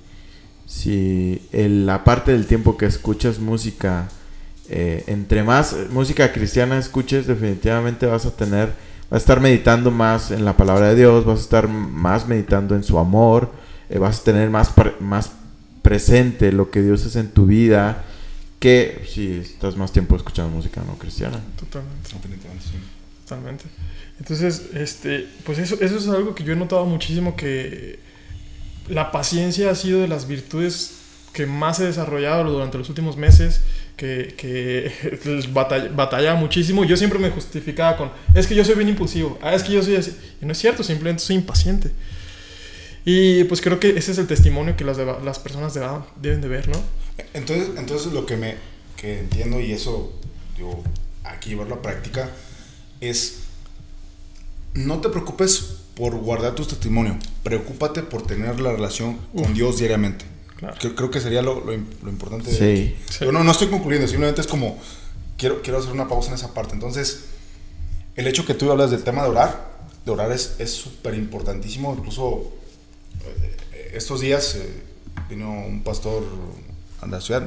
si 0.66 1.40
el- 1.53 1.86
la 1.86 2.05
parte 2.05 2.32
del 2.32 2.47
tiempo 2.47 2.76
que 2.76 2.84
escuchas 2.86 3.38
música, 3.38 4.09
eh, 4.68 5.05
entre 5.07 5.43
más 5.43 5.74
música 5.90 6.32
cristiana 6.32 6.78
escuches, 6.78 7.26
definitivamente 7.26 8.05
vas 8.07 8.26
a 8.26 8.36
tener, 8.36 8.72
vas 9.13 9.17
a 9.17 9.25
estar 9.25 9.41
meditando 9.41 9.91
más 9.91 10.31
en 10.31 10.47
la 10.47 10.57
palabra 10.57 10.89
de 10.89 10.95
Dios, 10.95 11.27
vas 11.27 11.41
a 11.41 11.43
estar 11.43 11.69
más 11.69 12.27
meditando 12.27 12.75
en 12.75 12.83
su 12.83 12.99
amor, 12.99 13.53
eh, 13.91 13.99
vas 13.99 14.21
a 14.21 14.25
tener 14.25 14.49
más, 14.49 14.71
pre- 14.71 14.95
más 15.01 15.33
presente 15.83 16.51
lo 16.51 16.71
que 16.71 16.81
Dios 16.81 17.05
es 17.05 17.17
en 17.17 17.29
tu 17.29 17.45
vida, 17.45 18.05
que 18.59 19.05
si 19.07 19.33
estás 19.33 19.77
más 19.77 19.93
tiempo 19.93 20.17
escuchando 20.17 20.51
música 20.51 20.83
no 20.87 20.97
cristiana. 20.97 21.39
Totalmente. 21.61 22.09
Totalmente. 23.29 23.65
Entonces, 24.19 24.71
este, 24.73 25.29
pues 25.45 25.59
eso, 25.59 25.77
eso 25.81 25.99
es 25.99 26.09
algo 26.09 26.35
que 26.35 26.45
yo 26.45 26.55
he 26.55 26.57
notado 26.57 26.87
muchísimo 26.87 27.37
que 27.37 27.99
la 28.89 29.13
paciencia 29.13 29.71
ha 29.71 29.75
sido 29.75 30.01
de 30.01 30.09
las 30.09 30.27
virtudes 30.27 30.95
que 31.35 31.45
más 31.45 31.81
he 31.81 31.85
desarrollado 31.85 32.51
durante 32.51 32.79
los 32.79 32.89
últimos 32.89 33.19
meses, 33.19 33.61
que, 33.97 34.34
que 34.36 34.90
batalla- 35.53 35.90
batallaba 35.95 36.38
muchísimo. 36.38 36.84
Yo 36.84 36.97
siempre 36.97 37.18
me 37.18 37.30
justificaba 37.30 37.97
con, 37.97 38.11
es 38.34 38.47
que 38.47 38.55
yo 38.55 38.64
soy 38.64 38.74
bien 38.76 38.88
impulsivo, 38.88 39.38
ah, 39.43 39.55
es 39.55 39.62
que 39.62 39.72
yo 39.72 39.82
soy 39.82 39.97
así. 39.97 40.12
Y 40.40 40.47
no 40.47 40.53
es 40.53 40.59
cierto, 40.59 40.82
simplemente 40.82 41.22
soy 41.22 41.36
impaciente. 41.36 41.90
Y 43.05 43.45
pues 43.45 43.61
creo 43.61 43.80
que 43.80 43.90
ese 43.90 44.12
es 44.12 44.18
el 44.18 44.26
testimonio 44.26 44.76
que 44.76 44.84
las, 44.84 44.97
las 45.24 45.38
personas 45.38 45.74
deba- 45.74 46.07
deben 46.20 46.40
de 46.40 46.49
ver, 46.49 46.68
¿no? 46.68 46.80
Entonces, 47.34 47.70
entonces 47.76 48.12
lo 48.12 48.26
que 48.26 48.36
me 48.36 48.55
que 48.97 49.18
entiendo 49.18 49.59
y 49.61 49.72
eso 49.72 50.12
yo 50.57 50.82
aquí 51.24 51.51
llevarlo 51.51 51.74
a 51.76 51.82
práctica 51.82 52.30
es 53.01 53.38
no 54.74 55.01
te 55.01 55.09
preocupes 55.09 55.78
por 55.95 56.14
guardar 56.16 56.55
tu 56.55 56.64
testimonio, 56.64 57.18
preocúpate 57.43 58.03
por 58.03 58.26
tener 58.26 58.61
la 58.61 58.72
relación 58.72 59.18
con 59.34 59.43
Uf. 59.51 59.53
Dios 59.53 59.78
diariamente. 59.78 60.24
Claro. 60.63 60.77
Creo, 60.79 60.95
creo 60.95 61.11
que 61.11 61.21
sería 61.21 61.43
lo, 61.43 61.57
lo 61.57 61.73
lo 61.73 62.09
importante. 62.09 62.51
de 62.51 62.57
Sí. 62.57 62.95
aquí. 62.95 63.13
Sí. 63.19 63.25
Yo 63.25 63.33
no, 63.33 63.43
no 63.43 63.51
estoy 63.51 63.67
concluyendo, 63.69 64.07
simplemente 64.07 64.41
es 64.41 64.47
como 64.47 64.79
quiero, 65.37 65.61
quiero 65.61 65.79
hacer 65.81 65.93
una 65.93 66.07
pausa 66.09 66.29
en 66.29 66.35
esa 66.37 66.55
parte. 66.55 66.75
Entonces, 66.75 67.25
el 68.15 68.27
hecho 68.29 68.47
que 68.47 68.55
tú 68.55 68.71
hablas 68.71 68.91
del 68.93 69.03
tema 69.03 69.23
de 69.25 69.31
orar, 69.31 69.73
de 70.07 70.11
orar 70.13 70.31
es 70.31 70.55
es 70.59 70.71
súper 70.73 71.15
importantísimo. 71.15 71.95
Incluso 71.99 72.53
eh, 73.25 73.91
estos 73.95 74.21
días 74.21 74.55
eh, 74.55 74.83
vino 75.29 75.51
un 75.51 75.83
pastor 75.83 76.23
a 77.01 77.07
la 77.09 77.21
ciudad. 77.21 77.43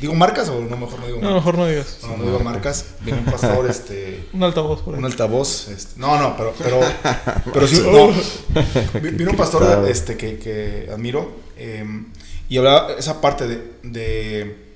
¿Digo 0.00 0.14
marcas 0.14 0.48
o 0.50 0.60
no? 0.60 0.76
Mejor 0.76 1.00
no 1.00 1.06
digo 1.06 1.18
No, 1.18 1.22
marcas. 1.22 1.34
mejor 1.34 1.58
no 1.58 1.66
digas. 1.66 1.98
No, 2.02 2.16
no 2.18 2.24
digo 2.24 2.38
marcas. 2.40 2.84
Vino 3.04 3.18
un 3.18 3.24
pastor, 3.24 3.68
este. 3.68 4.28
Un 4.32 4.44
altavoz 4.44 4.82
por 4.82 4.94
ahí. 4.94 5.00
Un 5.00 5.06
altavoz. 5.06 5.66
Este, 5.68 5.98
no, 6.00 6.16
no, 6.20 6.36
pero. 6.36 6.54
Pero, 6.56 6.80
pero 7.52 7.66
sí, 7.66 7.80
no. 7.84 8.10
Vi- 9.00 9.10
Vino 9.10 9.32
un 9.32 9.36
pastor 9.36 9.88
este, 9.88 10.16
que, 10.16 10.38
que 10.38 10.88
admiro. 10.92 11.32
eh, 11.56 11.84
y 12.50 12.58
hablaba 12.58 12.92
esa 12.98 13.22
parte 13.22 13.46
de, 13.48 13.72
de 13.82 14.66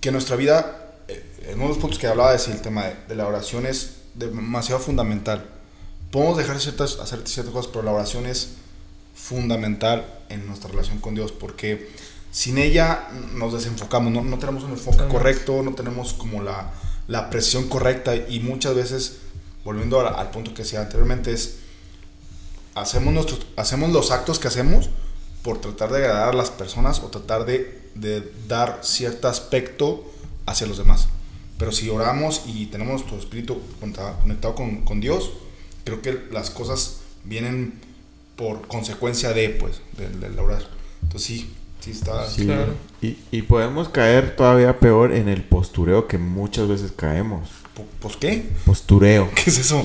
que 0.00 0.10
nuestra 0.10 0.36
vida. 0.36 0.94
eh, 1.08 1.22
en 1.48 1.54
uno 1.56 1.64
de 1.64 1.68
los 1.70 1.78
puntos 1.78 1.98
que 1.98 2.06
hablaba 2.06 2.34
es 2.34 2.48
el 2.48 2.60
tema 2.62 2.84
de, 2.86 2.94
de 3.08 3.14
la 3.16 3.26
oración 3.26 3.66
es 3.66 3.96
demasiado 4.14 4.80
fundamental. 4.80 5.44
Podemos 6.10 6.36
dejar 6.38 6.58
ciertas, 6.60 6.98
hacer 7.00 7.26
ciertas 7.26 7.52
cosas, 7.52 7.70
pero 7.72 7.84
la 7.84 7.92
oración 7.92 8.24
es 8.26 8.54
fundamental 9.14 10.06
en 10.28 10.46
nuestra 10.46 10.70
relación 10.70 10.98
con 10.98 11.14
Dios 11.14 11.32
porque 11.32 11.90
sin 12.30 12.56
ella 12.58 13.08
nos 13.34 13.52
desenfocamos, 13.52 14.12
no, 14.12 14.22
no 14.22 14.38
tenemos 14.38 14.62
un 14.64 14.70
enfoque 14.72 14.98
Totalmente. 14.98 15.18
correcto, 15.18 15.62
no 15.62 15.74
tenemos 15.74 16.12
como 16.12 16.42
la, 16.42 16.70
la 17.08 17.30
presión 17.30 17.68
correcta 17.68 18.14
y 18.14 18.40
muchas 18.40 18.74
veces, 18.74 19.18
volviendo 19.64 20.00
a- 20.00 20.20
al 20.20 20.30
punto 20.30 20.52
que 20.54 20.62
decía 20.62 20.80
anteriormente, 20.80 21.32
es 21.32 21.56
hacemos, 22.74 23.12
nuestros, 23.12 23.40
hacemos 23.56 23.90
los 23.90 24.10
actos 24.10 24.38
que 24.38 24.48
hacemos 24.48 24.90
por 25.42 25.60
tratar 25.60 25.90
de 25.90 25.98
agradar 25.98 26.30
a 26.30 26.36
las 26.36 26.50
personas 26.50 27.00
o 27.00 27.08
tratar 27.08 27.44
de, 27.46 27.80
de 27.94 28.32
dar 28.48 28.80
cierto 28.82 29.28
aspecto 29.28 30.04
hacia 30.46 30.66
los 30.66 30.78
demás. 30.78 31.08
Pero 31.58 31.72
si 31.72 31.88
oramos 31.90 32.42
y 32.46 32.66
tenemos 32.66 33.00
nuestro 33.00 33.18
espíritu 33.18 33.60
conectado 33.80 34.54
con, 34.54 34.82
con 34.84 35.00
Dios, 35.00 35.30
creo 35.84 36.02
que 36.02 36.26
las 36.30 36.50
cosas 36.50 37.00
vienen 37.24 37.80
por 38.36 38.66
consecuencia 38.68 39.32
de, 39.32 39.48
pues, 39.50 39.80
del, 39.96 40.20
del 40.20 40.38
orar. 40.38 40.62
Entonces 41.02 41.26
sí, 41.26 41.50
sí 41.80 41.90
está... 41.90 42.28
Sí, 42.28 42.44
Claro. 42.44 42.74
y, 43.02 43.16
y 43.32 43.42
podemos 43.42 43.88
caer 43.88 44.36
todavía 44.36 44.78
peor 44.78 45.12
en 45.12 45.28
el 45.28 45.42
postureo 45.42 46.06
que 46.06 46.18
muchas 46.18 46.68
veces 46.68 46.92
caemos. 46.92 47.48
¿Pues 48.00 48.16
qué? 48.16 48.44
Postureo. 48.64 49.30
¿Qué 49.34 49.50
es 49.50 49.58
eso? 49.58 49.82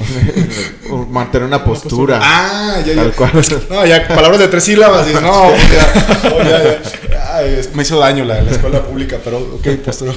Mantener 1.09 1.47
una 1.47 1.63
postura. 1.63 2.19
Ah, 2.21 2.79
ya, 2.85 2.95
Tal 2.95 3.11
ya. 3.11 3.15
cual. 3.15 3.31
No, 3.69 3.85
ya, 3.85 4.07
palabras 4.07 4.39
de 4.39 4.47
tres 4.47 4.63
sílabas. 4.63 5.07
no, 5.21 5.49
ya, 5.55 6.43
ya, 6.43 6.63
ya. 7.09 7.35
Ay, 7.35 7.55
es- 7.59 7.73
me 7.75 7.81
hizo 7.83 7.97
daño 7.99 8.23
la, 8.25 8.41
la 8.41 8.51
escuela 8.51 8.83
pública, 8.83 9.17
pero 9.23 9.37
ok, 9.39 9.67
postura. 9.83 10.13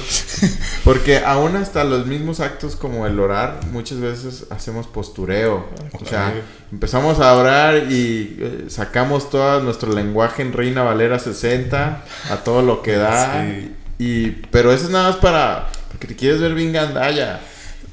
Porque 0.83 1.17
aún 1.17 1.55
hasta 1.55 1.83
los 1.83 2.05
mismos 2.05 2.39
actos 2.39 2.75
como 2.75 3.07
el 3.07 3.19
orar, 3.19 3.59
muchas 3.71 3.99
veces 3.99 4.45
hacemos 4.51 4.85
postureo. 4.87 5.65
O 5.99 6.05
sea, 6.05 6.33
empezamos 6.71 7.19
a 7.19 7.33
orar 7.33 7.91
y 7.91 8.37
eh, 8.39 8.65
sacamos 8.69 9.29
todo 9.31 9.61
nuestro 9.61 9.91
lenguaje 9.93 10.43
en 10.43 10.53
Reina 10.53 10.83
Valera 10.83 11.17
60 11.17 12.03
a 12.29 12.35
todo 12.43 12.61
lo 12.61 12.81
que 12.83 12.93
da. 12.97 13.43
Sí. 13.43 13.73
Y, 13.99 14.27
pero 14.51 14.71
eso 14.71 14.85
es 14.85 14.91
nada 14.91 15.09
más 15.09 15.17
para... 15.17 15.69
Porque 15.89 16.05
te 16.07 16.15
quieres 16.15 16.39
ver 16.39 16.53
bien 16.53 16.71
gandalla. 16.71 17.39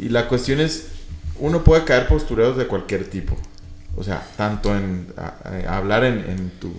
Y 0.04 0.08
la 0.10 0.28
cuestión 0.28 0.60
es, 0.60 0.86
uno 1.38 1.64
puede 1.64 1.84
caer 1.84 2.06
postureos 2.08 2.56
de 2.56 2.66
cualquier 2.66 3.04
tipo. 3.04 3.36
O 3.96 4.02
sea, 4.04 4.26
tanto 4.36 4.74
en 4.76 5.06
a- 5.16 5.34
a- 5.68 5.76
hablar 5.78 6.04
en, 6.04 6.18
en 6.28 6.50
tu 6.60 6.72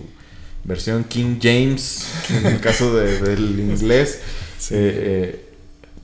versión 0.64 1.04
King 1.04 1.38
James, 1.40 2.06
en 2.30 2.46
el 2.46 2.60
caso 2.60 2.94
de- 2.94 3.20
del 3.20 3.58
inglés. 3.70 4.20
eh, 4.70 5.32
eh, 5.34 5.42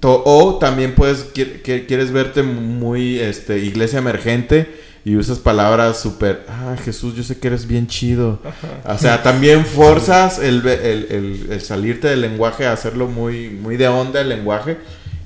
to- 0.01 0.23
o 0.25 0.59
también 0.59 0.95
puedes, 0.95 1.33
qui- 1.33 1.63
qui- 1.63 1.87
quieres 1.87 2.11
verte 2.13 2.43
muy 2.43 3.19
este, 3.21 3.59
iglesia 3.59 3.99
emergente 4.01 4.69
y 5.05 5.17
usas 5.17 5.39
palabras 5.39 6.01
súper, 6.01 6.45
ah, 6.49 6.77
Jesús, 6.85 7.15
yo 7.17 7.23
sé 7.25 7.39
que 7.39 7.49
eres 7.49 7.67
bien 7.67 7.87
chido. 7.89 8.41
O 8.87 8.99
sea, 8.99 9.23
también 9.23 9.65
forzas 9.79 10.39
el, 10.39 10.67
el- 10.67 11.07
el- 11.11 11.47
el 11.51 11.61
salirte 11.61 12.09
del 12.09 12.21
lenguaje 12.21 12.67
hacerlo 12.67 13.07
muy, 13.09 13.49
muy 13.51 13.77
de 13.77 13.89
onda 13.89 14.21
el 14.21 14.29
lenguaje. 14.29 14.79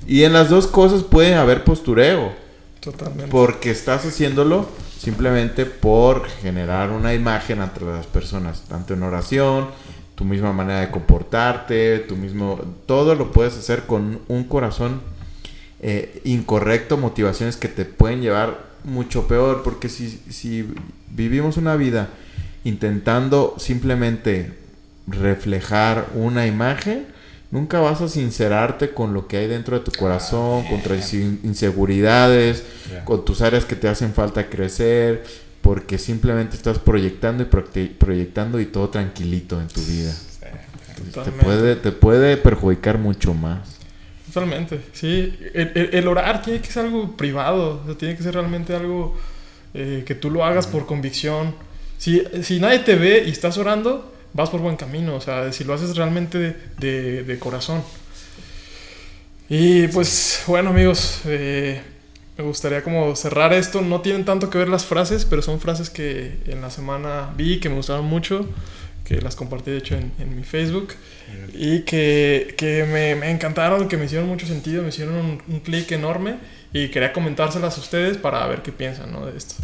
Y 0.06 0.22
en 0.22 0.32
las 0.32 0.48
dos 0.48 0.66
cosas 0.66 1.02
puede 1.02 1.34
haber 1.34 1.64
postureo. 1.64 2.32
Totalmente. 2.80 3.26
Porque 3.28 3.70
estás 3.70 4.04
haciéndolo 4.06 4.68
simplemente 4.98 5.66
por 5.66 6.28
generar 6.28 6.90
una 6.90 7.14
imagen 7.14 7.60
entre 7.60 7.84
las 7.84 8.06
personas, 8.06 8.62
tanto 8.68 8.94
en 8.94 9.02
oración, 9.02 9.68
tu 10.14 10.24
misma 10.24 10.52
manera 10.52 10.80
de 10.80 10.90
comportarte, 10.90 12.00
tu 12.00 12.16
mismo... 12.16 12.60
Todo 12.86 13.14
lo 13.14 13.32
puedes 13.32 13.56
hacer 13.56 13.82
con 13.86 14.20
un 14.28 14.44
corazón 14.44 15.00
eh, 15.80 16.20
incorrecto, 16.24 16.96
motivaciones 16.96 17.56
que 17.56 17.68
te 17.68 17.84
pueden 17.84 18.22
llevar 18.22 18.64
mucho 18.84 19.28
peor, 19.28 19.62
porque 19.62 19.88
si, 19.88 20.08
si 20.30 20.66
vivimos 21.10 21.56
una 21.56 21.76
vida 21.76 22.08
intentando 22.64 23.54
simplemente 23.58 24.58
reflejar 25.06 26.08
una 26.14 26.46
imagen, 26.46 27.06
nunca 27.50 27.80
vas 27.80 28.00
a 28.00 28.08
sincerarte 28.08 28.90
con 28.90 29.14
lo 29.14 29.26
que 29.28 29.36
hay 29.38 29.46
dentro 29.46 29.78
de 29.78 29.84
tu 29.84 29.92
corazón, 29.92 30.64
con 30.66 30.80
tus 30.82 31.14
in- 31.14 31.40
inseguridades, 31.44 32.64
Ya. 32.90 33.04
con 33.04 33.24
tus 33.24 33.40
áreas 33.42 33.64
que 33.64 33.76
te 33.76 33.88
hacen 33.88 34.12
falta 34.14 34.48
crecer, 34.48 35.24
porque 35.62 35.98
simplemente 35.98 36.56
estás 36.56 36.78
proyectando 36.78 37.42
y 37.42 37.46
proyectando 37.86 38.60
y 38.60 38.66
todo 38.66 38.88
tranquilito 38.88 39.60
en 39.60 39.68
tu 39.68 39.80
vida. 39.82 40.12
Te 40.96 41.02
Totalmente. 41.10 41.44
puede, 41.44 41.76
te 41.76 41.92
puede 41.92 42.36
perjudicar 42.36 42.98
mucho 42.98 43.34
más. 43.34 43.76
Totalmente, 44.32 44.80
sí. 44.92 45.36
El, 45.54 45.72
el- 45.74 45.90
el 45.94 46.08
orar 46.08 46.42
tiene 46.42 46.60
que 46.60 46.70
ser 46.70 46.84
algo 46.86 47.16
privado, 47.16 47.80
o 47.82 47.86
sea, 47.86 47.94
tiene 47.98 48.16
que 48.16 48.22
ser 48.22 48.34
realmente 48.34 48.74
algo 48.74 49.16
eh, 49.74 50.04
que 50.06 50.14
tú 50.14 50.30
lo 50.30 50.44
hagas 50.44 50.66
por 50.66 50.86
convicción. 50.86 51.54
Si, 51.98 52.22
si 52.42 52.60
nadie 52.60 52.78
te 52.80 52.94
ve 52.96 53.24
y 53.26 53.30
estás 53.30 53.56
orando, 53.58 54.12
vas 54.36 54.50
por 54.50 54.60
buen 54.60 54.76
camino, 54.76 55.16
o 55.16 55.20
sea, 55.20 55.50
si 55.52 55.64
lo 55.64 55.74
haces 55.74 55.96
realmente 55.96 56.54
de, 56.78 57.36
corazón. 57.40 57.82
Y 59.48 59.88
pues, 59.88 60.42
bueno 60.46 60.70
amigos, 60.70 61.22
eh, 61.24 61.80
me 62.36 62.44
gustaría 62.44 62.82
como 62.82 63.16
cerrar 63.16 63.52
esto. 63.52 63.80
No 63.80 64.02
tienen 64.02 64.24
tanto 64.24 64.50
que 64.50 64.58
ver 64.58 64.68
las 64.68 64.84
frases, 64.84 65.24
pero 65.24 65.40
son 65.40 65.58
frases 65.58 65.88
que 65.88 66.38
en 66.46 66.60
la 66.60 66.70
semana 66.70 67.32
vi, 67.36 67.60
que 67.60 67.68
me 67.68 67.76
gustaron 67.76 68.04
mucho, 68.04 68.46
que 69.04 69.20
las 69.20 69.36
compartí 69.36 69.70
de 69.70 69.78
hecho 69.78 69.96
en, 69.96 70.36
mi 70.36 70.44
Facebook. 70.44 70.94
Y 71.54 71.80
que, 71.80 72.54
que 72.58 72.84
me, 72.84 73.14
me 73.14 73.30
encantaron, 73.30 73.88
que 73.88 73.96
me 73.96 74.04
hicieron 74.04 74.28
mucho 74.28 74.46
sentido, 74.46 74.82
me 74.82 74.90
hicieron 74.90 75.14
un, 75.14 75.42
un 75.48 75.60
clic 75.60 75.90
enorme 75.92 76.36
y 76.72 76.88
quería 76.88 77.12
comentárselas 77.12 77.78
a 77.78 77.80
ustedes 77.80 78.18
para 78.18 78.46
ver 78.46 78.62
qué 78.62 78.72
piensan 78.72 79.12
¿no? 79.12 79.24
de 79.24 79.36
esto. 79.38 79.54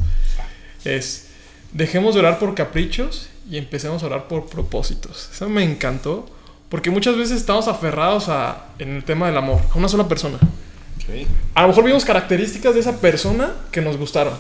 Es, 0.85 1.29
dejemos 1.73 2.14
de 2.14 2.20
orar 2.20 2.39
por 2.39 2.55
caprichos 2.55 3.29
y 3.53 3.59
empecemos 3.59 4.03
a 4.03 4.07
orar 4.07 4.28
por 4.28 4.46
propósitos. 4.46 5.28
Eso 5.30 5.46
me 5.50 5.62
encantó, 5.62 6.24
porque 6.70 6.90
muchas 6.90 7.18
veces 7.18 7.36
estamos 7.36 7.68
aferrados 7.68 8.30
a, 8.30 8.68
en 8.78 8.96
el 8.96 9.05
tema 9.05 9.26
del 9.26 9.36
amor, 9.36 9.61
a 9.70 9.76
una 9.76 9.90
sola 9.90 10.09
persona. 10.09 10.36
Ok. 10.36 11.26
A 11.55 11.62
lo 11.62 11.68
mejor 11.68 11.84
vimos 11.84 12.03
características 12.03 12.72
de 12.72 12.80
esa 12.80 12.98
persona 12.98 13.53
que 13.70 13.82
nos 13.82 13.98
gustaron, 13.98 14.32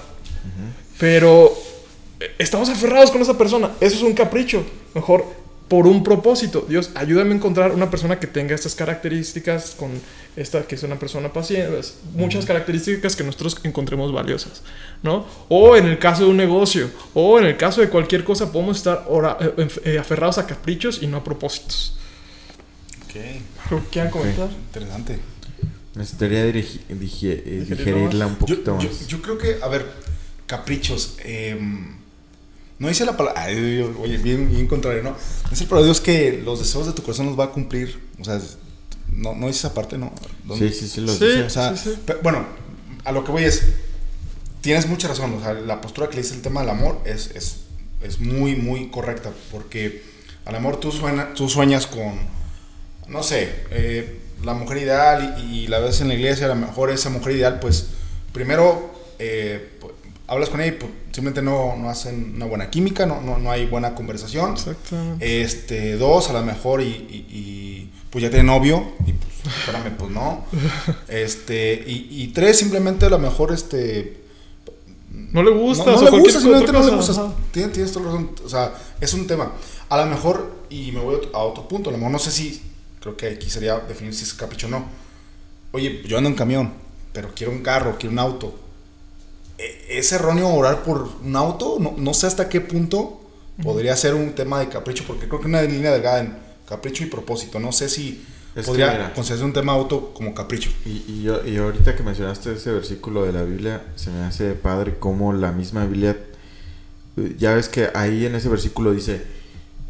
pero 0.98 1.52
eh, 2.20 2.34
estamos 2.38 2.70
aferrados 2.70 3.10
con 3.10 3.20
esa 3.20 3.36
persona. 3.36 3.72
Eso 3.82 3.96
es 3.96 4.02
un 4.02 4.14
capricho. 4.14 4.64
Mejor 4.94 5.26
por 5.72 5.86
un 5.86 6.04
propósito. 6.04 6.66
Dios, 6.68 6.90
ayúdame 6.94 7.32
a 7.32 7.36
encontrar 7.36 7.72
una 7.72 7.88
persona 7.90 8.20
que 8.20 8.26
tenga 8.26 8.54
estas 8.54 8.74
características, 8.74 9.70
con 9.74 9.90
esta 10.36 10.64
que 10.66 10.74
es 10.74 10.82
una 10.82 10.98
persona 10.98 11.32
paciente, 11.32 11.78
es 11.78 11.94
muchas 12.14 12.44
características 12.44 13.16
que 13.16 13.24
nosotros 13.24 13.56
encontremos 13.64 14.12
valiosas, 14.12 14.60
¿no? 15.02 15.24
O 15.48 15.74
en 15.74 15.86
el 15.86 15.98
caso 15.98 16.24
de 16.24 16.28
un 16.30 16.36
negocio, 16.36 16.90
o 17.14 17.38
en 17.38 17.46
el 17.46 17.56
caso 17.56 17.80
de 17.80 17.88
cualquier 17.88 18.22
cosa, 18.22 18.52
podemos 18.52 18.76
estar 18.76 19.06
ora- 19.08 19.38
eh, 19.40 19.68
eh, 19.86 19.98
aferrados 19.98 20.36
a 20.36 20.46
caprichos 20.46 21.02
y 21.02 21.06
no 21.06 21.16
a 21.16 21.24
propósitos. 21.24 21.96
Ok. 23.06 23.16
¿Algo 23.70 23.82
que 23.84 23.88
¿Quieran 23.92 24.10
comentar? 24.10 24.50
Interesante. 24.50 25.18
Necesitaría 25.94 26.44
eh, 26.44 27.66
digerirla 27.70 28.26
un 28.26 28.36
poquito 28.36 28.78
yo- 28.78 28.88
más. 28.90 29.06
yo 29.06 29.22
creo 29.22 29.38
que, 29.38 29.56
a 29.62 29.68
ver, 29.68 29.86
caprichos. 30.46 31.16
em, 31.24 31.96
no 32.82 32.88
dice 32.88 33.04
la 33.06 33.16
palabra. 33.16 33.42
ay, 33.44 33.80
Oye, 34.00 34.18
bien, 34.18 34.50
bien 34.50 34.66
contrario, 34.66 35.02
¿no? 35.02 35.16
Dice 35.50 35.62
el 35.64 35.68
palabra 35.68 35.84
de 35.84 35.92
Dios 35.92 36.00
que 36.00 36.42
los 36.44 36.58
deseos 36.58 36.86
de 36.86 36.92
tu 36.92 37.02
corazón 37.02 37.26
los 37.26 37.38
va 37.38 37.44
a 37.44 37.50
cumplir. 37.50 37.98
O 38.20 38.24
sea, 38.24 38.40
no, 39.10 39.34
no 39.34 39.46
dice 39.46 39.60
esa 39.60 39.72
parte, 39.74 39.96
¿no? 39.98 40.12
¿Dónde? 40.44 40.68
Sí, 40.70 40.80
sí, 40.80 40.88
sí, 40.88 41.00
dice. 41.02 41.42
O 41.44 41.50
sea, 41.50 41.76
sí, 41.76 41.90
sí. 41.90 41.98
pe- 42.04 42.16
bueno, 42.22 42.44
a 43.04 43.12
lo 43.12 43.24
que 43.24 43.30
voy 43.32 43.44
es. 43.44 43.62
Tienes 44.60 44.86
mucha 44.88 45.08
razón. 45.08 45.34
O 45.34 45.40
sea, 45.40 45.54
la 45.54 45.80
postura 45.80 46.08
que 46.08 46.16
le 46.16 46.22
dice 46.22 46.34
el 46.34 46.42
tema 46.42 46.60
del 46.60 46.70
amor 46.70 47.00
es, 47.04 47.30
es, 47.34 47.56
es 48.02 48.20
muy, 48.20 48.56
muy 48.56 48.88
correcta. 48.90 49.30
Porque 49.50 50.02
al 50.44 50.54
amor 50.56 50.78
tú, 50.80 50.90
suena, 50.92 51.34
tú 51.34 51.48
sueñas 51.48 51.86
con, 51.86 52.14
no 53.08 53.22
sé, 53.22 53.48
eh, 53.70 54.18
la 54.44 54.54
mujer 54.54 54.78
ideal 54.78 55.36
y, 55.38 55.60
y 55.60 55.66
la 55.68 55.78
ves 55.78 56.00
en 56.00 56.08
la 56.08 56.14
iglesia. 56.14 56.46
A 56.46 56.48
lo 56.50 56.56
mejor 56.56 56.90
esa 56.90 57.10
mujer 57.10 57.36
ideal, 57.36 57.60
pues, 57.60 57.86
primero 58.32 58.92
eh, 59.18 59.76
pues, 59.80 59.92
hablas 60.32 60.48
con 60.48 60.60
ella 60.60 60.72
y 60.74 60.76
pues, 60.78 60.90
simplemente 61.12 61.42
no, 61.42 61.76
no 61.76 61.88
hacen 61.90 62.32
una 62.36 62.46
buena 62.46 62.70
química, 62.70 63.06
no, 63.06 63.20
no, 63.20 63.38
no 63.38 63.50
hay 63.50 63.66
buena 63.66 63.94
conversación. 63.94 64.52
Exactamente. 64.54 65.42
Este, 65.42 65.96
dos, 65.96 66.28
a 66.30 66.32
lo 66.32 66.42
mejor, 66.42 66.80
y, 66.82 66.86
y- 66.86 67.26
y, 67.30 67.90
pues 68.10 68.22
ya 68.22 68.30
tiene 68.30 68.44
novio, 68.44 68.92
y 69.06 69.12
pues, 69.12 69.56
espérame, 69.58 69.96
pues 69.96 70.10
no. 70.10 70.44
Este, 71.08 71.74
y, 71.86 72.08
y 72.10 72.28
tres, 72.28 72.58
simplemente 72.58 73.06
a 73.06 73.10
lo 73.10 73.18
mejor, 73.18 73.52
este. 73.52 74.20
No 75.10 75.42
le 75.42 75.50
gusta, 75.50 75.84
no, 75.86 75.92
no 75.92 75.98
o 75.98 76.04
le 76.04 76.10
gusta, 76.18 76.40
simplemente 76.40 76.72
no 76.72 76.82
le 76.82 76.96
gusta. 76.96 77.32
Tienes, 77.52 77.72
tienes 77.72 77.92
toda 77.92 78.06
la 78.06 78.12
razón. 78.12 78.30
O 78.44 78.48
sea, 78.48 78.74
es 79.00 79.12
un 79.14 79.26
tema. 79.26 79.52
A 79.88 79.96
lo 80.04 80.06
mejor, 80.06 80.50
y 80.70 80.92
me 80.92 81.00
voy 81.00 81.16
a 81.34 81.38
otro 81.38 81.68
punto, 81.68 81.90
a 81.90 81.92
lo 81.92 81.98
mejor 81.98 82.12
no 82.12 82.18
sé 82.18 82.30
si, 82.30 82.62
creo 83.00 83.16
que 83.16 83.28
aquí 83.28 83.50
sería 83.50 83.78
definir 83.80 84.14
si 84.14 84.24
es 84.24 84.32
capricho 84.34 84.66
o 84.66 84.70
no. 84.70 84.86
Oye, 85.72 86.02
yo 86.06 86.16
ando 86.18 86.28
en 86.30 86.36
camión, 86.36 86.72
pero 87.12 87.30
quiero 87.34 87.52
un 87.52 87.62
carro, 87.62 87.96
quiero 87.98 88.12
un 88.12 88.18
auto. 88.18 88.58
¿E- 89.62 89.98
¿Es 89.98 90.12
erróneo 90.12 90.48
orar 90.48 90.82
por 90.82 91.08
un 91.24 91.36
auto? 91.36 91.76
No, 91.80 91.94
no 91.96 92.14
sé 92.14 92.26
hasta 92.26 92.48
qué 92.48 92.60
punto 92.60 93.20
podría 93.62 93.94
ser 93.96 94.14
un 94.14 94.32
tema 94.34 94.58
de 94.60 94.68
capricho, 94.68 95.04
porque 95.06 95.28
creo 95.28 95.40
que 95.40 95.46
una 95.46 95.62
línea 95.62 95.92
delgada 95.92 96.20
en 96.20 96.34
capricho 96.68 97.04
y 97.04 97.06
propósito. 97.06 97.60
No 97.60 97.70
sé 97.72 97.88
si 97.88 98.24
Es 98.56 98.66
podría 98.66 99.12
considerarse 99.14 99.44
un 99.44 99.52
tema 99.52 99.72
auto 99.72 100.12
como 100.14 100.34
capricho. 100.34 100.70
Y, 100.86 101.04
y 101.06 101.22
yo, 101.22 101.44
y 101.46 101.56
ahorita 101.58 101.94
que 101.94 102.02
mencionaste 102.02 102.52
ese 102.54 102.72
versículo 102.72 103.24
de 103.24 103.32
la 103.32 103.42
Biblia, 103.42 103.82
se 103.96 104.10
me 104.10 104.22
hace 104.24 104.52
padre 104.54 104.96
como 104.98 105.32
la 105.32 105.52
misma 105.52 105.84
Biblia, 105.86 106.16
eh, 107.18 107.36
ya 107.38 107.54
ves 107.54 107.68
que 107.68 107.88
ahí 107.94 108.24
en 108.26 108.34
ese 108.34 108.48
versículo 108.48 108.92
dice, 108.92 109.22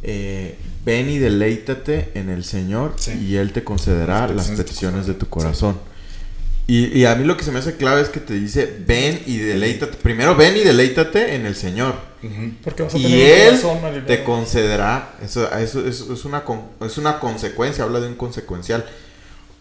eh, 0.03 0.57
ven 0.85 1.09
y 1.09 1.19
deleítate 1.19 2.11
en 2.15 2.28
el 2.28 2.43
Señor 2.44 2.94
Sí. 2.99 3.12
y 3.12 3.36
Él 3.36 3.53
te 3.53 3.62
concederá 3.62 4.27
Las 4.27 4.49
las 4.49 4.51
peticiones 4.51 4.57
de 4.57 4.65
tu 4.65 4.66
peticiones 4.66 5.07
de 5.07 5.15
tu 5.15 5.28
corazón. 5.28 5.91
Y, 6.66 6.97
y 6.98 7.05
a 7.06 7.14
mí 7.16 7.24
lo 7.24 7.36
que 7.36 7.44
se 7.44 7.51
me 7.52 7.59
hace 7.59 7.76
clave 7.76 8.01
es 8.02 8.09
que 8.09 8.20
te 8.20 8.34
dice, 8.34 8.76
ven 8.86 9.20
y 9.26 9.39
deleítate. 9.39 9.97
Primero 9.98 10.36
ven 10.36 10.56
y 10.56 10.60
deleítate 10.60 11.34
en 11.34 11.44
el 11.47 11.56
Señor. 11.56 11.94
Porque 12.62 12.84
vas 12.84 12.94
a 12.94 12.98
Y 12.98 13.02
tener 13.02 13.20
él 13.20 13.59
te 14.06 14.22
concederá, 14.24 15.16
eso, 15.22 15.52
eso, 15.52 15.86
eso 15.86 16.12
es, 16.12 16.24
una, 16.24 16.44
es 16.86 16.98
una 16.98 17.18
consecuencia, 17.18 17.84
habla 17.84 18.01
de 18.01 18.06
un 18.09 18.14
consecuencial. 18.14 18.86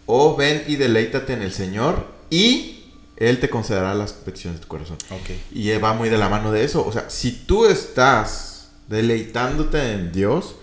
o 0.06 0.36
ven 0.36 0.62
y 0.66 0.76
deleítate 0.76 1.32
en 1.32 1.42
el 1.42 1.52
Señor 1.52 2.06
y 2.30 2.84
Él 3.16 3.40
te 3.40 3.50
concederá 3.50 3.94
las 3.94 4.12
peticiones 4.12 4.60
de 4.60 4.62
tu 4.64 4.68
corazón. 4.68 4.98
Ok. 5.10 5.30
Y 5.50 5.70
va 5.78 5.94
muy 5.94 6.08
de 6.08 6.18
la 6.18 6.28
mano 6.28 6.52
de 6.52 6.64
eso. 6.64 6.84
O 6.86 6.92
sea, 6.92 7.10
si 7.10 7.32
tú 7.32 7.66
estás 7.66 8.68
deleitándote 8.88 9.92
en 9.92 10.12
Dios, 10.12 10.56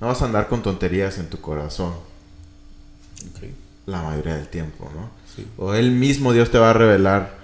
no 0.00 0.08
vas 0.08 0.22
a 0.22 0.26
andar 0.26 0.48
con 0.48 0.62
tonterías 0.62 1.18
en 1.18 1.28
tu 1.30 1.40
corazón 1.40 1.94
la 3.86 4.02
mayoría 4.02 4.34
del 4.36 4.48
tiempo, 4.48 4.90
¿no? 4.94 5.10
O 5.56 5.74
Él 5.74 5.90
mismo 5.90 6.32
Dios 6.32 6.50
te 6.50 6.58
va 6.58 6.70
a 6.70 6.72
revelar, 6.72 7.38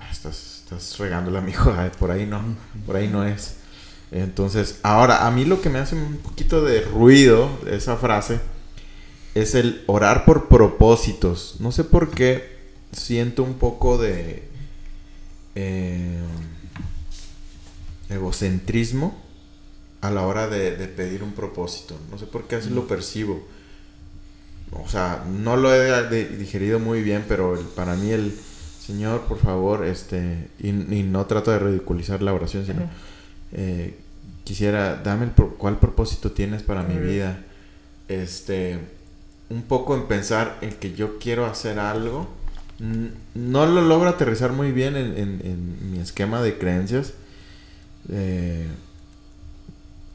"Ah, 0.00 0.10
estás, 0.10 0.62
estás 0.62 0.98
regándola, 0.98 1.44
Ay, 1.78 1.90
por 1.98 2.10
ahí 2.10 2.26
no, 2.26 2.42
por 2.86 2.96
ahí 2.96 3.08
no 3.08 3.24
es. 3.24 3.56
Entonces, 4.10 4.78
ahora, 4.82 5.26
a 5.26 5.30
mí 5.30 5.44
lo 5.44 5.60
que 5.60 5.70
me 5.70 5.78
hace 5.78 5.96
un 5.96 6.18
poquito 6.18 6.62
de 6.62 6.82
ruido 6.82 7.48
esa 7.66 7.96
frase 7.96 8.40
es 9.34 9.54
el 9.54 9.82
orar 9.86 10.24
por 10.24 10.48
propósitos. 10.48 11.56
No 11.58 11.72
sé 11.72 11.82
por 11.84 12.10
qué 12.10 12.58
siento 12.92 13.42
un 13.42 13.54
poco 13.54 13.98
de 13.98 14.48
eh, 15.56 16.20
egocentrismo 18.08 19.20
a 20.00 20.10
la 20.10 20.26
hora 20.26 20.46
de 20.48 20.72
pedir 20.86 21.22
un 21.24 21.32
propósito. 21.32 21.96
No 22.10 22.18
sé 22.18 22.26
por 22.26 22.46
qué 22.46 22.56
así 22.56 22.70
lo 22.70 22.86
percibo. 22.86 23.42
O 24.72 24.88
sea, 24.88 25.24
no 25.30 25.56
lo 25.56 25.72
he 25.74 26.26
digerido 26.36 26.78
muy 26.80 27.02
bien, 27.02 27.24
pero 27.28 27.58
el- 27.58 27.64
para 27.66 27.94
mí 27.94 28.10
el 28.10 28.34
Señor, 28.84 29.22
por 29.22 29.38
favor, 29.38 29.84
este, 29.84 30.48
y, 30.58 30.68
y 30.68 31.02
no 31.04 31.26
trato 31.26 31.50
de 31.50 31.58
ridiculizar 31.58 32.22
la 32.22 32.32
oración, 32.34 32.66
sino 32.66 32.82
eh, 33.52 33.94
quisiera, 34.44 34.96
dame 34.96 35.24
el 35.26 35.30
cuál 35.30 35.78
propósito 35.78 36.32
tienes 36.32 36.62
para 36.62 36.82
mi 36.82 36.96
vida. 36.98 37.38
Este, 38.08 38.78
un 39.48 39.62
poco 39.62 39.94
en 39.94 40.06
pensar 40.06 40.58
en 40.60 40.72
que 40.74 40.92
yo 40.94 41.18
quiero 41.18 41.46
hacer 41.46 41.78
algo. 41.78 42.28
No 43.34 43.66
lo 43.66 43.80
logro 43.82 44.08
aterrizar 44.10 44.52
muy 44.52 44.72
bien 44.72 44.96
en, 44.96 45.16
en- 45.16 45.40
en 45.44 45.92
mi 45.92 45.98
esquema 46.00 46.42
de 46.42 46.58
creencias. 46.58 47.12
Eh, 48.10 48.66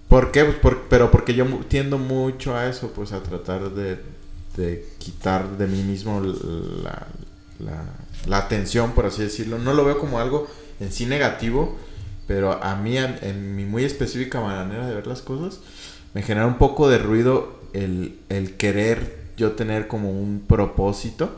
¿Por 0.07 0.31
qué? 0.31 0.43
Pues 0.43 0.57
por- 0.57 0.83
pero 0.89 1.11
porque 1.11 1.33
yo 1.33 1.45
tiendo 1.67 1.97
mucho 1.97 2.55
a 2.55 2.67
eso, 2.67 2.91
pues 2.93 3.11
a 3.13 3.21
tratar 3.23 3.71
de, 3.71 3.99
de 4.59 4.85
quitar 4.99 5.57
de 5.57 5.67
mí 5.67 5.81
mismo 5.83 6.21
la, 6.21 7.07
la, 7.59 7.83
la 8.27 8.37
atención, 8.37 8.91
por 8.91 9.05
así 9.05 9.21
decirlo. 9.23 9.57
No 9.57 9.73
lo 9.73 9.85
veo 9.85 9.97
como 9.99 10.19
algo 10.19 10.47
en 10.79 10.91
sí 10.91 11.05
negativo, 11.05 11.77
pero 12.27 12.61
a 12.63 12.75
mí, 12.75 12.97
en, 12.97 13.17
en 13.21 13.55
mi 13.55 13.65
muy 13.65 13.83
específica 13.85 14.41
manera 14.41 14.87
de 14.87 14.93
ver 14.95 15.07
las 15.07 15.21
cosas, 15.21 15.59
me 16.13 16.21
genera 16.21 16.45
un 16.47 16.57
poco 16.57 16.89
de 16.89 16.97
ruido 16.97 17.59
el, 17.73 18.19
el 18.29 18.55
querer 18.57 19.17
yo 19.37 19.53
tener 19.53 19.87
como 19.87 20.11
un 20.11 20.41
propósito, 20.47 21.29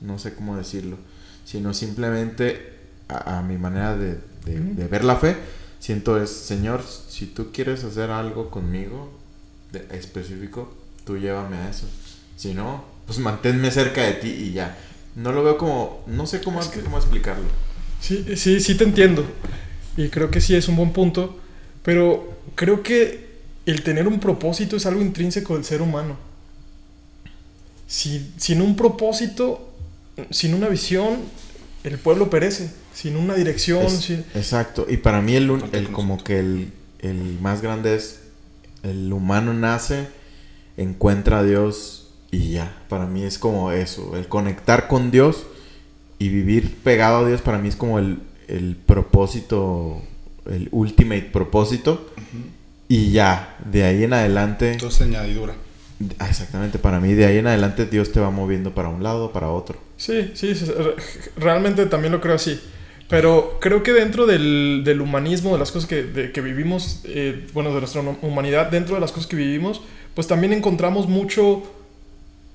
no 0.00 0.18
sé 0.18 0.34
cómo 0.34 0.56
decirlo, 0.56 0.96
sino 1.44 1.72
simplemente 1.74 2.74
a, 3.08 3.38
a 3.38 3.42
mi 3.42 3.56
manera 3.58 3.96
de, 3.96 4.18
de- 4.44 4.88
ver 4.88 5.04
la 5.04 5.16
fe, 5.16 5.36
siento 5.78 6.20
es, 6.22 6.30
Señor, 6.30 6.82
si 6.82 7.26
tú 7.26 7.52
quieres 7.52 7.84
hacer 7.84 8.10
algo 8.10 8.50
conmigo 8.50 9.10
de- 9.72 9.86
específico, 9.96 10.72
tú 11.04 11.16
llévame 11.18 11.56
a 11.56 11.70
eso. 11.70 11.86
Si 12.38 12.54
no, 12.54 12.84
pues 13.06 13.18
manténme 13.18 13.70
cerca 13.70 14.02
de 14.02 14.12
ti 14.14 14.28
y 14.28 14.52
ya. 14.52 14.78
No 15.16 15.32
lo 15.32 15.42
veo 15.42 15.58
como, 15.58 16.02
no 16.06 16.24
sé 16.26 16.40
cómo, 16.40 16.60
Es 16.60 16.68
que- 16.68 16.80
cómo 16.80 16.96
explicarlo. 16.96 17.44
Sí, 18.00 18.24
sí, 18.36 18.60
sí 18.60 18.76
te 18.76 18.84
entiendo. 18.84 19.26
Y 19.96 20.08
creo 20.08 20.30
que 20.30 20.40
sí 20.40 20.54
es 20.54 20.68
un 20.68 20.76
buen 20.76 20.92
punto. 20.92 21.36
Pero 21.82 22.32
creo 22.54 22.82
que 22.84 23.26
el 23.66 23.82
tener 23.82 24.06
un 24.06 24.20
propósito 24.20 24.76
es 24.76 24.86
algo 24.86 25.02
intrínseco 25.02 25.54
del 25.56 25.64
ser 25.64 25.82
humano. 25.82 26.16
Si- 27.86 28.32
sin 28.36 28.60
un 28.62 28.76
propósito, 28.76 29.72
sin 30.30 30.54
una 30.54 30.68
visión, 30.68 31.16
el 31.84 31.98
pueblo 31.98 32.30
perece. 32.30 32.70
Sin 32.94 33.16
una 33.16 33.34
dirección, 33.34 33.84
Es- 33.86 33.92
sin- 34.00 34.24
Exacto, 34.34 34.86
y 34.88 34.96
para 34.98 35.22
mí 35.22 35.34
el, 35.36 35.50
un- 35.50 35.60
Falta 35.60 35.78
el 35.78 35.86
el 35.86 35.92
como 35.92 36.22
que 36.22 36.38
el, 36.40 36.72
el 37.00 37.38
más 37.40 37.62
grande 37.62 37.94
es 37.94 38.20
el 38.82 39.12
humano 39.12 39.54
nace, 39.54 40.06
encuentra 40.76 41.38
a 41.40 41.42
Dios 41.44 42.07
y 42.30 42.50
ya. 42.52 42.82
Para 42.88 43.06
mí 43.06 43.22
es 43.22 43.38
como 43.38 43.72
eso, 43.72 44.16
el 44.16 44.28
conectar 44.28 44.88
con 44.88 45.10
Dios 45.10 45.44
y 46.18 46.28
vivir 46.28 46.74
pegado 46.82 47.24
a 47.24 47.28
Dios 47.28 47.40
para 47.42 47.58
mí 47.58 47.68
es 47.68 47.76
como 47.76 47.98
el, 47.98 48.18
el 48.48 48.76
propósito, 48.76 50.02
el 50.50 50.68
ultimate 50.72 51.22
propósito 51.32 52.10
y 52.88 53.10
ya, 53.12 53.56
de 53.70 53.84
ahí 53.84 54.04
en 54.04 54.12
adelante, 54.14 54.72
Entonces 54.72 55.02
añadidura. 55.02 55.54
ah, 56.18 56.28
exactamente, 56.28 56.78
para 56.78 57.00
mí 57.00 57.14
de 57.14 57.26
ahí 57.26 57.38
en 57.38 57.46
adelante 57.46 57.86
Dios 57.86 58.12
te 58.12 58.20
va 58.20 58.30
moviendo 58.30 58.74
para 58.74 58.88
un 58.88 59.02
lado, 59.02 59.32
para 59.32 59.50
otro. 59.50 59.78
Sí, 59.96 60.30
sí, 60.34 60.54
sí, 60.54 60.64
re- 60.66 60.94
realmente 61.36 61.86
también 61.86 62.12
lo 62.12 62.20
creo 62.20 62.34
así. 62.36 62.60
Pero 63.08 63.56
creo 63.60 63.82
que 63.82 63.92
dentro 63.92 64.26
del, 64.26 64.82
del 64.84 65.00
humanismo, 65.00 65.52
de 65.54 65.58
las 65.58 65.72
cosas 65.72 65.88
que, 65.88 66.02
de- 66.02 66.30
que 66.32 66.40
vivimos, 66.42 67.00
eh, 67.04 67.46
bueno, 67.54 67.72
de 67.72 67.80
nuestra 67.80 68.02
humanidad, 68.22 68.70
dentro 68.70 68.94
de 68.96 69.00
las 69.00 69.12
cosas 69.12 69.26
que 69.28 69.36
vivimos, 69.36 69.80
pues 70.14 70.26
también 70.26 70.52
encontramos 70.52 71.08
mucho 71.08 71.62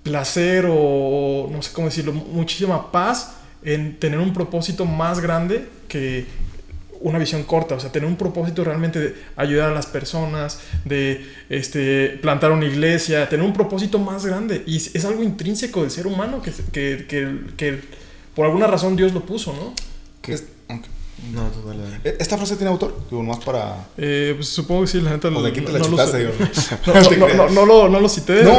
placer 0.03 0.67
o, 0.69 1.49
no 1.51 1.61
sé 1.61 1.71
cómo 1.73 1.87
decirlo, 1.87 2.13
muchísima 2.13 2.91
paz 2.91 3.35
en 3.63 3.97
tener 3.99 4.19
un 4.19 4.33
propósito 4.33 4.85
más 4.85 5.19
grande 5.21 5.67
que 5.87 6.25
una 7.01 7.19
visión 7.19 7.43
corta, 7.43 7.75
o 7.75 7.79
sea, 7.81 7.91
tener 7.91 8.07
un 8.07 8.15
propósito 8.15 8.63
realmente 8.63 8.99
de 8.99 9.15
ayudar 9.35 9.69
a 9.71 9.73
las 9.73 9.85
personas, 9.87 10.59
de 10.85 11.25
este, 11.49 12.17
plantar 12.21 12.51
una 12.53 12.65
iglesia, 12.65 13.27
tener 13.27 13.45
un 13.45 13.51
propósito 13.53 13.99
más 13.99 14.25
grande. 14.25 14.63
Y 14.65 14.77
es 14.77 15.03
algo 15.05 15.21
intrínseco 15.23 15.81
del 15.81 15.91
ser 15.91 16.07
humano 16.07 16.41
que, 16.41 16.51
que, 16.71 17.05
que, 17.07 17.37
que 17.57 17.79
por 18.35 18.45
alguna 18.45 18.67
razón 18.67 18.95
Dios 18.95 19.13
lo 19.13 19.25
puso, 19.25 19.51
¿no? 19.53 19.73
Es- 20.33 20.43
ok. 20.43 20.52
No, 21.31 21.47
tú 21.49 21.67
dale, 21.67 21.83
dale. 21.83 21.99
¿E- 22.03 22.17
¿Esta 22.19 22.37
frase 22.37 22.55
tiene 22.55 22.71
autor? 22.71 22.95
Digo, 23.09 23.23
más 23.23 23.43
para... 23.43 23.87
Eh, 23.97 24.33
pues 24.35 24.49
supongo 24.49 24.81
que 24.81 24.87
sí, 24.87 25.01
la 25.01 25.11
neta. 25.11 25.29
¿O 25.29 25.41
de 25.41 25.51
quién 25.51 25.65
te 25.65 25.71
la 25.71 25.79
no 25.79 25.85
lo 25.85 25.91
chutaste? 25.91 26.17
digo? 26.19 26.31
No, 26.87 26.93
No 26.93 27.01
te 27.09 27.17
no, 27.17 27.25
creas. 27.25 27.37
no, 27.37 27.49
no 27.49 27.65
lo, 27.65 27.89
no 27.89 27.99
lo 27.99 28.09
cité, 28.09 28.43
No. 28.43 28.57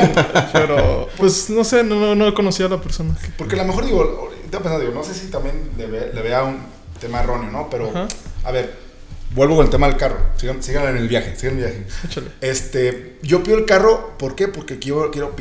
pero 0.53 1.09
pues 1.17 1.51
no 1.51 1.63
sé, 1.65 1.83
no, 1.85 1.97
no, 1.97 2.15
no 2.15 2.33
conocía 2.35 2.67
a 2.67 2.69
la 2.71 2.81
persona. 2.81 3.17
Porque 3.37 3.55
a 3.55 3.59
lo 3.59 3.65
mejor 3.67 3.85
digo, 3.85 4.01
ahorita 4.03 4.59
pensando, 4.59 4.81
digo, 4.81 4.95
no 4.95 5.05
sé 5.05 5.15
si 5.15 5.27
también 5.27 5.71
le, 5.77 5.87
ve- 5.87 6.11
le 6.15 6.23
vea 6.23 6.43
un 6.45 6.59
tema 7.01 7.21
erróneo, 7.21 7.51
¿no? 7.51 7.69
Pero, 7.71 7.91
Ajá. 7.91 8.09
a 8.45 8.51
ver, 8.53 8.75
vuelvo 9.35 9.57
con 9.57 9.65
el 9.67 9.71
tema 9.71 9.87
del 9.89 9.97
carro. 9.97 10.17
Sigan, 10.37 10.63
sigan 10.63 10.89
en 10.89 10.97
el 10.97 11.09
viaje, 11.09 11.37
sigan 11.37 11.59
en 11.59 11.65
el 11.65 11.71
viaje. 11.71 11.87
Échale. 12.07 12.27
Este, 12.41 13.19
yo 13.23 13.43
pido 13.43 13.59
el 13.59 13.65
carro, 13.67 14.15
¿por 14.19 14.35
qué? 14.35 14.49
Porque 14.49 14.79
quiero, 14.79 15.11
quiero 15.11 15.37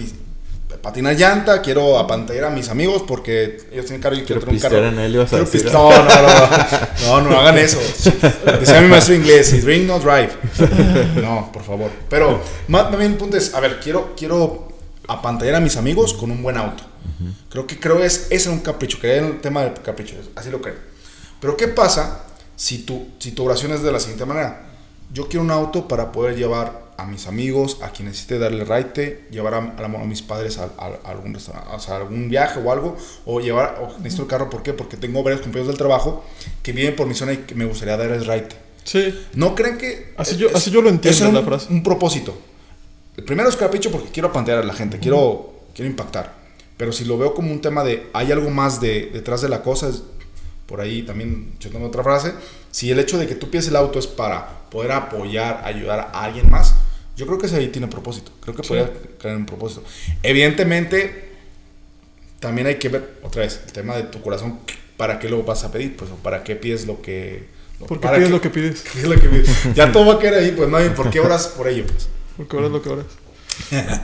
patinar 0.82 1.16
llanta, 1.16 1.62
quiero 1.62 1.98
apantallar 1.98 2.46
a 2.46 2.50
mis 2.50 2.70
amigos 2.70 3.04
porque 3.08 3.58
ellos 3.72 3.86
tienen 3.86 4.02
carro 4.02 4.16
y 4.16 4.24
quiero, 4.24 4.42
Quiero 4.42 4.46
tener 4.46 4.56
un 4.56 4.62
carro. 4.62 4.88
en 4.88 5.00
a 5.22 5.26
Quiero 5.26 5.46
decir, 5.46 5.64
pis- 5.64 5.72
no, 5.74 5.90
no, 5.90 6.04
no, 6.04 7.22
no, 7.22 7.22
no, 7.22 7.30
no 7.30 7.40
hagan 7.40 7.58
eso. 7.58 7.80
Decía 8.60 8.82
mi 8.82 8.88
maestro 8.88 9.16
inglés, 9.16 9.64
drink, 9.64 9.86
no 9.86 10.00
drive. 10.00 10.30
No, 11.22 11.52
por 11.52 11.64
favor. 11.64 11.90
Pero 12.10 12.42
más 12.68 12.90
bien 12.98 13.12
el 13.14 13.18
punto 13.18 13.38
es, 13.38 13.54
a 13.54 13.60
ver, 13.60 13.80
quiero, 13.80 14.14
quiero 14.18 14.68
apantallar 15.08 15.56
a 15.56 15.60
mis 15.60 15.78
amigos 15.78 16.14
con 16.14 16.32
un 16.32 16.42
buen 16.44 16.58
auto. 16.58 16.84
Creo 17.50 17.68
que 17.68 17.80
creo 17.80 18.04
es 18.04 18.26
ese 18.30 18.36
es 18.36 18.48
un 18.48 18.60
capricho, 18.60 19.00
que 19.00 19.18
el 19.18 19.40
tema 19.42 19.64
del 19.64 19.74
capricho, 19.82 20.16
así 20.36 20.50
lo 20.50 20.62
creo. 20.62 20.76
Pero 21.40 21.56
¿qué 21.58 21.68
pasa 21.68 22.24
si 22.56 22.80
tu, 22.80 23.08
si 23.20 23.32
tu 23.32 23.44
oración 23.46 23.72
es 23.74 23.84
de 23.84 23.92
la 23.92 24.00
siguiente 24.00 24.26
manera? 24.26 24.64
Yo 25.12 25.28
quiero 25.28 25.44
un 25.44 25.52
auto 25.52 25.88
para 25.88 26.12
poder 26.12 26.36
llevar 26.36 26.83
a 26.98 27.06
mis 27.06 27.28
amigos, 27.28 27.80
a 27.82 27.90
quien 27.92 28.08
necesite 28.08 28.40
darle 28.40 28.64
raite, 28.66 29.26
llevar 29.32 29.54
a, 29.56 29.58
a 29.78 29.82
la- 29.88 30.00
a 30.02 30.06
mis 30.06 30.22
padres 30.22 30.58
a, 30.58 30.70
algún 31.06 31.34
restaurante, 31.34 31.70
o 31.74 31.80
sea, 31.80 31.96
a 31.96 31.98
algún 31.98 32.30
viaje 32.30 32.60
o 32.64 32.72
algo, 32.72 32.96
o 33.26 33.40
llevar, 33.40 33.80
o 33.82 33.98
necesito 34.00 34.24
el 34.24 34.28
carro, 34.30 34.50
¿por 34.50 34.64
qué? 34.64 34.74
Porque 34.74 34.98
tengo 34.98 35.24
varios 35.24 35.42
compañeros 35.42 35.68
del 35.68 35.78
trabajo 35.78 36.24
que 36.62 36.72
viven 36.72 36.96
por 36.96 37.08
mi 37.08 37.14
zona 37.16 37.34
y 37.34 37.38
que 37.38 37.56
me 37.56 37.66
gustaría 37.66 37.98
darles 37.98 38.26
raite. 38.28 38.56
Sí, 38.84 39.14
¿No 39.36 39.56
creen 39.56 39.78
que... 39.78 40.14
Así 40.18 40.36
yo- 40.38 40.50
así 40.54 40.70
yo 40.72 40.82
lo 40.82 40.90
entiendo, 40.90 41.26
es 41.28 41.34
la 41.34 41.40
un, 41.40 41.46
frase. 41.46 41.72
un 41.72 41.84
propósito. 41.84 42.38
El 43.16 43.24
primero 43.24 43.48
es 43.48 43.56
capricho 43.56 43.92
porque 43.92 44.10
quiero 44.10 44.30
apantear 44.30 44.58
a 44.60 44.64
la 44.64 44.74
gente, 44.74 45.00
quiero, 45.00 45.54
quiero 45.74 45.90
impactar. 45.90 46.34
Pero 46.78 46.92
si 46.92 47.06
lo 47.06 47.18
veo 47.18 47.34
como 47.34 47.52
un 47.52 47.62
tema 47.62 47.84
de 47.84 48.08
hay 48.14 48.32
algo 48.32 48.50
más 48.50 48.82
de, 48.82 49.10
detrás 49.14 49.42
de 49.42 49.50
la 49.50 49.62
cosa, 49.62 49.88
es, 49.90 50.04
por 50.66 50.82
ahí 50.82 51.04
también 51.04 51.54
tengo 51.60 51.86
otra 51.86 52.04
frase, 52.04 52.34
si 52.72 52.90
el 52.92 53.00
hecho 53.00 53.18
de 53.18 53.28
que 53.28 53.36
tú 53.36 53.50
pides 53.50 53.68
el 53.68 53.76
auto 53.76 54.00
es 54.00 54.08
para 54.08 54.70
poder 54.70 54.92
apoyar, 54.94 55.62
ayudar 55.66 56.12
a 56.14 56.24
alguien 56.24 56.50
más, 56.50 56.76
yo 57.16 57.26
creo 57.28 57.38
que 57.38 57.46
ese 57.48 57.58
ahí 57.58 57.68
tiene 57.68 57.88
propósito. 57.88 58.32
Creo 58.42 58.56
que 58.56 58.64
Sí. 58.64 58.70
puede 58.70 58.86
tener 58.86 59.38
un 59.38 59.46
propósito. 59.46 59.84
Evidentemente, 60.24 61.30
también 62.40 62.68
hay 62.68 62.76
que 62.76 62.90
ver 62.90 63.20
otra 63.24 63.44
vez 63.44 63.62
el 63.66 63.72
tema 63.72 63.96
de 63.96 64.04
tu 64.04 64.22
corazón. 64.22 64.60
¿Para 64.98 65.20
qué 65.20 65.30
lo 65.30 65.44
vas 65.44 65.64
a 65.64 65.72
pedir? 65.72 65.96
Pues, 65.96 66.10
o 66.12 66.16
¿para 66.16 66.44
qué 66.44 66.56
pides 66.56 66.86
lo 66.88 67.02
que... 67.02 67.48
porque 67.88 68.02
para 68.04 68.16
pides 68.18 68.30
qué- 68.30 68.34
lo 68.36 68.42
que 68.42 68.50
pides, 68.50 68.82
¿Qué 68.94 69.00
es 69.02 69.08
lo 69.08 69.16
que 69.20 69.30
pides? 69.30 69.50
Ya 69.76 69.92
todo 69.92 70.06
va 70.08 70.14
a 70.16 70.20
quedar 70.20 70.36
ahí, 70.36 70.52
pues 70.56 70.70
no 70.70 70.78
hay 70.78 70.90
por 70.90 71.10
qué 71.10 71.20
oras 71.20 71.48
por 71.48 71.68
ello, 71.68 71.86
pues. 71.86 72.08
porque 72.38 72.58
oras 72.58 72.72
lo 72.72 72.82
que 72.82 72.90
oras. 72.90 73.06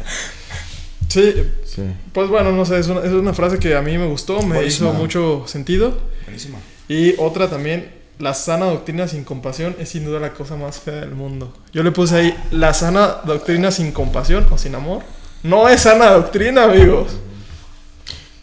Sí, 1.09 1.33
Sí. 1.65 1.81
pues 2.13 2.29
bueno, 2.29 2.51
no 2.51 2.65
sé, 2.65 2.79
es 2.79 2.87
una, 2.87 3.01
es 3.01 3.11
una 3.11 3.33
frase 3.33 3.57
que 3.59 3.75
a 3.75 3.81
mí 3.81 3.97
me 3.97 4.05
gustó, 4.07 4.41
me 4.43 4.55
Buenísima. 4.55 4.89
hizo 4.89 4.97
mucho 4.97 5.43
sentido. 5.47 5.97
Buenísima. 6.25 6.59
Y 6.87 7.15
otra 7.17 7.49
también, 7.49 7.91
la 8.19 8.33
sana 8.33 8.65
doctrina 8.67 9.07
sin 9.07 9.23
compasión 9.23 9.75
es 9.79 9.89
sin 9.89 10.05
duda 10.05 10.19
la 10.19 10.33
cosa 10.33 10.55
más 10.55 10.79
fea 10.79 10.95
del 11.01 11.11
mundo. 11.15 11.51
Yo 11.73 11.83
le 11.83 11.91
puse 11.91 12.15
ahí, 12.15 12.37
la 12.51 12.73
sana 12.73 13.17
doctrina 13.25 13.71
sin 13.71 13.91
compasión 13.91 14.45
o 14.51 14.57
sin 14.57 14.75
amor. 14.75 15.01
No 15.43 15.67
es 15.69 15.81
sana 15.81 16.11
doctrina, 16.11 16.65
amigos. 16.65 17.13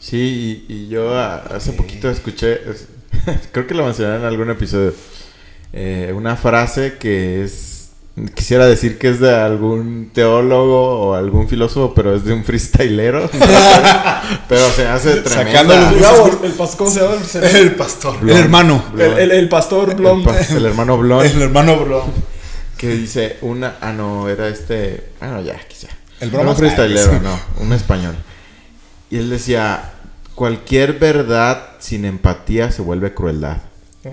Sí, 0.01 0.65
y, 0.69 0.73
y 0.73 0.89
yo 0.89 1.19
hace 1.19 1.73
poquito 1.73 2.09
escuché, 2.11 2.61
es- 2.71 2.89
creo 3.53 3.67
que 3.67 3.75
lo 3.75 3.85
mencioné 3.85 4.17
en 4.17 4.25
algún 4.25 4.51
episodio, 4.51 4.93
eh, 5.73 6.13
una 6.15 6.37
frase 6.37 6.97
que 6.99 7.43
es, 7.43 7.76
quisiera 8.35 8.67
decir 8.67 8.99
que 8.99 9.11
es 9.11 9.21
de 9.21 9.35
algún 9.35 10.11
teólogo 10.13 11.09
o 11.11 11.15
algún 11.15 11.49
filósofo, 11.49 11.93
pero 11.95 12.15
es 12.17 12.25
de 12.25 12.33
un 12.33 12.45
freestylero. 12.45 13.29
pero 14.49 14.71
se 14.71 14.87
hace 14.87 15.17
los- 15.17 15.99
Bravo, 15.99 16.41
el 16.43 16.53
pastor, 16.53 16.79
¿cómo 16.79 16.91
se 16.91 17.01
llama? 17.01 17.17
El, 17.49 17.57
El 17.57 17.75
pastor. 17.77 18.19
Blon. 18.21 18.37
El 18.37 18.43
hermano. 18.43 18.85
el, 18.99 19.31
el 19.33 19.49
pastor 19.49 19.91
El, 19.91 19.97
Blom. 19.97 20.25
pa- 20.25 20.39
el 20.39 20.65
hermano 20.65 20.97
Blon, 20.99 21.27
El 21.27 21.43
hermano 21.43 21.77
bro. 21.79 22.05
que 22.79 22.89
dice 22.89 23.37
una, 23.43 23.77
ah 23.81 23.93
no, 23.93 24.29
era 24.29 24.49
este, 24.49 25.11
bueno 25.21 25.43
ya, 25.43 25.57
quizá. 25.69 25.89
El 26.21 26.31
No 26.33 26.39
broma. 26.39 26.51
un 26.53 26.57
freestylero, 26.57 27.21
no, 27.23 27.39
un 27.61 27.73
español. 27.75 28.17
Y 29.11 29.19
él 29.19 29.29
decía, 29.31 29.93
cualquier 30.35 30.95
verdad 30.95 31.63
sin 31.81 32.05
empatía 32.07 32.73
se 32.73 32.81
vuelve 32.83 33.13
crueldad. 33.13 33.59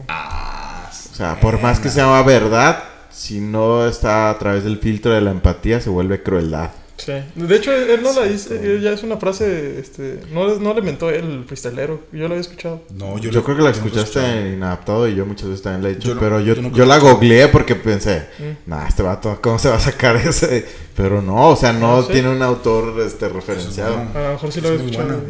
Ah, 0.09 0.89
O 1.11 1.15
sea, 1.15 1.39
por 1.39 1.61
más 1.61 1.79
que 1.79 1.89
sea 1.89 2.21
verdad, 2.23 2.83
si 3.13 3.39
no 3.39 3.85
está 3.87 4.29
a 4.29 4.37
través 4.39 4.63
del 4.63 4.77
filtro 4.79 5.11
de 5.13 5.21
la 5.21 5.31
empatía, 5.31 5.79
se 5.79 5.89
vuelve 5.89 6.21
crueldad. 6.23 6.71
Sí. 6.95 7.11
De 7.35 7.55
hecho, 7.55 7.73
él, 7.73 8.01
no 8.03 8.13
la 8.13 8.23
dice, 8.27 8.79
ya 8.79 8.91
es 8.91 9.01
una 9.03 9.17
frase, 9.17 9.79
este, 9.79 10.19
no, 10.31 10.47
no 10.59 10.73
le 10.73 10.79
inventó 10.79 11.09
él, 11.09 11.25
el 11.39 11.43
freestylero. 11.43 12.01
Yo 12.11 12.19
lo 12.19 12.25
había 12.27 12.39
escuchado. 12.41 12.83
No, 12.93 13.17
Yo, 13.17 13.31
yo, 13.31 13.43
creo 13.43 13.57
que 13.57 13.63
la 13.63 13.69
no 13.71 13.75
escuchaste 13.75 14.19
en 14.23 14.53
Inadaptado 14.53 15.07
y 15.07 15.15
yo 15.15 15.25
muchas 15.25 15.49
veces 15.49 15.63
también 15.63 15.83
la 15.83 15.89
he 15.89 15.95
dicho, 15.95 16.09
Yo 16.09 16.13
no- 16.15 16.19
pero 16.21 16.39
yo, 16.39 16.53
yo 16.53 16.61
no 16.61 16.67
yo 16.69 16.73
creo 16.75 16.85
la 16.85 16.99
googleé 16.99 17.47
porque 17.47 17.75
pensé, 17.75 18.27
Mm. 18.39 18.69
nah, 18.69 18.87
este 18.87 19.01
vato, 19.03 19.37
¿cómo 19.41 19.57
se 19.57 19.69
va 19.69 19.75
a 19.75 19.79
sacar 19.79 20.15
ese? 20.27 20.65
Pero 20.95 21.21
no, 21.21 21.49
o 21.49 21.55
sea, 21.55 21.73
no 21.73 21.97
Ah, 21.97 22.03
¿sí? 22.05 22.13
tiene 22.13 22.29
un 22.29 22.41
autor 22.43 22.93
este, 23.01 23.27
referenciado. 23.27 23.95
bueno. 23.95 24.11
A 24.13 24.23
lo 24.23 24.29
mejor 24.33 24.51
sí 24.51 24.61
lo 24.61 24.67
había 24.69 24.79
escuchado. 24.81 25.21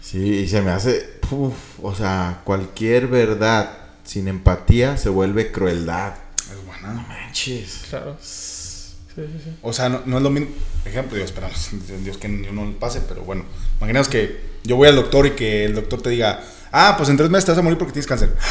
Sí, 0.00 0.18
y 0.38 0.48
se 0.48 0.62
me 0.62 0.70
hace, 0.70 1.18
uf, 1.30 1.54
o 1.82 1.94
sea, 1.94 2.40
cualquier 2.44 3.08
verdad 3.08 3.70
sin 4.04 4.26
empatía 4.28 4.96
se 4.96 5.10
vuelve 5.10 5.52
crueldad. 5.52 6.14
Buena. 6.94 7.06
Manches. 7.08 7.80
Claro. 7.90 8.16
Sí, 8.20 9.22
sí, 9.22 9.40
sí. 9.44 9.56
O 9.62 9.72
sea, 9.72 9.88
no, 9.88 10.02
no 10.06 10.16
es 10.18 10.22
lo 10.22 10.30
mismo. 10.30 10.48
Ejemplo, 10.84 11.16
Dios, 11.16 11.30
esperamos, 11.30 11.68
Dios 12.02 12.18
que 12.18 12.28
no 12.28 12.64
le 12.66 12.72
pase, 12.72 13.00
pero 13.08 13.22
bueno. 13.22 13.44
Imaginaos 13.78 14.08
que 14.08 14.40
yo 14.64 14.76
voy 14.76 14.88
al 14.88 14.96
doctor 14.96 15.26
y 15.26 15.30
que 15.32 15.64
el 15.64 15.74
doctor 15.74 16.02
te 16.02 16.10
diga, 16.10 16.42
ah, 16.72 16.94
pues 16.96 17.08
en 17.08 17.16
tres 17.16 17.30
meses 17.30 17.46
te 17.46 17.52
vas 17.52 17.58
a 17.58 17.62
morir 17.62 17.78
porque 17.78 17.92
tienes 17.92 18.06
cáncer. 18.06 18.34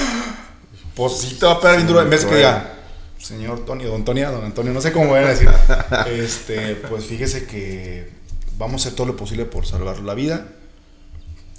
Pues 0.95 1.17
sí 1.17 1.35
te 1.37 1.45
va 1.45 1.51
a 1.53 1.59
pegar 1.59 1.75
bien 1.75 1.87
duro. 1.87 2.01
En 2.01 2.09
vez 2.09 2.21
de 2.23 2.29
que 2.29 2.35
diga, 2.37 2.73
señor 3.19 3.65
Tony, 3.65 3.83
don 3.83 4.05
Tonia, 4.05 4.31
don 4.31 4.45
Antonio, 4.45 4.71
no 4.71 4.79
sé 4.79 4.93
cómo 4.93 5.11
vayan 5.11 5.27
a 5.27 5.31
decir. 5.31 5.49
Este, 6.07 6.75
pues 6.75 7.03
fíjese 7.03 7.45
que 7.47 8.09
vamos 8.57 8.75
a 8.81 8.87
hacer 8.87 8.95
todo 8.95 9.07
lo 9.07 9.17
posible 9.17 9.43
por 9.43 9.65
salvar 9.65 9.99
la 9.99 10.13
vida. 10.13 10.47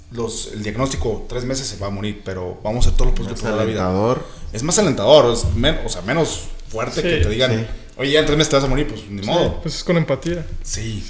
Los, 0.09 0.51
el 0.53 0.63
diagnóstico, 0.63 1.25
tres 1.29 1.43
meses 1.45 1.67
se 1.67 1.77
va 1.77 1.87
a 1.87 1.89
morir, 1.91 2.21
pero 2.25 2.59
vamos 2.63 2.85
a 2.85 2.89
hacer 2.89 2.97
todo 2.97 3.09
lo 3.09 3.13
posible 3.13 3.35
por 3.35 3.43
salvar 3.43 3.59
la 3.59 3.71
vida 3.71 4.15
es 4.53 4.63
más 4.63 4.79
alentador, 4.79 5.31
es 5.33 5.45
men- 5.53 5.81
o 5.85 5.89
sea, 5.89 6.01
menos 6.01 6.45
fuerte 6.69 7.01
Sí, 7.01 7.07
que 7.07 7.17
te 7.17 7.29
digan, 7.29 7.51
sí. 7.51 7.65
oye, 7.97 8.11
ya 8.11 8.19
en 8.21 8.25
tres 8.25 8.37
meses 8.37 8.49
te 8.49 8.55
vas 8.57 8.65
a 8.65 8.67
morir, 8.67 8.87
pues 8.87 9.01
ni 9.09 9.21
Sí, 9.23 9.27
modo. 9.29 9.61
pues 9.61 9.75
es 9.75 9.83
con 9.83 9.97
empatía. 9.97 10.45
Sí, 10.63 11.03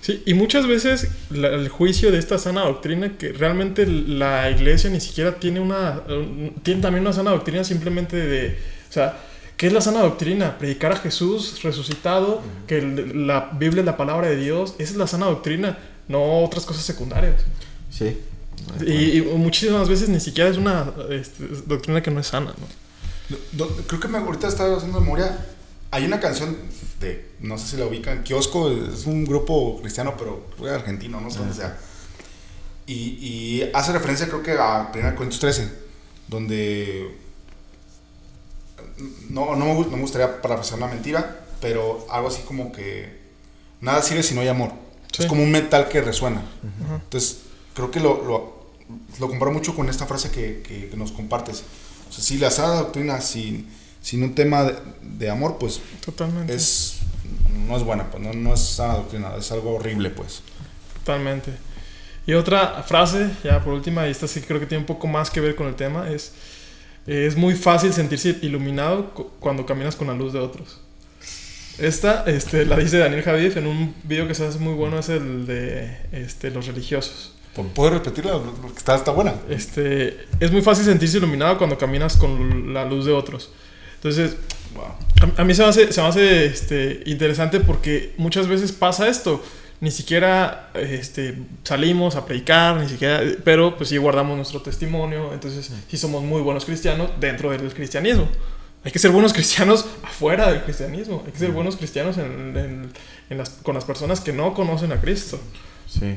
Sí, 0.00 0.22
y 0.26 0.32
muchas 0.34 0.66
veces 0.68 1.08
la- 1.28 1.48
el 1.48 1.68
juicio 1.68 2.12
de 2.12 2.18
esta 2.18 2.38
sana 2.38 2.62
doctrina, 2.62 3.18
que 3.18 3.32
realmente 3.32 3.84
la 3.84 4.48
iglesia 4.48 4.88
ni 4.90 5.00
siquiera 5.00 5.34
tiene 5.40 5.58
una, 5.58 6.02
un- 6.08 6.54
tiene 6.62 6.80
también 6.80 7.02
una 7.04 7.12
sana 7.12 7.32
doctrina 7.32 7.64
simplemente 7.64 8.16
de, 8.16 8.58
o 8.88 8.92
sea, 8.92 9.18
¿qué 9.56 9.66
es 9.66 9.72
la 9.72 9.80
sana 9.80 10.00
doctrina? 10.00 10.56
Predicar 10.56 10.92
a 10.92 10.96
Jesús 10.96 11.60
resucitado, 11.64 12.40
que 12.68 12.80
la 12.80 13.50
Biblia 13.58 13.80
es 13.80 13.86
la 13.86 13.96
palabra 13.96 14.28
de 14.28 14.36
Dios, 14.36 14.74
esa 14.78 14.92
es 14.92 14.96
la 14.96 15.08
sana 15.08 15.26
doctrina, 15.26 15.76
no 16.06 16.44
otras 16.44 16.64
cosas 16.64 16.84
secundarias. 16.84 17.34
Sí. 17.90 18.16
Y, 18.86 19.18
y 19.18 19.22
muchísimas 19.22 19.88
veces 19.88 20.08
ni 20.08 20.20
siquiera 20.20 20.48
es 20.48 20.56
una 20.58 20.92
este, 21.10 21.44
doctrina 21.66 22.02
que 22.04 22.12
no 22.12 22.20
es 22.20 22.28
sana, 22.28 22.54
¿no? 22.58 22.66
Creo 23.86 24.00
que 24.00 24.08
me, 24.08 24.18
ahorita 24.18 24.48
estaba 24.48 24.76
haciendo 24.76 25.00
memoria, 25.00 25.46
hay 25.90 26.04
una 26.04 26.18
canción 26.20 26.56
de, 27.00 27.32
no 27.40 27.58
sé 27.58 27.66
si 27.68 27.76
la 27.76 27.86
ubican, 27.86 28.22
Kiosco, 28.22 28.70
es 28.70 29.06
un 29.06 29.24
grupo 29.24 29.80
cristiano, 29.80 30.14
pero 30.18 30.46
que 30.58 30.68
argentino, 30.70 31.20
no 31.20 31.30
sé 31.30 31.38
dónde 31.38 31.54
sea. 31.54 31.78
Y, 32.86 32.94
y 33.20 33.70
hace 33.74 33.92
referencia 33.92 34.26
creo 34.28 34.42
que 34.42 34.52
a 34.52 34.90
1 34.94 35.14
Corintios 35.14 35.40
13, 35.40 35.70
donde 36.28 37.14
no, 39.30 39.54
no, 39.56 39.64
me, 39.66 39.74
no 39.74 39.96
me 39.96 40.00
gustaría 40.02 40.40
parafrasear 40.40 40.78
una 40.78 40.88
mentira, 40.88 41.40
pero 41.60 42.06
algo 42.10 42.28
así 42.28 42.42
como 42.42 42.72
que 42.72 43.18
nada 43.80 44.02
sirve 44.02 44.22
si 44.22 44.34
no 44.34 44.40
hay 44.40 44.48
amor. 44.48 44.72
Sí. 45.12 45.22
Es 45.22 45.28
como 45.28 45.42
un 45.42 45.50
metal 45.50 45.88
que 45.88 46.00
resuena. 46.00 46.42
Entonces, 47.02 47.38
creo 47.74 47.90
que 47.90 48.00
lo, 48.00 48.24
lo, 48.24 48.66
lo 49.18 49.28
comparo 49.28 49.50
mucho 49.52 49.74
con 49.74 49.88
esta 49.88 50.06
frase 50.06 50.30
que, 50.30 50.62
que- 50.66 50.88
que 50.88 50.96
nos 50.96 51.12
compartes. 51.12 51.62
Sea, 52.18 52.24
si 52.24 52.38
la 52.38 52.50
sana 52.50 52.74
doctrina 52.74 53.20
sin, 53.20 53.66
sin 54.02 54.22
un 54.22 54.34
tema 54.34 54.64
de, 54.64 54.74
de 55.02 55.30
amor, 55.30 55.58
pues 55.58 55.80
Totalmente. 56.04 56.54
es 56.54 56.96
no 57.66 57.76
es 57.76 57.82
buena, 57.82 58.10
pues 58.10 58.22
no, 58.22 58.32
no 58.32 58.54
es 58.54 58.60
sana 58.60 58.94
doctrina, 58.94 59.32
es 59.38 59.52
algo 59.52 59.74
horrible, 59.74 60.10
pues. 60.10 60.42
Totalmente. 61.04 61.52
Y 62.26 62.32
otra 62.34 62.82
frase, 62.82 63.30
ya 63.44 63.62
por 63.62 63.74
última, 63.74 64.06
y 64.06 64.10
esta 64.10 64.26
sí 64.28 64.40
creo 64.40 64.60
que 64.60 64.66
tiene 64.66 64.80
un 64.82 64.86
poco 64.86 65.06
más 65.06 65.30
que 65.30 65.40
ver 65.40 65.54
con 65.54 65.66
el 65.66 65.74
tema, 65.74 66.10
es, 66.10 66.32
es 67.06 67.36
muy 67.36 67.54
fácil 67.54 67.92
sentirse 67.92 68.36
iluminado 68.42 69.12
cu- 69.14 69.30
cuando 69.40 69.64
caminas 69.66 69.96
con 69.96 70.06
la 70.08 70.14
luz 70.14 70.32
de 70.32 70.38
otros. 70.38 70.80
Esta 71.78 72.24
este, 72.26 72.66
la 72.66 72.76
dice 72.76 72.98
Daniel 72.98 73.22
Javif 73.22 73.56
en 73.56 73.66
un 73.66 73.94
video 74.02 74.26
que 74.26 74.34
se 74.34 74.46
hace 74.46 74.58
muy 74.58 74.74
bueno, 74.74 74.98
es 74.98 75.08
el 75.10 75.46
de 75.46 75.96
este, 76.12 76.50
los 76.50 76.66
religiosos. 76.66 77.34
¿Puedo 77.74 77.90
repetirla? 77.90 78.38
Porque 78.62 78.78
está, 78.78 78.94
está 78.94 79.10
buena. 79.10 79.34
Este, 79.48 80.26
es 80.38 80.52
muy 80.52 80.62
fácil 80.62 80.84
sentirse 80.84 81.18
iluminado 81.18 81.58
cuando 81.58 81.76
caminas 81.76 82.16
con 82.16 82.72
la 82.72 82.84
luz 82.84 83.04
de 83.06 83.12
otros. 83.12 83.50
Entonces, 83.96 84.36
Wow. 84.74 84.84
a, 85.38 85.40
a 85.40 85.44
mí 85.44 85.54
se 85.54 85.62
me 85.62 85.68
hace, 85.68 85.90
se 85.92 86.00
me 86.02 86.06
hace 86.08 86.44
este, 86.44 87.02
interesante 87.06 87.58
porque 87.58 88.14
muchas 88.18 88.46
veces 88.46 88.70
pasa 88.72 89.08
esto. 89.08 89.42
Ni 89.80 89.90
siquiera 89.90 90.70
este, 90.74 91.38
salimos 91.64 92.16
a 92.16 92.26
predicar, 92.26 92.76
ni 92.76 92.88
siquiera, 92.88 93.22
pero 93.44 93.76
pues 93.76 93.88
sí 93.88 93.96
guardamos 93.96 94.36
nuestro 94.36 94.60
testimonio. 94.60 95.32
Entonces, 95.32 95.70
sí 95.88 95.96
somos 95.96 96.22
muy 96.22 96.42
buenos 96.42 96.64
cristianos 96.64 97.10
dentro 97.18 97.50
del 97.50 97.72
cristianismo. 97.72 98.28
Hay 98.84 98.92
que 98.92 98.98
ser 98.98 99.10
buenos 99.10 99.32
cristianos 99.32 99.86
afuera 100.04 100.50
del 100.52 100.62
cristianismo. 100.62 101.22
Hay 101.26 101.32
que 101.32 101.38
ser 101.38 101.50
buenos 101.52 101.76
cristianos 101.76 102.18
en- 102.18 102.56
en- 102.56 102.92
en 103.30 103.38
las- 103.38 103.50
con 103.62 103.74
las 103.74 103.84
personas 103.84 104.20
que 104.20 104.32
no 104.32 104.52
conocen 104.54 104.92
a 104.92 105.00
Cristo. 105.00 105.40
Sí. 105.88 106.16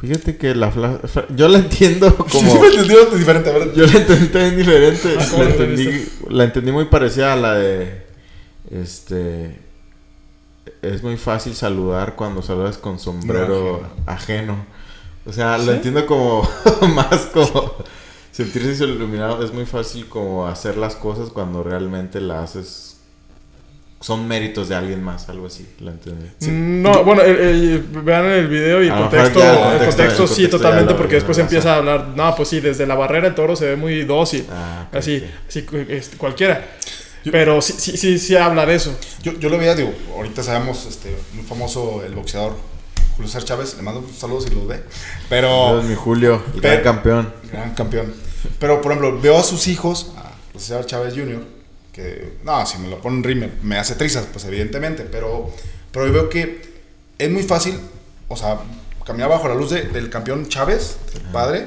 Fíjate 0.00 0.36
que 0.36 0.54
la 0.54 0.70
fla- 0.72 1.00
yo 1.34 1.48
la 1.48 1.58
entiendo 1.58 2.14
como 2.16 2.28
Sí, 2.28 2.58
me 2.60 3.18
diferente, 3.18 3.50
¿verdad? 3.52 3.74
yo 3.74 3.86
la 3.86 3.92
entendí 3.92 4.26
también 4.28 4.56
diferente. 4.56 5.16
Ah, 5.18 5.26
¿cómo 5.30 5.42
la, 5.42 5.50
entendí, 5.50 6.08
la 6.28 6.44
entendí 6.44 6.72
muy 6.72 6.84
parecida 6.84 7.32
a 7.32 7.36
la 7.36 7.54
de 7.54 8.06
este 8.70 9.58
es 10.82 11.02
muy 11.02 11.16
fácil 11.16 11.54
saludar 11.54 12.14
cuando 12.14 12.42
saludas 12.42 12.78
con 12.78 12.98
sombrero 12.98 13.82
ajeno. 14.06 14.64
O 15.26 15.32
sea, 15.32 15.58
¿Sí? 15.58 15.66
lo 15.66 15.72
entiendo 15.72 16.06
como 16.06 16.48
más 16.94 17.26
como 17.32 17.74
sentirse 18.30 18.84
iluminado 18.84 19.42
es 19.44 19.52
muy 19.52 19.66
fácil 19.66 20.06
como 20.08 20.46
hacer 20.46 20.76
las 20.76 20.94
cosas 20.94 21.30
cuando 21.30 21.62
realmente 21.64 22.20
las 22.20 22.50
haces 22.56 22.97
son 24.00 24.28
méritos 24.28 24.68
de 24.68 24.76
alguien 24.76 25.02
más, 25.02 25.28
algo 25.28 25.46
así, 25.48 25.66
la 25.80 25.90
entendí. 25.90 26.26
Sí. 26.38 26.50
No, 26.52 27.02
bueno, 27.04 27.22
vean 28.04 28.26
el 28.26 28.46
video 28.46 28.82
y 28.82 28.86
el 28.88 28.94
contexto, 28.94 29.42
el 29.42 29.78
contexto- 29.88 30.26
sí, 30.28 30.42
contexto 30.44 30.56
totalmente, 30.58 30.94
porque 30.94 31.16
después 31.16 31.36
empieza 31.38 31.74
a 31.74 31.76
hablar, 31.78 32.08
no, 32.14 32.34
pues 32.36 32.48
sí, 32.48 32.60
desde 32.60 32.86
la 32.86 32.94
barrera 32.94 33.26
el 33.28 33.34
toro 33.34 33.56
se 33.56 33.66
ve 33.66 33.76
muy 33.76 34.04
dócil, 34.04 34.46
Ah, 34.52 34.86
así, 34.92 35.24
así 35.48 35.66
este, 35.88 36.16
cualquiera. 36.16 36.64
Pero 37.30 37.60
sí, 37.60 37.74
sí, 37.76 37.96
sí, 37.96 38.18
sí 38.18 38.36
habla 38.36 38.64
de 38.64 38.76
eso. 38.76 38.96
Yo, 39.22 39.32
yo 39.32 39.48
lo 39.50 39.58
veía, 39.58 39.74
digo, 39.74 39.92
ahorita 40.16 40.42
sabemos, 40.42 40.86
este, 40.86 41.14
muy 41.34 41.44
famoso 41.44 42.02
el 42.06 42.14
boxeador 42.14 42.54
Julio 43.16 43.28
César 43.28 43.44
Chávez, 43.44 43.74
le 43.76 43.82
mando 43.82 44.00
un 44.00 44.14
saludo 44.14 44.40
si 44.40 44.54
lo 44.54 44.64
ve, 44.64 44.80
pero 45.28 45.48
Saludos, 45.66 45.84
mi 45.86 45.94
Julio, 45.96 46.40
el 46.54 46.60
Pero- 46.60 46.72
gran 46.74 46.84
campeón. 46.84 47.32
gran 47.52 47.74
campeón. 47.74 48.14
Pero, 48.60 48.80
por 48.80 48.92
ejemplo, 48.92 49.20
veo 49.20 49.36
a 49.36 49.42
sus 49.42 49.66
hijos, 49.66 50.12
a 50.16 50.30
Julio 50.52 50.60
César 50.60 50.86
Chávez 50.86 51.14
Jr., 51.14 51.57
que, 51.92 52.34
no, 52.44 52.64
si 52.66 52.78
me 52.78 52.88
lo 52.88 52.98
ponen 53.00 53.22
rime, 53.24 53.50
me 53.62 53.76
hace 53.78 53.94
trizas, 53.94 54.26
pues 54.32 54.44
evidentemente, 54.44 55.04
pero, 55.04 55.50
pero 55.90 56.06
yo 56.06 56.12
veo 56.12 56.28
que 56.28 56.60
es 57.18 57.30
muy 57.30 57.42
fácil, 57.42 57.78
o 58.28 58.36
sea, 58.36 58.58
caminar 59.04 59.28
bajo 59.30 59.48
la 59.48 59.54
luz 59.54 59.70
de- 59.70 59.82
del 59.84 60.10
campeón 60.10 60.48
Chávez, 60.48 60.96
el 61.14 61.20
padre, 61.32 61.66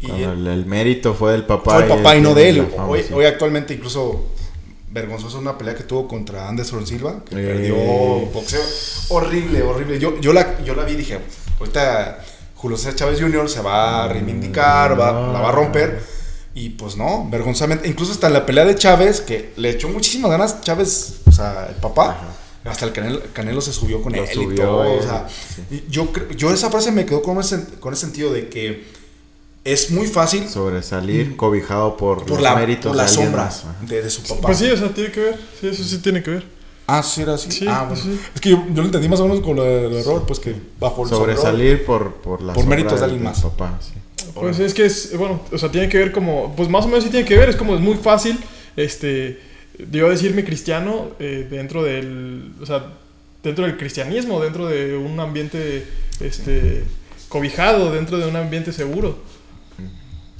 y 0.00 0.10
el, 0.22 0.46
el 0.46 0.66
mérito 0.66 1.14
fue 1.14 1.32
del 1.32 1.44
papá. 1.46 1.74
fue 1.74 1.82
el 1.84 1.88
papá 1.88 2.16
y 2.16 2.20
no 2.20 2.34
de 2.34 2.48
él. 2.50 2.66
fama, 2.74 2.88
Hoy, 2.88 3.02
sí. 3.02 3.12
hoy 3.14 3.24
actualmente 3.26 3.72
incluso 3.74 4.26
vergonzosa 4.90 5.38
una 5.38 5.56
pelea 5.56 5.74
que 5.74 5.84
tuvo 5.84 6.06
contra 6.06 6.48
Anderson 6.48 6.86
Silva, 6.86 7.22
que 7.28 7.36
Eh. 7.36 7.46
perdió 7.46 7.76
boxeo. 8.32 8.60
Horrible, 9.08 9.62
horrible. 9.62 9.98
Yo, 9.98 10.20
yo, 10.20 10.32
la, 10.32 10.62
yo 10.62 10.74
la 10.74 10.84
vi 10.84 10.92
y 10.92 10.96
dije, 10.96 11.18
ahorita 11.58 12.22
Julio 12.56 12.76
César 12.76 12.94
Chávez 12.96 13.20
Jr. 13.20 13.48
se 13.48 13.60
va 13.62 14.04
a 14.04 14.08
reivindicar, 14.08 14.98
va, 14.98 15.12
la 15.32 15.40
va 15.40 15.48
a 15.48 15.52
romper. 15.52 16.00
Y 16.54 16.70
pues 16.70 16.96
no, 16.96 17.28
vergonzosamente. 17.30 17.88
Incluso 17.88 18.12
hasta 18.12 18.28
en 18.28 18.32
la 18.34 18.46
pelea 18.46 18.64
de 18.64 18.76
Chávez, 18.76 19.20
que 19.20 19.52
le 19.56 19.70
echó 19.70 19.88
muchísimas 19.88 20.30
ganas 20.30 20.60
Chávez, 20.60 21.16
o 21.26 21.32
sea, 21.32 21.66
el 21.68 21.74
papá. 21.76 22.16
hasta 22.64 22.84
el 22.86 22.92
Canelo, 22.92 23.20
Canelo 23.32 23.60
se 23.60 23.72
subió 23.72 24.00
con 24.02 24.12
Lo 24.12 24.22
él 24.22 24.28
y 24.30 24.34
subió 24.34 24.62
todo. 24.64 24.84
él, 24.84 24.98
o 25.00 25.02
sea, 25.02 25.26
sí. 25.28 25.62
y 25.70 25.90
yo, 25.90 26.10
yo 26.36 26.52
esa 26.52 26.70
frase 26.70 26.92
me 26.92 27.04
quedó 27.06 27.22
con 27.22 27.38
ese, 27.40 27.64
con 27.80 27.92
ese 27.92 28.02
sentido 28.06 28.32
de 28.32 28.48
que 28.48 28.84
es 29.64 29.90
muy 29.90 30.06
fácil 30.06 30.48
Sobresalir 30.48 31.36
cobijado 31.36 31.96
por, 31.96 32.18
por 32.20 32.30
los 32.30 32.40
la, 32.40 32.54
méritos 32.54 32.90
por 32.90 32.96
la 32.96 33.02
de 33.04 33.08
sombra 33.08 33.52
de, 33.82 34.02
de 34.02 34.10
su 34.10 34.22
papá. 34.22 34.42
Pues 34.42 34.58
sí, 34.58 34.70
o 34.70 34.76
sea, 34.76 34.94
tiene 34.94 35.10
que 35.10 35.20
ver. 35.20 35.40
Sí, 35.60 35.68
eso 35.68 35.82
sí 35.84 35.98
tiene 35.98 36.22
que 36.22 36.30
ver. 36.32 36.44
Ah, 36.86 37.02
sí, 37.02 37.22
era 37.22 37.34
así. 37.34 37.50
Sí, 37.50 37.64
ah, 37.66 37.86
bueno. 37.88 38.00
sí. 38.02 38.20
Es 38.34 38.40
que 38.42 38.50
yo, 38.50 38.62
yo 38.68 38.82
lo 38.82 38.84
entendí 38.84 39.08
más 39.08 39.18
o 39.20 39.26
menos 39.26 39.42
con 39.42 39.56
lo 39.56 39.64
de, 39.64 39.82
lo 39.88 39.96
de 39.96 40.02
Robert, 40.02 40.26
pues 40.26 40.38
que 40.38 40.54
bajo 40.78 41.02
el 41.04 41.08
sombrero- 41.10 41.40
Sobresalir 41.40 41.84
por, 41.84 42.12
por 42.16 42.42
la 42.42 42.52
Por 42.52 42.66
méritos 42.66 42.98
de 43.00 43.04
alguien 43.06 43.22
más. 43.24 43.40
papá, 43.40 43.78
sí. 43.80 43.94
Pues 44.34 44.58
es 44.58 44.74
que 44.74 44.84
es, 44.84 45.16
bueno, 45.16 45.40
o 45.52 45.58
sea, 45.58 45.70
tiene 45.70 45.88
que 45.88 45.98
ver 45.98 46.12
como, 46.12 46.54
pues 46.56 46.68
más 46.68 46.84
o 46.84 46.88
menos 46.88 47.04
sí 47.04 47.10
tiene 47.10 47.26
que 47.26 47.36
ver, 47.36 47.48
es 47.48 47.56
como 47.56 47.74
es 47.74 47.80
muy 47.80 47.94
fácil, 47.94 48.38
este, 48.76 49.40
yo 49.90 50.08
decirme 50.08 50.44
cristiano 50.44 51.12
eh, 51.20 51.46
dentro 51.48 51.84
del, 51.84 52.52
o 52.60 52.66
sea, 52.66 52.86
dentro 53.42 53.64
del 53.64 53.76
cristianismo, 53.76 54.40
dentro 54.40 54.66
de 54.66 54.96
un 54.96 55.20
ambiente, 55.20 55.86
este, 56.20 56.82
cobijado, 57.28 57.92
dentro 57.92 58.18
de 58.18 58.26
un 58.26 58.36
ambiente 58.36 58.72
seguro. 58.72 59.18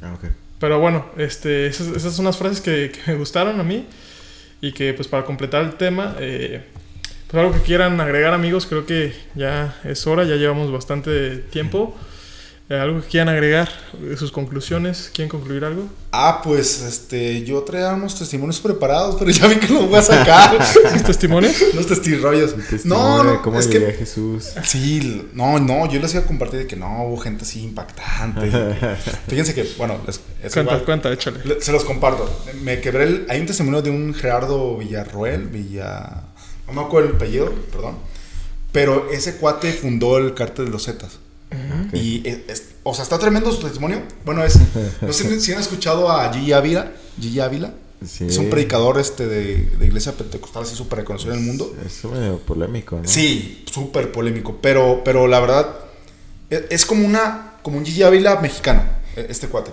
Ah, 0.03 0.15
ok. 0.15 0.31
Pero 0.59 0.81
bueno, 0.81 1.07
este, 1.17 1.67
esas, 1.67 1.89
esas 1.89 2.15
son 2.15 2.25
las 2.25 2.37
frases 2.37 2.61
que, 2.61 2.91
que 2.91 3.13
me 3.13 3.19
gustaron 3.19 3.61
a 3.61 3.63
mí 3.63 3.87
y 4.61 4.73
que 4.73 4.95
pues 4.95 5.09
para 5.09 5.25
completar 5.25 5.63
el 5.63 5.75
tema, 5.75 6.17
eh, 6.19 6.65
pues 7.27 7.39
algo 7.43 7.55
que 7.55 7.61
quieran 7.61 8.01
agregar 8.01 8.33
amigos, 8.33 8.67
creo 8.67 8.87
que 8.87 9.13
ya 9.35 9.79
es 9.85 10.07
hora, 10.07 10.25
ya 10.25 10.37
llevamos 10.37 10.73
bastante 10.73 11.37
tiempo. 11.37 11.95
Algo 12.71 13.03
que 13.03 13.09
quieran 13.09 13.29
agregar, 13.29 13.69
eh, 14.03 14.17
sus 14.17 14.33
conclusiones, 14.33 15.11
¿quieren 15.15 15.29
concluir 15.29 15.65
algo? 15.67 15.87
Ah, 16.13 16.41
pues 16.43 16.81
este, 16.83 17.43
yo 17.45 17.63
traía 17.63 17.93
unos 17.93 18.19
testimonios 18.19 18.59
preparados, 18.59 19.17
pero 19.19 19.31
ya 19.31 19.47
vi 19.49 19.57
que 19.57 19.69
los 19.69 19.87
voy 19.87 19.99
a 19.99 20.03
sacar. 20.03 20.59
¿Sus 20.93 21.03
testimonios? 21.03 21.55
Unos 21.75 21.87
testirrollos. 21.87 22.55
Testimonio 22.71 22.85
No, 23.07 23.25
de 23.25 23.33
no, 23.35 23.43
cómo 23.43 23.59
es 23.61 23.67
que. 23.67 23.81
Jesús. 23.93 24.53
Sí, 24.65 25.29
no, 25.35 25.61
no, 25.61 25.91
yo 25.91 26.01
les 26.01 26.15
iba 26.15 26.23
a 26.23 26.27
compartir 26.27 26.61
de 26.61 26.67
que 26.67 26.75
no, 26.77 27.05
hubo 27.05 27.19
gente 27.19 27.45
así 27.45 27.63
impactante. 27.63 28.51
Fíjense 29.29 29.55
que, 29.55 29.69
bueno, 29.77 29.99
les, 30.07 30.21
es 30.43 30.53
Cuenta, 30.55 30.73
igual. 30.73 30.85
cuenta, 30.87 31.13
échale. 31.13 31.41
Le- 31.45 31.61
Se 31.61 31.71
los 31.71 31.85
comparto. 31.85 32.29
Me 32.63 32.81
quebré 32.81 33.05
el. 33.05 33.27
Hay 33.29 33.41
un 33.41 33.47
testimonio 33.47 33.83
de 33.83 33.91
un 33.91 34.15
Gerardo 34.15 34.79
Villarroel, 34.79 35.49
Villa. 35.49 36.23
No 36.67 36.73
me 36.73 36.81
acuerdo 36.81 37.11
el 37.11 37.17
apellido, 37.17 37.53
perdón. 37.71 37.99
Pero 38.73 39.11
ese 39.13 39.37
cuate 39.37 39.71
fundó 39.73 40.17
el 40.17 40.33
cártel 40.33 40.65
de 40.65 40.71
los 40.71 40.87
Zetas. 40.87 41.19
Ok. 41.89 41.95
Y, 41.95 42.23
es- 42.25 42.39
es- 42.49 42.65
o 42.83 42.93
sea, 42.95 43.03
está 43.05 43.19
tremendo 43.19 43.51
su 43.53 43.61
testimonio. 43.63 44.03
Bueno, 44.25 44.45
es. 44.45 44.59
No 45.01 45.13
sé 45.13 45.41
si 45.41 45.53
han 45.53 45.61
escuchado 45.61 46.11
a 46.11 46.33
Gigi 46.33 46.53
Ávila. 46.53 46.93
Gigi 47.21 47.41
Ávila. 47.41 47.73
Sí. 48.07 48.27
Es 48.27 48.37
un 48.37 48.51
predicador 48.51 48.99
este 49.01 49.27
de, 49.27 49.57
de 49.79 49.87
iglesia 49.87 50.13
pentecostal, 50.13 50.65
así 50.65 50.75
súper 50.75 50.99
reconocido 50.99 51.33
en 51.33 51.41
el 51.41 51.47
mundo. 51.47 51.75
Es 51.87 52.05
medio 52.05 52.39
polémico, 52.39 52.97
¿no? 53.01 53.09
Sí, 53.09 53.65
súper 53.73 54.13
polémico. 54.13 54.59
Pero, 54.61 55.01
pero 55.05 55.27
la 55.27 55.41
verdad, 55.41 55.75
es, 56.51 56.63
es 56.71 56.85
como 56.87 57.07
una. 57.07 57.53
Como 57.63 57.79
un 57.79 57.87
Gigi 57.87 58.03
Ávila 58.03 58.41
mexicano, 58.41 58.83
e- 59.17 59.27
este 59.31 59.49
cuate. 59.49 59.71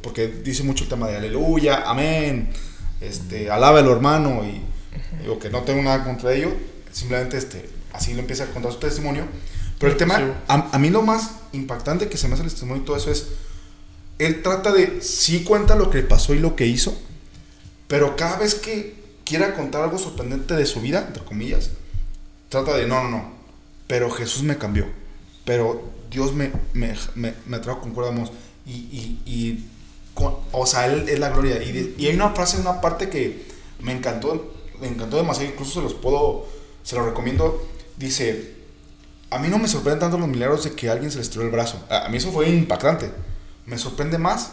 Porque 0.00 0.28
dice 0.28 0.62
mucho 0.62 0.84
el 0.84 0.90
tema 0.90 1.08
de 1.08 1.16
aleluya, 1.16 1.82
amén, 1.84 2.48
este, 3.02 3.50
alábalo 3.50 3.92
hermano. 3.92 4.42
Y 4.44 4.62
digo 5.20 5.38
que 5.38 5.50
no 5.50 5.60
tengo 5.62 5.82
nada 5.82 6.04
contra 6.04 6.32
ello. 6.32 6.50
Simplemente 6.92 7.36
este, 7.36 7.68
así 7.92 8.14
lo 8.14 8.20
empieza 8.20 8.44
a 8.44 8.46
contar 8.46 8.72
su 8.72 8.78
testimonio. 8.78 9.24
Pero 9.78 9.92
el 9.92 9.98
tema, 9.98 10.42
a, 10.48 10.70
a 10.72 10.78
mí 10.78 10.90
lo 10.90 11.02
más 11.02 11.30
impactante 11.52 12.08
que 12.08 12.16
se 12.16 12.28
me 12.28 12.34
hace 12.34 12.42
el 12.42 12.50
testimonio 12.50 12.82
y 12.82 12.86
todo 12.86 12.96
eso 12.96 13.10
es. 13.10 13.28
Él 14.18 14.42
trata 14.42 14.72
de. 14.72 15.00
Sí 15.02 15.44
cuenta 15.44 15.76
lo 15.76 15.90
que 15.90 16.02
pasó 16.02 16.34
y 16.34 16.38
lo 16.40 16.56
que 16.56 16.66
hizo. 16.66 16.96
Pero 17.86 18.16
cada 18.16 18.38
vez 18.38 18.54
que 18.54 18.94
quiera 19.24 19.54
contar 19.54 19.82
algo 19.82 19.98
sorprendente 19.98 20.54
de 20.54 20.66
su 20.66 20.80
vida, 20.80 21.04
entre 21.06 21.24
comillas, 21.24 21.70
trata 22.48 22.76
de, 22.76 22.86
no, 22.86 23.02
no, 23.04 23.10
no, 23.10 23.32
pero 23.86 24.10
Jesús 24.10 24.42
me 24.42 24.58
cambió, 24.58 24.86
pero 25.44 25.82
Dios 26.10 26.34
me, 26.34 26.50
me, 26.72 26.94
me, 27.14 27.34
me 27.46 27.58
trajo 27.58 27.80
con 27.80 27.92
cuerda 27.92 28.12
y, 28.66 28.72
y, 28.72 29.22
y 29.26 29.64
con- 30.14 30.34
o 30.52 30.66
sea, 30.66 30.86
Él 30.86 31.08
es 31.08 31.18
la 31.18 31.30
gloria. 31.30 31.62
Y, 31.62 31.72
de- 31.72 31.94
y 31.96 32.06
hay 32.08 32.14
una 32.14 32.30
frase, 32.30 32.58
una 32.60 32.80
parte 32.80 33.08
que 33.08 33.46
me 33.80 33.92
encantó, 33.92 34.54
me 34.80 34.88
encantó 34.88 35.16
demasiado, 35.16 35.50
incluso 35.50 35.74
se 35.74 35.82
los 35.82 35.94
puedo, 35.94 36.46
se 36.82 36.96
los 36.96 37.06
recomiendo, 37.06 37.66
dice, 37.96 38.54
a 39.30 39.38
mí 39.38 39.48
no 39.48 39.58
me 39.58 39.68
sorprenden 39.68 40.00
tanto 40.00 40.18
los 40.18 40.28
milagros 40.28 40.64
de 40.64 40.72
que 40.72 40.88
alguien 40.88 41.10
se 41.10 41.16
le 41.18 41.22
estiró 41.22 41.42
el 41.44 41.50
brazo, 41.50 41.84
a, 41.90 42.08
mí 42.08 42.16
eso 42.16 42.32
fue 42.32 42.48
impactante, 42.48 43.10
me 43.66 43.76
sorprende 43.78 44.18
más 44.18 44.52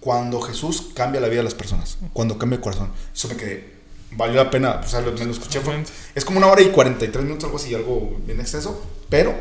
cuando 0.00 0.40
Jesús 0.40 0.88
cambia 0.94 1.20
la 1.20 1.28
vida 1.28 1.38
de 1.38 1.44
las 1.44 1.54
personas, 1.54 1.98
cuando 2.12 2.38
cambia 2.38 2.56
el 2.56 2.62
corazón. 2.62 2.90
Eso 3.14 3.28
me 3.28 3.36
quedé, 3.36 3.74
valió 4.12 4.36
la 4.42 4.50
pena, 4.50 4.80
o 4.84 4.88
sea, 4.88 5.00
lo- 5.00 5.12
me 5.12 5.24
lo 5.24 5.32
escuché, 5.32 5.60
fue- 5.60 5.84
es 6.14 6.24
como 6.24 6.38
una 6.38 6.46
hora 6.46 6.62
y 6.62 6.70
43 6.70 7.24
minutos, 7.24 7.44
algo 7.44 7.56
así, 7.58 7.74
algo 7.74 8.18
bien 8.24 8.40
extenso, 8.40 8.82
pero 9.08 9.34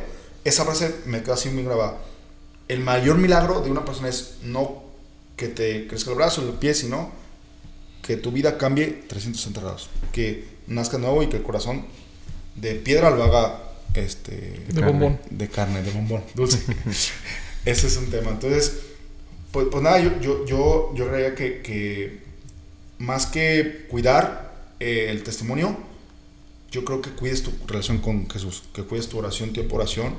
esa 0.44 0.66
frase 0.66 0.96
me 1.06 1.22
quedó 1.22 1.34
así 1.34 1.50
muy 1.50 1.64
grabada. 1.64 1.98
El 2.68 2.82
mayor 2.82 3.18
milagro 3.18 3.62
de 3.62 3.72
una 3.72 3.86
persona 3.86 4.10
es 4.10 4.36
no 4.44 4.84
que 5.38 5.48
te 5.48 5.88
crezca 5.88 6.10
el 6.12 6.18
brazo, 6.18 6.42
el 6.42 6.50
pie, 6.54 6.74
sino 6.74 7.12
que 8.02 8.18
tu 8.18 8.32
vida 8.32 8.58
cambie 8.58 8.88
360 9.08 9.62
grados, 9.62 9.90
que 10.12 10.48
nazca 10.68 10.98
nuevo 10.98 11.24
y 11.24 11.28
que 11.30 11.38
el 11.38 11.44
corazón 11.44 11.86
de 12.56 12.76
piedra 12.76 13.10
lo 13.12 13.24
haga 13.24 13.64
este, 13.94 14.64
De 14.68 14.82
bombón. 14.82 15.20
de 15.30 15.48
carne, 15.48 15.82
de 15.82 15.92
bombón, 15.92 16.24
dulce. 16.36 16.60
Ese 17.66 17.88
es 17.88 17.98
un 17.98 18.10
tema. 18.10 18.32
Entonces, 18.32 18.80
pues, 19.52 19.68
pues 19.72 19.84
nada, 19.84 20.00
yo, 20.00 20.20
yo, 20.22 20.46
yo, 20.46 20.94
yo 20.96 21.10
creía 21.10 21.36
que, 21.36 21.62
que 21.62 22.22
más 22.98 23.26
que 23.26 23.86
cuidar 23.90 24.74
eh, 24.80 25.08
el 25.10 25.24
testimonio, 25.24 25.76
yo 26.72 26.86
creo 26.86 27.02
que 27.02 27.10
cuides 27.12 27.44
tu 27.44 27.52
relación 27.68 27.98
con 28.00 28.30
Jesús, 28.30 28.64
que 28.74 28.84
cuides 28.84 29.10
tu 29.10 29.18
oración, 29.18 29.54
tiempo 29.54 29.76
oración. 29.76 30.16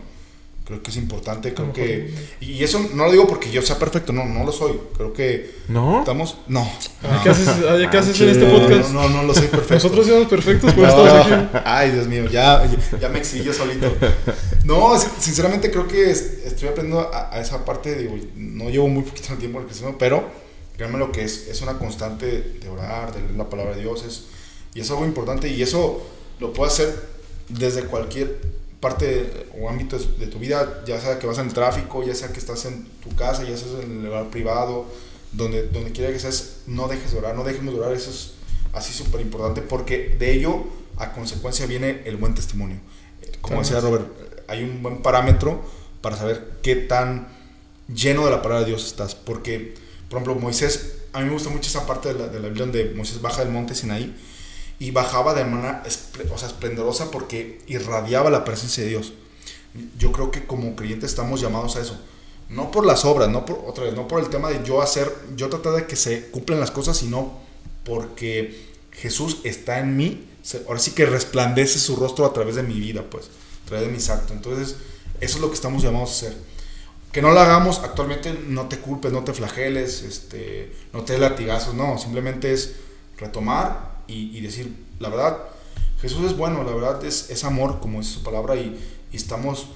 Creo 0.65 0.83
que 0.85 0.91
es 0.91 0.97
importante, 0.99 1.53
creo 1.53 1.73
que... 1.73 2.15
Y 2.41 2.63
eso 2.63 2.79
no 2.95 3.07
lo 3.07 3.11
digo 3.11 3.27
porque 3.27 3.51
yo 3.51 3.61
sea 3.61 3.77
perfecto, 3.77 4.13
no, 4.13 4.25
no 4.25 4.45
lo 4.45 4.53
soy. 4.53 4.79
Creo 4.97 5.13
que 5.13 5.51
¿No? 5.67 5.99
estamos... 5.99 6.37
No. 6.47 6.61
Ay, 7.03 7.19
¿Qué 7.25 7.31
haces, 7.31 7.49
ay, 7.69 7.89
¿qué 7.91 7.97
haces 7.99 8.21
en 8.21 8.29
Ah, 8.29 8.33
este 8.33 8.47
podcast? 8.47 8.91
No, 8.93 9.09
no, 9.09 9.17
no 9.17 9.23
lo 9.25 9.35
soy 9.35 9.49
perfecto. 9.49 9.75
Nosotros 9.75 10.07
somos 10.07 10.29
perfectos, 10.29 10.73
por 10.73 10.85
No. 10.85 10.89
estamos 11.07 11.33
aquí. 11.33 11.59
Ay, 11.65 11.91
Dios 11.91 12.07
mío, 12.07 12.27
ya, 12.31 12.65
ya, 12.93 12.99
ya 13.01 13.09
me 13.09 13.19
exhibí 13.19 13.45
yo 13.45 13.53
solito. 13.53 13.93
No, 14.65 14.97
sin- 14.97 15.11
sinceramente 15.19 15.73
creo 15.73 15.89
que 15.89 16.09
es- 16.11 16.39
estoy 16.47 16.69
aprendiendo 16.69 17.11
a, 17.13 17.35
a 17.35 17.41
esa 17.41 17.65
parte. 17.65 17.97
Digo, 17.97 18.17
no 18.37 18.71
llevo 18.71 18.87
muy 18.87 19.03
poquito 19.03 19.35
tiempo 19.35 19.59
en 19.59 19.63
el 19.65 19.69
cristianismo, 19.69 19.99
pero 19.99 20.29
créanme 20.77 20.99
lo 20.99 21.11
que 21.11 21.25
es, 21.25 21.49
es 21.49 21.61
una 21.63 21.79
constante 21.79 22.27
de 22.61 22.69
orar, 22.69 23.13
de 23.13 23.21
leer 23.23 23.35
la 23.35 23.49
palabra 23.51 23.75
de 23.75 23.81
Dios. 23.83 24.05
Es, 24.05 24.25
y 24.75 24.81
es 24.81 24.91
algo 24.91 25.05
importante 25.05 25.49
y 25.49 25.61
eso 25.63 26.07
lo 26.39 26.53
puedo 26.53 26.71
hacer 26.71 26.95
desde 27.49 27.83
cualquier 27.85 28.60
parte 28.81 29.47
o 29.61 29.69
ámbito 29.69 29.99
de, 29.99 30.27
tu 30.27 30.39
vida, 30.39 30.83
ya 30.87 30.99
sea 30.99 31.19
que 31.19 31.27
vas 31.27 31.39
en 31.39 31.47
el 31.47 31.53
tráfico, 31.53 32.03
ya 32.03 32.15
sea 32.15 32.33
que 32.33 32.39
estás 32.39 32.65
en 32.65 32.87
tu 33.03 33.15
casa, 33.15 33.45
ya 33.45 33.57
sea 33.57 33.69
en 33.83 33.99
el 33.99 34.05
lugar 34.07 34.31
privado, 34.31 34.87
donde, 35.33 35.69
donde 35.69 35.93
quiera 35.93 36.11
que 36.13 36.19
seas, 36.19 36.63
no 36.67 36.89
dejes 36.89 37.13
de 37.13 37.19
orar, 37.19 37.37
no 37.37 37.45
dejemos 37.45 37.75
de 37.75 37.81
orar, 37.81 37.93
eso 37.93 38.11
es 38.11 38.33
así 38.73 38.93
súper 38.93 39.21
importante 39.21 39.61
porque 39.61 40.17
de 40.19 40.33
ello 40.33 40.65
a 40.97 41.13
consecuencia 41.13 41.67
viene 41.67 42.03
el 42.07 42.17
buen 42.17 42.35
testimonio. 42.35 42.79
Como 43.43 43.61
decía 43.61 43.81
Robert, 43.81 44.07
hay 44.49 44.65
un 44.65 44.83
buen 44.83 45.03
parámetro 45.03 45.63
para 46.01 46.17
saber 46.17 46.59
qué 46.63 46.77
tan 46.77 47.29
lleno 47.95 48.25
de 48.25 48.31
la 48.31 48.43
palabra 48.43 48.61
de 48.61 48.71
Dios 48.71 48.87
estás, 48.87 49.15
porque 49.15 49.75
por 50.09 50.21
ejemplo 50.21 50.41
Moisés, 50.41 50.97
a 51.13 51.21
mí 51.21 51.27
me 51.27 51.33
gusta 51.33 51.51
mucho 51.51 51.69
esa 51.69 51.87
parte 51.87 52.13
de 52.13 52.19
la, 52.19 52.29
de 52.29 52.41
la 52.41 52.49
Biblia 52.49 52.65
donde 52.65 52.93
Moisés 52.95 53.21
baja 53.21 53.45
del 53.45 53.53
monte 53.53 53.75
Sinaí 53.75 54.17
y 54.81 54.91
bajaba 54.93 55.35
de 55.35 55.45
manera 55.45 55.85
o 56.33 56.39
sea, 56.39 56.49
esplendorosa 56.49 57.11
porque 57.11 57.61
irradiaba 57.67 58.31
la 58.31 58.45
presencia 58.45 58.83
de 58.83 58.89
Dios. 58.89 59.13
Yo 59.99 60.11
creo 60.11 60.31
que 60.31 60.47
como 60.47 60.75
creyentes 60.75 61.11
estamos 61.11 61.41
llamados 61.41 61.77
a 61.77 61.83
eso. 61.83 62.01
No 62.49 62.71
por 62.71 62.87
las 62.87 63.05
obras, 63.05 63.29
no 63.29 63.45
por 63.45 63.63
otra 63.67 63.85
vez, 63.85 63.95
no 63.95 64.09
por 64.09 64.21
el 64.21 64.31
tema 64.31 64.49
de 64.49 64.65
yo 64.65 64.81
hacer, 64.81 65.15
yo 65.37 65.51
tratar 65.51 65.75
de 65.75 65.87
que 65.87 65.97
se 65.97 66.31
cumplan 66.31 66.59
las 66.59 66.71
cosas, 66.71 66.97
sino 66.97 67.39
porque 67.85 68.69
Jesús 68.93 69.39
está 69.45 69.81
en 69.81 69.99
mí. 69.99 70.27
Ahora 70.67 70.81
sí 70.81 70.93
que 70.93 71.05
resplandece 71.05 71.79
su 71.79 71.95
rostro 71.97 72.25
a 72.25 72.33
través 72.33 72.57
de 72.57 72.63
mi 72.63 72.81
vida, 72.81 73.05
pues, 73.09 73.27
a 73.27 73.69
través 73.69 73.87
de 73.87 73.93
mis 73.93 74.09
actos. 74.09 74.33
Entonces, 74.33 74.77
eso 75.21 75.37
es 75.37 75.41
lo 75.43 75.49
que 75.49 75.55
estamos 75.57 75.83
llamados 75.83 76.09
a 76.09 76.13
hacer. 76.13 76.39
Que 77.13 77.21
no 77.21 77.33
lo 77.33 77.41
hagamos 77.41 77.81
actualmente, 77.81 78.33
no 78.33 78.67
te 78.67 78.79
culpes, 78.79 79.13
no 79.13 79.25
te 79.25 79.35
flageles, 79.35 80.03
este, 80.03 80.73
no 80.95 81.03
te 81.03 81.19
latigazos, 81.19 81.75
no, 81.75 81.99
simplemente 81.99 82.53
es 82.55 82.77
retomar 83.19 84.00
y, 84.11 84.37
y 84.37 84.41
decir, 84.41 84.75
la 84.99 85.09
verdad, 85.09 85.39
Jesús 86.01 86.25
es 86.27 86.37
bueno, 86.37 86.65
la 86.65 86.73
verdad 86.73 87.05
es, 87.05 87.31
es 87.31 87.45
amor, 87.45 87.81
como 87.81 88.01
es 88.01 88.07
su 88.07 88.23
palabra, 88.23 88.57
y, 88.57 88.79
y 89.13 89.17
estamos 89.17 89.69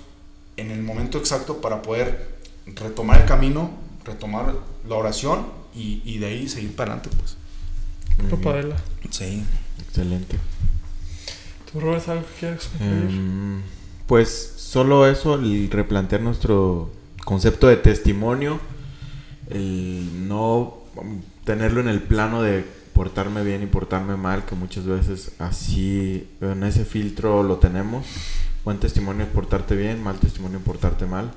en 0.57 0.71
el 0.71 0.83
momento 0.83 1.19
exacto 1.19 1.61
para 1.61 1.83
poder 1.83 2.39
retomar 2.67 3.21
el 3.21 3.27
camino, 3.27 3.71
retomar 4.05 4.55
la 4.89 4.95
oración 4.95 5.47
y, 5.75 6.03
y 6.05 6.19
de 6.19 6.27
ahí 6.27 6.49
seguir 6.49 6.75
para 6.75 6.95
adelante, 6.95 7.17
pues. 7.19 7.37
Papadela. 8.31 8.77
Sí. 9.11 9.45
Excelente. 9.87 10.39
¿Tú, 11.71 11.81
Robert, 11.81 12.09
algo 12.09 12.25
que 12.27 12.41
quieras 12.41 12.67
concluir? 12.67 13.11
Em, 13.11 13.63
pues 14.07 14.55
solo 14.57 15.07
eso, 15.07 15.35
el 15.35 15.71
replantear 15.71 16.21
nuestro 16.21 16.91
concepto 17.25 17.67
de 17.67 17.77
testimonio, 17.77 18.61
el 19.51 20.29
no 20.29 20.79
um, 20.97 21.23
tenerlo 21.45 21.81
en 21.81 21.89
el 21.89 22.03
plano 22.03 22.43
de 22.43 22.65
portarme 22.95 23.45
bien 23.45 23.63
y 23.63 23.67
portarme 23.67 24.17
mal, 24.17 24.47
que 24.47 24.55
muchas 24.55 24.87
veces 24.87 25.33
así, 25.39 26.27
en 26.41 26.63
ese 26.63 26.85
filtro 26.85 27.43
lo 27.43 27.59
tenemos. 27.59 28.07
Buen 28.65 28.79
testimonio 28.79 29.25
es 29.25 29.31
portarte 29.31 29.77
bien, 29.77 30.03
mal 30.03 30.19
testimonio 30.19 30.59
es 30.59 30.65
portarte 30.65 31.05
mal. 31.05 31.33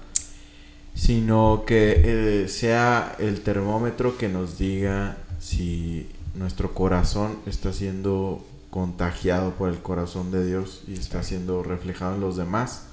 Sino 0.94 1.64
que 1.68 2.02
eh, 2.04 2.48
sea 2.48 3.16
el 3.20 3.42
termómetro 3.42 4.18
que 4.18 4.30
nos 4.30 4.58
diga 4.58 5.18
si 5.40 6.08
nuestro 6.36 6.74
corazón 6.74 7.38
está 7.46 7.74
siendo 7.74 8.46
contagiado 8.70 9.52
por 9.52 9.70
el 9.70 9.80
corazón 9.80 10.32
de 10.32 10.46
Dios 10.46 10.84
y 10.88 10.94
está 10.94 11.24
siendo 11.24 11.64
reflejado 11.64 12.16
en 12.16 12.22
los 12.22 12.38
demás 12.38 12.84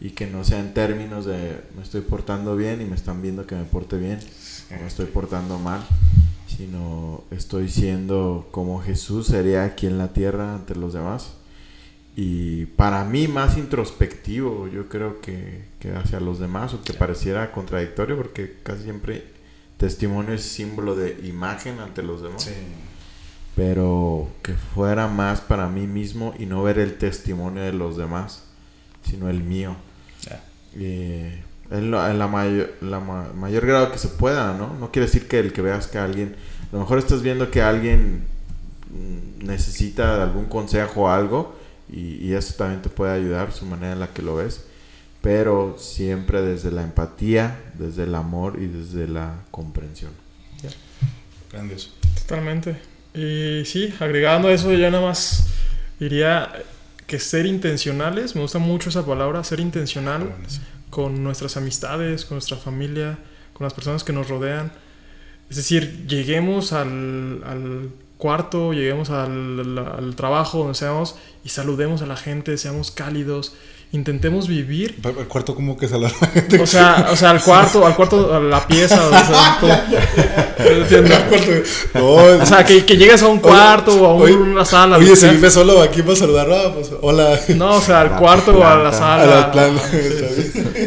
y 0.00 0.10
que 0.10 0.26
no 0.26 0.44
sea 0.44 0.60
en 0.60 0.74
términos 0.74 1.24
de 1.24 1.60
me 1.76 1.82
estoy 1.82 2.00
portando 2.00 2.56
bien 2.56 2.82
y 2.82 2.84
me 2.84 2.96
están 2.96 3.22
viendo 3.22 3.46
que 3.46 3.54
me 3.54 3.64
porte 3.64 3.96
bien 3.96 4.18
o 4.70 4.80
me 4.80 4.86
estoy 4.86 5.06
portando 5.06 5.58
mal, 5.58 5.86
sino 6.56 7.24
estoy 7.30 7.68
siendo 7.68 8.48
como 8.50 8.80
Jesús 8.80 9.26
sería 9.26 9.64
aquí 9.64 9.86
en 9.86 9.98
la 9.98 10.12
tierra 10.12 10.54
ante 10.54 10.74
los 10.74 10.92
demás. 10.92 11.34
Y 12.16 12.66
para 12.66 13.04
mí 13.04 13.26
más 13.26 13.58
introspectivo, 13.58 14.68
yo 14.68 14.88
creo 14.88 15.20
que, 15.20 15.64
que 15.80 15.92
hacia 15.92 16.20
los 16.20 16.38
demás, 16.38 16.72
o 16.72 16.82
que 16.82 16.92
pareciera 16.92 17.50
contradictorio, 17.50 18.16
porque 18.16 18.58
casi 18.62 18.84
siempre 18.84 19.24
testimonio 19.78 20.34
es 20.34 20.42
símbolo 20.42 20.94
de 20.94 21.18
imagen 21.26 21.80
ante 21.80 22.02
los 22.02 22.22
demás. 22.22 22.44
Sí. 22.44 22.52
Pero 23.56 24.28
que 24.42 24.54
fuera 24.54 25.08
más 25.08 25.40
para 25.40 25.68
mí 25.68 25.86
mismo 25.86 26.34
y 26.38 26.46
no 26.46 26.62
ver 26.62 26.78
el 26.78 26.98
testimonio 26.98 27.62
de 27.62 27.72
los 27.72 27.96
demás, 27.96 28.44
sino 29.04 29.28
el 29.28 29.42
mío. 29.42 29.76
Ya. 30.22 30.44
Eh, 30.76 31.42
en, 31.70 31.90
la, 31.90 32.10
en 32.10 32.18
la 32.18 32.28
mayor, 32.28 32.72
la 32.80 33.00
ma- 33.00 33.32
mayor 33.34 33.66
grado 33.66 33.90
que 33.92 33.98
se 33.98 34.08
pueda, 34.08 34.54
¿no? 34.56 34.74
No 34.78 34.90
quiere 34.90 35.06
decir 35.06 35.28
que 35.28 35.38
el 35.38 35.52
que 35.52 35.62
veas 35.62 35.86
que 35.86 35.98
alguien, 35.98 36.36
a 36.70 36.74
lo 36.74 36.80
mejor 36.80 36.98
estás 36.98 37.22
viendo 37.22 37.50
que 37.50 37.62
alguien 37.62 38.24
necesita 39.40 40.22
algún 40.22 40.46
consejo 40.46 41.02
o 41.02 41.08
algo 41.08 41.56
y, 41.90 42.16
y 42.26 42.34
eso 42.34 42.54
también 42.56 42.80
te 42.82 42.88
puede 42.88 43.12
ayudar, 43.12 43.52
su 43.52 43.66
manera 43.66 43.92
en 43.92 44.00
la 44.00 44.08
que 44.08 44.22
lo 44.22 44.36
ves, 44.36 44.64
pero 45.20 45.76
siempre 45.78 46.42
desde 46.42 46.70
la 46.70 46.82
empatía, 46.82 47.58
desde 47.78 48.04
el 48.04 48.14
amor 48.14 48.58
y 48.60 48.66
desde 48.66 49.08
la 49.08 49.36
comprensión. 49.50 50.12
Grandioso. 51.50 51.90
Totalmente. 52.20 52.76
Y 53.14 53.64
sí, 53.64 53.94
agregando 54.00 54.48
a 54.48 54.52
eso, 54.52 54.72
ya 54.72 54.90
nada 54.90 55.04
más 55.06 55.46
diría 56.00 56.52
que 57.06 57.18
ser 57.18 57.46
intencionales, 57.46 58.34
me 58.34 58.42
gusta 58.42 58.58
mucho 58.58 58.88
esa 58.88 59.04
palabra, 59.06 59.44
ser 59.44 59.60
intencional 59.60 60.32
con 60.94 61.24
nuestras 61.24 61.56
amistades, 61.56 62.24
con 62.24 62.36
nuestra 62.36 62.56
familia, 62.56 63.18
con 63.52 63.64
las 63.64 63.74
personas 63.74 64.04
que 64.04 64.12
nos 64.12 64.28
rodean. 64.28 64.70
Es 65.50 65.56
decir, 65.56 66.06
lleguemos 66.06 66.72
al, 66.72 67.42
al 67.44 67.90
cuarto, 68.16 68.72
lleguemos 68.72 69.10
al, 69.10 69.58
al- 69.60 69.78
al 69.98 70.14
trabajo, 70.14 70.58
donde 70.58 70.74
seamos, 70.74 71.16
y 71.44 71.48
saludemos 71.48 72.00
a 72.02 72.06
la 72.06 72.16
gente, 72.16 72.56
seamos 72.58 72.92
cálidos, 72.92 73.54
intentemos 73.92 74.48
vivir 74.48 74.96
El 75.04 75.26
cuarto 75.28 75.54
como 75.54 75.76
que 75.76 75.86
salar 75.86 76.10
o 76.60 76.66
sea, 76.66 77.08
o 77.12 77.16
sea, 77.16 77.30
al 77.30 77.40
cuarto, 77.42 77.86
al 77.86 77.94
cuarto, 77.94 78.34
a 78.34 78.40
la 78.40 78.66
pieza, 78.66 79.00
o 79.06 79.10
sea, 79.10 79.56
como- 79.60 79.72
no 80.58 80.70
entiendo. 80.82 81.14
No, 81.94 82.14
O 82.42 82.46
sea, 82.46 82.64
que, 82.64 82.84
que 82.84 82.96
llegues 82.96 83.22
a 83.22 83.28
un 83.28 83.38
cuarto 83.38 84.02
o 84.02 84.06
a 84.06 84.14
un- 84.14 84.22
oye, 84.22 84.34
una 84.34 84.64
sala. 84.64 84.96
Oye, 84.98 85.14
si 85.14 85.28
vive 85.28 85.50
solo 85.50 85.80
aquí 85.82 86.02
para 86.02 86.16
saludar, 86.16 86.48
ah, 86.50 86.72
pues 86.74 86.90
hola. 87.02 87.38
No, 87.48 87.76
o 87.76 87.80
sea, 87.80 88.00
al 88.00 88.10
La 88.10 88.16
cuarto 88.16 88.50
o 88.58 88.64
a 88.64 88.76
la 88.76 88.92
sala. 88.92 89.22
A 89.22 89.26
la 89.26 89.52
planta. 89.52 89.82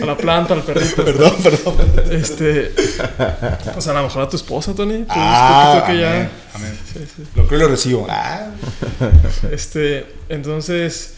a 0.01 0.05
la 0.05 0.17
planta, 0.17 0.53
al 0.53 0.63
perrito. 0.63 1.03
Perdón, 1.05 1.33
perdón. 1.43 1.75
Este. 2.11 2.71
O 3.75 3.81
sea, 3.81 3.93
a 3.93 3.95
lo 3.97 4.03
mejor 4.03 4.23
a 4.23 4.29
tu 4.29 4.35
esposa, 4.37 4.73
Tony. 4.75 4.99
Tú, 5.03 5.05
Ah, 5.09 5.83
que 5.87 5.97
ya- 5.99 6.09
amén, 6.11 6.29
amén. 6.55 6.79
Sí, 6.93 6.99
sí. 7.15 7.23
Lo 7.35 7.47
creo 7.47 7.59
y 7.59 7.63
lo 7.63 7.67
recibo. 7.69 8.07
Ah, 8.09 8.47
Este, 9.51 10.05
entonces, 10.29 11.13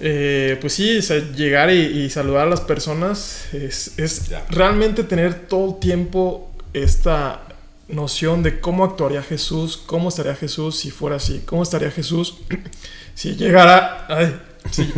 eh, 0.00 0.56
pues 0.60 0.72
sí, 0.74 0.98
o 0.98 1.02
sea, 1.02 1.18
llegar 1.32 1.70
y, 1.70 1.80
y 2.04 2.10
saludar 2.10 2.46
a 2.46 2.50
las 2.50 2.60
personas 2.60 3.46
es, 3.52 3.98
es 3.98 4.28
Ya. 4.28 4.44
realmente 4.48 5.04
tener 5.04 5.46
todo 5.46 5.74
el 5.74 5.80
tiempo 5.80 6.50
esta 6.72 7.42
noción 7.88 8.42
de 8.42 8.60
cómo 8.60 8.84
actuaría 8.84 9.22
Jesús, 9.22 9.76
cómo 9.76 10.08
estaría 10.08 10.34
Jesús 10.36 10.78
si 10.78 10.90
fuera 10.90 11.16
así, 11.16 11.42
cómo 11.44 11.62
estaría 11.62 11.90
Jesús 11.90 12.36
si 13.14 13.34
llegara, 13.34 14.06
ay, 14.08 14.40
si, 14.70 14.90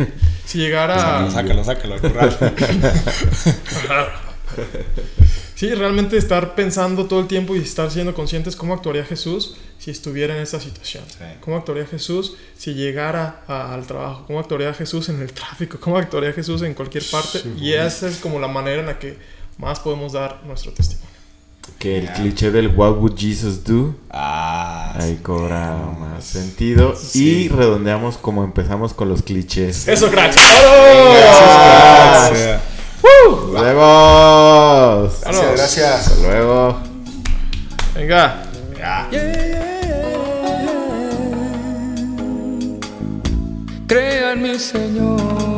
si 0.45 0.59
llegara, 0.59 1.29
sácalo, 1.31 1.63
sácalo, 1.63 1.97
sácalo. 1.99 2.53
sí, 5.69 5.73
realmente 5.75 6.17
estar 6.17 6.55
pensando 6.55 7.05
todo 7.05 7.19
el 7.21 7.27
tiempo 7.27 7.55
y 7.55 7.59
estar 7.59 7.89
siendo 7.91 8.13
conscientes 8.13 8.55
cómo 8.55 8.73
actuaría 8.73 9.05
Jesús 9.05 9.55
si 9.79 9.91
estuviera 9.91 10.35
en 10.35 10.41
esta 10.41 10.59
situación. 10.59 11.03
Sí. 11.07 11.23
¿Cómo 11.41 11.57
actuaría 11.57 11.85
Jesús 11.85 12.35
si 12.57 12.73
llegara 12.73 13.41
a- 13.47 13.73
al 13.73 13.85
trabajo? 13.87 14.23
¿Cómo 14.27 14.39
actuaría 14.39 14.73
Jesús 14.73 15.09
en 15.09 15.21
el 15.21 15.31
tráfico? 15.33 15.77
¿Cómo 15.79 15.97
actuaría 15.97 16.33
Jesús 16.33 16.61
en 16.63 16.73
cualquier 16.73 17.03
parte? 17.09 17.43
y 17.57 17.73
esa 17.73 18.07
es 18.09 18.17
como 18.17 18.39
la 18.39 18.47
manera 18.47 18.81
en 18.81 18.87
la 18.87 18.99
que 18.99 19.17
más 19.57 19.79
podemos 19.79 20.11
dar 20.13 20.41
nuestro 20.45 20.71
testimonio. 20.73 21.13
Que 21.79 21.97
el 21.97 22.09
cliché 22.11 22.51
del 22.51 22.67
What 22.75 22.97
would 22.97 23.15
Jesus 23.17 23.63
do 23.63 23.95
Ah, 24.09 24.93
ahí 24.99 25.17
cobra 25.23 25.75
más 25.97 26.25
sentido 26.25 26.93
y 27.13 27.47
redondeamos 27.47 28.17
como 28.17 28.43
empezamos 28.43 28.93
con 28.93 29.07
los 29.07 29.21
clichés. 29.21 29.87
¡Eso, 29.87 30.09
cracks! 30.11 30.35
Gracias. 31.13 32.61
¡Nos 33.03 33.61
vemos! 33.61 35.21
Gracias, 35.21 35.51
gracias. 35.55 36.07
Hasta 36.07 36.21
luego. 36.21 36.77
Venga. 37.95 38.43
Crea 43.87 44.31
en 44.31 44.41
mi 44.41 44.57
Señor. 44.57 45.52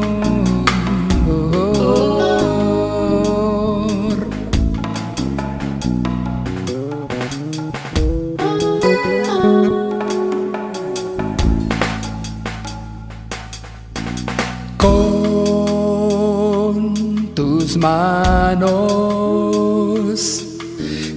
Manos, 17.77 18.65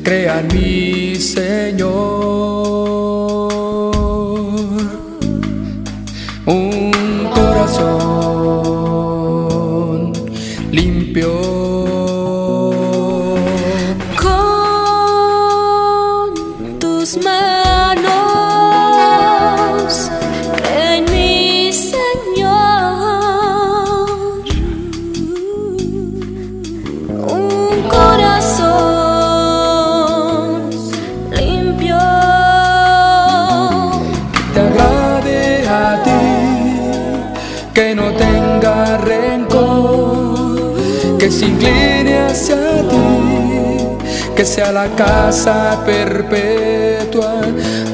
crea 0.03 0.41
en 0.41 0.49
mi 0.49 1.15
Señor 1.17 2.58
la 44.73 44.89
casa 44.97 45.79
perpetua 45.85 47.43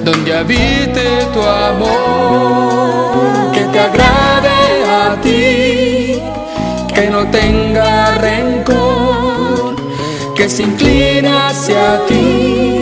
donde 0.04 0.36
habite 0.36 1.24
tu 1.32 1.42
amor, 1.42 3.50
que 3.52 3.64
te 3.64 3.80
agrade 3.80 4.84
a 5.02 5.20
ti, 5.22 6.22
que 6.94 7.10
no 7.10 7.26
tenga 7.28 8.12
rencor, 8.12 9.74
que 10.34 10.48
se 10.48 10.62
incline 10.62 11.28
hacia 11.28 12.06
ti 12.06 12.74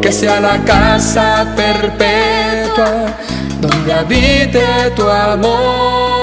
que 0.00 0.12
sea 0.12 0.40
la 0.40 0.62
casa 0.64 1.46
perpetua 1.56 3.06
donde 3.60 3.92
habite 3.92 4.62
tu 4.94 5.08
amor. 5.08 6.17